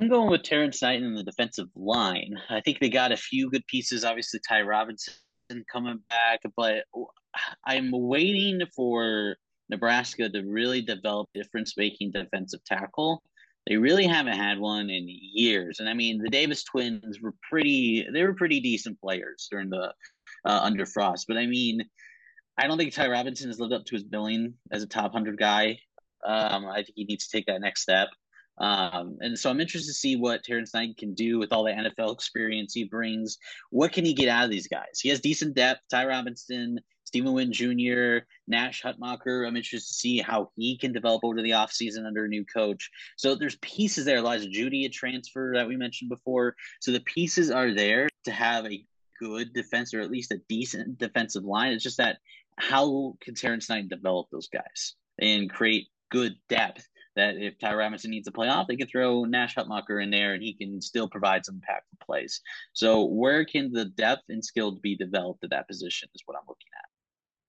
I'm 0.00 0.08
going 0.08 0.30
with 0.30 0.42
Terrance 0.42 0.80
Knighton 0.80 1.04
in 1.04 1.14
the 1.14 1.24
defensive 1.24 1.68
line. 1.74 2.40
I 2.48 2.60
think 2.60 2.78
they 2.78 2.88
got 2.88 3.12
a 3.12 3.16
few 3.16 3.50
good 3.50 3.66
pieces. 3.66 4.04
Obviously, 4.04 4.40
Ty 4.48 4.62
Robinson 4.62 5.14
coming 5.70 6.00
back, 6.08 6.40
but 6.56 6.84
I'm 7.64 7.90
waiting 7.92 8.60
for 8.74 9.36
Nebraska 9.70 10.28
to 10.28 10.42
really 10.42 10.80
develop 10.80 11.28
difference 11.34 11.76
making 11.76 12.12
defensive 12.12 12.64
tackle. 12.64 13.22
They 13.66 13.76
really 13.76 14.06
haven't 14.06 14.36
had 14.36 14.58
one 14.58 14.88
in 14.88 15.06
years. 15.08 15.80
And 15.80 15.88
I 15.88 15.94
mean, 15.94 16.22
the 16.22 16.30
Davis 16.30 16.64
twins 16.64 17.20
were 17.20 17.34
pretty, 17.48 18.06
they 18.12 18.22
were 18.22 18.34
pretty 18.34 18.60
decent 18.60 18.98
players 19.00 19.46
during 19.50 19.68
the 19.68 19.92
uh, 20.44 20.60
under 20.62 20.86
Frost. 20.86 21.26
But 21.28 21.36
I 21.36 21.46
mean, 21.46 21.84
I 22.56 22.66
don't 22.66 22.78
think 22.78 22.92
Ty 22.92 23.08
Robinson 23.08 23.48
has 23.48 23.60
lived 23.60 23.74
up 23.74 23.84
to 23.86 23.94
his 23.94 24.04
billing 24.04 24.54
as 24.72 24.82
a 24.82 24.86
top 24.86 25.12
100 25.12 25.38
guy. 25.38 25.78
Um, 26.24 26.66
I 26.66 26.76
think 26.76 26.94
he 26.96 27.04
needs 27.04 27.28
to 27.28 27.36
take 27.36 27.46
that 27.46 27.60
next 27.60 27.82
step. 27.82 28.08
Um, 28.60 29.18
and 29.20 29.38
so 29.38 29.50
I'm 29.50 29.60
interested 29.60 29.90
to 29.90 29.94
see 29.94 30.16
what 30.16 30.42
Terrance 30.42 30.74
Knighton 30.74 30.94
can 30.98 31.14
do 31.14 31.38
with 31.38 31.52
all 31.52 31.64
the 31.64 31.70
NFL 31.70 32.12
experience 32.12 32.74
he 32.74 32.84
brings. 32.84 33.38
What 33.70 33.92
can 33.92 34.04
he 34.04 34.14
get 34.14 34.28
out 34.28 34.44
of 34.44 34.50
these 34.50 34.66
guys? 34.66 34.98
He 35.00 35.08
has 35.10 35.20
decent 35.20 35.54
depth. 35.54 35.82
Ty 35.90 36.06
Robinson 36.06 36.80
Stephon 37.08 37.32
Wynn 37.32 37.52
Jr., 37.52 38.26
Nash 38.46 38.82
Hutmacher. 38.82 39.46
I'm 39.46 39.56
interested 39.56 39.88
to 39.88 39.94
see 39.94 40.18
how 40.18 40.50
he 40.56 40.76
can 40.76 40.92
develop 40.92 41.24
over 41.24 41.40
the 41.42 41.50
offseason 41.50 42.06
under 42.06 42.24
a 42.24 42.28
new 42.28 42.44
coach. 42.44 42.90
So 43.16 43.34
there's 43.34 43.56
pieces 43.56 44.04
there. 44.04 44.18
Elijah 44.18 44.48
Jeudy, 44.48 44.84
a 44.84 44.88
transfer 44.88 45.52
that 45.56 45.68
we 45.68 45.76
mentioned 45.76 46.10
before. 46.10 46.54
So 46.80 46.92
the 46.92 47.00
pieces 47.00 47.50
are 47.50 47.72
there 47.72 48.08
to 48.24 48.30
have 48.30 48.66
a 48.66 48.84
good 49.18 49.52
defense 49.52 49.94
or 49.94 50.00
at 50.00 50.10
least 50.10 50.32
a 50.32 50.40
decent 50.48 50.98
defensive 50.98 51.44
line. 51.44 51.72
It's 51.72 51.84
just 51.84 51.98
that 51.98 52.18
how 52.56 53.16
can 53.20 53.34
Terrance 53.34 53.68
Knighton 53.68 53.88
develop 53.88 54.28
those 54.30 54.48
guys 54.48 54.94
and 55.18 55.50
create 55.50 55.88
good 56.10 56.36
depth 56.48 56.86
that 57.16 57.36
if 57.36 57.58
Ty 57.58 57.74
Robinson 57.74 58.10
needs 58.10 58.26
to 58.26 58.32
play 58.32 58.48
off, 58.48 58.68
they 58.68 58.76
can 58.76 58.86
throw 58.86 59.24
Nash 59.24 59.56
Hutmacher 59.56 60.02
in 60.02 60.10
there 60.10 60.34
and 60.34 60.42
he 60.42 60.54
can 60.54 60.80
still 60.80 61.08
provide 61.08 61.44
some 61.44 61.56
impactful 61.56 62.06
plays. 62.06 62.40
So 62.72 63.04
where 63.04 63.44
can 63.44 63.72
the 63.72 63.86
depth 63.86 64.22
and 64.28 64.44
skill 64.44 64.78
be 64.80 64.96
developed 64.96 65.42
at 65.42 65.50
that 65.50 65.66
position 65.66 66.08
is 66.14 66.22
what 66.26 66.36
I'm 66.36 66.46
looking 66.48 66.68
at. 66.78 66.97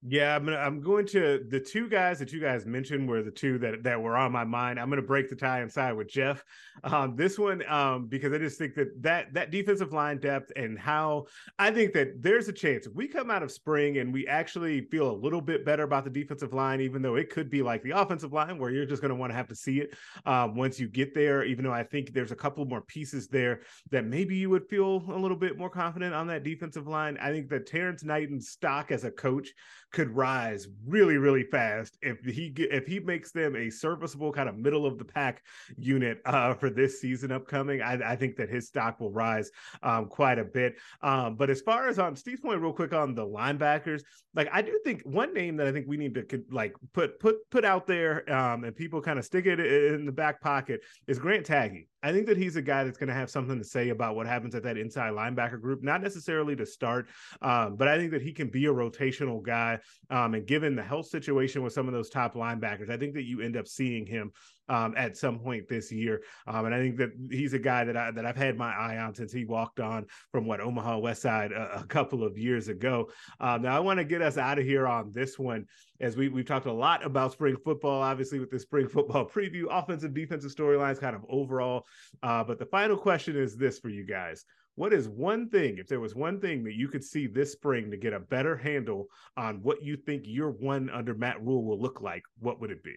Yeah, 0.08 0.34
I'm 0.34 0.46
gonna, 0.46 0.58
I'm 0.58 0.80
going 0.80 1.06
to 1.08 1.46
the 1.50 1.60
two 1.60 1.90
guys 1.90 2.20
that 2.20 2.32
you 2.32 2.40
guys 2.40 2.66
mentioned 2.66 3.10
were 3.10 3.22
the 3.22 3.32
two 3.32 3.58
that 3.60 3.84
that 3.84 4.02
were 4.02 4.16
on 4.16 4.32
my 4.32 4.46
mind. 4.46 4.80
I'm 4.80 4.88
going 4.90 5.02
to 5.02 5.06
break 5.06 5.30
the 5.30 5.36
tie 5.36 5.62
inside 5.62 5.92
with 5.92 6.08
Geoff. 6.08 6.46
Um, 6.86 7.18
this 7.18 7.38
one 7.38 7.70
um, 7.70 8.08
because 8.08 8.32
I 8.32 8.38
just 8.38 8.58
think 8.58 8.76
that 8.76 9.04
that 9.04 9.34
that 9.34 9.52
defensive 9.52 9.92
line 9.92 10.20
depth 10.20 10.54
and 10.56 10.80
how 10.80 11.26
I 11.58 11.72
think 11.72 11.92
that 11.96 12.22
there's 12.22 12.48
a 12.48 12.54
chance 12.54 12.88
if 12.88 12.94
we 12.94 13.10
come 13.10 13.30
out 13.30 13.44
of 13.44 13.52
spring 13.52 13.98
and 13.98 14.14
we 14.14 14.26
actually 14.26 14.86
feel 14.86 15.12
a 15.12 15.18
little 15.18 15.42
bit 15.42 15.66
better 15.66 15.84
about 15.84 16.06
the 16.06 16.10
defensive 16.10 16.54
line, 16.54 16.80
even 16.80 17.02
though 17.02 17.16
it 17.16 17.30
could 17.30 17.50
be 17.50 17.62
like 17.62 17.84
the 17.84 17.92
offensive 17.92 18.32
line 18.32 18.58
where 18.58 18.72
you're 18.72 18.86
just 18.86 19.02
going 19.02 19.10
to 19.10 19.20
want 19.20 19.34
to 19.34 19.36
have 19.36 19.50
to 19.50 19.56
see 19.56 19.82
it 19.82 19.98
um, 20.26 20.56
once 20.56 20.80
you 20.80 20.88
get 20.88 21.14
there. 21.14 21.44
Even 21.44 21.66
though 21.66 21.74
I 21.74 21.84
think 21.84 22.14
there's 22.14 22.32
a 22.32 22.38
couple 22.38 22.64
more 22.64 22.82
pieces 22.82 23.28
there 23.28 23.64
that 23.92 24.06
maybe 24.06 24.38
you 24.38 24.50
would 24.50 24.70
feel 24.70 25.04
a 25.10 25.20
little 25.20 25.36
bit 25.36 25.58
more 25.58 25.70
confident 25.70 26.16
on 26.16 26.28
that 26.28 26.44
defensive 26.44 26.88
line. 26.88 27.18
I 27.20 27.32
think 27.32 27.50
that 27.50 27.66
Terrance 27.66 28.06
Knighton's 28.06 28.48
stock 28.48 28.92
as 28.92 29.04
a 29.04 29.12
coach 29.12 29.50
could 29.92 30.10
rise 30.16 30.68
really 30.86 31.18
really 31.18 31.44
fast 31.44 31.98
if 32.02 32.20
he 32.24 32.54
if 32.58 32.86
he 32.86 33.00
makes 33.00 33.32
them 33.32 33.56
a 33.56 33.70
serviceable 33.70 34.32
kind 34.32 34.48
of 34.48 34.58
middle 34.58 34.86
of 34.86 34.98
the 34.98 35.06
pack 35.06 35.44
unit 35.78 36.22
uh, 36.26 36.54
for 36.54 36.70
this 36.70 37.02
season 37.02 37.32
upcoming 37.32 37.82
I, 37.82 38.12
I, 38.12 38.16
think 38.16 38.36
that 38.38 38.50
his 38.50 38.68
stock 38.68 39.00
will 39.00 39.12
rise 39.12 39.50
um, 39.82 40.08
quite 40.08 40.38
a 40.38 40.44
bit. 40.44 40.76
Um, 41.02 41.36
but 41.36 41.50
as 41.50 41.62
far 41.62 41.88
as 41.88 42.00
on 42.00 42.16
Steve's 42.16 42.42
point 42.42 42.62
real 42.62 42.74
quick 42.74 42.94
on 42.94 43.16
the 43.16 43.26
linebackers 43.26 44.02
like 44.36 44.50
I 44.52 44.62
do 44.62 44.80
think 44.84 45.02
one 45.04 45.34
name 45.34 45.58
that 45.58 45.68
I 45.68 45.72
think 45.72 45.88
we 45.88 45.98
need 45.98 46.14
to 46.16 46.44
like 46.52 46.76
put 46.94 47.20
put 47.20 47.38
put 47.50 47.66
out 47.66 47.88
there 47.88 48.30
um, 48.32 48.64
and 48.64 48.76
people 48.76 49.02
kind 49.02 49.18
of 49.18 49.26
stick 49.26 49.46
it 49.46 49.60
in 49.60 50.06
the 50.06 50.12
back 50.12 50.42
pocket 50.42 50.82
is 51.08 51.20
Grant 51.20 51.46
Tagge 51.46 51.88
I 52.02 52.12
think 52.12 52.28
that 52.28 52.38
he's 52.38 52.56
a 52.56 52.62
guy 52.62 52.84
that's 52.84 52.98
going 52.98 53.10
to 53.10 53.14
have 53.14 53.30
something 53.30 53.58
to 53.58 53.64
say 53.64 53.90
about 53.90 54.16
what 54.16 54.26
happens 54.26 54.56
at 54.56 54.64
that 54.64 54.78
inside 54.78 55.14
linebacker 55.14 55.60
group, 55.60 55.84
not 55.84 56.02
necessarily 56.02 56.56
to 56.56 56.66
start, 56.66 57.10
um, 57.42 57.76
but 57.76 57.88
I 57.88 57.98
think 57.98 58.12
that 58.12 58.22
he 58.22 58.32
can 58.32 58.48
be 58.48 58.66
a 58.66 58.74
rotational 58.74 59.42
guy. 59.42 59.80
Um, 60.10 60.34
and 60.34 60.48
given 60.48 60.76
the 60.76 60.84
health 60.84 61.08
situation 61.08 61.62
with 61.62 61.74
some 61.74 61.88
of 61.88 61.94
those 61.94 62.10
top 62.10 62.36
linebackers, 62.36 62.90
I 62.90 62.98
think 62.98 63.14
that 63.16 63.24
you 63.24 63.42
end 63.42 63.58
up 63.58 63.68
seeing 63.68 64.06
him 64.06 64.32
um, 64.70 64.94
at 64.96 65.18
some 65.18 65.40
point 65.40 65.68
this 65.68 65.92
year. 65.92 66.22
Um, 66.48 66.66
and 66.66 66.76
I 66.76 66.80
think 66.80 66.98
that 66.98 67.10
he's 67.30 67.54
a 67.54 67.60
guy 67.60 67.84
that 67.84 67.98
I 67.98 68.12
that 68.12 68.26
I've 68.26 68.38
had 68.38 68.58
my 68.58 68.74
eye 68.74 68.98
on 68.98 69.14
since 69.14 69.34
he 69.34 69.46
walked 69.46 69.80
on 69.80 70.06
from 70.32 70.46
what 70.46 70.62
Omaha 70.62 71.00
Westside 71.00 71.52
a, 71.52 71.80
a 71.80 71.84
couple 71.86 72.24
of 72.24 72.38
years 72.38 72.68
ago. 72.68 73.10
Um, 73.40 73.64
now 73.64 73.76
I 73.76 73.80
want 73.80 74.00
to 74.00 74.06
get 74.06 74.22
us 74.22 74.38
out 74.38 74.60
of 74.60 74.66
here 74.66 74.88
on 74.88 75.12
this 75.12 75.38
one 75.38 75.66
as 76.00 76.16
we 76.16 76.30
we've 76.30 76.46
talked 76.46 76.68
a 76.68 76.72
lot 76.72 77.06
about 77.06 77.34
spring 77.34 77.58
football, 77.64 78.02
obviously 78.02 78.40
with 78.40 78.52
the 78.52 78.60
spring 78.60 78.88
football 78.90 79.26
preview, 79.26 79.66
offensive, 79.70 80.14
defensive 80.14 80.54
storylines, 80.54 81.00
kind 81.00 81.16
of 81.16 81.26
overall. 81.30 81.86
Uh, 82.24 82.44
but 82.44 82.60
the 82.60 82.66
final 82.66 82.98
question 82.98 83.36
is 83.36 83.56
this 83.56 83.80
for 83.80 83.90
you 83.90 84.06
guys: 84.06 84.46
what 84.76 84.94
is 84.94 85.10
one 85.10 85.50
thing, 85.50 85.78
if 85.78 85.88
there 85.88 86.00
was 86.00 86.16
one 86.16 86.40
thing 86.40 86.64
that 86.64 86.76
you 86.76 86.88
could 86.88 87.04
see 87.04 87.28
this 87.28 87.52
spring 87.52 87.92
to 87.92 87.98
get 87.98 88.14
a 88.14 88.20
better 88.20 88.56
handle 88.56 89.08
on 89.36 89.62
what 89.62 89.84
you 89.84 89.98
think 89.98 90.24
your 90.26 90.52
one 90.52 90.90
under 90.90 91.14
Matt 91.14 91.44
Rhule 91.44 91.66
will 91.66 91.82
look 91.82 92.02
like, 92.02 92.24
what 92.40 92.62
would 92.62 92.72
it 92.72 92.82
be? 92.82 92.96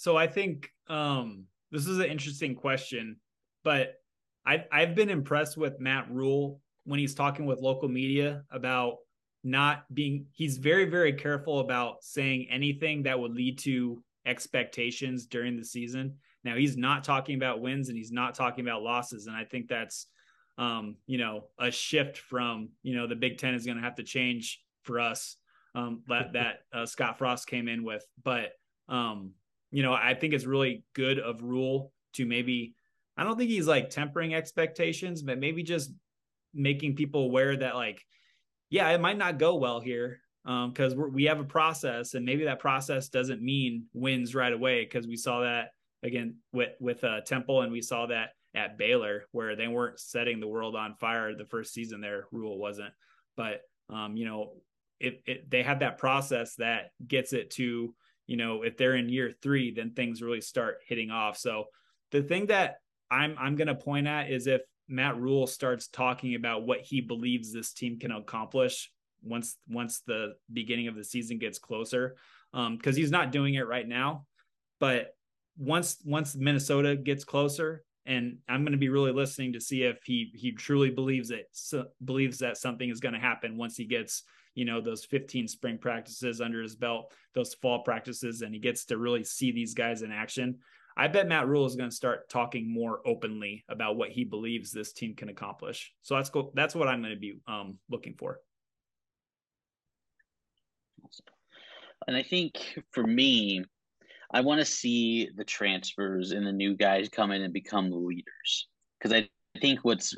So 0.00 0.16
I 0.16 0.28
think 0.28 0.72
um, 0.88 1.44
this 1.70 1.86
is 1.86 1.98
an 1.98 2.06
interesting 2.06 2.54
question, 2.54 3.16
but 3.62 3.96
I've 4.46 4.64
I've 4.72 4.94
been 4.94 5.10
impressed 5.10 5.58
with 5.58 5.78
Matt 5.78 6.10
Rhule 6.10 6.62
when 6.84 6.98
he's 6.98 7.14
talking 7.14 7.44
with 7.44 7.60
local 7.60 7.86
media 7.86 8.44
about 8.50 8.94
not 9.44 9.84
being 9.92 10.24
he's 10.32 10.56
very 10.56 10.86
very 10.86 11.12
careful 11.12 11.60
about 11.60 12.02
saying 12.02 12.46
anything 12.50 13.02
that 13.02 13.20
would 13.20 13.32
lead 13.32 13.58
to 13.58 14.02
expectations 14.24 15.26
during 15.26 15.58
the 15.58 15.64
season. 15.66 16.14
Now 16.44 16.56
he's 16.56 16.78
not 16.78 17.04
talking 17.04 17.36
about 17.36 17.60
wins 17.60 17.90
and 17.90 17.98
he's 17.98 18.10
not 18.10 18.34
talking 18.34 18.66
about 18.66 18.82
losses, 18.82 19.26
and 19.26 19.36
I 19.36 19.44
think 19.44 19.68
that's 19.68 20.06
um, 20.56 20.96
you 21.06 21.18
know 21.18 21.48
a 21.58 21.70
shift 21.70 22.16
from 22.16 22.70
you 22.82 22.96
know 22.96 23.06
the 23.06 23.16
Big 23.16 23.36
Ten 23.36 23.52
is 23.52 23.66
going 23.66 23.76
to 23.76 23.84
have 23.84 23.96
to 23.96 24.02
change 24.02 24.62
for 24.80 24.98
us 24.98 25.36
um, 25.74 26.04
that 26.08 26.32
that 26.32 26.60
uh, 26.72 26.86
Scott 26.86 27.18
Frost 27.18 27.46
came 27.46 27.68
in 27.68 27.84
with, 27.84 28.06
but 28.24 28.52
um, 28.88 29.32
you 29.70 29.82
know 29.82 29.92
I 29.92 30.14
think 30.14 30.34
it's 30.34 30.46
really 30.46 30.84
good 30.94 31.18
of 31.18 31.42
Rhule 31.42 31.92
to 32.14 32.26
maybe 32.26 32.74
I 33.16 33.24
don't 33.24 33.36
think 33.36 33.50
he's 33.50 33.66
like 33.66 33.90
tempering 33.90 34.34
expectations, 34.34 35.22
but 35.22 35.38
maybe 35.38 35.62
just 35.62 35.92
making 36.54 36.96
people 36.96 37.24
aware 37.24 37.56
that 37.56 37.76
like 37.76 38.04
yeah 38.70 38.88
it 38.90 39.00
might 39.00 39.18
not 39.18 39.38
go 39.38 39.56
well 39.56 39.80
here 39.80 40.20
because 40.44 40.94
um, 40.94 41.12
we 41.12 41.24
have 41.24 41.38
a 41.38 41.44
process 41.44 42.14
and 42.14 42.24
maybe 42.24 42.44
that 42.44 42.58
process 42.58 43.08
doesn't 43.08 43.42
mean 43.42 43.86
wins 43.92 44.34
right 44.34 44.52
away 44.52 44.84
because 44.84 45.06
we 45.06 45.16
saw 45.16 45.40
that 45.40 45.70
again 46.02 46.36
with 46.52 46.70
with 46.80 47.04
uh, 47.04 47.20
Temple, 47.20 47.62
and 47.62 47.72
we 47.72 47.82
saw 47.82 48.06
that 48.06 48.30
at 48.54 48.78
Baylor 48.78 49.24
where 49.32 49.54
they 49.54 49.68
weren't 49.68 50.00
setting 50.00 50.40
the 50.40 50.48
world 50.48 50.74
on 50.74 50.94
fire 50.94 51.34
the 51.34 51.44
first 51.44 51.72
season. 51.72 52.00
Their 52.00 52.26
Rhule 52.32 52.58
wasn't, 52.58 52.92
but 53.36 53.60
um, 53.88 54.16
you 54.16 54.24
know, 54.24 54.54
it, 54.98 55.22
it 55.26 55.50
they 55.50 55.62
have 55.62 55.80
that 55.80 55.98
process 55.98 56.56
that 56.56 56.90
gets 57.06 57.32
it 57.32 57.50
to 57.52 57.94
you 58.30 58.36
know 58.36 58.62
if 58.62 58.76
they're 58.76 58.96
in 58.96 59.08
year 59.08 59.32
three, 59.42 59.72
then 59.74 59.90
things 59.90 60.22
really 60.22 60.40
start 60.40 60.78
hitting 60.86 61.10
off. 61.10 61.36
So 61.36 61.64
the 62.10 62.22
thing 62.22 62.46
that 62.46 62.76
I'm 63.10 63.36
I'm 63.38 63.56
going 63.56 63.68
to 63.68 63.74
point 63.74 64.06
at 64.06 64.30
is 64.30 64.46
if 64.46 64.62
Matt 64.88 65.16
Rhule 65.18 65.46
starts 65.46 65.88
talking 65.88 66.34
about 66.34 66.66
what 66.66 66.80
he 66.80 67.00
believes 67.00 67.52
this 67.52 67.72
team 67.72 67.98
can 67.98 68.12
accomplish 68.12 68.90
once 69.22 69.56
once 69.68 70.00
the 70.06 70.34
beginning 70.52 70.88
of 70.88 70.94
the 70.94 71.04
season 71.04 71.38
gets 71.38 71.58
closer 71.58 72.16
because 72.52 72.96
um, 72.96 73.00
he's 73.00 73.10
not 73.10 73.32
doing 73.32 73.54
it 73.54 73.66
right 73.68 73.86
now 73.86 74.24
but 74.80 75.14
once 75.60 75.98
once 76.04 76.34
Minnesota 76.34 76.96
gets 76.96 77.22
closer, 77.22 77.84
and 78.06 78.38
I'm 78.48 78.62
going 78.62 78.72
to 78.72 78.78
be 78.78 78.88
really 78.88 79.12
listening 79.12 79.52
to 79.52 79.60
see 79.60 79.82
if 79.82 80.02
he 80.04 80.32
he 80.34 80.52
truly 80.52 80.90
believes 80.90 81.30
it 81.30 81.46
so, 81.52 81.84
believes 82.04 82.38
that 82.38 82.56
something 82.56 82.88
is 82.88 82.98
going 82.98 83.14
to 83.14 83.20
happen 83.20 83.58
once 83.58 83.76
he 83.76 83.84
gets 83.84 84.24
you 84.54 84.64
know 84.64 84.80
those 84.80 85.04
15 85.04 85.48
spring 85.48 85.78
practices 85.78 86.40
under 86.40 86.62
his 86.62 86.76
belt, 86.76 87.12
those 87.34 87.54
fall 87.54 87.82
practices, 87.82 88.42
and 88.42 88.54
he 88.54 88.60
gets 88.60 88.84
to 88.86 88.98
really 88.98 89.24
see 89.24 89.52
these 89.52 89.74
guys 89.74 90.02
in 90.02 90.12
action. 90.12 90.58
I 90.96 91.08
bet 91.08 91.28
Matt 91.28 91.48
Rhule 91.48 91.66
is 91.66 91.76
going 91.76 91.88
to 91.88 91.96
start 91.96 92.28
talking 92.28 92.70
more 92.70 93.00
openly 93.06 93.64
about 93.68 93.96
what 93.96 94.10
he 94.10 94.24
believes 94.24 94.70
this 94.70 94.92
team 94.92 95.14
can 95.14 95.28
accomplish. 95.28 95.92
So 96.02 96.16
that's 96.16 96.30
cool. 96.30 96.52
That's 96.54 96.74
what 96.74 96.88
I'm 96.88 97.00
going 97.00 97.14
to 97.14 97.20
be 97.20 97.38
um, 97.46 97.78
looking 97.88 98.14
for. 98.18 98.40
And 102.06 102.16
I 102.16 102.22
think 102.22 102.58
for 102.90 103.06
me, 103.06 103.64
I 104.32 104.40
want 104.40 104.60
to 104.60 104.64
see 104.64 105.28
the 105.34 105.44
transfers 105.44 106.32
and 106.32 106.46
the 106.46 106.52
new 106.52 106.76
guys 106.76 107.08
come 107.08 107.30
in 107.30 107.42
and 107.42 107.52
become 107.52 107.90
leaders 107.90 108.68
because 108.98 109.12
I 109.12 109.28
think 109.58 109.80
what's 109.82 110.14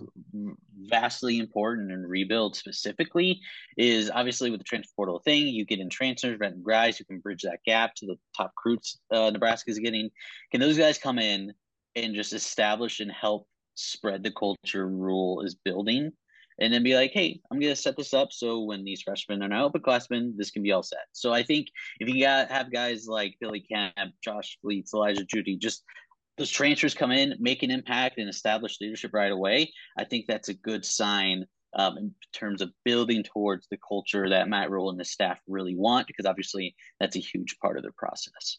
vastly 0.83 1.39
important 1.39 1.91
in 1.91 2.07
rebuild 2.07 2.57
specifically 2.57 3.41
is 3.77 4.11
obviously 4.11 4.51
with 4.51 4.61
the 4.61 4.65
transfer 4.65 4.93
portal 4.95 5.21
thing, 5.25 5.47
you 5.47 5.65
get 5.65 5.81
in 5.81 5.89
transfers, 5.89 6.39
veteran 6.39 6.63
guys 6.67 6.99
who 6.99 7.05
can 7.05 7.21
bridge 7.21 7.43
that 7.43 7.61
gap 7.65 7.95
to 7.97 8.07
the 8.07 8.17
top 8.37 8.53
recruits 8.57 8.99
uh, 9.11 9.31
Nebraska 9.31 9.71
is 9.71 9.79
getting. 9.79 10.11
Can 10.51 10.61
those 10.61 10.79
guys 10.79 10.99
come 10.99 11.19
in 11.19 11.53
and 11.97 12.15
just 12.15 12.33
establish 12.33 13.01
and 13.01 13.11
help 13.11 13.47
spread 13.75 14.23
the 14.23 14.33
culture 14.33 14.87
Rhule 14.87 15.43
is 15.43 15.55
building? 15.55 16.13
and 16.61 16.73
then 16.73 16.83
be 16.83 16.95
like, 16.95 17.13
hey, 17.13 17.41
I'm 17.51 17.59
gonna 17.59 17.75
set 17.75 17.97
this 17.97 18.15
up 18.15 18.29
so 18.31 18.61
when 18.61 18.85
these 18.85 19.03
freshmen 19.03 19.43
are 19.43 19.49
now 19.49 19.69
upperclassmen, 19.69 20.37
this 20.37 20.51
can 20.51 20.63
be 20.63 20.73
all 20.73 20.83
set. 20.83 21.07
So 21.13 21.33
I 21.33 21.43
think 21.43 21.69
if 21.99 22.09
you 22.09 22.23
got 22.23 22.51
have 22.51 22.73
guys 22.73 23.07
like 23.07 23.37
Billy 23.41 23.61
Kemp, 23.61 24.13
Josh 24.23 24.59
Fleeks, 24.65 24.95
Elijah 24.95 25.25
Jeudy, 25.25 25.59
just 25.59 25.83
those 26.39 26.51
transfers 26.51 26.95
come 26.95 27.11
in, 27.11 27.35
make 27.39 27.63
an 27.63 27.71
impact, 27.71 28.19
and 28.19 28.29
establish 28.29 28.81
leadership 28.81 29.13
right 29.13 29.33
away. 29.33 29.73
I 29.99 30.05
think 30.05 30.27
that's 30.27 30.49
a 30.49 30.55
good 30.55 30.85
sign 30.85 31.47
um, 31.75 31.99
in 31.99 32.15
terms 32.33 32.63
of 32.63 32.73
building 32.85 33.23
towards 33.23 33.67
the 33.69 33.79
culture 33.87 34.29
that 34.29 34.49
Matt 34.49 34.71
Rhule 34.71 34.91
and 34.91 35.01
the 35.01 35.05
staff 35.05 35.39
really 35.47 35.77
want, 35.77 36.07
because 36.07 36.27
obviously 36.27 36.75
that's 37.01 37.17
a 37.17 37.21
huge 37.21 37.59
part 37.61 37.77
of 37.77 37.83
their 37.83 37.93
process. 37.97 38.59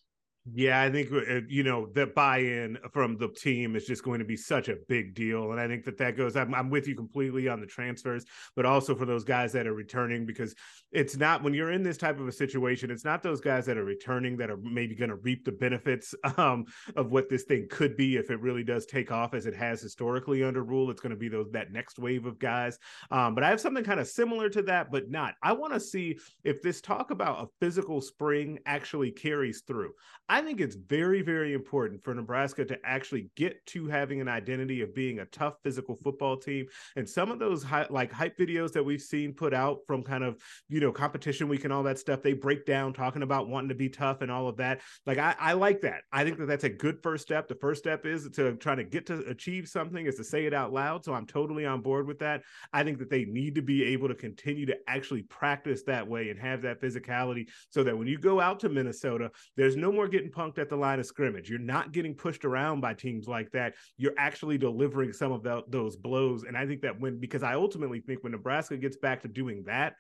Yeah, 0.52 0.82
I 0.82 0.92
think 0.92 1.10
uh, 1.10 1.40
you 1.48 1.64
know 1.64 1.88
the 1.94 2.06
buy-in 2.06 2.78
from 2.92 3.16
the 3.18 3.30
team 3.30 3.78
is 3.78 3.86
just 3.86 4.04
going 4.04 4.20
to 4.20 4.26
be 4.26 4.36
such 4.36 4.68
a 4.68 4.76
big 4.90 5.16
deal, 5.16 5.52
and 5.52 5.60
I 5.60 5.70
think 5.70 5.86
that 5.86 5.98
that 6.00 6.18
goes. 6.18 6.36
I'm, 6.36 6.54
I'm, 6.54 6.70
with 6.70 6.86
you 6.86 6.96
completely 6.96 7.48
on 7.48 7.62
the 7.62 7.66
transfers, 7.66 8.26
but 8.54 8.66
also 8.66 8.94
for 8.94 9.06
those 9.06 9.24
guys 9.24 9.54
that 9.54 9.68
are 9.68 9.74
returning 9.74 10.26
because 10.26 10.54
it's 10.92 11.16
not 11.16 11.44
when 11.44 11.54
you're 11.54 11.72
in 11.72 11.82
this 11.82 11.96
type 11.96 12.20
of 12.20 12.28
a 12.28 12.32
situation, 12.32 12.92
it's 12.92 13.06
not 13.06 13.24
those 13.24 13.40
guys 13.40 13.66
that 13.68 13.78
are 13.78 13.86
returning 13.86 14.36
that 14.36 14.52
are 14.52 14.58
maybe 14.58 14.96
going 14.96 15.12
to 15.12 15.16
reap 15.16 15.46
the 15.46 15.52
benefits 15.54 16.14
um, 16.38 16.66
of 16.98 17.10
what 17.10 17.30
this 17.30 17.44
thing 17.44 17.66
could 17.72 17.96
be 17.96 18.18
if 18.18 18.30
it 18.30 18.42
really 18.42 18.66
does 18.66 18.86
take 18.86 19.14
off 19.14 19.34
as 19.34 19.46
it 19.46 19.56
has 19.56 19.82
historically 19.82 20.44
under 20.44 20.64
Rhule. 20.64 20.92
It's 20.92 21.00
going 21.00 21.12
to 21.12 21.16
be 21.16 21.30
those 21.30 21.52
that 21.52 21.72
next 21.72 22.00
wave 22.00 22.26
of 22.26 22.38
guys. 22.38 22.78
Um, 23.12 23.34
but 23.34 23.46
I 23.46 23.50
have 23.50 23.62
something 23.62 23.84
kind 23.86 24.02
of 24.02 24.08
similar 24.08 24.50
to 24.50 24.62
that, 24.64 24.92
but 24.92 25.10
not. 25.10 25.36
I 25.42 25.54
want 25.54 25.72
to 25.72 25.80
see 25.80 26.20
if 26.44 26.62
this 26.62 26.82
talk 26.82 27.12
about 27.12 27.46
a 27.46 27.48
physical 27.62 28.02
spring 28.02 28.60
actually 28.66 29.12
carries 29.12 29.62
through. 29.66 29.94
I 30.34 30.42
think 30.42 30.60
it's 30.60 30.74
very, 30.74 31.22
very 31.22 31.54
important 31.54 32.04
for 32.04 32.12
Nebraska 32.16 32.66
to 32.66 32.80
actually 32.84 33.30
get 33.36 33.64
to 33.68 33.86
having 33.86 34.20
an 34.20 34.28
identity 34.28 34.82
of 34.82 34.96
being 34.96 35.20
a 35.20 35.26
tough 35.26 35.58
physical 35.64 35.96
football 35.96 36.38
team. 36.38 36.66
And 36.96 37.08
some 37.08 37.30
of 37.30 37.38
those 37.38 37.64
like 37.92 38.12
hype 38.12 38.36
videos 38.36 38.72
that 38.72 38.84
we've 38.84 39.00
seen 39.00 39.34
put 39.34 39.54
out 39.54 39.82
from 39.86 40.02
kind 40.02 40.24
of, 40.24 40.42
you 40.70 40.80
know, 40.80 40.92
competition 40.92 41.48
week 41.48 41.66
and 41.66 41.72
all 41.72 41.84
that 41.84 42.00
stuff, 42.00 42.24
they 42.24 42.34
break 42.34 42.66
down 42.66 42.94
talking 42.94 43.22
about 43.22 43.48
wanting 43.48 43.70
to 43.70 43.76
be 43.76 43.90
tough 43.90 44.22
and 44.22 44.32
all 44.32 44.48
of 44.48 44.58
that. 44.58 44.82
Like, 45.06 45.20
I, 45.20 45.36
I 45.40 45.54
like 45.54 45.82
that. 45.82 46.02
I 46.12 46.24
think 46.24 46.40
that 46.40 46.48
that's 46.48 46.64
a 46.64 46.70
good 46.70 47.04
first 47.04 47.22
step. 47.22 47.48
The 47.48 47.54
first 47.54 47.84
step 47.84 48.08
is 48.08 48.28
to 48.30 48.56
try 48.56 48.74
to 48.74 48.84
get 48.84 49.06
to 49.06 49.20
achieve 49.28 49.68
something 49.68 50.08
is 50.08 50.16
to 50.16 50.24
say 50.24 50.48
it 50.48 50.54
out 50.56 50.74
loud. 50.74 51.06
So 51.06 51.14
I'm 51.14 51.28
totally 51.28 51.68
on 51.68 51.82
board 51.82 52.08
with 52.08 52.18
that. 52.20 52.42
I 52.74 52.84
think 52.84 52.98
that 52.98 53.12
they 53.12 53.26
need 53.26 53.54
to 53.54 53.62
be 53.62 53.84
able 53.84 54.08
to 54.08 54.16
continue 54.16 54.66
to 54.66 54.78
actually 54.88 55.22
practice 55.22 55.84
that 55.84 56.08
way 56.08 56.32
and 56.32 56.40
have 56.40 56.64
that 56.64 56.82
physicality 56.82 57.50
so 57.70 57.84
that 57.84 57.96
when 57.96 58.08
you 58.08 58.18
go 58.18 58.42
out 58.42 58.60
to 58.62 58.70
Minnesota, 58.70 59.30
there's 59.56 59.76
no 59.76 59.92
more 59.92 60.08
getting 60.08 60.23
getting 60.24 60.32
punked 60.32 60.58
at 60.58 60.70
the 60.70 60.76
line 60.76 61.00
of 61.00 61.06
scrimmage. 61.06 61.50
You're 61.50 61.60
not 61.60 61.92
getting 61.92 62.16
pushed 62.16 62.46
around 62.46 62.82
by 62.82 62.94
teams 62.94 63.28
like 63.28 63.52
that. 63.52 63.74
You're 63.98 64.14
actually 64.18 64.58
delivering 64.58 65.14
some 65.14 65.32
of 65.32 65.44
the, 65.44 65.64
those 65.68 65.96
blows. 65.96 66.44
And 66.44 66.58
I 66.58 66.66
think 66.66 66.82
that 66.82 67.00
when, 67.00 67.20
because 67.20 67.44
I 67.44 67.56
ultimately 67.56 68.00
think 68.00 68.24
when 68.24 68.32
Nebraska 68.32 68.78
gets 68.78 68.98
back 68.98 69.22
to 69.22 69.28
doing 69.28 69.64
that, 69.66 69.96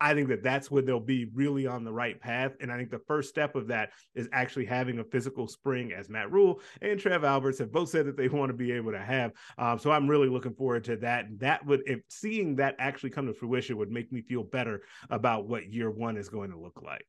I 0.00 0.12
think 0.12 0.28
that 0.28 0.42
that's 0.42 0.70
when 0.70 0.84
they'll 0.84 0.98
be 0.98 1.26
really 1.34 1.66
on 1.66 1.84
the 1.84 1.92
right 1.92 2.20
path. 2.20 2.52
And 2.60 2.70
I 2.70 2.76
think 2.76 2.90
the 2.90 3.00
first 3.06 3.28
step 3.28 3.54
of 3.54 3.68
that 3.68 3.90
is 4.14 4.28
actually 4.32 4.66
having 4.66 4.98
a 4.98 5.04
physical 5.04 5.46
spring, 5.46 5.92
as 5.92 6.08
Matt 6.08 6.32
Rhule 6.32 6.60
and 6.82 6.98
Trev 6.98 7.24
Alberts 7.24 7.60
have 7.60 7.72
both 7.72 7.88
said 7.88 8.06
that 8.06 8.16
they 8.16 8.28
want 8.28 8.50
to 8.50 8.56
be 8.56 8.72
able 8.72 8.92
to 8.92 8.98
have. 8.98 9.32
Um, 9.56 9.78
so 9.78 9.92
I'm 9.92 10.08
really 10.08 10.28
looking 10.28 10.54
forward 10.54 10.84
to 10.84 10.96
that. 10.96 11.26
That 11.38 11.64
would, 11.64 11.82
if 11.86 12.00
seeing 12.08 12.56
that 12.56 12.74
actually 12.78 13.10
come 13.10 13.26
to 13.28 13.34
fruition, 13.34 13.76
would 13.78 13.90
make 13.90 14.12
me 14.12 14.20
feel 14.20 14.42
better 14.42 14.82
about 15.10 15.48
what 15.48 15.72
year 15.72 15.90
one 15.90 16.16
is 16.16 16.28
going 16.28 16.50
to 16.50 16.58
look 16.58 16.82
like. 16.82 17.06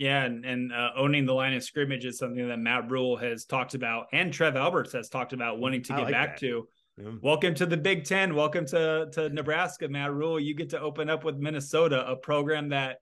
Yeah, 0.00 0.24
and, 0.24 0.46
and 0.46 0.72
uh, 0.72 0.92
owning 0.96 1.26
the 1.26 1.34
line 1.34 1.52
of 1.52 1.62
scrimmage 1.62 2.06
is 2.06 2.16
something 2.16 2.48
that 2.48 2.58
Matt 2.58 2.90
Rhule 2.90 3.18
has 3.18 3.44
talked 3.44 3.74
about, 3.74 4.06
and 4.14 4.32
Trev 4.32 4.56
Alberts 4.56 4.94
has 4.94 5.10
talked 5.10 5.34
about 5.34 5.58
wanting 5.58 5.82
to 5.82 5.92
get 5.92 6.04
like 6.04 6.12
back 6.12 6.40
that. 6.40 6.40
to. 6.40 6.66
Yeah. 6.96 7.10
Welcome 7.20 7.54
to 7.56 7.66
the 7.66 7.76
Big 7.76 8.04
Ten. 8.04 8.34
Welcome 8.34 8.64
to 8.68 9.10
to 9.12 9.28
Nebraska, 9.28 9.88
Matt 9.88 10.14
Rhule. 10.14 10.40
You 10.40 10.54
get 10.54 10.70
to 10.70 10.80
open 10.80 11.10
up 11.10 11.22
with 11.22 11.36
Minnesota, 11.36 12.10
a 12.10 12.16
program 12.16 12.70
that 12.70 12.96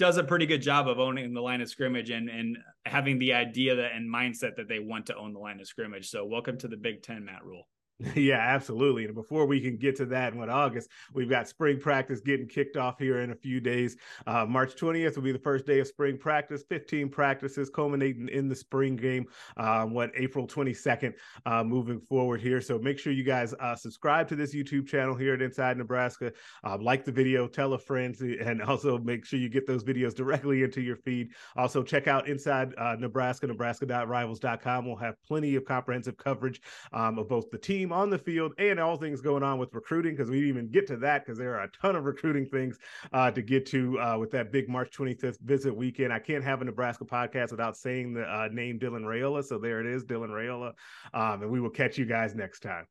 does 0.00 0.16
a 0.16 0.24
pretty 0.24 0.46
good 0.46 0.62
job 0.62 0.88
of 0.88 0.98
owning 0.98 1.32
the 1.32 1.40
line 1.40 1.60
of 1.60 1.68
scrimmage 1.68 2.10
and 2.10 2.28
and 2.28 2.58
having 2.86 3.20
the 3.20 3.34
idea 3.34 3.76
that 3.76 3.92
and 3.94 4.12
mindset 4.12 4.56
that 4.56 4.66
they 4.68 4.80
want 4.80 5.06
to 5.06 5.16
own 5.16 5.34
the 5.34 5.38
line 5.38 5.60
of 5.60 5.68
scrimmage. 5.68 6.10
So 6.10 6.24
welcome 6.24 6.58
to 6.58 6.66
the 6.66 6.76
Big 6.76 7.04
Ten, 7.04 7.24
Matt 7.24 7.44
Rhule. 7.44 7.68
Yeah, 8.22 8.38
absolutely. 8.38 9.04
And 9.04 9.14
before 9.14 9.46
we 9.46 9.60
can 9.60 9.76
get 9.76 9.96
to 9.96 10.06
that 10.06 10.32
in 10.32 10.38
what 10.38 10.48
August, 10.48 10.90
we've 11.12 11.28
got 11.28 11.48
spring 11.48 11.78
practice 11.78 12.20
getting 12.20 12.46
kicked 12.46 12.76
off 12.76 12.98
here 12.98 13.20
in 13.20 13.30
a 13.30 13.34
few 13.34 13.60
days. 13.60 13.96
Uh, 14.26 14.44
March 14.46 14.74
20th 14.76 15.16
will 15.16 15.22
be 15.22 15.32
the 15.32 15.38
first 15.38 15.66
day 15.66 15.80
of 15.80 15.86
spring 15.86 16.18
practice, 16.18 16.64
15 16.68 17.08
practices 17.08 17.70
culminating 17.70 18.28
in 18.28 18.48
the 18.48 18.54
spring 18.54 18.96
game, 18.96 19.26
um, 19.56 19.92
what 19.92 20.10
April 20.16 20.46
22nd, 20.46 21.14
uh, 21.46 21.64
moving 21.64 22.00
forward 22.00 22.40
here. 22.40 22.60
So 22.60 22.78
make 22.78 22.98
sure 22.98 23.12
you 23.12 23.24
guys 23.24 23.54
uh, 23.60 23.74
subscribe 23.74 24.28
to 24.28 24.36
this 24.36 24.54
YouTube 24.54 24.86
channel 24.86 25.14
here 25.14 25.34
at 25.34 25.42
Inside 25.42 25.78
Nebraska. 25.78 26.32
Uh, 26.64 26.78
like 26.80 27.04
the 27.04 27.12
video, 27.12 27.46
tell 27.46 27.74
a 27.74 27.78
friend, 27.78 28.18
and 28.20 28.62
also 28.62 28.98
make 28.98 29.24
sure 29.24 29.38
you 29.38 29.48
get 29.48 29.66
those 29.66 29.84
videos 29.84 30.14
directly 30.14 30.62
into 30.62 30.80
your 30.80 30.96
feed. 30.96 31.30
Also, 31.56 31.82
check 31.82 32.08
out 32.08 32.28
Inside 32.28 32.74
uh, 32.78 32.96
Nebraska, 32.98 33.46
nebraska.rivals.com. 33.46 34.86
We'll 34.86 34.96
have 34.96 35.14
plenty 35.26 35.54
of 35.56 35.64
comprehensive 35.64 36.16
coverage 36.16 36.60
um, 36.92 37.18
of 37.18 37.28
both 37.28 37.50
the 37.50 37.58
team 37.58 37.91
on 37.92 38.10
the 38.10 38.18
field 38.18 38.52
and 38.58 38.80
all 38.80 38.96
things 38.96 39.20
going 39.20 39.42
on 39.42 39.58
with 39.58 39.72
recruiting 39.74 40.14
because 40.14 40.30
we 40.30 40.36
didn't 40.36 40.48
even 40.48 40.68
get 40.70 40.86
to 40.88 40.96
that 40.98 41.24
because 41.24 41.38
there 41.38 41.54
are 41.56 41.64
a 41.64 41.70
ton 41.70 41.96
of 41.96 42.04
recruiting 42.04 42.46
things 42.46 42.78
uh, 43.12 43.30
to 43.30 43.42
get 43.42 43.66
to 43.66 43.98
uh, 44.00 44.16
with 44.18 44.30
that 44.30 44.52
big 44.52 44.68
March 44.68 44.90
25th 44.96 45.40
visit 45.40 45.74
weekend. 45.74 46.12
I 46.12 46.18
can't 46.18 46.44
have 46.44 46.62
a 46.62 46.64
Nebraska 46.64 47.04
podcast 47.04 47.50
without 47.50 47.76
saying 47.76 48.14
the 48.14 48.22
uh, 48.22 48.48
name 48.52 48.78
Dylan 48.78 49.02
Raiola. 49.02 49.44
So 49.44 49.58
there 49.58 49.80
it 49.80 49.86
is, 49.86 50.04
Dylan 50.04 50.30
Raiola. 50.30 50.72
Um, 51.14 51.42
and 51.42 51.50
we 51.50 51.60
will 51.60 51.70
catch 51.70 51.98
you 51.98 52.04
guys 52.04 52.34
next 52.34 52.60
time. 52.60 52.86